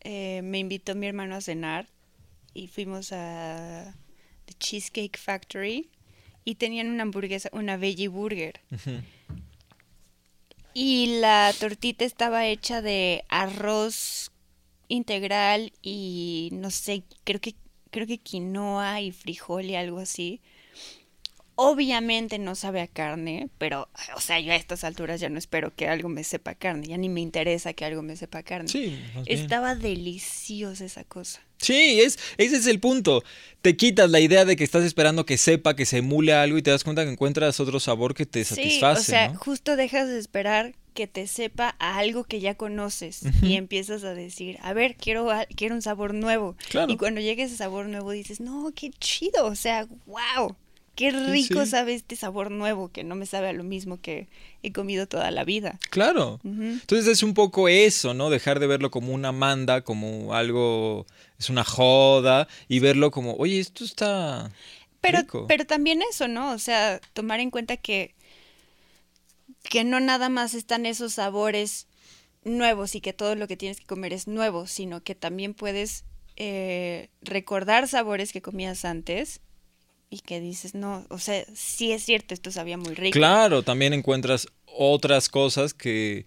eh, 0.00 0.40
me 0.44 0.60
invitó 0.60 0.94
mi 0.94 1.08
hermano 1.08 1.34
a 1.34 1.40
cenar 1.40 1.88
y 2.54 2.68
fuimos 2.68 3.10
a 3.10 3.92
The 4.44 4.54
Cheesecake 4.54 5.18
Factory 5.18 5.90
y 6.44 6.54
tenían 6.54 6.88
una 6.90 7.02
hamburguesa, 7.02 7.48
una 7.52 7.76
veggie 7.76 8.06
burger. 8.06 8.60
Y 10.78 11.20
la 11.20 11.54
tortita 11.58 12.04
estaba 12.04 12.44
hecha 12.46 12.82
de 12.82 13.24
arroz 13.30 14.30
integral 14.88 15.72
y 15.80 16.50
no 16.52 16.70
sé, 16.70 17.04
creo 17.24 17.40
que 17.40 17.54
creo 17.90 18.06
que 18.06 18.18
quinoa 18.18 19.00
y 19.00 19.10
frijol 19.10 19.64
y 19.64 19.74
algo 19.76 20.00
así. 20.00 20.42
Obviamente 21.58 22.38
no 22.38 22.54
sabe 22.54 22.82
a 22.82 22.86
carne, 22.86 23.48
pero 23.56 23.88
o 24.14 24.20
sea, 24.20 24.38
yo 24.40 24.52
a 24.52 24.56
estas 24.56 24.84
alturas 24.84 25.20
ya 25.20 25.30
no 25.30 25.38
espero 25.38 25.74
que 25.74 25.88
algo 25.88 26.08
me 26.10 26.22
sepa 26.22 26.50
a 26.52 26.54
carne, 26.54 26.86
ya 26.88 26.98
ni 26.98 27.08
me 27.08 27.22
interesa 27.22 27.72
que 27.72 27.84
algo 27.86 28.02
me 28.02 28.14
sepa 28.14 28.38
a 28.38 28.42
carne. 28.42 28.68
Sí. 28.68 28.98
Estaba 29.24 29.74
deliciosa 29.74 30.84
esa 30.84 31.04
cosa. 31.04 31.40
Sí, 31.58 32.00
es, 32.00 32.18
ese 32.36 32.56
es 32.56 32.66
el 32.66 32.78
punto. 32.80 33.22
Te 33.62 33.76
quitas 33.76 34.10
la 34.10 34.20
idea 34.20 34.44
de 34.44 34.56
que 34.56 34.64
estás 34.64 34.84
esperando 34.84 35.24
que 35.24 35.38
sepa, 35.38 35.74
que 35.74 35.86
se 35.86 35.98
emule 35.98 36.34
algo 36.34 36.58
y 36.58 36.62
te 36.62 36.70
das 36.70 36.84
cuenta 36.84 37.04
que 37.04 37.10
encuentras 37.10 37.58
otro 37.58 37.80
sabor 37.80 38.14
que 38.14 38.26
te 38.26 38.44
Sí, 38.44 38.54
satisface. 38.54 39.00
o 39.00 39.04
sea, 39.04 39.28
¿no? 39.30 39.38
justo 39.38 39.76
dejas 39.76 40.08
de 40.08 40.18
esperar 40.18 40.74
que 40.92 41.06
te 41.06 41.26
sepa 41.26 41.74
a 41.78 41.96
algo 41.98 42.24
que 42.24 42.40
ya 42.40 42.54
conoces 42.54 43.20
y 43.42 43.54
empiezas 43.54 44.04
a 44.04 44.14
decir, 44.14 44.58
a 44.62 44.72
ver, 44.74 44.96
quiero, 44.96 45.28
quiero 45.54 45.74
un 45.74 45.82
sabor 45.82 46.12
nuevo. 46.14 46.56
Claro. 46.70 46.92
Y 46.92 46.96
cuando 46.96 47.20
llegue 47.22 47.42
ese 47.44 47.56
sabor 47.56 47.86
nuevo 47.86 48.10
dices, 48.12 48.40
no, 48.40 48.72
qué 48.74 48.90
chido, 48.98 49.46
o 49.46 49.54
sea, 49.54 49.86
wow, 50.06 50.56
qué 50.96 51.12
rico 51.12 51.64
sí. 51.64 51.70
sabe 51.70 51.94
este 51.94 52.16
sabor 52.16 52.50
nuevo 52.50 52.88
que 52.90 53.04
no 53.04 53.14
me 53.14 53.26
sabe 53.26 53.48
a 53.48 53.52
lo 53.52 53.62
mismo 53.62 54.00
que 54.00 54.26
he 54.62 54.72
comido 54.72 55.06
toda 55.06 55.30
la 55.30 55.44
vida. 55.44 55.78
Claro. 55.90 56.40
Entonces 56.42 57.06
es 57.06 57.22
un 57.22 57.34
poco 57.34 57.68
eso, 57.68 58.14
¿no? 58.14 58.30
Dejar 58.30 58.58
de 58.58 58.66
verlo 58.66 58.90
como 58.90 59.12
una 59.12 59.30
manda, 59.30 59.82
como 59.82 60.34
algo, 60.34 61.06
es 61.38 61.50
una 61.50 61.62
joda, 61.64 62.48
y 62.66 62.80
verlo 62.80 63.10
como, 63.10 63.34
oye, 63.36 63.60
esto 63.60 63.84
está 63.84 64.50
Pero, 65.00 65.20
rico. 65.20 65.44
pero 65.46 65.64
también 65.66 66.00
eso, 66.10 66.26
¿no? 66.26 66.50
O 66.52 66.58
sea, 66.58 66.98
tomar 67.12 67.38
en 67.40 67.50
cuenta 67.50 67.76
que, 67.76 68.14
que 69.62 69.84
no 69.84 70.00
nada 70.00 70.28
más 70.28 70.54
están 70.54 70.86
esos 70.86 71.12
sabores 71.14 71.86
nuevos 72.44 72.94
y 72.94 73.00
que 73.00 73.12
todo 73.12 73.34
lo 73.34 73.46
que 73.48 73.56
tienes 73.56 73.80
que 73.80 73.86
comer 73.86 74.12
es 74.12 74.26
nuevo, 74.26 74.66
sino 74.66 75.02
que 75.02 75.14
también 75.14 75.52
puedes 75.54 76.04
eh, 76.36 77.10
recordar 77.22 77.88
sabores 77.88 78.32
que 78.32 78.40
comías 78.42 78.84
antes 78.84 79.40
y 80.10 80.20
que 80.20 80.40
dices, 80.40 80.74
no, 80.74 81.04
o 81.10 81.18
sea, 81.18 81.44
sí 81.54 81.92
es 81.92 82.02
cierto, 82.04 82.34
esto 82.34 82.50
sabía 82.50 82.76
muy 82.76 82.94
rico. 82.94 83.18
Claro, 83.18 83.62
también 83.62 83.92
encuentras 83.92 84.46
otras 84.66 85.28
cosas 85.28 85.74
que, 85.74 86.26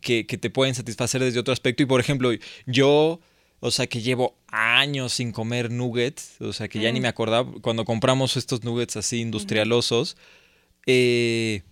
que, 0.00 0.26
que 0.26 0.38
te 0.38 0.50
pueden 0.50 0.74
satisfacer 0.74 1.22
desde 1.22 1.40
otro 1.40 1.52
aspecto. 1.52 1.82
Y 1.82 1.86
por 1.86 2.00
ejemplo, 2.00 2.30
yo, 2.66 3.20
o 3.60 3.70
sea, 3.70 3.86
que 3.86 4.00
llevo 4.00 4.36
años 4.48 5.12
sin 5.12 5.32
comer 5.32 5.70
nuggets, 5.70 6.40
o 6.40 6.52
sea, 6.52 6.68
que 6.68 6.80
ya 6.80 6.90
ni 6.92 7.00
me 7.00 7.08
acordaba, 7.08 7.50
cuando 7.60 7.84
compramos 7.84 8.36
estos 8.36 8.64
nuggets 8.64 8.96
así 8.96 9.20
industrialosos, 9.20 10.16
eh, 10.86 11.62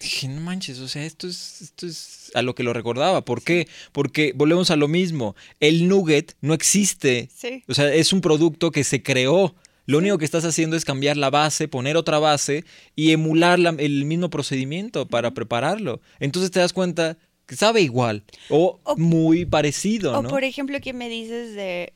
dije, 0.00 0.28
no 0.28 0.40
manches, 0.40 0.78
o 0.80 0.88
sea, 0.88 1.04
esto 1.04 1.28
es, 1.28 1.62
esto 1.62 1.86
es 1.86 2.32
a 2.34 2.42
lo 2.42 2.54
que 2.54 2.62
lo 2.62 2.72
recordaba. 2.72 3.24
¿Por 3.24 3.42
qué? 3.42 3.68
Porque 3.92 4.32
volvemos 4.34 4.70
a 4.70 4.76
lo 4.76 4.88
mismo, 4.88 5.36
el 5.60 5.88
nugget 5.88 6.36
no 6.40 6.52
existe. 6.54 7.28
Sí. 7.34 7.62
O 7.68 7.74
sea, 7.74 7.92
es 7.94 8.12
un 8.12 8.20
producto 8.20 8.70
que 8.72 8.82
se 8.84 9.02
creó. 9.02 9.54
Lo 9.88 9.98
único 9.98 10.18
que 10.18 10.24
estás 10.24 10.44
haciendo 10.44 10.76
es 10.76 10.84
cambiar 10.84 11.16
la 11.16 11.30
base, 11.30 11.66
poner 11.66 11.96
otra 11.96 12.18
base 12.18 12.64
y 12.94 13.10
emular 13.12 13.58
la- 13.58 13.74
el 13.78 14.04
mismo 14.04 14.28
procedimiento 14.30 15.06
para 15.08 15.32
prepararlo. 15.32 16.00
Entonces 16.20 16.50
te 16.50 16.60
das 16.60 16.72
cuenta 16.74 17.16
que 17.46 17.56
sabe 17.56 17.80
igual 17.80 18.22
o, 18.50 18.78
O- 18.84 18.96
muy 18.98 19.46
parecido, 19.46 20.12
O 20.18 20.22
¿no? 20.22 20.28
por 20.28 20.44
ejemplo, 20.44 20.78
¿qué 20.82 20.92
me 20.92 21.08
dices 21.08 21.54
de 21.54 21.94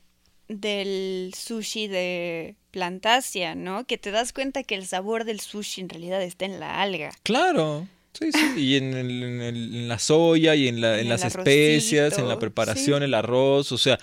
del 0.49 1.33
sushi 1.37 1.87
de 1.87 2.55
Plantasia, 2.71 3.53
¿no? 3.55 3.85
Que 3.85 3.97
te 3.99 4.09
das 4.11 4.33
cuenta 4.33 4.63
que 4.63 4.73
el 4.75 4.85
sabor 4.87 5.23
del 5.25 5.39
sushi 5.39 5.81
en 5.81 5.89
realidad 5.89 6.21
está 6.23 6.45
en 6.45 6.59
la 6.59 6.81
alga. 6.81 7.11
Claro. 7.23 7.87
Sí, 8.13 8.31
sí. 8.31 8.59
Y 8.59 8.75
en, 8.75 8.93
el- 8.95 9.23
en 9.23 9.41
el- 9.41 9.75
en 9.75 9.87
la 9.87 9.99
soya 9.99 10.55
y 10.55 10.67
en, 10.67 10.81
la- 10.81 10.97
las 11.03 11.23
especias, 11.23 12.17
en 12.17 12.27
la 12.27 12.39
preparación, 12.39 12.99
sí. 12.99 13.05
el 13.05 13.13
arroz, 13.13 13.71
o 13.71 13.77
sea, 13.77 13.99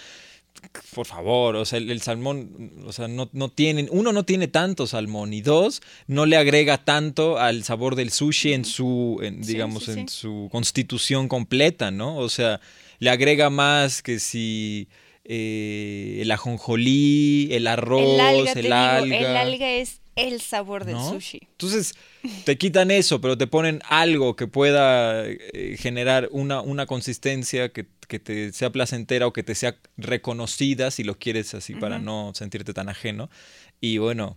por 0.94 1.06
favor, 1.06 1.56
o 1.56 1.64
sea, 1.64 1.78
el, 1.78 1.90
el 1.90 2.02
salmón, 2.02 2.72
o 2.86 2.92
sea, 2.92 3.08
no, 3.08 3.28
no 3.32 3.48
tienen, 3.48 3.88
uno 3.90 4.12
no 4.12 4.24
tiene 4.24 4.48
tanto 4.48 4.86
salmón 4.86 5.32
y 5.32 5.40
dos, 5.40 5.82
no 6.06 6.26
le 6.26 6.36
agrega 6.36 6.84
tanto 6.84 7.38
al 7.38 7.64
sabor 7.64 7.96
del 7.96 8.10
sushi 8.10 8.52
en 8.52 8.64
su, 8.64 9.18
en, 9.22 9.42
digamos, 9.42 9.84
sí, 9.84 9.92
en 9.92 10.08
sí. 10.08 10.16
su 10.16 10.48
constitución 10.52 11.28
completa, 11.28 11.90
¿no? 11.90 12.16
O 12.16 12.28
sea, 12.28 12.60
le 12.98 13.10
agrega 13.10 13.50
más 13.50 14.02
que 14.02 14.18
si 14.18 14.88
eh, 15.24 16.18
el 16.20 16.30
ajonjolí, 16.30 17.48
el 17.52 17.66
arroz, 17.66 18.56
el 18.56 18.62
digo, 18.62 18.74
alga. 18.74 19.16
el 19.16 19.36
alga 19.36 19.70
es 19.70 19.99
el 20.20 20.40
sabor 20.40 20.84
del 20.84 20.96
¿no? 20.96 21.10
sushi. 21.10 21.40
Entonces, 21.42 21.94
te 22.44 22.58
quitan 22.58 22.90
eso, 22.90 23.20
pero 23.20 23.36
te 23.36 23.46
ponen 23.46 23.80
algo 23.88 24.36
que 24.36 24.46
pueda 24.46 25.26
eh, 25.26 25.76
generar 25.78 26.28
una, 26.32 26.60
una 26.60 26.86
consistencia 26.86 27.72
que, 27.72 27.86
que 28.08 28.18
te 28.18 28.52
sea 28.52 28.70
placentera 28.70 29.26
o 29.26 29.32
que 29.32 29.42
te 29.42 29.54
sea 29.54 29.76
reconocida, 29.96 30.90
si 30.90 31.04
lo 31.04 31.18
quieres 31.18 31.54
así, 31.54 31.74
para 31.74 31.98
no 31.98 32.32
sentirte 32.34 32.74
tan 32.74 32.88
ajeno. 32.88 33.30
Y 33.80 33.98
bueno, 33.98 34.36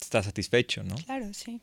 estás 0.00 0.26
satisfecho, 0.26 0.82
¿no? 0.84 0.96
Claro, 0.96 1.32
sí. 1.32 1.60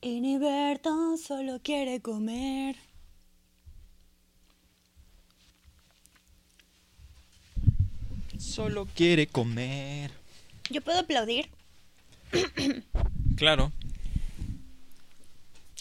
Iniberto 0.00 1.16
solo 1.16 1.60
quiere 1.62 2.00
comer. 2.00 2.76
Solo 8.38 8.86
quiere 8.94 9.26
comer. 9.26 10.10
¿Yo 10.70 10.80
puedo 10.80 11.00
aplaudir? 11.00 11.48
Claro. 13.36 13.72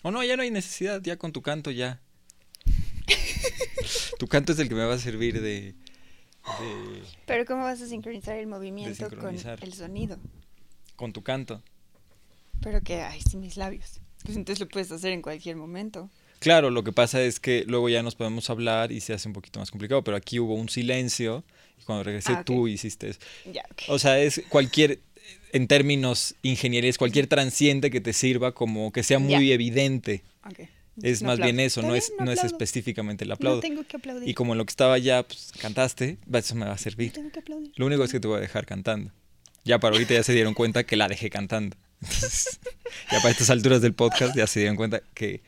O 0.03 0.11
no, 0.11 0.23
ya 0.23 0.37
no 0.37 0.43
hay 0.43 0.51
necesidad, 0.51 1.01
ya 1.03 1.17
con 1.17 1.31
tu 1.33 1.41
canto 1.41 1.71
ya. 1.71 1.99
tu 4.19 4.27
canto 4.27 4.53
es 4.53 4.59
el 4.59 4.69
que 4.69 4.75
me 4.75 4.85
va 4.85 4.93
a 4.95 4.99
servir 4.99 5.41
de... 5.41 5.73
de- 5.73 5.75
Pero 7.25 7.45
¿cómo 7.45 7.63
vas 7.63 7.81
a 7.81 7.87
sincronizar 7.87 8.37
el 8.37 8.47
movimiento 8.47 9.09
con 9.09 9.35
el 9.35 9.73
sonido? 9.73 10.17
con 10.95 11.13
tu 11.13 11.21
canto. 11.21 11.61
Pero 12.61 12.81
que, 12.81 13.01
ay, 13.01 13.21
sí, 13.21 13.37
mis 13.37 13.55
labios. 13.55 13.99
Pues 14.23 14.37
entonces 14.37 14.59
lo 14.59 14.67
puedes 14.67 14.91
hacer 14.91 15.13
en 15.13 15.21
cualquier 15.21 15.55
momento. 15.55 16.09
Claro, 16.39 16.69
lo 16.69 16.83
que 16.83 16.91
pasa 16.91 17.21
es 17.23 17.39
que 17.39 17.63
luego 17.67 17.89
ya 17.89 18.03
nos 18.03 18.15
podemos 18.15 18.49
hablar 18.49 18.91
y 18.91 19.01
se 19.01 19.13
hace 19.13 19.27
un 19.27 19.33
poquito 19.33 19.59
más 19.59 19.71
complicado, 19.71 20.03
pero 20.03 20.17
aquí 20.17 20.39
hubo 20.39 20.53
un 20.53 20.69
silencio 20.69 21.43
y 21.81 21.83
cuando 21.83 22.03
regresé 22.03 22.33
Ah, 22.33 22.43
tú 22.43 22.67
hiciste 22.67 23.09
eso. 23.09 23.19
Ya, 23.51 23.63
ok. 23.71 23.83
O 23.89 23.97
sea, 23.99 24.19
es 24.19 24.43
cualquier, 24.49 24.99
en 25.51 25.67
términos 25.67 26.35
ingenierías, 26.43 26.97
cualquier 26.99 27.25
transiente 27.27 27.89
que 27.89 28.01
te 28.01 28.13
sirva 28.13 28.53
como 28.53 28.91
que 28.91 29.01
sea 29.03 29.17
muy 29.19 29.51
evidente. 29.51 30.23
Es 31.01 31.21
No 31.21 31.27
más 31.27 31.37
bien 31.37 31.55
aplaudo. 31.59 31.67
eso, 31.67 31.81
no 31.83 31.95
es, 31.95 32.11
no 32.19 32.25
no 32.25 32.31
es 32.31 32.39
aplaudo. 32.39 32.55
específicamente 32.55 33.23
el 33.23 33.29
No 33.29 33.35
aplauso. 33.35 33.59
tengo 33.61 33.83
que 33.83 33.97
aplaudir. 33.97 34.27
Y 34.27 34.33
como 34.33 34.53
en 34.53 34.57
lo 34.57 34.65
que 34.65 34.71
estaba 34.71 34.97
ya, 34.97 35.23
pues 35.27 35.51
cantaste, 35.59 36.17
eso 36.33 36.55
me 36.55 36.65
va 36.65 36.71
a 36.71 36.73
No 36.73 36.77
servir. 36.79 37.13
tengo 37.13 37.31
que 37.31 37.39
aplaudir. 37.39 37.71
Lo 37.75 37.85
único 37.85 38.03
es 38.03 38.11
que 38.11 38.19
te 38.19 38.27
voy 38.27 38.37
a 38.37 38.41
dejar 38.41 38.65
cantando. 38.65 39.11
Ya 39.63 39.79
para 39.79 39.93
ahorita 39.93 40.13
ya 40.15 40.23
se 40.23 40.33
dieron 40.33 40.53
cuenta 40.55 40.85
que 40.85 40.95
la 40.95 41.07
dejé 41.07 41.29
cantando. 41.29 41.77
Entonces, 42.01 42.59
ya 43.11 43.17
para 43.19 43.29
estas 43.29 43.49
alturas 43.49 43.81
del 43.81 43.93
podcast 43.93 44.35
ya 44.35 44.47
se 44.47 44.59
dieron 44.59 44.75
cuenta 44.75 45.01
que, 45.13 45.41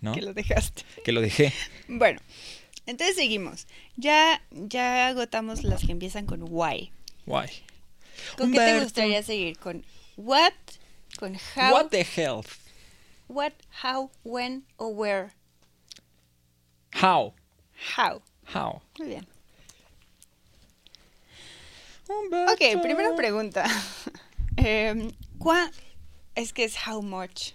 ¿no? 0.00 0.12
Que 0.12 0.22
lo 0.22 0.34
dejaste. 0.34 0.82
Que 1.04 1.12
lo 1.12 1.20
dejé. 1.20 1.52
Bueno, 1.88 2.20
entonces 2.86 3.16
seguimos. 3.16 3.66
Ya, 3.96 4.42
ya 4.50 5.08
agotamos 5.08 5.62
las 5.62 5.84
que 5.84 5.92
empiezan 5.92 6.26
con 6.26 6.42
why. 6.42 6.92
Guay. 7.26 7.50
¿Con 8.36 8.52
qué 8.52 8.58
te 8.58 8.80
gustaría 8.80 9.22
seguir? 9.22 9.58
¿Con 9.58 9.84
what? 10.16 10.52
¿Con 11.18 11.36
how? 11.56 11.72
What 11.72 11.88
the 11.90 12.06
hell? 12.16 12.42
What, 13.28 13.52
how, 13.82 14.10
when 14.24 14.64
o 14.76 14.88
where? 14.88 15.30
How? 16.92 17.34
How. 17.96 18.22
How? 18.52 18.82
Muy 18.98 19.08
bien. 19.08 19.26
Humberto. 22.08 22.52
Ok, 22.52 22.82
primera 22.82 23.14
pregunta. 23.14 23.64
Em, 24.56 25.12
¿cuá- 25.40 25.70
Es 26.36 26.52
que 26.52 26.62
es 26.64 26.74
how 26.86 27.02
much. 27.02 27.52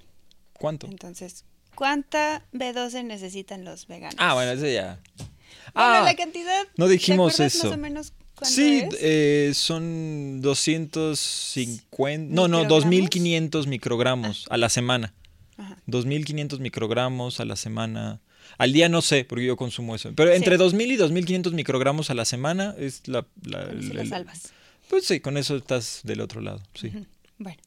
¿Cuánto? 0.60 0.88
Entonces, 0.88 1.45
¿cuánta 1.76 2.44
B12 2.52 3.03
necesitan 3.06 3.64
los 3.64 3.88
veganos? 3.88 4.16
Ah, 4.20 4.34
bueno, 4.34 4.52
ese 4.52 4.74
ya. 4.74 4.99
Bueno, 5.18 5.30
Ah, 5.74 6.02
la 6.03 6.16
cantidad. 6.16 6.64
no 6.78 6.88
dijimos 6.88 7.38
¿te 7.38 7.45
eso. 7.45 7.68
más 7.70 7.74
o 7.78 7.80
menos 7.80 8.14
cuánto 8.36 8.53
Sí, 8.56 8.80
es? 8.80 8.98
eh, 9.02 9.52
son 9.56 10.41
250, 10.41 12.34
no, 12.34 12.48
no, 12.48 12.60
¿Microgramos? 12.60 12.68
2500 12.84 13.68
microgramos 13.68 14.45
a 14.49 14.57
la 14.57 14.70
semana. 14.70 15.14
Ajá. 15.57 15.78
2500 15.88 16.60
microgramos 16.60 17.40
a 17.40 17.45
la 17.45 17.56
semana. 17.56 18.22
Al 18.57 18.74
día 18.74 18.90
no 18.90 19.02
sé, 19.02 19.26
porque 19.26 19.45
yo 19.45 19.56
consumo 19.57 19.95
eso. 19.95 20.12
Pero 20.16 20.32
Sí. 20.32 20.38
entre 20.38 20.57
2000 20.57 20.91
y 20.91 20.95
2500 20.98 21.53
microgramos 21.53 22.10
a 22.10 22.14
la 22.14 22.26
semana 22.26 22.76
es 22.78 23.07
la... 23.07 23.26
eso 23.45 23.62
el- 23.72 23.95
la 23.95 24.06
salvas. 24.06 24.52
Pues 24.90 25.06
sí, 25.06 25.20
con 25.20 25.38
eso 25.38 25.56
estás 25.56 26.02
del 26.03 26.22
otro 26.22 26.41
lado, 26.41 26.62
sí. 26.76 26.91
Bueno. 27.38 27.57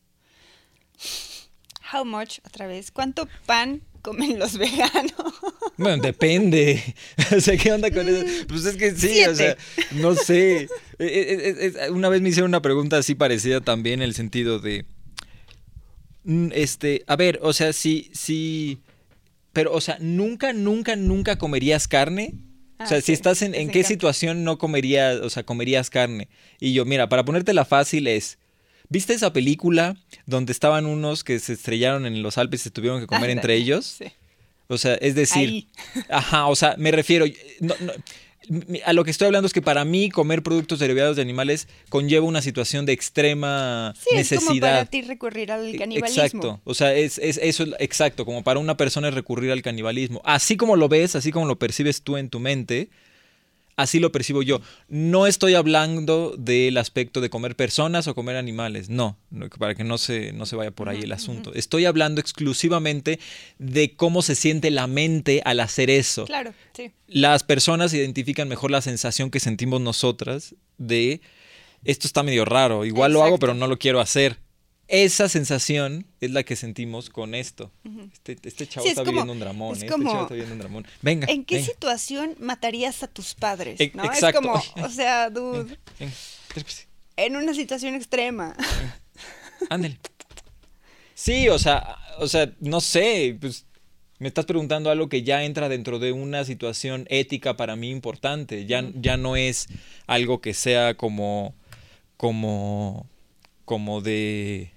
How 1.93 2.05
much, 2.05 2.39
otra 2.47 2.67
vez. 2.67 2.91
¿Cuánto 2.91 3.29
pan 3.47 3.81
comen 4.03 4.39
los 4.39 4.59
veganos? 4.59 5.13
Bueno, 5.77 6.03
depende. 6.03 6.83
o 7.37 7.41
sea, 7.41 7.57
¿qué 7.57 7.73
onda 7.73 7.91
con 7.91 8.09
eso? 8.09 8.25
Pues 8.47 8.65
es 8.67 8.77
que 8.77 8.95
sí, 8.95 9.25
o 9.25 9.35
sea, 9.35 9.57
no 9.93 10.15
sé. 10.15 10.63
Eh, 10.63 10.69
eh, 10.99 11.73
eh, 11.87 11.91
Una 11.91 12.09
vez 12.09 12.21
me 12.21 12.29
hicieron 12.29 12.51
una 12.51 12.63
pregunta 12.63 12.99
así 12.99 13.15
parecida 13.15 13.61
también 13.61 14.01
en 14.01 14.09
el 14.09 14.15
sentido 14.15 14.59
de. 14.59 14.85
mm, 16.25 16.51
Este, 16.53 17.05
a 17.07 17.17
ver, 17.17 17.39
o 17.43 17.53
sea, 17.53 17.73
sí, 17.73 18.11
sí. 18.13 18.79
Pero, 19.53 19.73
o 19.73 19.81
sea, 19.81 19.97
nunca, 20.01 20.53
nunca, 20.53 20.95
nunca 20.95 21.39
comerías 21.39 21.89
carne. 21.89 22.35
O 22.35 22.83
Ah, 22.83 22.87
sea, 22.87 23.01
si 23.01 23.13
estás 23.13 23.43
en, 23.43 23.57
en 23.57 23.71
qué 23.71 23.83
situación 23.83 24.45
no 24.45 24.57
comerías, 24.59 25.17
o 25.23 25.31
sea, 25.31 25.43
comerías 25.43 25.91
carne. 25.91 26.29
Y 26.61 26.75
yo, 26.75 26.85
mira, 26.85 27.09
para 27.09 27.25
ponértela 27.25 27.65
fácil 27.65 28.07
es, 28.07 28.39
¿viste 28.89 29.15
esa 29.15 29.33
película 29.33 29.97
donde 30.27 30.53
estaban 30.53 30.87
unos 30.87 31.25
que 31.25 31.39
se 31.39 31.53
estrellaron 31.55 32.07
en 32.07 32.23
los 32.23 32.39
Alpes 32.39 32.61
y 32.61 32.65
se 32.65 32.71
tuvieron 32.71 33.01
que 33.01 33.07
comer 33.07 33.31
entre 33.31 33.55
ellos? 33.55 33.85
Sí. 33.99 34.07
O 34.69 34.77
sea, 34.79 34.95
es 34.97 35.15
decir, 35.15 35.49
Ahí. 35.49 35.69
ajá, 36.11 36.47
o 36.47 36.55
sea, 36.57 36.75
me 36.79 36.91
refiero, 36.91 37.25
no, 37.61 37.75
no, 37.81 37.93
a 38.87 38.93
lo 38.95 39.05
que 39.05 39.11
estoy 39.11 39.27
hablando 39.27 39.47
es 39.47 39.53
que 39.53 39.61
para 39.63 39.85
mí 39.85 40.09
comer 40.11 40.43
productos 40.43 40.79
derivados 40.79 41.17
de 41.17 41.23
animales 41.23 41.69
conlleva 41.91 42.25
una 42.27 42.41
situación 42.43 42.87
de 42.87 42.93
extrema 42.95 43.95
Sí, 43.99 44.17
necesidad. 44.17 44.41
es 44.43 44.47
como 44.49 44.61
para 44.61 44.85
ti 44.87 45.03
recurrir 45.03 45.53
al 45.53 45.75
canibalismo. 45.77 46.23
Exacto, 46.23 46.61
o 46.65 46.75
sea, 46.75 46.95
es, 46.95 47.19
es- 47.19 47.39
eso 47.43 47.63
es 47.65 47.71
exacto, 47.79 48.25
como 48.25 48.43
para 48.45 48.59
una 48.61 48.77
persona 48.77 49.09
es 49.09 49.15
recurrir 49.15 49.51
al 49.53 49.63
canibalismo. 49.63 50.21
Así 50.25 50.57
como 50.57 50.77
lo 50.77 50.89
ves, 50.89 51.15
así 51.17 51.31
como 51.33 51.47
lo 51.47 51.59
percibes 51.59 52.03
tú 52.03 52.17
en 52.17 52.29
tu 52.31 52.41
mente, 52.41 52.89
así 53.79 54.01
lo 54.01 54.13
percibo 54.13 54.43
yo. 54.43 54.61
No 54.89 55.27
estoy 55.27 55.55
hablando 55.55 56.35
del 56.37 56.77
aspecto 56.77 57.23
de 57.23 57.31
comer 57.31 57.57
personas 57.57 58.09
o 58.09 58.15
comer 58.15 58.37
animales, 58.37 58.91
no, 58.91 59.17
para 59.59 59.75
que 59.75 59.85
no 59.85 59.97
se, 59.97 60.33
no 60.33 60.45
se 60.45 60.57
vaya 60.57 60.73
por 60.73 60.89
ahí 60.89 61.03
el 61.03 61.13
asunto. 61.13 61.55
Estoy 61.55 61.87
hablando 61.87 62.21
exclusivamente 62.21 63.21
de 63.59 63.95
cómo 63.95 64.21
se 64.21 64.35
siente 64.35 64.71
la 64.71 64.87
mente 64.89 65.41
al 65.45 65.61
hacer 65.61 65.91
eso 65.91 66.27
Claro, 66.27 66.53
sí. 66.73 66.91
las 67.07 67.45
personas 67.45 67.95
identifican 67.95 68.49
mejor 68.49 68.73
la 68.73 68.83
sensación 68.83 69.31
que 69.31 69.39
sentimos 69.39 69.81
nosotras 69.81 70.57
de 70.77 71.21
esto 71.85 72.09
está 72.09 72.25
medio 72.25 72.45
raro, 72.45 72.85
igual 72.85 73.13
lo 73.13 73.23
hago 73.23 73.39
pero 73.39 73.55
no 73.55 73.69
lo 73.69 73.79
quiero 73.79 74.01
hacer. 74.01 74.39
Esa 74.89 75.29
sensación 75.29 76.07
es 76.21 76.31
la 76.31 76.43
que 76.45 76.57
sentimos 76.57 77.11
con 77.11 77.35
esto. 77.35 77.71
Este, 78.13 78.39
este 78.43 78.67
chavo 78.67 78.85
Sí, 78.85 78.89
es 78.89 78.93
está 78.93 79.03
como- 79.03 79.11
viviendo 79.13 79.33
un 79.35 79.39
dramón, 79.41 79.77
es 79.77 79.83
¿eh? 79.83 79.87
como- 79.87 80.03
este 80.05 80.13
chavo 80.13 80.23
está 80.23 80.35
viviendo 80.35 80.55
un 80.55 80.61
dramón. 80.61 80.87
Venga. 81.03 81.27
¿En 81.31 81.45
qué 81.45 81.57
venga, 81.57 81.67
situación 81.69 82.35
matarías 82.41 83.03
a 83.03 83.07
tus 83.09 83.35
padres? 83.35 83.79
E- 83.81 83.93
¿no? 83.95 84.05
exacto. 84.05 84.41
Es 84.57 84.65
como, 84.73 84.87
o 84.87 84.91
sea, 84.91 85.29
dude, 85.31 85.79
venga, 86.01 86.13
en 87.17 87.37
una 87.37 87.53
situación 87.55 87.95
extrema. 87.95 88.57
ándale. 89.69 89.99
Sí, 91.15 91.49
o 91.49 91.59
sea, 91.59 91.97
o 92.19 92.27
sea, 92.29 92.51
no 92.61 92.81
sé, 92.81 93.37
pues 93.41 93.67
me 94.21 94.29
estás 94.29 94.47
preguntando 94.47 94.91
algo 94.91 95.09
que 95.09 95.23
ya 95.23 95.45
entra 95.45 95.69
dentro 95.69 95.99
de 95.99 96.13
una 96.13 96.45
situación 96.45 97.07
ética 97.11 97.57
para 97.57 97.77
mí 97.77 97.91
importante. 97.91 98.65
Ya, 98.67 98.89
ya 98.95 99.17
no 99.17 99.37
es 99.37 99.69
algo 100.07 100.41
que 100.41 100.55
sea 100.55 100.95
como, 100.95 101.55
como, 102.17 103.07
como 103.65 104.01
de, 104.01 104.71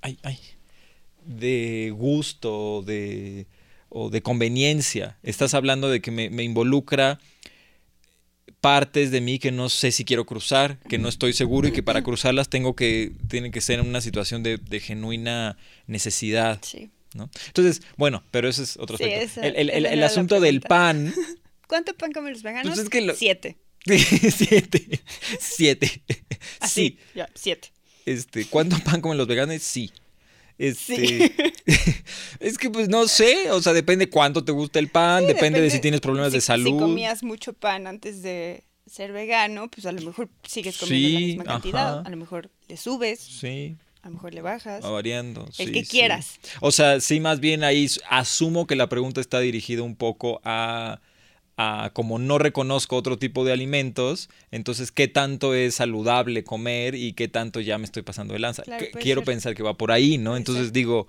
ay, 0.00 0.18
ay, 0.22 0.38
de 1.24 1.92
gusto, 1.96 2.82
de, 2.86 3.46
o 3.88 4.10
de 4.10 4.22
conveniencia. 4.22 5.18
Estás 5.22 5.54
hablando 5.54 5.88
de 5.90 6.00
que 6.00 6.10
me, 6.10 6.30
me 6.30 6.42
involucra 6.42 7.18
partes 8.60 9.10
de 9.10 9.20
mí 9.20 9.38
que 9.38 9.52
no 9.52 9.68
sé 9.68 9.92
si 9.92 10.04
quiero 10.04 10.26
cruzar, 10.26 10.78
que 10.88 10.98
no 10.98 11.08
estoy 11.08 11.32
seguro 11.32 11.68
y 11.68 11.72
que 11.72 11.82
para 11.82 12.02
cruzarlas 12.02 12.48
tengo 12.48 12.74
que, 12.74 13.12
tienen 13.28 13.52
que 13.52 13.60
ser 13.60 13.78
en 13.78 13.86
una 13.88 14.00
situación 14.00 14.42
de, 14.42 14.56
de 14.58 14.80
genuina 14.80 15.56
necesidad. 15.86 16.58
Sí. 16.62 16.90
¿no? 17.14 17.30
Entonces, 17.46 17.82
bueno, 17.96 18.22
pero 18.30 18.48
ese 18.48 18.62
es 18.64 18.76
otro 18.76 18.96
Sí, 18.98 19.04
aspecto. 19.04 19.40
esa- 19.42 19.46
el 19.46 20.02
asunto 20.02 20.40
del 20.40 20.60
pan. 20.60 21.14
¿Cuánto 21.68 21.94
pan 21.94 22.12
comen 22.12 22.32
los 22.32 22.42
veganos? 22.42 22.68
Pues 22.74 22.78
es 22.84 22.88
que 22.88 23.00
lo- 23.02 23.14
Siete. 23.14 23.56
siete. 23.86 25.00
Siete. 25.38 26.02
Así, 26.60 26.74
Sí. 26.80 26.98
ya, 27.14 27.28
siete. 27.34 27.68
Este, 28.12 28.46
¿cuánto 28.46 28.76
pan 28.84 29.00
comen 29.00 29.18
los 29.18 29.26
veganos? 29.26 29.62
Sí. 29.62 29.90
Este, 30.58 31.32
es 32.40 32.58
que 32.58 32.68
pues 32.70 32.88
no 32.88 33.06
sé, 33.06 33.50
o 33.52 33.62
sea, 33.62 33.72
depende 33.72 34.10
cuánto 34.10 34.44
te 34.44 34.50
gusta 34.52 34.78
el 34.80 34.88
pan, 34.88 35.22
Sí, 35.22 35.28
depende, 35.28 35.60
de 35.60 35.70
si 35.70 35.80
tienes 35.80 36.00
problemas 36.00 36.32
de 36.32 36.40
salud. 36.40 36.72
Si 36.72 36.78
comías 36.78 37.22
mucho 37.22 37.52
pan 37.52 37.86
antes 37.86 38.22
de 38.22 38.64
ser 38.86 39.12
vegano, 39.12 39.68
pues 39.70 39.86
a 39.86 39.92
lo 39.92 40.00
mejor 40.02 40.28
sigues 40.42 40.78
comiendo 40.78 41.08
la 41.10 41.18
Sí, 41.18 41.26
misma 41.26 41.44
cantidad. 41.44 42.06
A 42.06 42.10
lo 42.10 42.16
mejor 42.16 42.50
le 42.68 42.76
subes, 42.76 43.20
Sí, 43.20 43.76
a 44.02 44.08
lo 44.08 44.14
mejor 44.14 44.34
le 44.34 44.40
bajas. 44.42 44.82
va 44.84 44.90
variando. 44.90 45.44
El 45.58 45.66
sí, 45.66 45.72
que 45.72 45.84
sí. 45.84 45.90
quieras. 45.90 46.40
O 46.60 46.72
sea, 46.72 47.00
sí, 47.00 47.20
más 47.20 47.38
bien 47.38 47.62
ahí 47.62 47.86
asumo 48.10 48.66
que 48.66 48.74
la 48.74 48.88
pregunta 48.88 49.20
está 49.20 49.38
dirigida 49.40 49.82
un 49.82 49.94
poco 49.94 50.40
a, 50.42 51.00
a 51.58 51.90
como 51.92 52.18
no 52.20 52.38
reconozco 52.38 52.96
otro 52.96 53.18
tipo 53.18 53.44
de 53.44 53.52
alimentos, 53.52 54.30
entonces 54.52 54.92
qué 54.92 55.08
tanto 55.08 55.54
es 55.54 55.74
saludable 55.76 56.44
comer 56.44 56.94
y 56.94 57.14
qué 57.14 57.28
tanto 57.28 57.60
ya 57.60 57.78
me 57.78 57.84
estoy 57.84 58.02
pasando 58.02 58.32
de 58.34 58.40
lanza. 58.40 58.62
Claro, 58.62 58.86
Quiero 59.00 59.20
ser. 59.20 59.26
pensar 59.26 59.54
que 59.56 59.62
va 59.64 59.76
por 59.76 59.92
ahí, 59.92 60.18
¿no? 60.18 60.30
Puede 60.30 60.38
Entonces 60.38 60.64
ser. 60.66 60.72
digo, 60.72 61.08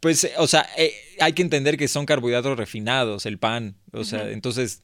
pues, 0.00 0.24
eh, 0.24 0.32
o 0.38 0.46
sea, 0.46 0.66
eh, 0.78 0.94
hay 1.20 1.32
que 1.34 1.42
entender 1.42 1.76
que 1.76 1.88
son 1.88 2.06
carbohidratos 2.06 2.56
refinados, 2.56 3.26
el 3.26 3.38
pan, 3.38 3.76
o 3.92 4.04
sea, 4.04 4.30
entonces, 4.30 4.82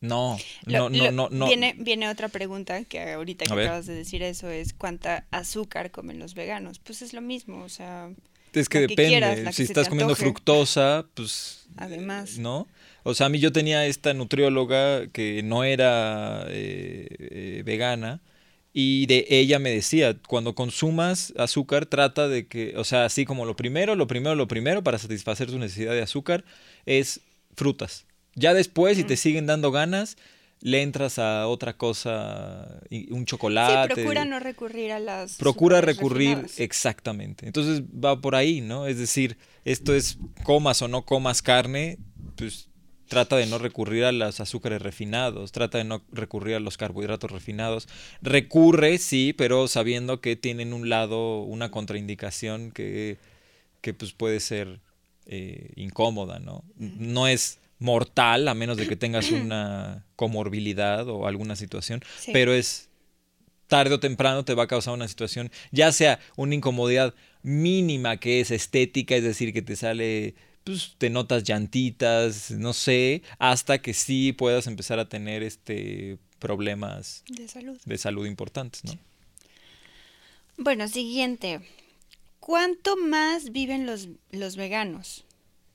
no, 0.00 0.36
Lo- 0.66 0.90
no, 0.90 0.90
no, 0.90 1.04
lo- 1.04 1.12
no, 1.12 1.28
no. 1.30 1.46
Viene, 1.46 1.74
viene 1.78 2.08
otra 2.08 2.28
pregunta 2.28 2.84
que 2.84 3.12
ahorita 3.12 3.46
que 3.46 3.52
acabas 3.52 3.86
de 3.86 3.94
decir 3.94 4.22
eso 4.22 4.50
es 4.50 4.74
cuánta 4.74 5.26
azúcar 5.30 5.90
comen 5.90 6.18
los 6.18 6.34
veganos. 6.34 6.78
Pues 6.78 7.02
es 7.02 7.12
lo 7.14 7.20
mismo, 7.20 7.64
o 7.64 7.68
sea, 7.68 8.10
Es 8.52 8.68
que 8.68 8.80
depende. 8.80 9.08
quieras, 9.08 9.38
la 9.38 9.50
que 9.50 9.56
si 9.56 9.62
estás 9.64 9.88
comiendo 9.88 10.14
fructosa, 10.16 11.06
pues. 11.14 11.66
Además. 11.76 12.38
¿No? 12.38 12.66
O 13.02 13.14
sea, 13.14 13.26
a 13.26 13.28
mí 13.28 13.38
yo 13.38 13.52
tenía 13.52 13.86
esta 13.86 14.12
nutrióloga 14.14 15.06
que 15.08 15.42
no 15.42 15.64
era 15.64 16.44
eh, 16.48 17.06
eh, 17.18 17.62
vegana. 17.64 18.20
Y 18.72 19.06
de 19.06 19.26
ella 19.30 19.58
me 19.58 19.70
decía, 19.70 20.16
cuando 20.28 20.54
consumas 20.54 21.32
azúcar, 21.36 21.86
trata 21.86 22.28
de 22.28 22.46
que, 22.46 22.74
o 22.76 22.84
sea, 22.84 23.06
así 23.06 23.24
como 23.24 23.44
lo 23.44 23.56
primero, 23.56 23.96
lo 23.96 24.06
primero, 24.06 24.34
lo 24.34 24.46
primero 24.46 24.84
para 24.84 24.98
satisfacer 24.98 25.48
tu 25.48 25.58
necesidad 25.58 25.92
de 25.92 26.02
azúcar 26.02 26.44
es 26.86 27.22
frutas. 27.56 28.04
Ya 28.34 28.54
después, 28.54 28.96
si 28.96 29.04
te 29.04 29.16
siguen 29.16 29.46
dando 29.46 29.72
ganas, 29.72 30.16
le 30.60 30.82
entras 30.82 31.18
a 31.18 31.46
otra 31.46 31.76
cosa, 31.76 32.80
un 33.10 33.20
sí, 33.20 33.24
chocolate. 33.24 33.94
procura 33.94 34.24
no 34.24 34.40
recurrir 34.40 34.92
a 34.92 34.98
las. 34.98 35.36
Procura 35.36 35.80
recurrir 35.80 36.28
refinadas. 36.30 36.60
exactamente. 36.60 37.46
Entonces 37.46 37.82
va 37.82 38.20
por 38.20 38.34
ahí, 38.34 38.60
¿no? 38.60 38.86
Es 38.86 38.98
decir, 38.98 39.38
esto 39.64 39.94
es 39.94 40.18
comas 40.42 40.82
o 40.82 40.88
no 40.88 41.04
comas 41.04 41.42
carne, 41.42 41.98
pues 42.36 42.68
trata 43.08 43.36
de 43.36 43.46
no 43.46 43.58
recurrir 43.58 44.04
a 44.04 44.12
los 44.12 44.40
azúcares 44.40 44.82
refinados, 44.82 45.52
trata 45.52 45.78
de 45.78 45.84
no 45.84 46.02
recurrir 46.12 46.56
a 46.56 46.60
los 46.60 46.76
carbohidratos 46.76 47.30
refinados. 47.30 47.88
Recurre, 48.20 48.98
sí, 48.98 49.32
pero 49.32 49.66
sabiendo 49.68 50.20
que 50.20 50.36
tienen 50.36 50.72
un 50.72 50.88
lado, 50.88 51.40
una 51.42 51.70
contraindicación 51.70 52.70
que, 52.70 53.16
que 53.80 53.94
pues 53.94 54.12
puede 54.12 54.40
ser 54.40 54.80
eh, 55.26 55.72
incómoda, 55.76 56.38
¿no? 56.38 56.64
No 56.76 57.26
es 57.28 57.58
mortal 57.78 58.48
a 58.48 58.54
menos 58.54 58.76
de 58.76 58.86
que 58.88 58.96
tengas 59.04 59.30
una 59.30 60.04
comorbilidad 60.16 61.08
o 61.08 61.26
alguna 61.26 61.56
situación, 61.56 62.02
Sí. 62.18 62.30
pero 62.32 62.52
es 62.52 62.88
tarde 63.66 63.94
o 63.94 64.00
temprano 64.00 64.44
te 64.44 64.54
va 64.54 64.64
a 64.64 64.66
causar 64.68 64.94
una 64.94 65.08
situación, 65.08 65.50
ya 65.72 65.92
sea 65.92 66.18
una 66.36 66.54
incomodidad 66.54 67.14
mínima 67.42 68.16
que 68.16 68.40
es 68.40 68.50
estética, 68.50 69.14
es 69.14 69.22
decir, 69.22 69.52
que 69.52 69.60
te 69.62 69.76
sale, 69.76 70.34
pues 70.64 70.94
te 70.98 71.10
notas 71.10 71.44
llantitas, 71.44 72.50
no 72.50 72.72
sé, 72.72 73.22
hasta 73.38 73.80
que 73.82 73.92
sí 73.94 74.32
puedas 74.32 74.66
empezar 74.66 74.98
a 74.98 75.08
tener 75.08 75.42
este 75.42 76.18
problemas 76.38 77.24
De 77.28 77.46
salud. 77.48 77.78
de 77.84 77.98
salud 77.98 78.24
importantes, 78.26 78.84
¿no? 78.84 78.92
Bueno, 80.56 80.88
siguiente. 80.88 81.60
¿Cuánto 82.40 82.96
más 82.96 83.50
viven 83.52 83.86
los, 83.86 84.08
los 84.30 84.56
veganos 84.56 85.24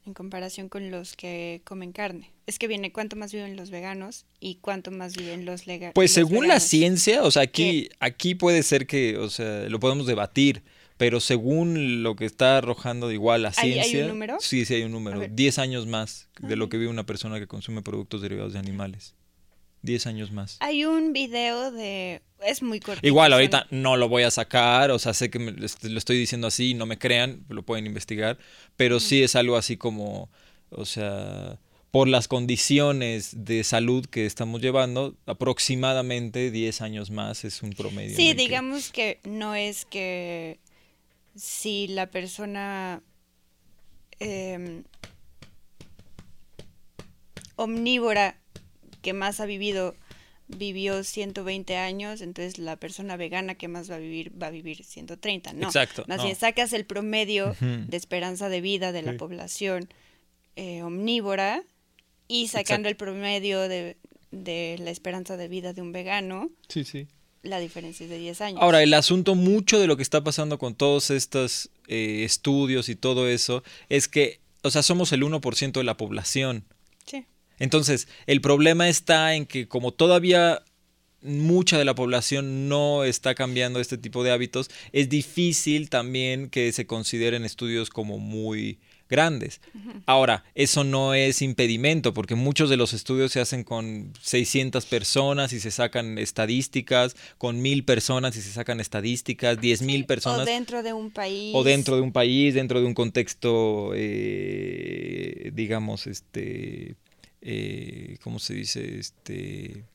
en 0.06 0.14
comparación 0.14 0.70
con 0.70 0.92
los 0.92 1.16
que 1.16 1.62
comen 1.64 1.92
carne? 1.92 2.32
Es 2.48 2.60
que 2.60 2.68
viene 2.68 2.92
cuánto 2.92 3.16
más 3.16 3.32
viven 3.34 3.56
los 3.56 3.70
veganos 3.70 4.26
y 4.40 4.56
cuánto 4.56 4.92
más 4.92 5.16
viven 5.16 5.46
los 5.46 5.66
leganos. 5.68 5.94
Pues 5.94 6.12
según 6.14 6.48
la 6.48 6.60
ciencia, 6.60 7.24
o 7.24 7.32
sea, 7.32 7.44
aquí, 7.44 7.90
aquí 8.00 8.36
puede 8.36 8.64
ser 8.64 8.86
que, 8.88 9.18
o 9.18 9.30
sea, 9.30 9.70
lo 9.70 9.80
podemos 9.80 10.06
debatir, 10.08 10.64
pero 10.98 11.20
según 11.20 12.04
lo 12.04 12.16
que 12.16 12.26
está 12.26 12.58
arrojando 12.58 13.08
de 13.08 13.16
igual 13.16 13.42
la 13.44 13.54
¿Hay- 13.58 13.72
hay 13.74 13.78
un 13.80 13.84
ciencia, 13.86 14.08
número? 14.08 14.38
sí, 14.40 14.66
sí 14.66 14.76
hay 14.76 14.84
un 14.84 14.92
número, 14.92 15.20
ver. 15.20 15.34
10 15.34 15.58
años 15.58 15.88
más 15.88 16.28
de 16.40 16.56
lo 16.56 16.66
Ah. 16.66 16.70
que 16.70 16.78
vive 16.78 16.90
una 16.92 17.06
persona 17.06 17.40
que 17.40 17.48
consume 17.48 17.82
productos 17.82 18.22
derivados 18.22 18.54
de 18.54 18.60
animales. 18.60 19.16
10 19.84 20.08
años 20.08 20.32
más. 20.32 20.58
Hay 20.62 20.86
un 20.86 21.14
video 21.14 21.72
de... 21.72 22.22
Es 22.46 22.62
muy 22.64 22.80
corto. 22.80 23.06
Igual, 23.06 23.32
ahorita 23.34 23.68
no 23.70 23.96
lo 23.96 24.10
voy 24.10 24.24
a 24.24 24.32
sacar, 24.32 24.92
o 24.92 24.98
sea, 25.00 25.14
sé 25.14 25.30
que 25.30 25.40
me- 25.40 25.52
lo 25.52 25.66
estoy 25.98 26.18
diciendo 26.18 26.48
así, 26.48 26.74
no 26.74 26.86
me 26.86 26.98
crean, 26.98 27.46
lo 27.50 27.64
pueden 27.64 27.86
investigar, 27.86 28.38
pero 28.76 29.00
sí 29.00 29.22
es 29.24 29.36
algo 29.36 29.56
así 29.56 29.78
como, 29.78 30.30
o 30.70 30.86
sea, 30.86 31.60
por 31.92 32.08
las 32.08 32.28
condiciones 32.28 33.46
de 33.46 33.64
salud 33.64 34.06
que 34.08 34.26
estamos 34.26 34.62
llevando, 34.62 35.16
aproximadamente 35.26 36.50
10 36.52 36.82
años 36.82 37.12
más 37.12 37.46
es 37.46 37.62
un 37.62 37.70
promedio. 37.72 38.16
Sí, 38.16 38.28
que- 38.30 38.34
digamos 38.36 38.90
que 38.92 39.20
no 39.24 39.54
es 39.56 39.86
que 39.86 40.60
si 41.36 41.88
la 41.88 42.08
persona 42.08 43.02
em, 44.20 44.84
omnívora 47.56 48.36
que 49.04 49.14
más 49.14 49.40
ha 49.40 49.46
vivido 49.46 49.96
vivió 50.48 51.04
120 51.04 51.78
años, 51.78 52.22
entonces 52.22 52.58
la 52.58 52.76
persona 52.76 53.16
vegana 53.16 53.56
que 53.56 53.68
más 53.68 53.90
va 53.90 53.96
a 53.96 54.00
vivir 54.00 54.32
va 54.42 54.48
a 54.48 54.52
vivir 54.52 54.84
130, 54.84 55.54
no. 55.54 55.68
Exacto, 55.68 56.04
Más 56.08 56.18
no. 56.18 56.24
bien 56.26 56.36
sacas 56.36 56.74
el 56.74 56.86
promedio 56.86 57.56
de 57.62 57.96
esperanza 57.98 58.50
de 58.50 58.60
vida 58.62 58.92
de 58.92 59.04
la 59.04 59.12
Sí. 59.14 59.18
población 59.20 59.88
eh, 60.56 60.84
omnívora 60.84 61.64
y 62.28 62.48
sacando 62.48 62.90
el 62.90 62.96
promedio 62.96 63.62
de, 63.62 63.96
de 64.32 64.78
la 64.80 64.92
esperanza 64.92 65.38
de 65.38 65.48
vida 65.48 65.74
de 65.74 65.82
un 65.82 65.92
vegano, 65.94 66.50
Sí, 66.68 66.84
sí. 66.84 67.08
la 67.42 67.60
diferencia 67.60 68.04
es 68.04 68.10
de 68.10 68.18
10 68.20 68.42
años. 68.42 68.60
Ahora, 68.62 68.84
el 68.84 68.94
asunto 68.94 69.36
mucho 69.36 69.80
de 69.80 69.88
lo 69.88 69.96
que 69.98 70.04
está 70.04 70.24
pasando 70.24 70.58
con 70.60 70.76
todos 70.76 71.10
estos 71.10 71.70
eh, 71.88 72.24
estudios 72.26 72.90
y 72.90 72.96
todo 72.96 73.28
eso 73.30 73.64
es 73.90 74.08
que, 74.08 74.40
o 74.62 74.70
sea, 74.72 74.84
somos 74.84 75.12
el 75.14 75.24
1% 75.24 75.72
de 75.80 75.84
la 75.86 75.96
población. 75.98 76.66
Sí. 77.06 77.26
Entonces, 77.64 78.10
el 78.28 78.42
problema 78.42 78.90
está 78.90 79.36
en 79.36 79.46
que 79.46 79.70
como 79.70 79.94
todavía 79.94 80.62
mucha 81.22 81.78
de 81.78 81.86
la 81.86 81.96
población 81.96 82.68
no 82.68 83.06
está 83.06 83.36
cambiando 83.36 83.80
este 83.80 83.98
tipo 83.98 84.22
de 84.22 84.32
hábitos, 84.32 84.70
es 84.92 85.08
difícil 85.08 85.90
también 85.90 86.50
que 86.50 86.74
se 86.74 86.86
consideren 86.86 87.46
estudios 87.46 87.90
como 87.90 88.20
muy 88.20 88.80
grandes. 89.10 89.62
Ahora, 90.08 90.44
eso 90.56 90.84
no 90.84 91.14
es 91.14 91.42
impedimento, 91.42 92.14
porque 92.14 92.36
muchos 92.36 92.70
de 92.70 92.76
los 92.76 92.92
estudios 92.92 93.32
se 93.32 93.40
hacen 93.40 93.64
con 93.64 94.12
600 94.22 94.86
personas 94.86 95.54
y 95.54 95.62
se 95.62 95.72
sacan 95.72 96.18
estadísticas, 96.18 97.16
con 97.38 97.62
mil 97.62 97.86
personas 97.86 98.36
y 98.36 98.42
se 98.42 98.52
sacan 98.52 98.82
estadísticas, 98.82 99.62
10 99.62 99.84
mil 99.84 100.06
personas. 100.06 100.42
O 100.42 100.46
dentro 100.46 100.84
de 100.84 100.92
un 100.92 101.12
país. 101.12 101.54
O 101.56 101.64
dentro 101.64 101.96
de 101.96 102.02
un 102.02 102.12
país, 102.12 102.56
dentro 102.56 102.82
de 102.82 102.88
un 102.88 102.94
contexto, 102.94 103.92
eh, 103.96 105.52
digamos, 105.54 106.08
este, 106.08 106.96
eh, 107.44 108.18
¿cómo 108.24 108.40
se 108.40 108.54
dice? 108.56 109.00
Este 109.00 109.86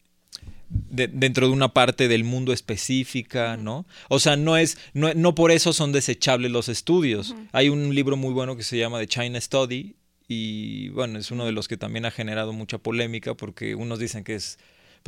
dentro 0.70 1.46
de 1.46 1.52
una 1.52 1.72
parte 1.72 2.08
del 2.08 2.24
mundo 2.24 2.52
específica, 2.52 3.56
¿no? 3.56 3.86
O 4.08 4.18
sea, 4.18 4.36
no 4.36 4.56
es, 4.56 4.76
no, 4.92 5.14
no 5.14 5.34
por 5.34 5.50
eso 5.50 5.72
son 5.72 5.92
desechables 5.92 6.50
los 6.50 6.68
estudios. 6.68 7.34
Hay 7.52 7.70
un 7.70 7.94
libro 7.94 8.16
muy 8.16 8.34
bueno 8.34 8.56
que 8.56 8.62
se 8.62 8.76
llama 8.76 8.98
The 8.98 9.06
China 9.06 9.40
Study 9.40 9.96
y 10.28 10.90
bueno, 10.90 11.18
es 11.18 11.30
uno 11.30 11.46
de 11.46 11.52
los 11.52 11.68
que 11.68 11.78
también 11.78 12.04
ha 12.04 12.10
generado 12.10 12.52
mucha 12.52 12.76
polémica 12.76 13.34
porque 13.34 13.74
unos 13.74 13.98
dicen 13.98 14.24
que 14.24 14.34
es 14.34 14.58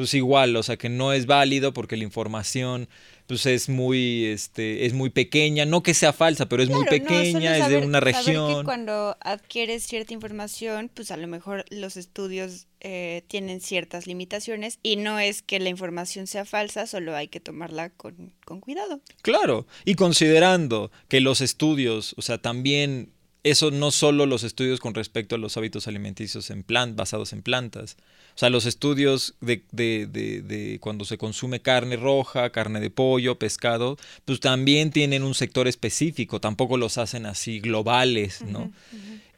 pues 0.00 0.14
igual, 0.14 0.56
o 0.56 0.62
sea 0.62 0.78
que 0.78 0.88
no 0.88 1.12
es 1.12 1.26
válido 1.26 1.74
porque 1.74 1.94
la 1.94 2.04
información 2.04 2.88
pues 3.26 3.44
es 3.44 3.68
muy 3.68 4.24
este 4.24 4.86
es 4.86 4.94
muy 4.94 5.10
pequeña, 5.10 5.66
no 5.66 5.82
que 5.82 5.92
sea 5.92 6.14
falsa, 6.14 6.48
pero 6.48 6.62
es 6.62 6.70
muy 6.70 6.86
pequeña, 6.86 7.58
es 7.58 7.68
de 7.68 7.76
una 7.76 8.00
región. 8.00 8.46
Saber 8.46 8.56
que 8.56 8.64
cuando 8.64 9.18
adquieres 9.20 9.82
cierta 9.82 10.14
información, 10.14 10.90
pues 10.94 11.10
a 11.10 11.18
lo 11.18 11.26
mejor 11.26 11.66
los 11.68 11.98
estudios 11.98 12.66
eh, 12.80 13.24
tienen 13.28 13.60
ciertas 13.60 14.06
limitaciones 14.06 14.78
y 14.82 14.96
no 14.96 15.18
es 15.18 15.42
que 15.42 15.60
la 15.60 15.68
información 15.68 16.26
sea 16.26 16.46
falsa, 16.46 16.86
solo 16.86 17.14
hay 17.14 17.28
que 17.28 17.40
tomarla 17.40 17.90
con, 17.90 18.32
con 18.46 18.60
cuidado. 18.60 19.02
Claro, 19.20 19.66
y 19.84 19.96
considerando 19.96 20.90
que 21.08 21.20
los 21.20 21.42
estudios, 21.42 22.14
o 22.16 22.22
sea, 22.22 22.38
también 22.38 23.12
eso 23.42 23.70
no 23.70 23.90
solo 23.90 24.24
los 24.24 24.44
estudios 24.44 24.80
con 24.80 24.94
respecto 24.94 25.34
a 25.34 25.38
los 25.38 25.58
hábitos 25.58 25.86
alimenticios 25.86 26.48
en 26.48 26.62
plan, 26.62 26.96
basados 26.96 27.34
en 27.34 27.42
plantas. 27.42 27.98
O 28.40 28.42
sea, 28.42 28.48
los 28.48 28.64
estudios 28.64 29.34
de, 29.42 29.64
de, 29.70 30.06
de, 30.06 30.78
cuando 30.80 31.04
se 31.04 31.18
consume 31.18 31.60
carne 31.60 31.96
roja, 31.96 32.48
carne 32.48 32.80
de 32.80 32.88
pollo, 32.88 33.38
pescado, 33.38 33.98
pues 34.24 34.40
también 34.40 34.92
tienen 34.92 35.24
un 35.24 35.34
sector 35.34 35.68
específico, 35.68 36.40
tampoco 36.40 36.78
los 36.78 36.96
hacen 36.96 37.26
así 37.26 37.60
globales, 37.60 38.40
¿no? 38.40 38.72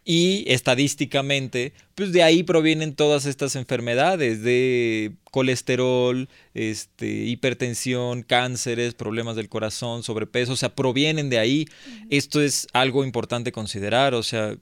Y 0.04 0.44
estadísticamente, 0.46 1.72
pues 1.96 2.12
de 2.12 2.22
ahí 2.22 2.44
provienen 2.44 2.94
todas 2.94 3.26
estas 3.26 3.56
enfermedades 3.56 4.44
de 4.44 5.14
colesterol, 5.32 6.28
este, 6.54 7.24
hipertensión, 7.24 8.22
cánceres, 8.22 8.94
problemas 8.94 9.34
del 9.34 9.48
corazón, 9.48 10.04
sobrepeso, 10.04 10.52
o 10.52 10.56
sea, 10.56 10.76
provienen 10.76 11.28
de 11.28 11.40
ahí. 11.40 11.66
Esto 12.08 12.40
es 12.40 12.68
algo 12.72 13.04
importante 13.04 13.50
considerar, 13.50 14.14
o 14.14 14.22
sea, 14.22 14.56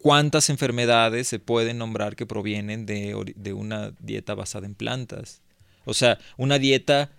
cuántas 0.00 0.50
enfermedades 0.50 1.28
se 1.28 1.38
pueden 1.38 1.78
nombrar 1.78 2.16
que 2.16 2.26
provienen 2.26 2.86
de, 2.86 3.34
de 3.36 3.52
una 3.52 3.92
dieta 4.00 4.34
basada 4.34 4.66
en 4.66 4.74
plantas. 4.74 5.42
O 5.84 5.94
sea, 5.94 6.18
una 6.36 6.58
dieta 6.58 7.10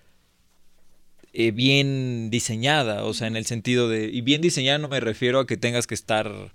eh, 1.34 1.52
bien 1.52 2.30
diseñada, 2.30 3.06
o 3.06 3.14
sea, 3.14 3.28
en 3.28 3.36
el 3.36 3.46
sentido 3.46 3.88
de, 3.88 4.06
y 4.06 4.22
bien 4.22 4.42
diseñada 4.42 4.80
no 4.80 4.90
me 4.90 5.00
refiero 5.00 5.40
a 5.40 5.48
que 5.48 5.58
tengas 5.58 5.88
que 5.88 5.96
estar 5.96 6.54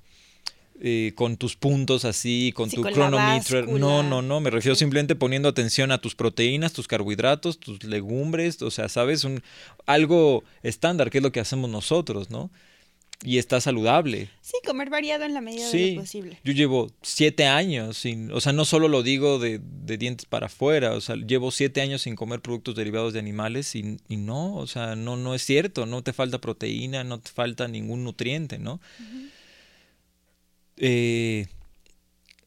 eh, 0.80 1.12
con 1.14 1.36
tus 1.36 1.56
puntos 1.56 2.04
así, 2.04 2.52
con 2.54 2.68
tu 2.68 2.82
cronometer. 2.82 3.68
No, 3.68 4.02
no, 4.02 4.20
no, 4.20 4.40
me 4.40 4.50
refiero 4.50 4.74
simplemente 4.74 5.14
poniendo 5.14 5.48
atención 5.48 5.92
a 5.92 5.98
tus 5.98 6.14
proteínas, 6.14 6.72
tus 6.72 6.88
carbohidratos, 6.88 7.58
tus 7.58 7.84
legumbres, 7.84 8.60
o 8.60 8.70
sea, 8.70 8.88
sabes, 8.90 9.24
un 9.24 9.42
algo 9.86 10.44
estándar, 10.62 11.08
que 11.08 11.18
es 11.18 11.24
lo 11.24 11.32
que 11.32 11.40
hacemos 11.40 11.70
nosotros, 11.70 12.30
¿no? 12.30 12.50
Y 13.24 13.38
está 13.38 13.60
saludable. 13.60 14.28
Sí, 14.42 14.54
comer 14.64 14.90
variado 14.90 15.24
en 15.24 15.32
la 15.32 15.40
medida 15.40 15.68
de 15.70 15.92
lo 15.92 16.00
posible. 16.02 16.38
Yo 16.44 16.52
llevo 16.52 16.92
siete 17.02 17.46
años 17.46 17.96
sin, 17.96 18.30
o 18.30 18.40
sea, 18.40 18.52
no 18.52 18.64
solo 18.64 18.88
lo 18.88 19.02
digo 19.02 19.38
de, 19.38 19.58
de, 19.62 19.96
dientes 19.96 20.26
para 20.26 20.46
afuera, 20.46 20.92
o 20.92 21.00
sea, 21.00 21.16
llevo 21.16 21.50
siete 21.50 21.80
años 21.80 22.02
sin 22.02 22.14
comer 22.14 22.40
productos 22.40 22.76
derivados 22.76 23.14
de 23.14 23.18
animales 23.18 23.74
y, 23.74 23.96
y 24.08 24.16
no, 24.18 24.54
o 24.56 24.66
sea, 24.66 24.96
no, 24.96 25.16
no 25.16 25.34
es 25.34 25.42
cierto, 25.42 25.86
no 25.86 26.02
te 26.02 26.12
falta 26.12 26.40
proteína, 26.40 27.04
no 27.04 27.18
te 27.18 27.30
falta 27.30 27.68
ningún 27.68 28.04
nutriente, 28.04 28.58
¿no? 28.58 28.80
eh, 30.76 31.46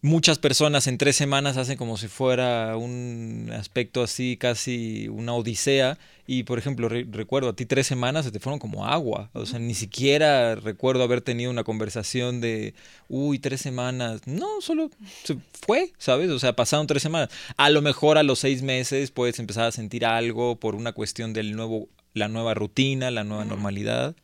muchas 0.01 0.37
personas 0.37 0.87
en 0.87 0.97
tres 0.97 1.15
semanas 1.15 1.57
hacen 1.57 1.77
como 1.77 1.97
si 1.97 2.07
fuera 2.07 2.77
un 2.77 3.49
aspecto 3.53 4.03
así, 4.03 4.37
casi 4.37 5.07
una 5.09 5.33
odisea. 5.33 5.97
Y 6.31 6.43
por 6.43 6.59
ejemplo, 6.59 6.89
recuerdo, 6.89 7.49
a 7.49 7.55
ti 7.55 7.65
tres 7.65 7.87
semanas 7.87 8.23
se 8.23 8.31
te 8.31 8.39
fueron 8.39 8.59
como 8.59 8.85
agua. 8.85 9.31
O 9.33 9.47
sea, 9.47 9.57
ni 9.57 9.73
siquiera 9.73 10.53
recuerdo 10.53 11.01
haber 11.01 11.21
tenido 11.21 11.49
una 11.49 11.63
conversación 11.63 12.39
de, 12.39 12.75
uy, 13.07 13.39
tres 13.39 13.61
semanas. 13.61 14.21
No, 14.27 14.61
solo 14.61 14.91
se 15.23 15.37
fue, 15.65 15.91
¿sabes? 15.97 16.29
O 16.29 16.37
sea, 16.37 16.55
pasaron 16.55 16.85
tres 16.85 17.01
semanas. 17.01 17.29
A 17.57 17.71
lo 17.71 17.81
mejor 17.81 18.19
a 18.19 18.21
los 18.21 18.37
seis 18.37 18.61
meses 18.61 19.09
puedes 19.09 19.39
empezar 19.39 19.65
a 19.65 19.71
sentir 19.71 20.05
algo 20.05 20.59
por 20.59 20.75
una 20.75 20.91
cuestión 20.91 21.33
del 21.33 21.55
nuevo, 21.55 21.89
la 22.13 22.27
nueva 22.27 22.53
rutina, 22.53 23.09
la 23.09 23.23
nueva 23.23 23.43
normalidad 23.43 24.15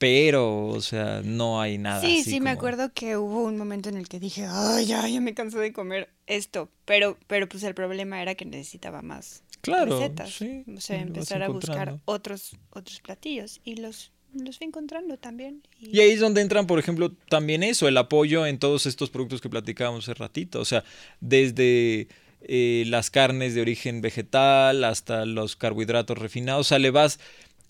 pero, 0.00 0.68
o 0.68 0.80
sea, 0.80 1.20
no 1.22 1.60
hay 1.60 1.76
nada. 1.76 2.00
Sí, 2.00 2.20
así 2.20 2.30
sí, 2.30 2.40
me 2.40 2.48
acuerdo 2.48 2.90
que 2.94 3.18
hubo 3.18 3.44
un 3.44 3.58
momento 3.58 3.90
en 3.90 3.98
el 3.98 4.08
que 4.08 4.18
dije, 4.18 4.46
ay, 4.48 4.86
ya, 4.86 5.06
ya 5.06 5.20
me 5.20 5.34
cansé 5.34 5.58
de 5.58 5.74
comer 5.74 6.08
esto, 6.26 6.70
pero, 6.86 7.18
pero 7.26 7.46
pues 7.50 7.62
el 7.64 7.74
problema 7.74 8.22
era 8.22 8.34
que 8.34 8.46
necesitaba 8.46 9.02
más 9.02 9.42
claro, 9.60 10.00
recetas, 10.00 10.30
sí, 10.30 10.64
o 10.74 10.80
sea, 10.80 11.02
empezar 11.02 11.42
a 11.42 11.50
buscar 11.50 12.00
otros, 12.06 12.56
otros 12.70 13.00
platillos 13.00 13.60
y 13.62 13.76
los, 13.76 14.10
los 14.32 14.56
fui 14.56 14.68
encontrando 14.68 15.18
también. 15.18 15.62
Y... 15.78 16.00
ahí 16.00 16.12
es 16.12 16.20
donde 16.20 16.40
entran, 16.40 16.66
por 16.66 16.78
ejemplo, 16.78 17.12
también 17.28 17.62
eso, 17.62 17.86
el 17.86 17.98
apoyo 17.98 18.46
en 18.46 18.58
todos 18.58 18.86
estos 18.86 19.10
productos 19.10 19.42
que 19.42 19.50
platicábamos 19.50 20.08
hace 20.08 20.14
ratito, 20.14 20.60
o 20.60 20.64
sea, 20.64 20.82
desde... 21.20 22.08
Eh, 22.42 22.84
las 22.86 23.10
carnes 23.10 23.54
de 23.54 23.60
origen 23.60 24.00
vegetal 24.00 24.82
hasta 24.84 25.26
los 25.26 25.56
carbohidratos 25.56 26.16
refinados, 26.16 26.68
o 26.68 26.68
sea, 26.70 26.78
le 26.78 26.90
vas, 26.90 27.20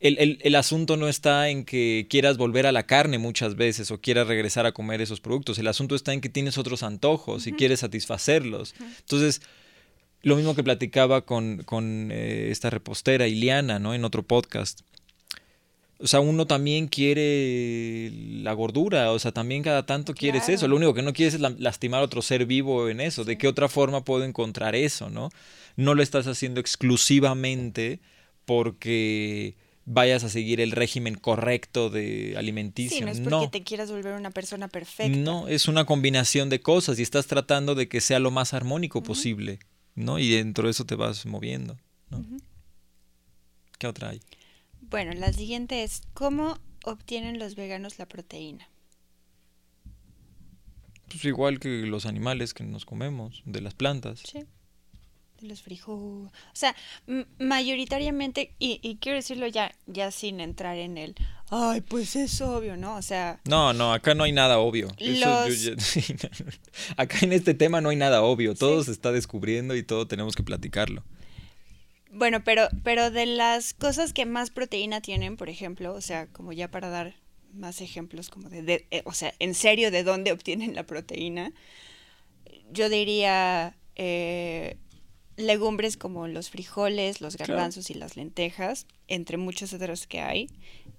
el, 0.01 0.55
asunto 0.55 0.97
no 0.97 1.09
está 1.09 1.51
en 1.51 1.65
que 1.65 2.07
quieras 2.09 2.39
volver 2.39 2.67
a 2.67 2.73
la 2.73 2.87
carne 2.87 3.19
muchas 3.19 3.55
veces 3.55 3.91
o 3.91 4.01
quieras 4.01 4.27
regresar 4.27 4.65
a 4.65 4.73
comer 4.73 5.03
esos 5.03 5.21
productos. 5.21 5.59
El 5.59 5.69
asunto 5.69 5.95
está 5.95 6.15
en 6.15 6.23
que 6.23 6.31
tienes 6.31 6.57
otros 6.57 6.83
antojos 6.83 7.47
y 7.47 7.53
quieres 7.53 7.81
satisfacerlos. 7.81 8.75
Entonces, 9.01 9.43
lo 10.23 10.37
mismo 10.37 10.55
que 10.55 10.65
platicaba 10.65 11.27
con, 11.27 11.65
eh, 12.13 12.49
esta 12.51 12.71
repostera 12.71 13.29
Iliana, 13.29 13.79
¿no? 13.79 13.93
En 13.93 14.05
otro 14.05 14.23
podcast. 14.23 14.81
O 15.99 16.07
sea, 16.07 16.21
uno 16.21 16.47
también 16.47 16.89
quiere 16.89 18.11
la 18.43 18.55
gordura, 18.55 19.13
o 19.13 19.19
sea, 19.19 19.33
también 19.33 19.63
cada 19.63 19.85
tanto 19.85 20.15
quieres 20.15 20.49
eso. 20.49 20.67
Lo 20.67 20.77
único 20.77 20.95
que 20.95 21.03
no 21.03 21.13
quieres 21.13 21.35
es 21.35 21.41
lastimar 21.41 22.01
a 22.01 22.05
otro 22.05 22.23
ser 22.23 22.47
vivo 22.47 22.89
en 22.89 23.03
eso. 23.03 23.25
¿De 23.25 23.37
qué 23.37 23.47
otra 23.47 23.69
forma 23.69 24.03
puedo 24.03 24.25
encontrar 24.25 24.75
eso, 24.75 25.11
no? 25.11 25.29
No 25.77 25.95
lo 25.95 26.03
estás 26.03 26.27
haciendo 26.27 26.59
exclusivamente 26.59 28.01
porque 28.47 29.57
vayas 29.85 30.25
a 30.25 30.29
seguir 30.29 30.61
el 30.61 30.73
régimen 30.73 31.15
correcto 31.15 31.91
de 31.91 32.35
alimenticio. 32.37 32.99
Sí, 32.99 33.05
no 33.05 33.11
es 33.11 33.21
porque 33.21 33.49
te 33.49 33.65
quieras 33.65 33.91
volver 33.91 34.15
una 34.15 34.31
persona 34.31 34.69
perfecta. 34.69 35.17
No, 35.17 35.49
es 35.49 35.69
una 35.69 35.85
combinación 35.85 36.49
de 36.49 36.61
cosas 36.61 36.99
y 36.99 37.03
estás 37.03 37.27
tratando 37.27 37.75
de 37.75 37.89
que 37.89 38.01
sea 38.01 38.19
lo 38.19 38.31
más 38.31 38.55
armónico 38.55 39.03
posible, 39.03 39.59
¿no? 39.95 40.19
Y 40.19 40.31
dentro 40.31 40.65
de 40.65 40.73
eso 40.73 40.85
te 40.85 40.95
vas 40.95 41.27
moviendo, 41.27 41.79
¿no? 42.11 42.25
¿Qué 43.79 43.87
otra 43.87 44.11
hay? 44.11 44.21
Bueno, 44.81 45.13
la 45.13 45.33
siguiente 45.33 45.83
es, 45.83 46.03
¿cómo 46.15 46.59
obtienen 46.85 47.39
los 47.39 47.55
veganos 47.55 47.99
la 47.99 48.07
proteína? 48.07 48.69
Pues 51.09 51.25
igual 51.25 51.59
que 51.59 51.69
los 51.87 52.07
animales 52.07 52.55
que 52.55 52.63
nos 52.63 52.85
comemos, 52.85 53.43
de 53.45 53.61
las 53.61 53.75
plantas. 53.75 54.23
Sí 54.25 54.47
los 55.43 55.63
frijoles. 55.63 56.31
O 56.31 56.33
sea, 56.53 56.75
mayoritariamente, 57.39 58.55
y, 58.59 58.99
quiero 59.01 59.17
decirlo 59.17 59.47
ya, 59.47 59.75
ya 59.87 60.11
sin 60.11 60.41
entrar 60.41 60.77
en 60.77 60.99
el, 60.99 61.15
ay, 61.51 61.81
pues 61.81 62.17
es 62.17 62.41
obvio, 62.41 62.77
¿no? 62.77 62.97
O 62.97 63.03
sea... 63.03 63.41
No, 63.45 63.73
no, 63.73 63.93
acá 63.93 64.15
no 64.15 64.25
hay 64.25 64.33
nada 64.33 64.59
obvio. 64.59 64.89
acá 66.97 67.19
en 67.23 67.33
este 67.33 67.55
tema 67.55 67.81
no 67.81 67.91
hay 67.91 67.97
nada 67.97 68.23
obvio. 68.23 68.55
Todo 68.55 68.83
se 68.85 68.93
está 68.93 69.13
descubriendo 69.13 69.77
y 69.77 69.83
todo 69.83 70.07
tenemos 70.07 70.37
que 70.37 70.43
platicarlo. 70.43 71.03
Bueno, 72.13 72.43
pero, 72.43 72.69
pero 72.83 73.11
de 73.11 73.27
las 73.27 73.73
cosas 73.73 74.13
que 74.13 74.27
más 74.27 74.51
proteína 74.51 75.01
tienen, 75.01 75.37
por 75.37 75.49
ejemplo, 75.49 75.95
o 75.95 76.01
sea, 76.01 76.27
como 76.27 76.53
ya 76.53 76.69
para 76.69 76.89
dar 76.89 77.15
más 77.53 77.81
ejemplos 77.81 78.31
como 78.31 78.49
de, 78.49 78.87
eh, 78.91 79.03
o 79.05 79.13
sea, 79.13 79.35
en 79.39 79.55
serio, 79.55 79.91
de 79.91 80.03
dónde 80.03 80.33
obtienen 80.33 80.75
la 80.75 80.85
proteína, 80.85 81.53
yo 82.73 82.89
diría 82.89 83.77
eh, 83.97 84.77
legumbres 85.41 85.97
como 85.97 86.29
los 86.29 86.51
frijoles, 86.51 87.21
los 87.21 87.37
garbanzos 87.37 87.91
y 87.91 87.95
las 87.95 88.17
lentejas, 88.17 88.87
entre 89.09 89.37
muchos 89.37 89.73
otros 89.73 90.07
que 90.07 90.21
hay. 90.21 90.49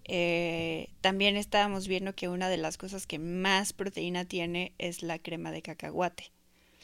Eh, 0.06 0.90
también 1.02 1.38
estábamos 1.38 1.88
viendo 1.88 2.14
que 2.16 2.28
una 2.28 2.50
de 2.50 2.58
las 2.58 2.78
cosas 2.78 3.08
que 3.08 3.20
más 3.20 3.74
proteína 3.74 4.26
tiene 4.26 4.74
es 4.78 5.04
la 5.04 5.20
crema 5.20 5.52
de 5.52 5.62
cacahuate. 5.62 6.32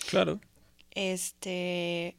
Claro. 0.10 0.40
Este. 0.92 2.16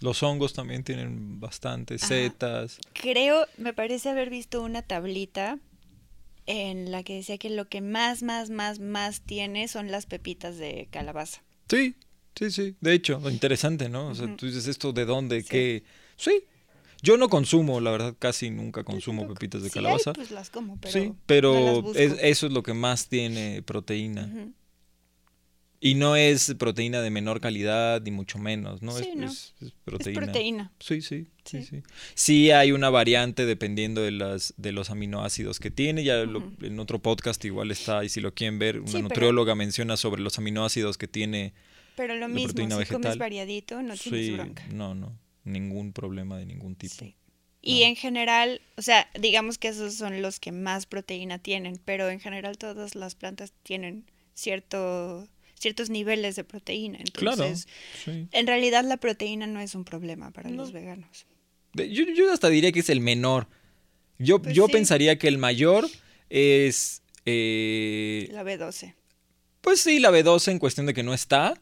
Los 0.00 0.22
hongos 0.22 0.52
también 0.52 0.84
tienen 0.84 1.40
bastantes 1.40 2.02
setas. 2.02 2.78
Creo, 2.92 3.46
me 3.56 3.72
parece 3.72 4.08
haber 4.10 4.30
visto 4.30 4.62
una 4.62 4.82
tablita 4.82 5.58
en 6.46 6.92
la 6.92 7.02
que 7.02 7.14
decía 7.14 7.36
que 7.36 7.50
lo 7.50 7.68
que 7.68 7.80
más, 7.80 8.22
más, 8.22 8.48
más, 8.48 8.78
más 8.78 9.20
tiene 9.22 9.68
son 9.68 9.90
las 9.90 10.06
pepitas 10.06 10.56
de 10.56 10.88
calabaza. 10.90 11.42
Sí, 11.68 11.94
sí, 12.38 12.50
sí. 12.50 12.76
De 12.80 12.92
hecho, 12.94 13.20
interesante, 13.30 13.88
¿no? 13.88 14.08
O 14.08 14.14
sea, 14.14 14.26
Ujú. 14.26 14.36
tú 14.36 14.46
dices 14.46 14.66
esto 14.66 14.92
de 14.92 15.04
dónde, 15.04 15.42
Sí. 15.42 15.48
qué. 15.48 15.82
Sí. 16.16 16.44
Yo 17.02 17.16
no 17.16 17.28
consumo, 17.28 17.80
la 17.80 17.90
verdad, 17.92 18.14
casi 18.18 18.50
nunca 18.50 18.82
consumo 18.82 19.28
pepitas 19.28 19.62
de 19.62 19.68
Sí 19.70 19.78
hay, 19.78 19.84
calabaza. 19.84 20.12
pues 20.14 20.30
las 20.32 20.50
como, 20.50 20.78
pero. 20.80 20.92
sí, 20.92 21.12
pero 21.26 21.92
es- 21.94 22.16
eso 22.20 22.46
es 22.46 22.52
lo 22.52 22.62
que 22.64 22.74
más 22.74 23.08
tiene 23.08 23.62
proteína. 23.62 24.28
Y 25.80 25.94
no 25.94 26.16
es 26.16 26.56
proteína 26.58 27.00
de 27.02 27.10
menor 27.10 27.40
calidad, 27.40 28.02
ni 28.02 28.10
mucho 28.10 28.38
menos, 28.40 28.82
¿no? 28.82 28.90
Sí, 28.98 29.10
es, 29.10 29.16
no. 29.16 29.26
es- 29.26 29.54
es 29.60 29.68
Es 29.68 29.74
proteína. 29.84 30.22
proteína. 30.24 30.72
Sí, 30.80 31.00
sí, 31.02 31.28
sí, 31.44 31.62
Sí. 31.62 31.62
sí. 31.62 31.82
Sí 32.16 32.50
hay 32.50 32.72
una 32.72 32.90
variante 32.90 33.46
dependiendo 33.46 34.00
de 34.02 34.10
las 34.10 34.52
de 34.56 34.72
los 34.72 34.90
aminoácidos 34.90 35.60
que 35.60 35.70
tiene. 35.70 36.02
Ya 36.02 36.24
lo- 36.24 36.52
en 36.62 36.80
otro 36.80 36.98
podcast 36.98 37.44
igual 37.44 37.70
está, 37.70 38.02
y 38.04 38.08
si 38.08 38.20
lo 38.20 38.34
quieren 38.34 38.58
ver, 38.58 38.78
una 38.80 38.88
Sí, 38.88 38.92
pero- 38.94 39.02
nutrióloga 39.04 39.54
menciona 39.54 39.96
sobre 39.96 40.20
los 40.20 40.36
aminoácidos 40.38 40.98
que 40.98 41.06
tiene. 41.06 41.54
Pero 41.98 42.14
lo 42.16 42.28
mismo, 42.28 42.40
si 42.48 42.54
proteína 42.54 42.74
comes 42.76 42.88
vegetal. 42.90 43.18
variadito, 43.18 43.82
no 43.82 43.94
tienes 43.96 44.26
sí, 44.26 44.30
bronca. 44.32 44.64
no, 44.72 44.94
no, 44.94 45.18
ningún 45.44 45.92
problema 45.92 46.38
de 46.38 46.46
ningún 46.46 46.74
tipo. 46.76 46.94
Sí. 46.94 47.14
Y 47.60 47.82
en 47.82 47.96
general, 47.96 48.62
o 48.76 48.82
sea, 48.82 49.10
digamos 49.20 49.58
que 49.58 49.68
esos 49.68 49.92
son 49.94 50.22
los 50.22 50.38
que 50.40 50.52
más 50.52 50.86
proteína 50.86 51.38
tienen, 51.40 51.78
pero 51.84 52.08
en 52.08 52.20
general 52.20 52.56
todas 52.56 52.94
las 52.94 53.14
plantas 53.16 53.52
tienen 53.64 54.04
cierto, 54.32 55.28
ciertos 55.58 55.90
niveles 55.90 56.36
de 56.36 56.44
proteína. 56.44 57.00
Claro, 57.12 57.42
Entonces, 57.42 57.68
sí. 58.04 58.28
en 58.30 58.46
realidad 58.46 58.84
la 58.84 58.96
proteína 58.96 59.46
no 59.48 59.60
es 59.60 59.74
un 59.74 59.84
problema 59.84 60.30
para 60.30 60.48
No. 60.50 60.56
los 60.56 60.72
veganos. 60.72 61.26
Yo, 61.74 62.04
yo 62.14 62.32
hasta 62.32 62.48
diría 62.48 62.70
que 62.72 62.80
es 62.80 62.88
el 62.88 63.00
menor. 63.00 63.48
Yo, 64.18 64.40
Pues 64.40 64.54
yo 64.54 64.66
sí. 64.66 64.72
pensaría 64.72 65.18
que 65.18 65.28
el 65.28 65.36
mayor 65.38 65.88
es. 66.30 67.02
eh, 67.26 68.28
La 68.32 68.44
B12. 68.44 68.94
Pues 69.60 69.80
sí, 69.80 69.98
la 69.98 70.10
B12 70.10 70.52
en 70.52 70.58
cuestión 70.60 70.86
de 70.86 70.94
que 70.94 71.02
no 71.02 71.12
está. 71.12 71.60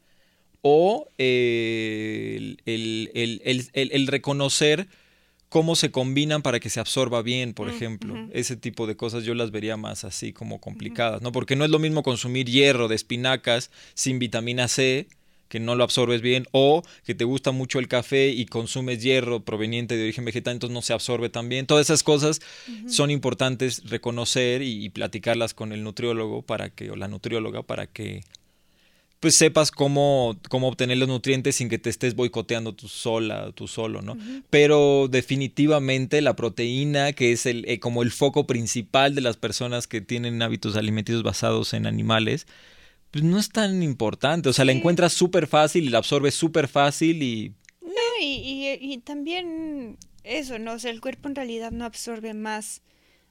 O 0.63 1.09
eh, 1.19 2.37
el, 2.37 3.11
el- 3.15 3.41
el- 3.75 3.91
el- 3.93 4.07
reconocer 4.07 4.89
cómo 5.49 5.77
se 5.77 5.91
combinan 5.91 6.43
para 6.43 6.59
que 6.61 6.71
se 6.71 6.81
absorba 6.81 7.23
bien, 7.23 7.55
por 7.55 7.69
Mm, 7.69 7.71
ejemplo. 7.71 8.29
Ese 8.33 8.57
tipo 8.57 8.87
de 8.87 8.97
cosas 8.97 9.25
yo 9.25 9.35
las 9.35 9.51
vería 9.53 9.77
más 9.77 10.05
así 10.05 10.33
como 10.33 10.61
complicadas, 10.61 11.23
¿no? 11.23 11.33
Porque 11.33 11.57
no 11.57 11.65
es 11.65 11.71
lo 11.71 11.79
mismo 11.79 12.03
consumir 12.03 12.47
hierro 12.47 12.89
de 12.89 12.97
espinacas 12.97 13.71
sin 13.95 14.19
vitamina 14.19 14.69
C, 14.69 15.07
que 15.49 15.61
no 15.61 15.77
lo 15.77 15.85
absorbes 15.85 16.21
bien, 16.23 16.47
o 16.51 16.83
que 17.05 17.15
te 17.15 17.23
gusta 17.23 17.53
mucho 17.53 17.79
el 17.79 17.87
café 17.87 18.31
y 18.31 18.47
consumes 18.47 19.01
hierro 19.01 19.45
proveniente 19.45 19.97
de 19.97 20.03
origen 20.03 20.25
vegetal, 20.25 20.55
entonces 20.55 20.75
no 20.75 20.83
se 20.83 20.93
absorbe 20.93 21.29
tan 21.29 21.49
bien. 21.49 21.67
Todas 21.67 21.87
esas 21.87 22.03
cosas 22.03 22.41
son 22.89 23.13
importantes 23.13 23.89
reconocer 23.89 24.63
y, 24.63 24.85
y 24.85 24.89
platicarlas 24.91 25.55
con 25.55 25.73
el 25.73 25.85
nutriólogo 25.85 26.43
para 26.43 26.71
que, 26.71 26.91
o 26.91 26.97
la 26.97 27.07
nutrióloga, 27.07 27.63
para 27.63 27.87
que 27.87 28.23
pues 29.27 29.35
sepas 29.35 29.73
cómo, 29.73 30.37
cómo 30.49 30.69
obtener 30.69 30.99
los 30.99 31.09
nutrientes 31.09 31.57
sin 31.57 31.69
que 31.69 31.79
te 31.81 31.91
estés 31.91 32.15
boicoteando 32.15 32.77
tú 32.77 32.87
sola, 32.87 33.51
tú 33.57 33.67
solo, 33.67 34.01
¿no? 34.01 34.17
Pero 34.51 35.09
definitivamente 35.11 36.21
la 36.21 36.37
proteína, 36.37 37.13
que 37.13 37.33
es 37.33 37.45
el, 37.45 37.65
eh, 37.69 37.81
como 37.81 38.05
el 38.05 38.13
foco 38.13 38.47
principal 38.47 39.17
de 39.17 39.23
las 39.23 39.37
personas 39.37 39.89
que 39.89 40.01
tienen 40.01 40.41
hábitos 40.43 40.77
alimenticios 40.77 41.25
basados 41.25 41.75
en 41.75 41.87
animales, 41.89 42.47
pues 43.11 43.25
no 43.25 43.37
es 43.37 43.49
tan 43.49 43.83
importante. 43.83 44.49
O 44.49 44.53
sea, 44.53 44.65
la 44.65 44.71
encuentras 44.71 45.13
súper 45.13 45.49
fácil 45.49 45.87
y 45.87 45.89
la 45.89 45.99
absorbes 45.99 46.37
súper 46.37 46.69
fácil 46.69 47.21
y 47.21 47.53
No, 47.83 47.91
y, 48.23 48.27
y- 48.27 48.79
y 48.93 48.99
también 48.99 49.97
eso, 50.23 50.61
¿no? 50.61 50.75
O 50.75 50.79
sea, 50.79 50.93
el 50.93 51.01
cuerpo 51.01 51.29
en 51.29 51.35
realidad 51.35 51.73
no 51.73 51.85
absorbe 51.85 52.33
más 52.33 52.81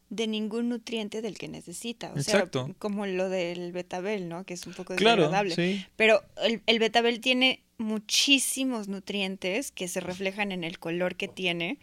de 0.09 0.27
ningún 0.27 0.69
nutriente 0.69 1.21
del 1.21 1.37
que 1.37 1.47
necesita. 1.47 2.11
O 2.13 2.17
Exacto. 2.17 2.65
sea, 2.65 2.75
como 2.77 3.05
lo 3.05 3.29
del 3.29 3.71
betabel, 3.71 4.29
¿no? 4.29 4.45
Que 4.45 4.53
es 4.53 4.65
un 4.67 4.73
poco 4.73 4.95
claro, 4.95 5.23
desagradable. 5.23 5.55
sí. 5.55 5.85
Pero 5.95 6.21
el, 6.43 6.61
el 6.67 6.79
betabel 6.79 7.19
tiene 7.21 7.61
muchísimos 7.77 8.87
nutrientes 8.87 9.71
que 9.71 9.87
se 9.87 9.99
reflejan 9.99 10.51
en 10.51 10.63
el 10.63 10.79
color 10.79 11.15
que 11.15 11.27
tiene, 11.27 11.79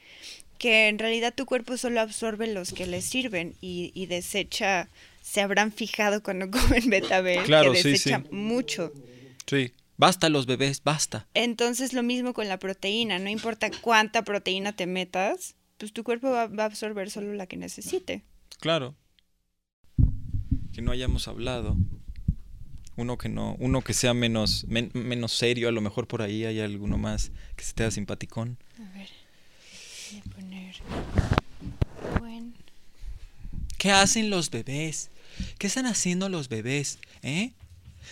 que 0.58 0.88
en 0.88 0.98
realidad 0.98 1.34
tu 1.34 1.44
cuerpo 1.46 1.76
solo 1.76 2.00
absorbe 2.00 2.46
los 2.46 2.72
que 2.72 2.86
le 2.86 3.02
sirven 3.02 3.54
y, 3.60 3.90
y 3.94 4.06
desecha, 4.06 4.88
se 5.20 5.40
habrán 5.40 5.72
fijado 5.72 6.22
cuando 6.22 6.50
comen 6.50 6.88
betabel, 6.88 7.42
Claro, 7.44 7.72
que 7.72 7.82
sí, 7.82 7.90
desecha 7.92 8.22
sí. 8.22 8.34
mucho. 8.34 8.92
Sí. 9.46 9.72
Basta 9.98 10.28
los 10.30 10.46
bebés, 10.46 10.82
basta. 10.82 11.28
Entonces 11.34 11.92
lo 11.92 12.02
mismo 12.02 12.32
con 12.32 12.48
la 12.48 12.58
proteína, 12.58 13.18
no 13.18 13.28
importa 13.28 13.70
cuánta 13.82 14.22
proteína 14.22 14.74
te 14.74 14.86
metas, 14.86 15.54
pues 15.82 15.92
tu 15.92 16.04
cuerpo 16.04 16.30
va, 16.30 16.46
va 16.46 16.62
a 16.62 16.66
absorber 16.66 17.10
solo 17.10 17.34
la 17.34 17.48
que 17.48 17.56
necesite. 17.56 18.22
Claro. 18.60 18.94
Que 20.72 20.80
no 20.80 20.92
hayamos 20.92 21.26
hablado. 21.26 21.76
Uno 22.94 23.18
que 23.18 23.28
no, 23.28 23.56
uno 23.58 23.82
que 23.82 23.92
sea 23.92 24.14
menos, 24.14 24.64
men- 24.68 24.92
menos 24.94 25.32
serio, 25.32 25.68
a 25.68 25.72
lo 25.72 25.80
mejor 25.80 26.06
por 26.06 26.22
ahí 26.22 26.44
hay 26.44 26.60
alguno 26.60 26.98
más 26.98 27.32
que 27.56 27.64
se 27.64 27.72
te 27.72 27.82
haga 27.82 27.90
simpaticón. 27.90 28.58
A 28.78 28.96
ver, 28.96 29.08
voy 30.12 30.20
a 30.20 30.34
poner 30.36 30.76
buen 32.20 32.54
¿Qué 33.76 33.90
hacen 33.90 34.30
los 34.30 34.50
bebés? 34.50 35.10
¿Qué 35.58 35.66
están 35.66 35.86
haciendo 35.86 36.28
los 36.28 36.48
bebés? 36.48 37.00
¿Eh? 37.22 37.54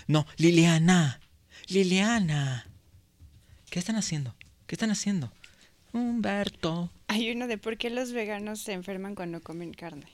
No, 0.09 0.27
Liliana. 0.39 1.21
Liliana. 1.69 2.67
¿Qué 3.71 3.79
están 3.79 3.95
haciendo? 3.95 4.35
¿Qué 4.67 4.75
están 4.75 4.91
haciendo? 4.91 5.31
Humberto. 5.93 6.91
Hay 7.09 7.31
uno 7.31 7.47
de 7.47 7.59
por 7.59 7.77
qué 7.77 7.91
los 7.91 8.13
veganos 8.13 8.61
se 8.61 8.73
enferman 8.73 9.15
cuando 9.15 9.41
comen 9.41 9.73
carne. 9.75 10.07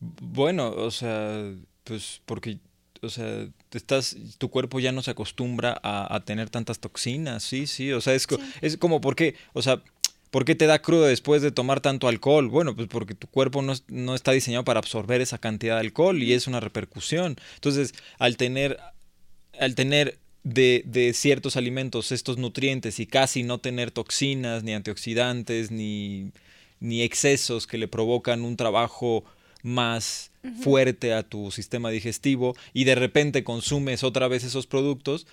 Bueno, 0.00 0.70
o 0.70 0.90
sea, 0.90 1.52
pues 1.84 2.20
porque, 2.24 2.58
o 3.02 3.08
sea, 3.08 3.48
estás, 3.72 4.16
tu 4.38 4.48
cuerpo 4.48 4.78
ya 4.78 4.92
no 4.92 5.02
se 5.02 5.10
acostumbra 5.10 5.78
a, 5.82 6.14
a 6.14 6.20
tener 6.24 6.50
tantas 6.50 6.78
toxinas, 6.78 7.42
sí, 7.42 7.66
sí, 7.66 7.92
o 7.92 8.00
sea, 8.00 8.14
es, 8.14 8.26
co- 8.26 8.36
Sí. 8.36 8.42
es 8.60 8.76
como, 8.76 9.00
¿por 9.00 9.16
qué? 9.16 9.34
O 9.54 9.62
sea, 9.62 9.82
¿por 10.30 10.44
qué 10.44 10.54
te 10.54 10.66
da 10.66 10.80
crudo 10.82 11.04
después 11.04 11.42
de 11.42 11.50
tomar 11.50 11.80
tanto 11.80 12.06
alcohol? 12.06 12.48
Bueno, 12.48 12.76
pues 12.76 12.86
porque 12.86 13.14
tu 13.14 13.26
cuerpo 13.26 13.60
no, 13.62 13.72
no 13.88 14.14
está 14.14 14.30
diseñado 14.32 14.64
para 14.64 14.78
absorber 14.78 15.20
esa 15.20 15.38
cantidad 15.38 15.74
de 15.74 15.80
alcohol 15.80 16.22
y 16.22 16.32
es 16.32 16.46
una 16.46 16.60
repercusión. 16.60 17.36
Entonces, 17.54 17.92
al 18.20 18.36
tener, 18.36 18.78
al 19.58 19.74
tener 19.74 20.18
de, 20.48 20.82
de 20.86 21.12
ciertos 21.12 21.56
alimentos 21.56 22.10
estos 22.10 22.38
nutrientes 22.38 23.00
y 23.00 23.06
casi 23.06 23.42
no 23.42 23.58
tener 23.58 23.90
toxinas, 23.90 24.64
ni 24.64 24.72
antioxidantes, 24.72 25.70
ni, 25.70 26.32
ni 26.80 27.02
excesos 27.02 27.66
que 27.66 27.78
le 27.78 27.88
provocan 27.88 28.42
un 28.42 28.56
trabajo 28.56 29.24
más 29.62 30.30
fuerte 30.62 31.12
a 31.12 31.22
tu 31.22 31.50
sistema 31.50 31.90
digestivo 31.90 32.56
y 32.72 32.84
de 32.84 32.94
repente 32.94 33.44
consumes 33.44 34.02
otra 34.02 34.28
vez 34.28 34.44
esos 34.44 34.66
productos, 34.66 35.26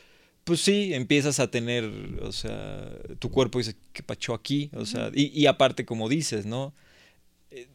pues 0.44 0.60
sí, 0.62 0.94
empiezas 0.94 1.40
a 1.40 1.50
tener, 1.50 1.86
o 2.22 2.32
sea, 2.32 2.90
tu 3.20 3.32
cuerpo 3.32 3.60
dice, 3.60 3.76
¿qué 3.94 4.04
pacho 4.04 4.34
aquí? 4.34 4.70
O 4.74 4.86
sea, 4.86 5.12
y, 5.14 5.28
y 5.28 5.46
aparte, 5.46 5.86
como 5.86 6.10
dices, 6.10 6.46
¿no? 6.46 6.74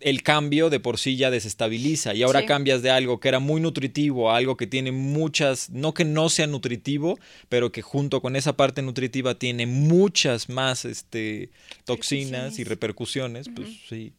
El 0.00 0.22
cambio 0.22 0.68
de 0.70 0.78
por 0.80 0.98
sí 0.98 1.16
ya 1.16 1.30
desestabiliza 1.30 2.14
y 2.14 2.22
ahora 2.22 2.40
Sí. 2.40 2.46
cambias 2.46 2.82
de 2.82 2.90
algo 2.90 3.18
que 3.20 3.28
era 3.28 3.38
muy 3.38 3.60
nutritivo 3.60 4.30
a 4.30 4.36
algo 4.36 4.56
que 4.56 4.66
tiene 4.66 4.92
muchas, 4.92 5.70
no 5.70 5.94
que 5.94 6.04
no 6.04 6.28
sea 6.28 6.46
nutritivo, 6.46 7.18
pero 7.48 7.72
que 7.72 7.80
junto 7.82 8.20
con 8.20 8.36
esa 8.36 8.56
parte 8.56 8.82
nutritiva 8.82 9.34
tiene 9.38 9.66
muchas 9.66 10.48
más 10.48 10.84
este, 10.84 11.50
toxinas 11.84 12.58
y 12.58 12.64
Repercusiones. 12.64 13.48
pues 13.54 13.68
sí, 13.88 14.12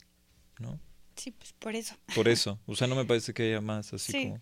¿no? 0.59 0.79
Sí, 1.15 1.31
pues 1.31 1.53
por 1.59 1.75
eso. 1.75 1.95
Por 2.15 2.27
eso. 2.27 2.59
O 2.65 2.75
sea, 2.75 2.87
no 2.87 2.95
me 2.95 3.05
parece 3.05 3.33
que 3.33 3.43
haya 3.43 3.61
más 3.61 3.93
así 3.93 4.11
Sí. 4.11 4.23
como. 4.23 4.41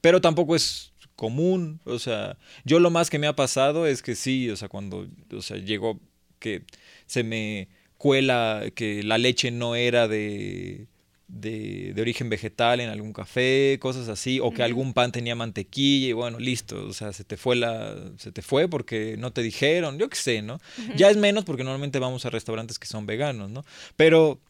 Pero 0.00 0.20
tampoco 0.20 0.56
es 0.56 0.92
común. 1.16 1.80
O 1.84 1.98
sea, 1.98 2.38
yo 2.64 2.80
lo 2.80 2.90
más 2.90 3.10
que 3.10 3.18
me 3.18 3.26
ha 3.26 3.36
pasado 3.36 3.86
es 3.86 4.02
que 4.02 4.14
sí, 4.14 4.48
o 4.50 4.56
sea, 4.56 4.68
cuando, 4.68 5.06
o 5.32 5.42
sea, 5.42 5.56
llegó 5.58 6.00
que 6.38 6.64
se 7.06 7.22
me 7.22 7.68
cuela 8.00 8.64
que 8.74 9.02
la 9.02 9.18
leche 9.18 9.50
no 9.50 9.74
era 9.74 10.08
de, 10.08 10.86
de, 11.28 11.92
de 11.94 12.00
origen 12.00 12.30
vegetal 12.30 12.80
en 12.80 12.88
algún 12.88 13.12
café, 13.12 13.76
cosas 13.78 14.08
así, 14.08 14.40
o 14.40 14.52
que 14.52 14.62
algún 14.62 14.94
pan 14.94 15.12
tenía 15.12 15.34
mantequilla 15.34 16.08
y 16.08 16.12
bueno, 16.14 16.38
listo, 16.38 16.86
o 16.86 16.94
sea, 16.94 17.12
se 17.12 17.24
te 17.24 17.36
fue 17.36 17.56
la, 17.56 17.94
se 18.16 18.32
te 18.32 18.40
fue 18.40 18.68
porque 18.68 19.16
no 19.18 19.34
te 19.34 19.42
dijeron, 19.42 19.98
yo 19.98 20.08
qué 20.08 20.16
sé, 20.16 20.40
¿no? 20.40 20.60
Ya 20.96 21.10
es 21.10 21.18
menos 21.18 21.44
porque 21.44 21.62
normalmente 21.62 21.98
vamos 21.98 22.24
a 22.24 22.30
restaurantes 22.30 22.78
que 22.78 22.86
son 22.86 23.04
veganos, 23.04 23.50
¿no? 23.50 23.66
Pero 23.96 24.40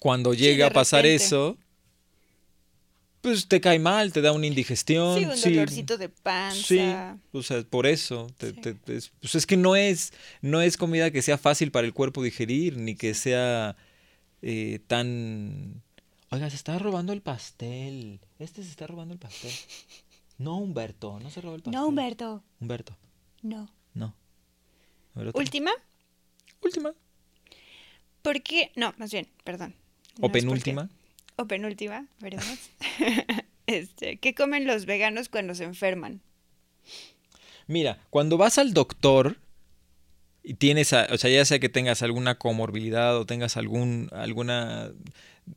cuando 0.00 0.34
llega 0.34 0.66
a 0.66 0.70
pasar 0.70 1.04
repente. 1.04 1.24
eso, 1.24 1.58
pues 3.22 3.48
te 3.48 3.60
cae 3.60 3.78
mal, 3.78 4.12
te 4.12 4.20
da 4.20 4.32
una 4.32 4.46
indigestión. 4.46 5.18
Sí, 5.18 5.24
un 5.24 5.36
sí, 5.36 5.54
dolorcito 5.54 5.96
de 5.96 6.08
panza. 6.10 6.60
Sí, 6.62 6.80
o 7.32 7.42
sea, 7.42 7.62
por 7.62 7.86
eso. 7.86 8.26
te- 8.36 8.50
Sí. 8.50 8.60
te- 8.60 8.74
te- 8.74 8.96
es, 8.96 9.10
pues 9.20 9.34
es 9.34 9.46
que 9.46 9.56
no 9.56 9.74
es, 9.76 10.12
no 10.42 10.60
es 10.60 10.76
comida 10.76 11.10
que 11.10 11.22
sea 11.22 11.38
fácil 11.38 11.70
para 11.70 11.86
el 11.86 11.94
cuerpo 11.94 12.22
digerir, 12.22 12.76
ni 12.76 12.94
que 12.96 13.14
sea 13.14 13.76
eh, 14.42 14.80
tan... 14.88 15.82
Oiga, 16.30 16.50
se 16.50 16.56
está 16.56 16.78
robando 16.78 17.12
el 17.12 17.22
pastel. 17.22 18.20
Este 18.38 18.62
se 18.62 18.68
está 18.70 18.86
robando 18.86 19.14
el 19.14 19.20
pastel. 19.20 19.52
No, 20.38 20.56
Humberto, 20.58 21.20
no 21.20 21.30
se 21.30 21.40
robó 21.40 21.54
el 21.54 21.62
pastel. 21.62 21.78
No, 21.80 21.86
Humberto. 21.86 22.42
Humberto, 22.60 22.96
No. 23.42 23.70
no. 23.94 24.12
Ver. 25.14 25.30
Última. 25.34 25.70
Última. 26.62 26.92
¿Por 28.22 28.42
qué? 28.42 28.72
No, 28.74 28.92
más 28.98 29.12
bien, 29.12 29.28
perdón. 29.44 29.74
O 30.20 30.26
No 30.26 30.32
qué. 30.32 30.74
O 31.36 31.46
penúltima, 31.46 32.06
veremos. 32.20 32.58
este, 33.66 34.18
¿Qué 34.18 34.34
comen 34.34 34.66
los 34.66 34.86
veganos 34.86 35.28
cuando 35.28 35.54
se 35.54 35.64
enferman? 35.64 36.20
Mira, 37.66 37.98
cuando 38.10 38.36
vas 38.36 38.58
al 38.58 38.74
doctor 38.74 39.36
y 40.44 40.54
tienes, 40.54 40.92
a- 40.92 41.06
o 41.12 41.18
sea, 41.18 41.30
ya 41.30 41.44
sea 41.44 41.58
que 41.60 41.68
tengas 41.68 42.02
alguna 42.02 42.36
comorbilidad 42.36 43.16
o 43.16 43.24
tengas 43.26 43.56
algún, 43.56 44.08
alguna, 44.12 44.90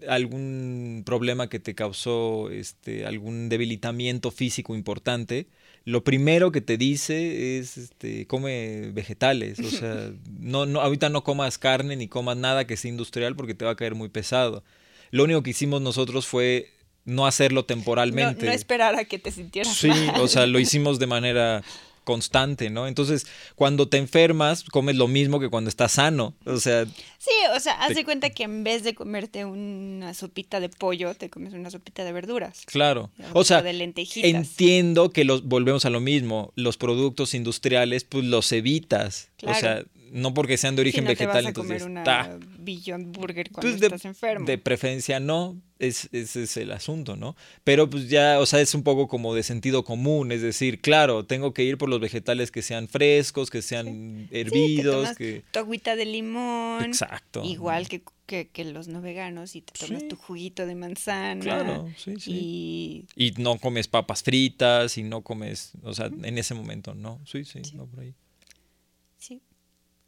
algún 0.07 1.03
problema 1.05 1.49
que 1.49 1.59
te 1.59 1.73
causó 1.75 2.49
este, 2.51 3.05
algún 3.05 3.49
debilitamiento 3.49 4.31
físico 4.31 4.75
importante, 4.75 5.47
lo 5.85 6.03
primero 6.03 6.51
que 6.51 6.61
te 6.61 6.77
dice 6.77 7.57
es, 7.57 7.77
este, 7.77 8.27
come 8.27 8.91
vegetales, 8.93 9.59
o 9.59 9.69
sea, 9.69 10.11
no, 10.39 10.65
no, 10.67 10.81
ahorita 10.81 11.09
no 11.09 11.23
comas 11.23 11.57
carne 11.57 11.95
ni 11.95 12.07
comas 12.07 12.37
nada 12.37 12.65
que 12.65 12.77
sea 12.77 12.89
industrial 12.89 13.35
porque 13.35 13.55
te 13.55 13.65
va 13.65 13.71
a 13.71 13.75
caer 13.75 13.95
muy 13.95 14.09
pesado. 14.09 14.63
Lo 15.11 15.23
único 15.23 15.43
que 15.43 15.51
hicimos 15.51 15.81
nosotros 15.81 16.25
fue 16.27 16.71
no 17.05 17.27
hacerlo 17.27 17.61
No, 17.61 17.65
temporalmente. 17.65 18.45
no 18.45 18.51
esperar 18.51 18.95
a 18.95 19.05
que 19.05 19.19
te 19.19 19.31
sintieras 19.31 19.75
Sí, 19.75 19.89
mal. 19.89 20.19
o 20.21 20.27
sea, 20.27 20.45
lo 20.47 20.59
hicimos 20.59 20.97
de 20.99 21.07
manera 21.07 21.63
constante, 22.03 22.69
¿no? 22.69 22.87
Entonces, 22.87 23.25
cuando 23.55 23.87
te 23.89 23.97
enfermas, 23.97 24.63
comes 24.63 24.95
lo 24.95 25.07
mismo 25.07 25.39
que 25.39 25.49
cuando 25.49 25.69
estás 25.69 25.93
sano. 25.93 26.35
O 26.45 26.57
sea, 26.57 26.85
Sí, 26.85 27.31
o 27.55 27.59
sea, 27.59 27.73
haz 27.81 27.87
Te- 27.89 27.93
de 27.95 28.05
cuenta 28.05 28.29
que 28.29 28.43
en 28.43 28.63
vez 28.63 28.83
de 28.83 28.93
comerte 28.93 29.43
una 29.43 30.13
sopita 30.13 30.59
de 30.59 30.69
pollo, 30.69 31.15
te 31.15 31.31
comes 31.31 31.53
una 31.53 31.71
sopita 31.71 32.03
de 32.03 32.11
verduras. 32.11 32.61
claro. 32.67 33.09
O 33.33 33.39
O 33.39 33.43
sea, 33.43 33.63
de 33.63 33.73
lentejitas. 33.73 34.29
entiendo 34.29 35.09
que 35.09 35.23
los 35.25 35.45
volvemos 35.45 35.85
a 35.85 35.89
lo 35.89 35.99
mismo. 35.99 36.51
Los 36.55 36.77
productos 36.77 37.33
industriales, 37.33 38.03
pues 38.03 38.23
los 38.25 38.51
evitas. 38.51 39.29
O 39.37 39.45
Claro. 39.47 39.59
sea, 39.59 39.83
no 40.15 40.33
porque 40.33 40.57
sean 40.57 40.75
de 40.75 40.81
Si 40.81 40.87
origen 40.87 41.03
no 41.03 41.09
te 41.09 41.13
vegetal, 41.15 41.43
vas 41.43 41.51
a 41.51 41.53
comer 41.53 41.71
entonces 41.81 41.87
una 41.91 42.03
ta. 42.03 42.39
Beyond 42.59 43.15
Burger 43.15 43.51
cuando 43.51 43.69
Pues 43.69 43.79
de, 43.79 43.87
estás 43.87 44.05
enfermo. 44.05 44.45
de 44.45 44.57
preferencia 44.57 45.19
no, 45.19 45.61
es, 45.77 46.07
ese 46.13 46.43
es 46.43 46.55
el 46.57 46.71
asunto, 46.71 47.15
¿no? 47.17 47.35
Pero 47.63 47.89
pues 47.89 48.09
ya, 48.09 48.39
o 48.39 48.45
sea, 48.45 48.61
es 48.61 48.73
un 48.73 48.83
poco 48.83 49.07
como 49.07 49.35
de 49.35 49.43
sentido 49.43 49.83
común, 49.83 50.31
es 50.31 50.41
decir, 50.41 50.79
claro, 50.81 51.25
tengo 51.25 51.53
que 51.53 51.63
ir 51.63 51.77
por 51.77 51.89
los 51.89 51.99
vegetales 51.99 52.49
que 52.49 52.61
sean 52.61 52.87
frescos, 52.87 53.49
que 53.49 53.61
sean 53.61 54.27
hervidos, 54.31 55.15
que... 55.17 55.43
tu 55.51 55.59
agüita 55.59 55.95
de 55.95 56.05
limón. 56.05 56.83
Exacto. 56.85 57.43
Igual 57.43 57.87
que, 57.89 58.01
que, 58.25 58.47
que 58.47 58.63
los 58.65 58.87
no 58.87 59.01
veganos 59.01 59.55
y 59.55 59.61
te 59.61 59.73
tomas 59.77 60.01
Sí. 60.01 60.07
tu 60.07 60.15
juguito 60.15 60.65
de 60.65 60.75
manzana. 60.75 61.41
Claro, 61.41 61.89
sí, 61.97 62.13
sí. 62.19 63.05
Y 63.15 63.27
Y 63.27 63.31
no 63.41 63.57
comes 63.57 63.87
papas 63.87 64.23
fritas 64.23 64.97
y 64.97 65.03
no 65.03 65.21
comes, 65.21 65.73
o 65.83 65.93
sea, 65.93 66.05
en 66.07 66.37
ese 66.37 66.53
momento 66.55 66.95
no. 66.95 67.19
Sí, 67.25 67.43
sí, 67.43 67.59
Sí. 67.63 67.75
no 67.75 67.85
por 67.85 67.99
ahí. 67.99 68.13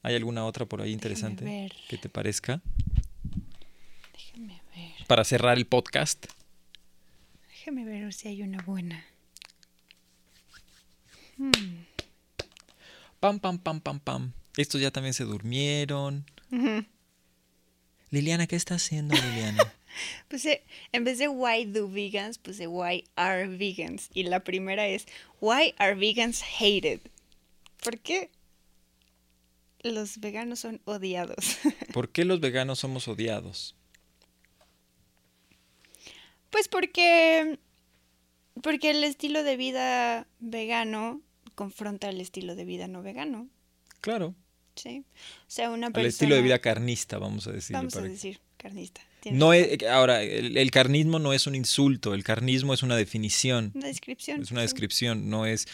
¿Hay 0.04 0.16
alguna 0.16 0.46
otra 0.46 0.66
por 0.66 0.82
ahí 0.82 0.92
interesante 0.92 1.44
ver. 1.44 1.74
que 1.90 1.98
te 1.98 2.10
parezca? 2.10 2.62
déjame 4.14 4.62
ver. 4.76 5.08
Para 5.08 5.24
cerrar 5.24 5.58
el 5.58 5.66
podcast. 5.66 6.26
Déjame 7.50 7.86
ver 7.86 8.14
si 8.14 8.30
hay 8.30 8.42
una 8.42 8.62
buena. 8.64 9.06
Hmm. 11.38 11.86
Pam, 13.20 13.40
pam, 13.40 13.58
pam, 13.60 13.82
pam, 13.82 14.00
pam. 14.00 14.34
Estos 14.56 14.80
ya 14.82 14.92
también 14.92 15.14
se 15.14 15.24
durmieron. 15.24 16.26
Liliana, 18.10 18.48
¿qué 18.48 18.56
está 18.56 18.76
haciendo 18.76 19.16
Liliana? 19.16 19.74
Puse, 20.28 20.64
en 20.92 21.04
vez 21.04 21.18
de 21.18 21.28
why 21.28 21.66
do 21.66 21.90
vegans, 21.90 22.38
puse 22.38 22.68
why 22.68 23.04
are 23.16 23.48
vegans. 23.48 24.10
Y 24.14 24.24
la 24.24 24.44
primera 24.44 24.88
es 24.88 25.08
why 25.42 25.74
are 25.78 25.96
vegans 25.96 26.44
hated? 26.44 27.00
¿Por 27.84 28.00
qué 28.00 28.30
los 29.84 30.20
veganos 30.20 30.60
son 30.60 30.82
odiados? 30.86 31.58
¿Por 31.94 32.10
qué 32.10 32.26
los 32.26 32.40
veganos 32.40 32.80
somos 32.80 33.08
odiados? 33.08 33.76
pues 36.50 36.68
porque 36.68 37.60
porque 38.64 38.90
el 38.90 39.04
estilo 39.04 39.44
de 39.44 39.58
vida 39.58 40.28
vegano 40.40 41.22
confronta 41.56 42.10
el 42.10 42.22
estilo 42.22 42.56
de 42.56 42.66
vida 42.66 42.88
no 42.88 43.04
vegano, 43.04 43.50
Claro, 44.02 44.36
¿sí? 44.76 45.04
O 45.42 45.50
sea, 45.50 45.70
una 45.70 45.92
persona 45.92 46.10
estilo 46.10 46.36
de 46.36 46.42
vida 46.42 46.60
carnista, 46.60 47.18
vamos 47.18 47.48
a 47.48 47.52
decirlo. 47.52 47.80
vamos 47.80 47.96
a 47.96 48.02
decir 48.02 48.40
carnista. 48.58 49.02
No 49.32 49.52
es, 49.52 49.84
ahora, 49.84 50.24
el, 50.24 50.58
el 50.58 50.72
carnismo 50.72 51.20
no 51.20 51.34
es 51.34 51.48
un 51.48 51.56
insulto, 51.56 52.14
el 52.14 52.24
carnismo 52.24 52.74
es 52.74 52.82
una 52.82 52.96
definición. 52.96 53.72
una 53.76 53.88
descripción. 53.88 54.42
Es 54.42 54.52
una 54.52 54.62
sí. 54.62 54.66
descripción, 54.66 55.30
no 55.30 55.46
es, 55.46 55.68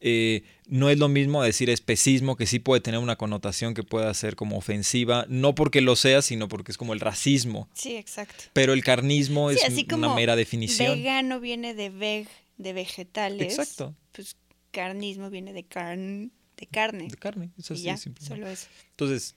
eh, 0.00 0.42
no 0.66 0.90
es 0.90 0.98
lo 0.98 1.08
mismo 1.08 1.42
decir 1.42 1.70
especismo, 1.70 2.36
que 2.36 2.46
sí 2.46 2.58
puede 2.58 2.80
tener 2.80 3.00
una 3.00 3.16
connotación 3.16 3.72
que 3.74 3.82
pueda 3.82 4.12
ser 4.14 4.36
como 4.36 4.56
ofensiva, 4.58 5.24
no 5.28 5.54
porque 5.54 5.80
lo 5.80 5.96
sea, 5.96 6.22
sino 6.22 6.48
porque 6.48 6.72
es 6.72 6.78
como 6.78 6.92
el 6.92 7.00
racismo. 7.00 7.68
Sí, 7.74 7.96
exacto. 7.96 8.44
Pero 8.52 8.72
el 8.72 8.84
carnismo 8.84 9.50
Sí, 9.50 9.56
es 9.58 9.64
así 9.64 9.86
una 9.92 10.14
mera 10.14 10.36
definición. 10.36 10.96
Vegano 10.98 11.40
viene 11.40 11.74
de 11.74 11.90
veg, 11.90 12.28
de 12.58 12.72
vegetales. 12.72 13.58
Exacto. 13.58 13.94
Pues 14.12 14.36
carnismo 14.70 15.30
viene 15.30 15.52
de 15.52 15.64
carn, 15.64 16.30
de 16.56 16.66
carne. 16.66 17.08
De 17.08 17.16
carne, 17.16 17.50
es 17.58 17.70
y 17.70 17.74
así, 17.74 17.82
ya, 17.82 17.96
simplemente. 17.96 18.34
solo 18.34 18.48
eso. 18.48 18.66
Entonces, 18.90 19.34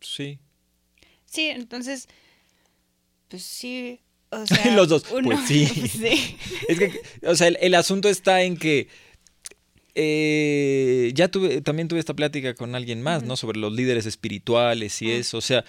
sí. 0.00 0.38
Sí, 1.26 1.46
entonces, 1.46 2.08
pues 3.28 3.42
sí, 3.42 4.00
o 4.30 4.44
sea, 4.46 4.74
Los 4.74 4.88
dos, 4.88 5.04
uno- 5.12 5.30
pues 5.30 5.46
sí. 5.48 5.66
sí. 5.88 6.36
Es 6.68 6.78
que, 6.78 7.00
o 7.26 7.34
sea, 7.34 7.48
el, 7.48 7.58
el 7.60 7.74
asunto 7.74 8.08
está 8.08 8.42
en 8.42 8.56
que 8.56 8.88
eh, 9.94 11.12
ya 11.14 11.28
tuve, 11.28 11.60
también 11.60 11.88
tuve 11.88 11.98
esta 12.00 12.14
plática 12.14 12.54
con 12.54 12.74
alguien 12.74 13.02
más, 13.02 13.22
¿no? 13.22 13.36
Sobre 13.36 13.58
los 13.58 13.72
líderes 13.72 14.06
espirituales 14.06 15.00
y 15.02 15.10
Ah. 15.10 15.16
eso. 15.16 15.38
O 15.38 15.40
sea, 15.40 15.64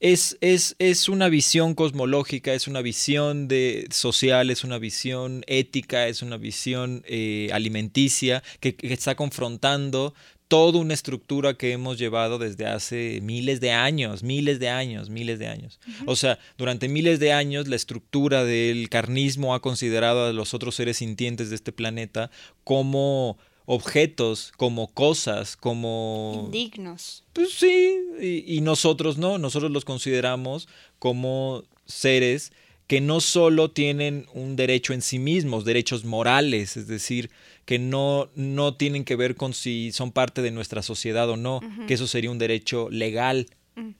es, 0.00 0.36
es, 0.40 0.74
es 0.80 1.08
una 1.08 1.28
visión 1.28 1.74
cosmológica, 1.74 2.52
es 2.54 2.66
una 2.66 2.82
visión 2.82 3.46
de 3.46 3.86
social, 3.90 4.50
es 4.50 4.64
una 4.64 4.78
visión 4.78 5.44
ética, 5.46 6.08
es 6.08 6.22
una 6.22 6.36
visión 6.38 7.04
eh, 7.06 7.50
alimenticia 7.52 8.42
que, 8.58 8.74
que 8.74 8.92
está 8.92 9.14
confrontando 9.14 10.12
toda 10.48 10.78
una 10.78 10.94
estructura 10.94 11.54
que 11.54 11.72
hemos 11.72 11.98
llevado 11.98 12.38
desde 12.38 12.66
hace 12.66 13.20
miles 13.22 13.60
de 13.60 13.72
años, 13.72 14.22
miles 14.22 14.58
de 14.60 14.68
años, 14.68 15.08
miles 15.08 15.38
de 15.38 15.46
años. 15.46 15.80
O 16.06 16.14
sea, 16.16 16.38
durante 16.58 16.88
miles 16.88 17.20
de 17.20 17.32
años 17.32 17.68
la 17.68 17.76
estructura 17.76 18.44
del 18.44 18.88
carnismo 18.88 19.54
ha 19.54 19.62
considerado 19.62 20.26
a 20.26 20.32
los 20.32 20.52
otros 20.52 20.74
seres 20.74 20.98
sintientes 20.98 21.48
de 21.50 21.56
este 21.56 21.72
planeta 21.72 22.30
como 22.64 23.38
objetos, 23.64 24.52
como 24.56 24.88
cosas, 24.88 25.56
como... 25.56 26.42
Indignos. 26.46 27.24
Pues 27.32 27.52
sí, 27.54 27.96
y, 28.20 28.56
y 28.56 28.60
nosotros 28.60 29.18
no, 29.18 29.38
nosotros 29.38 29.70
los 29.70 29.84
consideramos 29.84 30.68
como 30.98 31.64
seres 31.86 32.52
que 32.92 33.00
no 33.00 33.22
solo 33.22 33.70
tienen 33.70 34.26
un 34.34 34.54
derecho 34.54 34.92
en 34.92 35.00
sí 35.00 35.18
mismos, 35.18 35.64
derechos 35.64 36.04
morales, 36.04 36.76
es 36.76 36.86
decir, 36.88 37.30
que 37.64 37.78
no, 37.78 38.28
no 38.34 38.74
tienen 38.74 39.06
que 39.06 39.16
ver 39.16 39.34
con 39.34 39.54
si 39.54 39.92
son 39.92 40.12
parte 40.12 40.42
de 40.42 40.50
nuestra 40.50 40.82
sociedad 40.82 41.30
o 41.30 41.38
no, 41.38 41.60
que 41.88 41.94
eso 41.94 42.06
sería 42.06 42.30
un 42.30 42.36
derecho 42.36 42.90
legal, 42.90 43.46
Mm. 43.76 43.92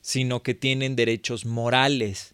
sino 0.00 0.42
que 0.42 0.54
tienen 0.54 0.96
derechos 0.96 1.44
morales. 1.44 2.32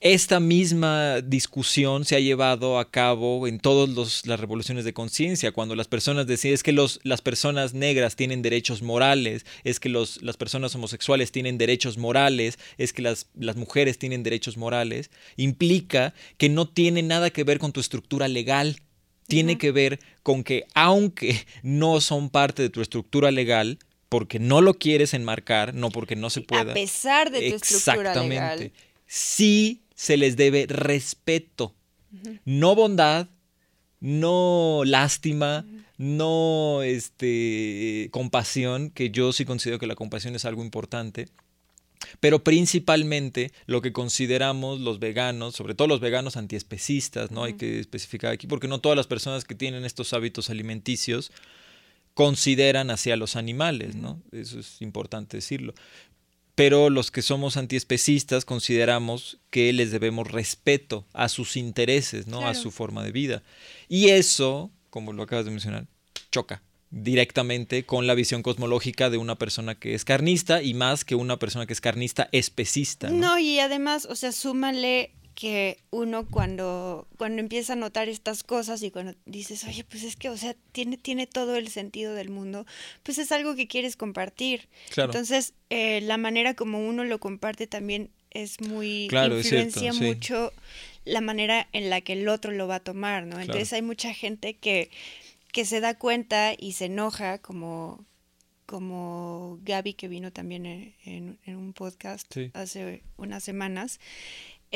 Esta 0.00 0.40
misma 0.40 1.22
discusión 1.22 2.04
se 2.04 2.16
ha 2.16 2.20
llevado 2.20 2.78
a 2.78 2.90
cabo 2.90 3.48
en 3.48 3.58
todas 3.58 4.26
las 4.26 4.38
revoluciones 4.38 4.84
de 4.84 4.92
conciencia, 4.92 5.52
cuando 5.52 5.74
las 5.74 5.88
personas 5.88 6.26
decían 6.26 6.52
es 6.52 6.62
que 6.62 6.72
los, 6.72 7.00
las 7.02 7.22
personas 7.22 7.72
negras 7.72 8.14
tienen 8.14 8.42
derechos 8.42 8.82
morales, 8.82 9.46
es 9.64 9.80
que 9.80 9.88
los, 9.88 10.20
las 10.22 10.36
personas 10.36 10.74
homosexuales 10.74 11.32
tienen 11.32 11.56
derechos 11.56 11.96
morales, 11.96 12.58
es 12.76 12.92
que 12.92 13.00
las, 13.00 13.28
las 13.34 13.56
mujeres 13.56 13.98
tienen 13.98 14.22
derechos 14.22 14.58
morales, 14.58 15.10
implica 15.36 16.12
que 16.36 16.50
no 16.50 16.68
tiene 16.68 17.02
nada 17.02 17.30
que 17.30 17.44
ver 17.44 17.58
con 17.58 17.72
tu 17.72 17.80
estructura 17.80 18.28
legal, 18.28 18.76
tiene 19.26 19.56
que 19.56 19.72
ver 19.72 19.98
con 20.22 20.44
que 20.44 20.66
aunque 20.74 21.46
no 21.62 22.02
son 22.02 22.28
parte 22.28 22.60
de 22.60 22.68
tu 22.68 22.82
estructura 22.82 23.30
legal, 23.30 23.78
porque 24.10 24.38
no 24.38 24.60
lo 24.60 24.74
quieres 24.74 25.14
enmarcar, 25.14 25.72
no 25.72 25.88
porque 25.88 26.16
no 26.16 26.28
se 26.28 26.42
pueda 26.42 26.72
A 26.72 26.74
pesar 26.74 27.30
de 27.30 27.48
tu 27.50 27.56
estructura 27.56 28.14
legal. 28.22 28.72
Sí 29.08 29.80
se 29.96 30.16
les 30.16 30.36
debe 30.36 30.66
respeto, 30.68 31.74
no 32.44 32.76
bondad, 32.76 33.28
no 33.98 34.82
lástima, 34.84 35.66
no 35.98 36.82
este 36.82 38.08
compasión, 38.12 38.90
que 38.90 39.10
yo 39.10 39.32
sí 39.32 39.44
considero 39.44 39.78
que 39.78 39.86
la 39.86 39.96
compasión 39.96 40.36
es 40.36 40.44
algo 40.44 40.62
importante. 40.62 41.28
Pero 42.20 42.44
principalmente 42.44 43.52
lo 43.64 43.80
que 43.80 43.92
consideramos 43.92 44.80
los 44.80 44.98
veganos, 45.00 45.56
sobre 45.56 45.74
todo 45.74 45.88
los 45.88 46.00
veganos 46.00 46.36
antiespecistas, 46.36 47.30
¿no? 47.30 47.44
Hay 47.44 47.54
que 47.54 47.80
especificar 47.80 48.32
aquí, 48.32 48.46
porque 48.46 48.68
no 48.68 48.80
todas 48.80 48.96
las 48.96 49.06
personas 49.06 49.44
que 49.44 49.54
tienen 49.54 49.84
estos 49.84 50.12
hábitos 50.12 50.50
alimenticios 50.50 51.32
consideran 52.16 52.90
hacia 52.90 53.16
los 53.16 53.34
animales, 53.34 53.94
¿no? 53.94 54.22
Eso 54.30 54.60
es 54.60 54.80
importante 54.80 55.38
decirlo. 55.38 55.74
Pero 56.56 56.88
los 56.88 57.10
que 57.10 57.20
somos 57.22 57.58
antiespecistas 57.58 58.46
consideramos 58.46 59.38
que 59.50 59.72
les 59.74 59.92
debemos 59.92 60.26
respeto 60.26 61.06
a 61.12 61.28
sus 61.28 61.56
intereses, 61.56 62.26
¿no? 62.26 62.48
A 62.48 62.54
su 62.54 62.70
forma 62.70 63.04
de 63.04 63.12
vida. 63.12 63.42
Y 63.88 64.08
eso, 64.08 64.70
como 64.88 65.12
lo 65.12 65.22
acabas 65.22 65.44
de 65.44 65.50
mencionar, 65.50 65.86
choca 66.32 66.62
directamente 66.90 67.84
con 67.84 68.06
la 68.06 68.14
visión 68.14 68.42
cosmológica 68.42 69.10
de 69.10 69.18
una 69.18 69.36
persona 69.36 69.74
que 69.74 69.94
es 69.94 70.04
carnista 70.06 70.62
y 70.62 70.72
más 70.72 71.04
que 71.04 71.14
una 71.14 71.38
persona 71.38 71.66
que 71.66 71.74
es 71.74 71.80
carnista 71.82 72.28
especista. 72.32 73.10
No, 73.10 73.16
no 73.18 73.38
y 73.38 73.58
además, 73.58 74.06
o 74.06 74.14
sea, 74.14 74.32
súmale 74.32 75.12
que 75.36 75.76
uno 75.90 76.26
cuando, 76.26 77.06
cuando 77.18 77.40
empieza 77.40 77.74
a 77.74 77.76
notar 77.76 78.08
estas 78.08 78.42
cosas 78.42 78.82
y 78.82 78.90
cuando 78.90 79.14
dices, 79.26 79.64
oye, 79.64 79.84
pues 79.84 80.02
es 80.02 80.16
que, 80.16 80.30
o 80.30 80.36
sea, 80.36 80.56
tiene, 80.72 80.96
tiene 80.96 81.26
todo 81.26 81.56
el 81.56 81.68
sentido 81.68 82.14
del 82.14 82.30
mundo, 82.30 82.64
pues 83.02 83.18
es 83.18 83.30
algo 83.32 83.54
que 83.54 83.68
quieres 83.68 83.96
compartir. 83.96 84.66
Entonces, 84.96 85.52
eh, 85.68 86.00
la 86.00 86.16
manera 86.16 86.54
como 86.54 86.88
uno 86.88 87.04
lo 87.04 87.20
comparte 87.20 87.66
también 87.66 88.10
es 88.30 88.62
muy, 88.62 89.08
claro, 89.10 89.36
influencia 89.36 89.92
mucho 89.92 90.52
la 91.04 91.20
manera 91.20 91.68
en 91.72 91.90
la 91.90 92.00
que 92.00 92.14
el 92.14 92.28
otro 92.28 92.50
lo 92.50 92.66
va 92.66 92.76
a 92.76 92.80
tomar, 92.80 93.26
¿no? 93.26 93.38
Entonces 93.38 93.74
hay 93.74 93.82
mucha 93.82 94.14
gente 94.14 94.54
que, 94.54 94.90
que 95.52 95.66
se 95.66 95.80
da 95.80 95.98
cuenta 95.98 96.54
y 96.58 96.72
se 96.72 96.86
enoja 96.86 97.38
como 97.38 98.04
como 98.66 99.60
Gaby 99.62 99.94
que 99.94 100.08
vino 100.08 100.32
también 100.32 100.66
en, 100.66 101.38
en, 101.44 101.56
un 101.56 101.72
podcast 101.72 102.36
hace 102.52 103.04
unas 103.16 103.44
semanas 103.44 104.00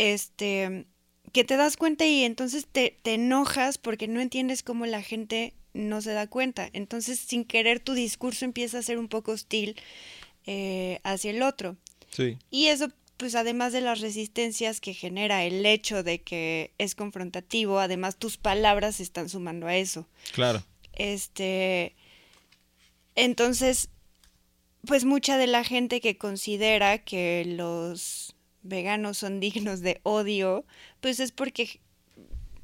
este, 0.00 0.86
que 1.30 1.44
te 1.44 1.58
das 1.58 1.76
cuenta 1.76 2.06
y 2.06 2.24
entonces 2.24 2.66
te, 2.66 2.98
te 3.02 3.14
enojas 3.14 3.76
porque 3.76 4.08
no 4.08 4.22
entiendes 4.22 4.62
cómo 4.62 4.86
la 4.86 5.02
gente 5.02 5.52
no 5.74 6.00
se 6.00 6.12
da 6.12 6.26
cuenta. 6.26 6.70
Entonces, 6.72 7.20
sin 7.20 7.44
querer, 7.44 7.80
tu 7.80 7.92
discurso 7.92 8.46
empieza 8.46 8.78
a 8.78 8.82
ser 8.82 8.98
un 8.98 9.08
poco 9.08 9.32
hostil 9.32 9.76
eh, 10.46 11.00
hacia 11.04 11.32
el 11.32 11.42
otro. 11.42 11.76
Sí. 12.10 12.38
Y 12.50 12.68
eso, 12.68 12.90
pues 13.18 13.34
además 13.34 13.74
de 13.74 13.82
las 13.82 14.00
resistencias 14.00 14.80
que 14.80 14.94
genera 14.94 15.44
el 15.44 15.66
hecho 15.66 16.02
de 16.02 16.22
que 16.22 16.72
es 16.78 16.94
confrontativo, 16.94 17.78
además 17.78 18.16
tus 18.16 18.38
palabras 18.38 18.96
se 18.96 19.02
están 19.02 19.28
sumando 19.28 19.66
a 19.66 19.76
eso. 19.76 20.08
Claro. 20.32 20.64
Este. 20.94 21.94
Entonces, 23.16 23.90
pues 24.86 25.04
mucha 25.04 25.36
de 25.36 25.46
la 25.46 25.62
gente 25.62 26.00
que 26.00 26.16
considera 26.16 26.96
que 27.04 27.44
los 27.46 28.29
veganos 28.62 29.18
son 29.18 29.40
dignos 29.40 29.80
de 29.80 30.00
odio, 30.02 30.64
pues 31.00 31.20
es 31.20 31.32
porque 31.32 31.80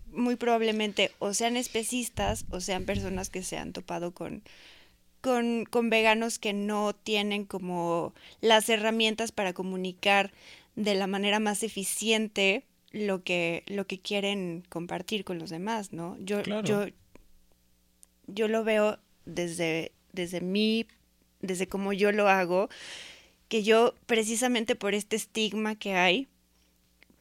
muy 0.06 0.36
probablemente 0.36 1.12
o 1.18 1.34
sean 1.34 1.56
especistas 1.56 2.46
o 2.50 2.60
sean 2.60 2.84
personas 2.84 3.30
que 3.30 3.42
se 3.42 3.58
han 3.58 3.72
topado 3.72 4.12
con, 4.12 4.42
con, 5.20 5.64
con 5.64 5.90
veganos 5.90 6.38
que 6.38 6.52
no 6.52 6.94
tienen 6.94 7.44
como 7.44 8.14
las 8.40 8.68
herramientas 8.68 9.32
para 9.32 9.52
comunicar 9.52 10.32
de 10.74 10.94
la 10.94 11.06
manera 11.06 11.40
más 11.40 11.62
eficiente 11.62 12.64
lo 12.92 13.22
que, 13.22 13.62
lo 13.66 13.86
que 13.86 13.98
quieren 13.98 14.64
compartir 14.68 15.24
con 15.24 15.38
los 15.38 15.50
demás, 15.50 15.92
¿no? 15.92 16.16
Yo, 16.18 16.42
yo, 16.42 16.86
yo 18.26 18.48
lo 18.48 18.64
veo 18.64 18.98
desde, 19.24 19.92
desde 20.12 20.40
mí, 20.40 20.86
desde 21.40 21.66
cómo 21.66 21.92
yo 21.92 22.12
lo 22.12 22.28
hago, 22.28 22.68
que 23.48 23.62
yo 23.62 23.94
precisamente 24.06 24.74
por 24.74 24.94
este 24.94 25.16
estigma 25.16 25.74
que 25.76 25.94
hay, 25.94 26.28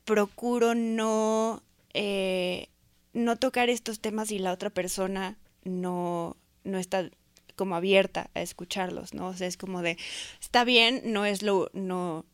procuro 0.05 0.75
no, 0.75 1.61
eh, 1.93 2.69
no 3.13 3.37
tocar 3.37 3.69
estos 3.69 3.99
temas 3.99 4.31
y 4.31 4.39
la 4.39 4.51
otra 4.51 4.69
persona 4.69 5.37
no, 5.63 6.37
no 6.63 6.77
está 6.77 7.09
como 7.55 7.75
abierta 7.75 8.29
a 8.33 8.41
escucharlos, 8.41 9.13
¿no? 9.13 9.27
O 9.27 9.33
sea, 9.33 9.47
es 9.47 9.57
como 9.57 9.81
de, 9.81 9.97
está 10.41 10.63
bien, 10.63 11.01
no 11.05 11.25
es 11.25 11.41
lo, 11.41 11.69
no, 11.73 12.25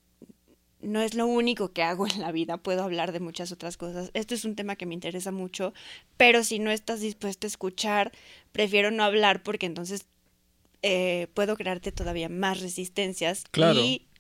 no 0.81 1.01
es 1.01 1.13
lo 1.13 1.27
único 1.27 1.72
que 1.72 1.84
hago 1.84 2.07
en 2.07 2.19
la 2.19 2.31
vida, 2.31 2.57
puedo 2.57 2.84
hablar 2.84 3.11
de 3.11 3.19
muchas 3.19 3.51
otras 3.51 3.77
cosas. 3.77 4.09
Esto 4.13 4.34
es 4.34 4.45
un 4.45 4.55
tema 4.55 4.76
que 4.76 4.85
me 4.85 4.93
interesa 4.93 5.31
mucho, 5.31 5.73
pero 6.18 6.43
si 6.43 6.59
no 6.59 6.72
estás 6.72 7.01
dispuesto 7.01 7.45
a 7.45 7.49
escuchar, 7.49 8.11
prefiero 8.51 8.91
no 8.91 9.03
hablar 9.03 9.43
porque 9.43 9.68
entonces 9.68 10.05
eh, 10.83 11.27
puedo 11.33 11.55
crearte 11.55 11.91
todavía 11.91 12.29
más 12.29 12.59
resistencias 12.59 13.43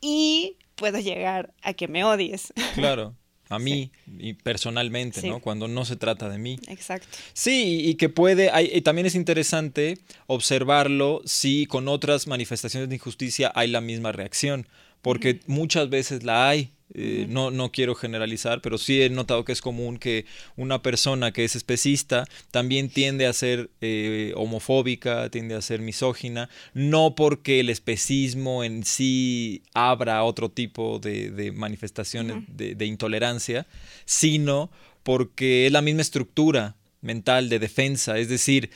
y, 0.01 0.57
puedo 0.75 0.99
llegar 0.99 1.53
a 1.61 1.73
que 1.73 1.87
me 1.87 2.03
odies. 2.03 2.53
Claro. 2.75 3.15
A 3.49 3.59
mí 3.59 3.91
y 4.17 4.33
personalmente, 4.33 5.27
¿no? 5.27 5.41
Cuando 5.41 5.67
no 5.67 5.83
se 5.83 5.97
trata 5.97 6.29
de 6.29 6.37
mí. 6.37 6.57
Exacto. 6.69 7.17
Sí, 7.33 7.81
y 7.85 7.95
que 7.95 8.07
puede, 8.07 8.49
hay, 8.49 8.71
y 8.73 8.79
también 8.79 9.05
es 9.05 9.13
interesante 9.13 9.97
observarlo 10.27 11.21
si 11.25 11.65
con 11.65 11.89
otras 11.89 12.27
manifestaciones 12.27 12.87
de 12.87 12.95
injusticia 12.95 13.51
hay 13.53 13.67
la 13.67 13.81
misma 13.81 14.13
reacción, 14.13 14.67
porque 15.01 15.41
muchas 15.47 15.89
veces 15.89 16.23
la 16.23 16.47
hay. 16.47 16.71
Eh, 16.93 17.25
no, 17.29 17.51
no 17.51 17.71
quiero 17.71 17.95
generalizar, 17.95 18.61
pero 18.61 18.77
sí 18.77 19.01
he 19.01 19.09
notado 19.09 19.45
que 19.45 19.53
es 19.53 19.61
común 19.61 19.97
que 19.97 20.25
una 20.57 20.81
persona 20.81 21.31
que 21.31 21.45
es 21.45 21.55
especista 21.55 22.25
también 22.51 22.89
tiende 22.89 23.27
a 23.27 23.33
ser 23.33 23.69
eh, 23.79 24.33
homofóbica, 24.35 25.29
tiende 25.29 25.55
a 25.55 25.61
ser 25.61 25.81
misógina, 25.81 26.49
no 26.73 27.15
porque 27.15 27.61
el 27.61 27.69
especismo 27.69 28.63
en 28.63 28.83
sí 28.83 29.63
abra 29.73 30.23
otro 30.23 30.49
tipo 30.49 30.99
de, 30.99 31.51
manifestaciones 31.55 32.43
de, 32.47 32.85
intolerancia, 32.85 33.67
sino 34.05 34.69
porque 35.03 35.67
es 35.67 35.71
la 35.71 35.81
misma 35.81 36.01
estructura 36.01 36.75
mental 37.01 37.49
de 37.49 37.59
defensa, 37.59 38.17
es 38.19 38.27
decir, 38.27 38.69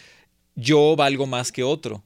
yo 0.56 0.96
valgo 0.96 1.28
más 1.28 1.52
que 1.52 1.64
otro. 1.64 2.04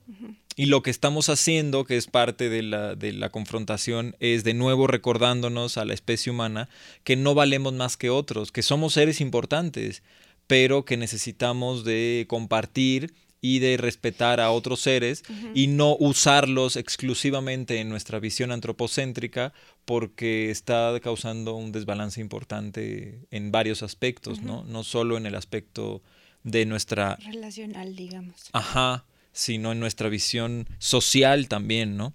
Y 0.60 0.66
lo 0.66 0.84
que 0.84 0.92
estamos 0.92 1.30
haciendo, 1.30 1.86
que 1.86 1.96
es 1.96 2.08
parte 2.08 2.50
de 2.50 2.64
la, 2.64 2.94
de 2.94 3.14
la, 3.14 3.30
confrontación, 3.30 4.18
es 4.20 4.44
de 4.44 4.54
nuevo 4.54 4.88
recordándonos 4.88 5.78
a 5.78 5.86
la 5.86 5.94
especie 5.94 6.34
humana 6.34 6.68
que 7.06 7.16
no 7.16 7.34
valemos 7.34 7.72
más 7.72 7.96
que 7.96 8.10
otros, 8.10 8.52
que 8.52 8.62
somos 8.62 8.92
seres 8.92 9.22
importantes, 9.22 10.04
pero 10.48 10.84
que 10.84 10.98
necesitamos 10.98 11.86
de 11.86 12.26
compartir 12.28 13.14
y 13.40 13.60
de 13.60 13.78
respetar 13.78 14.42
a 14.42 14.52
otros 14.52 14.82
seres 14.82 15.24
y 15.54 15.68
no 15.68 15.96
usarlos 15.98 16.76
exclusivamente 16.76 17.80
en 17.80 17.88
nuestra 17.88 18.20
visión 18.20 18.52
antropocéntrica 18.52 19.54
porque 19.86 20.52
está 20.52 21.00
causando 21.02 21.56
un 21.56 21.72
desbalance 21.72 22.20
importante 22.20 23.22
en 23.32 23.54
varios 23.54 23.82
aspectos, 23.82 24.42
¿no? 24.42 24.66
No 24.66 24.84
solo 24.84 25.16
en 25.16 25.26
el 25.26 25.36
aspecto 25.36 26.02
de 26.44 26.66
nuestra... 26.66 27.16
Relacional, 27.26 27.96
digamos. 27.96 28.50
Ajá, 28.52 29.06
sino 29.40 29.72
en 29.72 29.80
nuestra 29.80 30.10
visión 30.10 30.68
social 30.78 31.48
también, 31.48 31.96
¿no? 31.98 32.14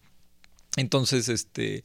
Entonces, 0.77 1.29
este, 1.29 1.85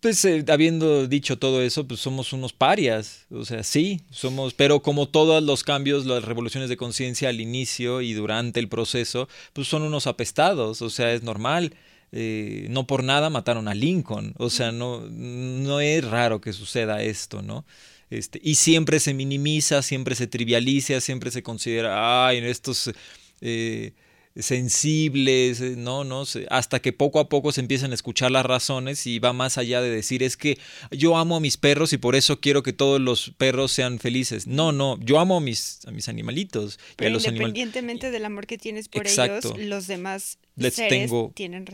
pues 0.00 0.22
eh, 0.26 0.44
habiendo 0.48 1.06
dicho 1.06 1.38
todo 1.38 1.62
eso, 1.62 1.88
pues 1.88 2.00
somos 2.00 2.32
unos 2.34 2.52
parias, 2.52 3.26
o 3.30 3.44
sea, 3.44 3.62
sí, 3.62 4.02
somos, 4.10 4.52
pero 4.52 4.82
como 4.82 5.08
todos 5.08 5.42
los 5.42 5.64
cambios, 5.64 6.04
las 6.04 6.24
revoluciones 6.24 6.68
de 6.68 6.76
conciencia 6.76 7.30
al 7.30 7.40
inicio 7.40 8.02
y 8.02 8.12
durante 8.12 8.60
el 8.60 8.68
proceso, 8.68 9.28
pues 9.54 9.66
son 9.66 9.82
unos 9.82 10.06
apestados, 10.06 10.82
o 10.82 10.90
sea, 10.90 11.12
es 11.12 11.22
normal. 11.22 11.74
Eh, 12.16 12.68
no 12.70 12.86
por 12.86 13.02
nada 13.02 13.28
mataron 13.28 13.66
a 13.66 13.74
Lincoln, 13.74 14.34
o 14.38 14.48
sea, 14.48 14.70
no, 14.70 15.00
no 15.00 15.80
es 15.80 16.04
raro 16.04 16.40
que 16.40 16.52
suceda 16.52 17.02
esto, 17.02 17.42
¿no? 17.42 17.64
Este, 18.10 18.40
y 18.40 18.54
siempre 18.54 19.00
se 19.00 19.14
minimiza, 19.14 19.82
siempre 19.82 20.14
se 20.14 20.28
trivializa, 20.28 21.00
siempre 21.00 21.32
se 21.32 21.42
considera, 21.42 22.26
ay, 22.28 22.38
estos 22.38 22.92
eh, 23.40 23.94
sensibles, 24.36 25.60
eh, 25.60 25.74
no, 25.76 26.02
no, 26.02 26.24
hasta 26.50 26.80
que 26.80 26.92
poco 26.92 27.20
a 27.20 27.28
poco 27.28 27.52
se 27.52 27.60
empiezan 27.60 27.92
a 27.92 27.94
escuchar 27.94 28.32
las 28.32 28.44
razones 28.44 29.06
y 29.06 29.20
va 29.20 29.32
más 29.32 29.58
allá 29.58 29.80
de 29.80 29.90
decir 29.90 30.24
es 30.24 30.36
que 30.36 30.58
yo 30.90 31.16
amo 31.16 31.36
a 31.36 31.40
mis 31.40 31.56
perros 31.56 31.92
y 31.92 31.98
por 31.98 32.16
eso 32.16 32.40
quiero 32.40 32.62
que 32.64 32.72
todos 32.72 33.00
los 33.00 33.30
perros 33.36 33.70
sean 33.70 34.00
felices. 34.00 34.46
No, 34.46 34.72
no, 34.72 34.98
yo 35.00 35.20
amo 35.20 35.36
a 35.36 35.40
mis, 35.40 35.80
a 35.86 35.92
mis 35.92 36.08
animalitos. 36.08 36.80
Pero 36.96 37.16
independientemente 37.16 38.10
del 38.10 38.24
amor 38.24 38.46
que 38.46 38.58
tienes 38.58 38.88
por 38.88 39.06
ellos, 39.06 39.56
los 39.56 39.86
demás 39.86 40.38
seres 40.58 41.10
tienen, 41.34 41.64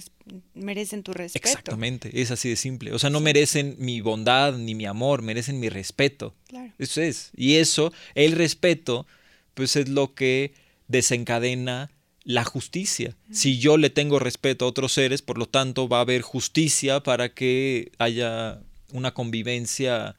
merecen 0.52 1.02
tu 1.02 1.14
respeto. 1.14 1.48
Exactamente, 1.48 2.20
es 2.20 2.30
así 2.30 2.50
de 2.50 2.56
simple. 2.56 2.92
O 2.92 2.98
sea, 2.98 3.08
no 3.08 3.20
merecen 3.20 3.76
mi 3.78 4.02
bondad 4.02 4.54
ni 4.58 4.74
mi 4.74 4.84
amor, 4.84 5.22
merecen 5.22 5.60
mi 5.60 5.70
respeto. 5.70 6.34
Claro. 6.48 6.72
Eso 6.78 7.00
es. 7.00 7.30
Y 7.34 7.56
eso, 7.56 7.90
el 8.14 8.32
respeto, 8.32 9.06
pues 9.54 9.76
es 9.76 9.88
lo 9.88 10.14
que 10.14 10.52
desencadena 10.88 11.90
la 12.24 12.44
justicia. 12.44 13.16
Si 13.30 13.58
yo 13.58 13.76
le 13.76 13.90
tengo 13.90 14.18
respeto 14.18 14.64
a 14.64 14.68
otros 14.68 14.92
seres, 14.92 15.22
por 15.22 15.38
lo 15.38 15.46
tanto 15.46 15.88
va 15.88 15.98
a 15.98 16.02
haber 16.02 16.22
justicia 16.22 17.02
para 17.02 17.32
que 17.32 17.92
haya 17.98 18.62
una 18.92 19.14
convivencia 19.14 20.16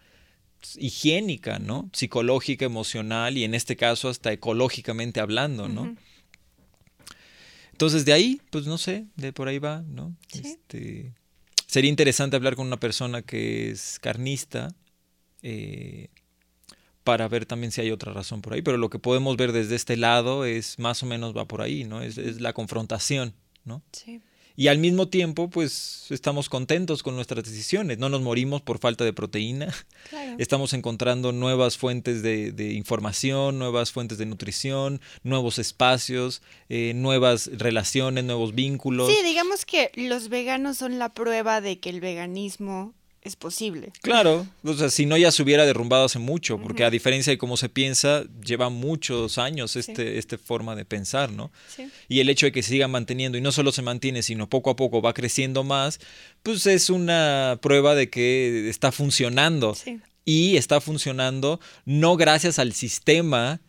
higiénica, 0.77 1.59
¿no? 1.59 1.89
Psicológica, 1.93 2.65
emocional 2.65 3.37
y 3.37 3.43
en 3.43 3.55
este 3.55 3.75
caso 3.75 4.09
hasta 4.09 4.31
ecológicamente 4.31 5.19
hablando, 5.19 5.67
¿no? 5.67 5.95
Entonces 7.71 8.05
de 8.05 8.13
ahí, 8.13 8.41
pues 8.51 8.65
no 8.65 8.77
sé, 8.77 9.05
de 9.15 9.33
por 9.33 9.47
ahí 9.47 9.59
va, 9.59 9.81
¿no? 9.87 10.15
Este, 10.33 11.13
sería 11.65 11.89
interesante 11.89 12.35
hablar 12.35 12.55
con 12.55 12.67
una 12.67 12.79
persona 12.79 13.21
que 13.21 13.71
es 13.71 13.97
carnista, 13.99 14.75
eh, 15.41 16.09
para 17.03 17.27
ver 17.27 17.45
también 17.45 17.71
si 17.71 17.81
hay 17.81 17.91
otra 17.91 18.13
razón 18.13 18.41
por 18.41 18.53
ahí, 18.53 18.61
pero 18.61 18.77
lo 18.77 18.89
que 18.89 18.99
podemos 18.99 19.37
ver 19.37 19.51
desde 19.51 19.75
este 19.75 19.97
lado 19.97 20.45
es 20.45 20.79
más 20.79 21.01
o 21.03 21.05
menos 21.05 21.35
va 21.35 21.45
por 21.45 21.61
ahí, 21.61 21.83
¿no? 21.83 22.01
Es, 22.01 22.17
la 22.39 22.53
confrontación, 22.53 23.33
¿no? 23.65 23.81
Sí. 23.91 24.21
Y 24.55 24.67
al 24.67 24.77
mismo 24.77 25.07
tiempo, 25.07 25.49
pues 25.49 26.07
estamos 26.09 26.49
contentos 26.49 27.03
con 27.03 27.15
nuestras 27.15 27.43
decisiones. 27.45 27.97
No 27.97 28.09
nos 28.09 28.21
morimos 28.21 28.61
por 28.61 28.79
falta 28.79 29.05
de 29.05 29.13
proteína. 29.13 29.73
Estamos 30.37 30.73
encontrando 30.73 31.31
nuevas 31.31 31.77
fuentes 31.77 32.21
de, 32.21 32.73
información, 32.73 33.57
nuevas 33.57 33.91
fuentes 33.91 34.17
de 34.17 34.25
nutrición, 34.25 34.99
nuevos 35.23 35.57
espacios, 35.57 36.41
eh, 36.67 36.91
nuevas 36.95 37.49
relaciones, 37.53 38.25
nuevos 38.25 38.53
vínculos. 38.53 39.07
Sí, 39.09 39.23
digamos 39.23 39.65
que 39.65 39.89
los 39.95 40.27
veganos 40.27 40.77
son 40.77 40.99
la 40.99 41.13
prueba 41.13 41.61
de 41.61 41.79
que 41.79 41.89
el 41.89 42.01
veganismo 42.01 42.93
es 43.21 43.35
posible. 43.35 43.91
Claro, 44.01 44.47
o 44.63 44.73
sea, 44.73 44.89
si 44.89 45.05
no 45.05 45.15
ya 45.15 45.31
se 45.31 45.43
hubiera 45.43 45.65
derrumbado 45.65 46.05
hace 46.05 46.17
mucho, 46.17 46.57
porque 46.57 46.83
a 46.83 46.89
diferencia 46.89 47.31
de 47.31 47.37
cómo 47.37 47.55
se 47.55 47.69
piensa, 47.69 48.23
lleva 48.43 48.69
muchos 48.69 49.37
años 49.37 49.75
este, 49.75 50.17
esta 50.17 50.39
forma 50.39 50.75
de 50.75 50.85
pensar, 50.85 51.31
¿no? 51.31 51.51
Sí. 51.67 51.87
Y 52.07 52.19
el 52.19 52.29
hecho 52.29 52.47
de 52.47 52.51
que 52.51 52.63
se 52.63 52.69
siga 52.69 52.87
manteniendo, 52.87 53.37
y 53.37 53.41
no 53.41 53.51
solo 53.51 53.71
se 53.71 53.83
mantiene, 53.83 54.23
sino 54.23 54.49
poco 54.49 54.71
a 54.71 54.75
poco 54.75 55.03
va 55.03 55.13
creciendo 55.13 55.63
más, 55.63 55.99
pues 56.41 56.65
es 56.65 56.89
una 56.89 57.59
prueba 57.61 57.93
de 57.93 58.09
que 58.09 58.69
está 58.69 58.91
funcionando. 58.91 59.75
Y 60.23 60.55
está 60.57 60.81
funcionando 60.81 61.59
no 61.85 62.15
gracias 62.15 62.59
al 62.59 62.73
sistema 62.73 63.59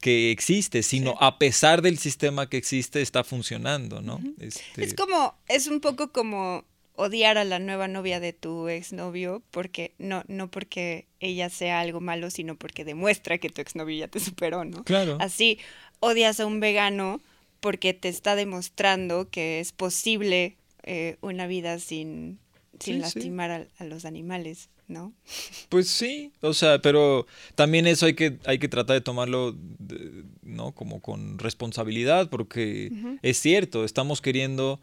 que 0.00 0.30
existe, 0.30 0.82
sino 0.82 1.16
a 1.20 1.38
pesar 1.38 1.82
del 1.82 1.98
sistema 1.98 2.48
que 2.48 2.58
existe, 2.58 3.00
está 3.00 3.24
funcionando, 3.24 4.02
¿no? 4.02 4.20
Este 4.38 4.84
es 4.84 4.94
como, 4.94 5.34
es 5.48 5.66
un 5.66 5.80
poco 5.80 6.12
como 6.12 6.64
odiar 6.96 7.38
a 7.38 7.44
la 7.44 7.58
nueva 7.58 7.88
novia 7.88 8.20
de 8.20 8.32
tu 8.32 8.68
exnovio 8.68 9.42
porque 9.50 9.94
no 9.98 10.24
no 10.28 10.50
porque 10.50 11.06
ella 11.20 11.50
sea 11.50 11.80
algo 11.80 12.00
malo, 12.00 12.30
sino 12.30 12.56
porque 12.56 12.84
demuestra 12.84 13.38
que 13.38 13.50
tu 13.50 13.60
exnovio 13.60 13.96
ya 13.96 14.08
te 14.08 14.20
superó, 14.20 14.64
¿no? 14.64 14.84
Claro. 14.84 15.18
Así 15.20 15.58
odias 16.00 16.40
a 16.40 16.46
un 16.46 16.60
vegano 16.60 17.20
porque 17.60 17.94
te 17.94 18.08
está 18.08 18.36
demostrando 18.36 19.28
que 19.30 19.60
es 19.60 19.72
posible 19.72 20.56
eh, 20.82 21.16
una 21.20 21.46
vida 21.46 21.78
sin, 21.78 22.38
sin 22.78 23.00
lastimar 23.00 23.68
A, 23.78 23.84
los 23.84 24.04
animales, 24.04 24.68
¿no? 24.88 25.12
Pues 25.68 25.88
sí, 25.88 26.32
o 26.42 26.54
sea, 26.54 26.80
pero 26.80 27.26
también 27.54 27.86
eso 27.86 28.06
hay 28.06 28.14
que, 28.14 28.38
hay 28.44 28.58
que 28.58 28.68
tratar 28.68 28.94
de 28.94 29.00
tomarlo, 29.00 29.56
¿no? 30.42 30.72
Como 30.72 31.00
con 31.00 31.38
responsabilidad, 31.38 32.30
porque 32.30 32.92
es 33.22 33.38
cierto, 33.40 33.84
estamos 33.84 34.20
queriendo 34.20 34.80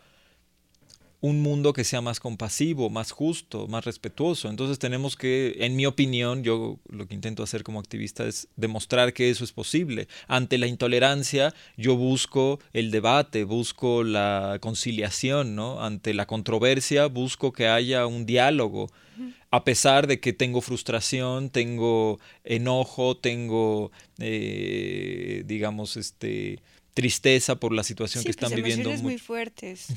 un 1.23 1.41
mundo 1.41 1.71
que 1.71 1.85
sea 1.85 2.01
más 2.01 2.19
compasivo, 2.19 2.89
más 2.89 3.11
justo, 3.11 3.69
más 3.69 3.85
respetuoso. 3.85 4.49
Entonces 4.49 4.77
tenemos 4.77 5.15
que, 5.15 5.55
en 5.59 5.77
mi 5.77 5.85
opinión, 5.85 6.43
yo 6.43 6.79
lo 6.89 7.07
que 7.07 7.15
intento 7.15 7.43
hacer 7.43 7.63
como 7.63 7.79
activista 7.79 8.25
es 8.27 8.49
demostrar 8.57 9.13
que 9.13 9.29
eso 9.29 9.45
es 9.45 9.53
posible. 9.53 10.09
Ante 10.27 10.57
la 10.57 10.67
intolerancia, 10.67 11.53
yo 11.77 11.95
busco 11.95 12.59
el 12.73 12.91
debate, 12.91 13.45
busco 13.45 14.03
la 14.03 14.57
conciliación, 14.59 15.55
¿no? 15.55 15.81
Ante 15.81 16.13
la 16.13 16.25
controversia, 16.27 17.05
busco 17.05 17.53
que 17.53 17.69
haya 17.69 18.05
un 18.05 18.25
diálogo. 18.25 18.91
A 19.49 19.63
pesar 19.63 20.07
de 20.07 20.19
que 20.19 20.33
tengo 20.33 20.59
frustración, 20.59 21.51
tengo 21.51 22.19
enojo, 22.43 23.15
tengo, 23.15 23.93
eh, 24.19 25.43
digamos, 25.45 25.95
este, 25.95 26.59
tristeza 26.93 27.55
por 27.55 27.73
la 27.73 27.83
situación 27.83 28.23
que 28.23 28.31
están 28.31 28.51
pues, 28.51 28.63
viviendo. 28.63 28.91
Muy, 28.91 29.01
muy 29.01 29.17
fuertes. 29.17 29.87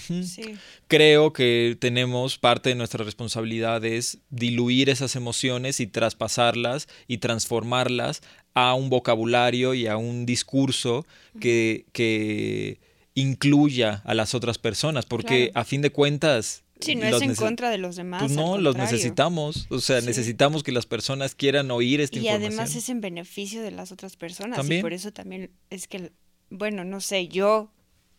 Creo 0.89 1.33
que 1.33 1.77
tenemos 1.79 2.39
parte 2.39 2.71
de 2.71 2.75
nuestra 2.75 3.05
responsabilidad 3.05 3.85
es 3.85 4.19
diluir 4.31 4.89
esas 4.89 5.17
emociones 5.17 5.81
y 5.81 5.87
traspasarlas 5.87 6.89
y 7.07 7.19
transformarlas 7.19 8.23
a 8.55 8.75
un 8.75 8.89
vocabulario 8.89 9.75
y 9.75 9.87
a 9.87 9.97
un 9.97 10.25
discurso 10.25 11.07
que, 11.41 11.85
que 11.93 12.81
incluya 13.15 14.03
a 14.05 14.15
las 14.15 14.35
otras 14.35 14.59
personas, 14.59 15.05
porque 15.07 15.51
a 15.55 15.65
fin 15.65 15.83
de 15.83 15.91
cuentas 15.91 16.63
Sí, 16.81 16.95
no 16.95 17.07
es 17.07 17.23
en 17.23 17.35
contra 17.35 17.71
de 17.71 17.79
los 17.79 17.97
demás. 17.97 18.23
Pues 18.23 18.33
no, 18.33 18.59
los 18.59 18.77
necesitamos. 18.77 19.67
O 19.71 19.81
sea, 19.81 20.01
necesitamos 20.03 20.63
que 20.63 20.73
las 20.73 20.85
personas 20.85 21.35
quieran 21.35 21.71
oír 21.71 22.01
esta 22.01 22.17
y 22.17 22.21
información. 22.21 22.43
Y 22.43 22.55
además 22.55 22.77
es 22.77 22.89
en 22.89 23.01
beneficio 23.01 23.63
de 23.63 23.71
las 23.71 23.93
otras 23.93 24.17
personas. 24.17 24.69
Y 24.69 24.83
por 24.83 24.93
eso 24.93 25.11
también 25.13 25.51
es 25.71 25.89
que 25.89 26.13
bueno, 26.51 26.85
no 26.85 27.01
sé, 27.01 27.29
yo 27.29 27.71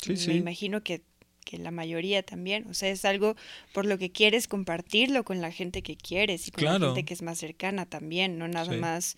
me 0.08 0.36
imagino 0.36 0.84
que, 0.84 1.02
que, 1.46 1.58
la 1.58 1.72
mayoría 1.72 2.24
también, 2.24 2.68
o 2.68 2.74
sea, 2.74 2.90
es 2.90 3.06
algo 3.06 3.36
por 3.74 3.86
lo 3.86 3.98
que 3.98 4.12
quieres 4.12 4.48
compartirlo 4.48 5.24
con 5.24 5.42
la 5.42 5.52
gente 5.52 5.82
que 5.82 5.96
quieres 5.96 6.48
y 6.48 6.52
con 6.52 6.66
la 6.66 6.80
gente 6.80 7.06
que 7.06 7.14
es 7.14 7.22
más 7.22 7.38
cercana 7.38 7.86
también, 7.86 8.38
no 8.38 8.48
nada 8.48 8.76
más 8.78 9.18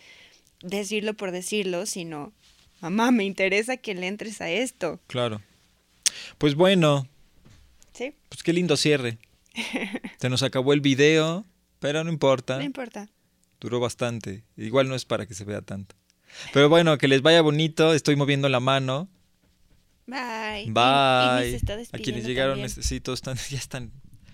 decirlo 0.62 1.14
por 1.14 1.32
decirlo, 1.32 1.86
sino, 1.86 2.34
mamá, 2.82 3.12
me 3.12 3.26
interesa 3.26 3.78
que 3.78 3.96
le 3.96 4.08
entres 4.08 4.42
a 4.42 4.50
esto. 4.50 5.00
Claro. 5.08 5.42
Pues 6.38 6.56
bueno. 6.56 7.08
Sí. 7.94 8.14
Pues 8.30 8.44
qué 8.44 8.54
lindo 8.54 8.78
cierre. 8.78 9.18
Se 10.20 10.30
nos 10.30 10.44
acabó 10.44 10.74
el 10.74 10.82
video, 10.82 11.46
pero 11.80 12.04
no 12.04 12.12
importa. 12.12 12.58
No 12.58 12.64
importa. 12.64 13.10
Duró 13.60 13.80
bastante. 13.80 14.44
Igual 14.56 14.88
no 14.88 14.96
es 14.96 15.06
para 15.06 15.26
que 15.26 15.34
se 15.34 15.44
vea 15.44 15.62
tanto. 15.62 15.96
Pero 16.54 16.70
bueno, 16.70 16.98
que 16.98 17.08
les 17.08 17.22
vaya 17.22 17.42
bonito. 17.42 17.94
Estoy 17.94 18.16
moviendo 18.16 18.50
la 18.50 18.60
mano. 18.60 19.10
Bye. 20.06 20.72
Bye. 20.72 21.62
a 21.92 21.98
quienes 22.00 22.26
llegaron, 22.26 22.62
necesito, 22.62 23.14
están, 23.14 23.38
ya 23.50 23.58
están, 23.58 23.92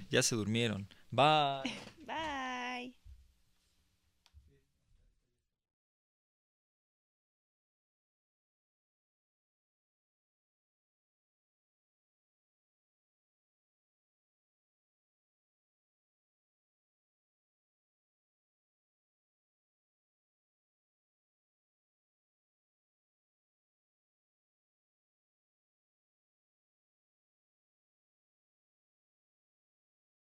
ya 0.10 0.24
se 0.24 0.36
durmieron. 0.36 0.88
Bye. 1.12 1.64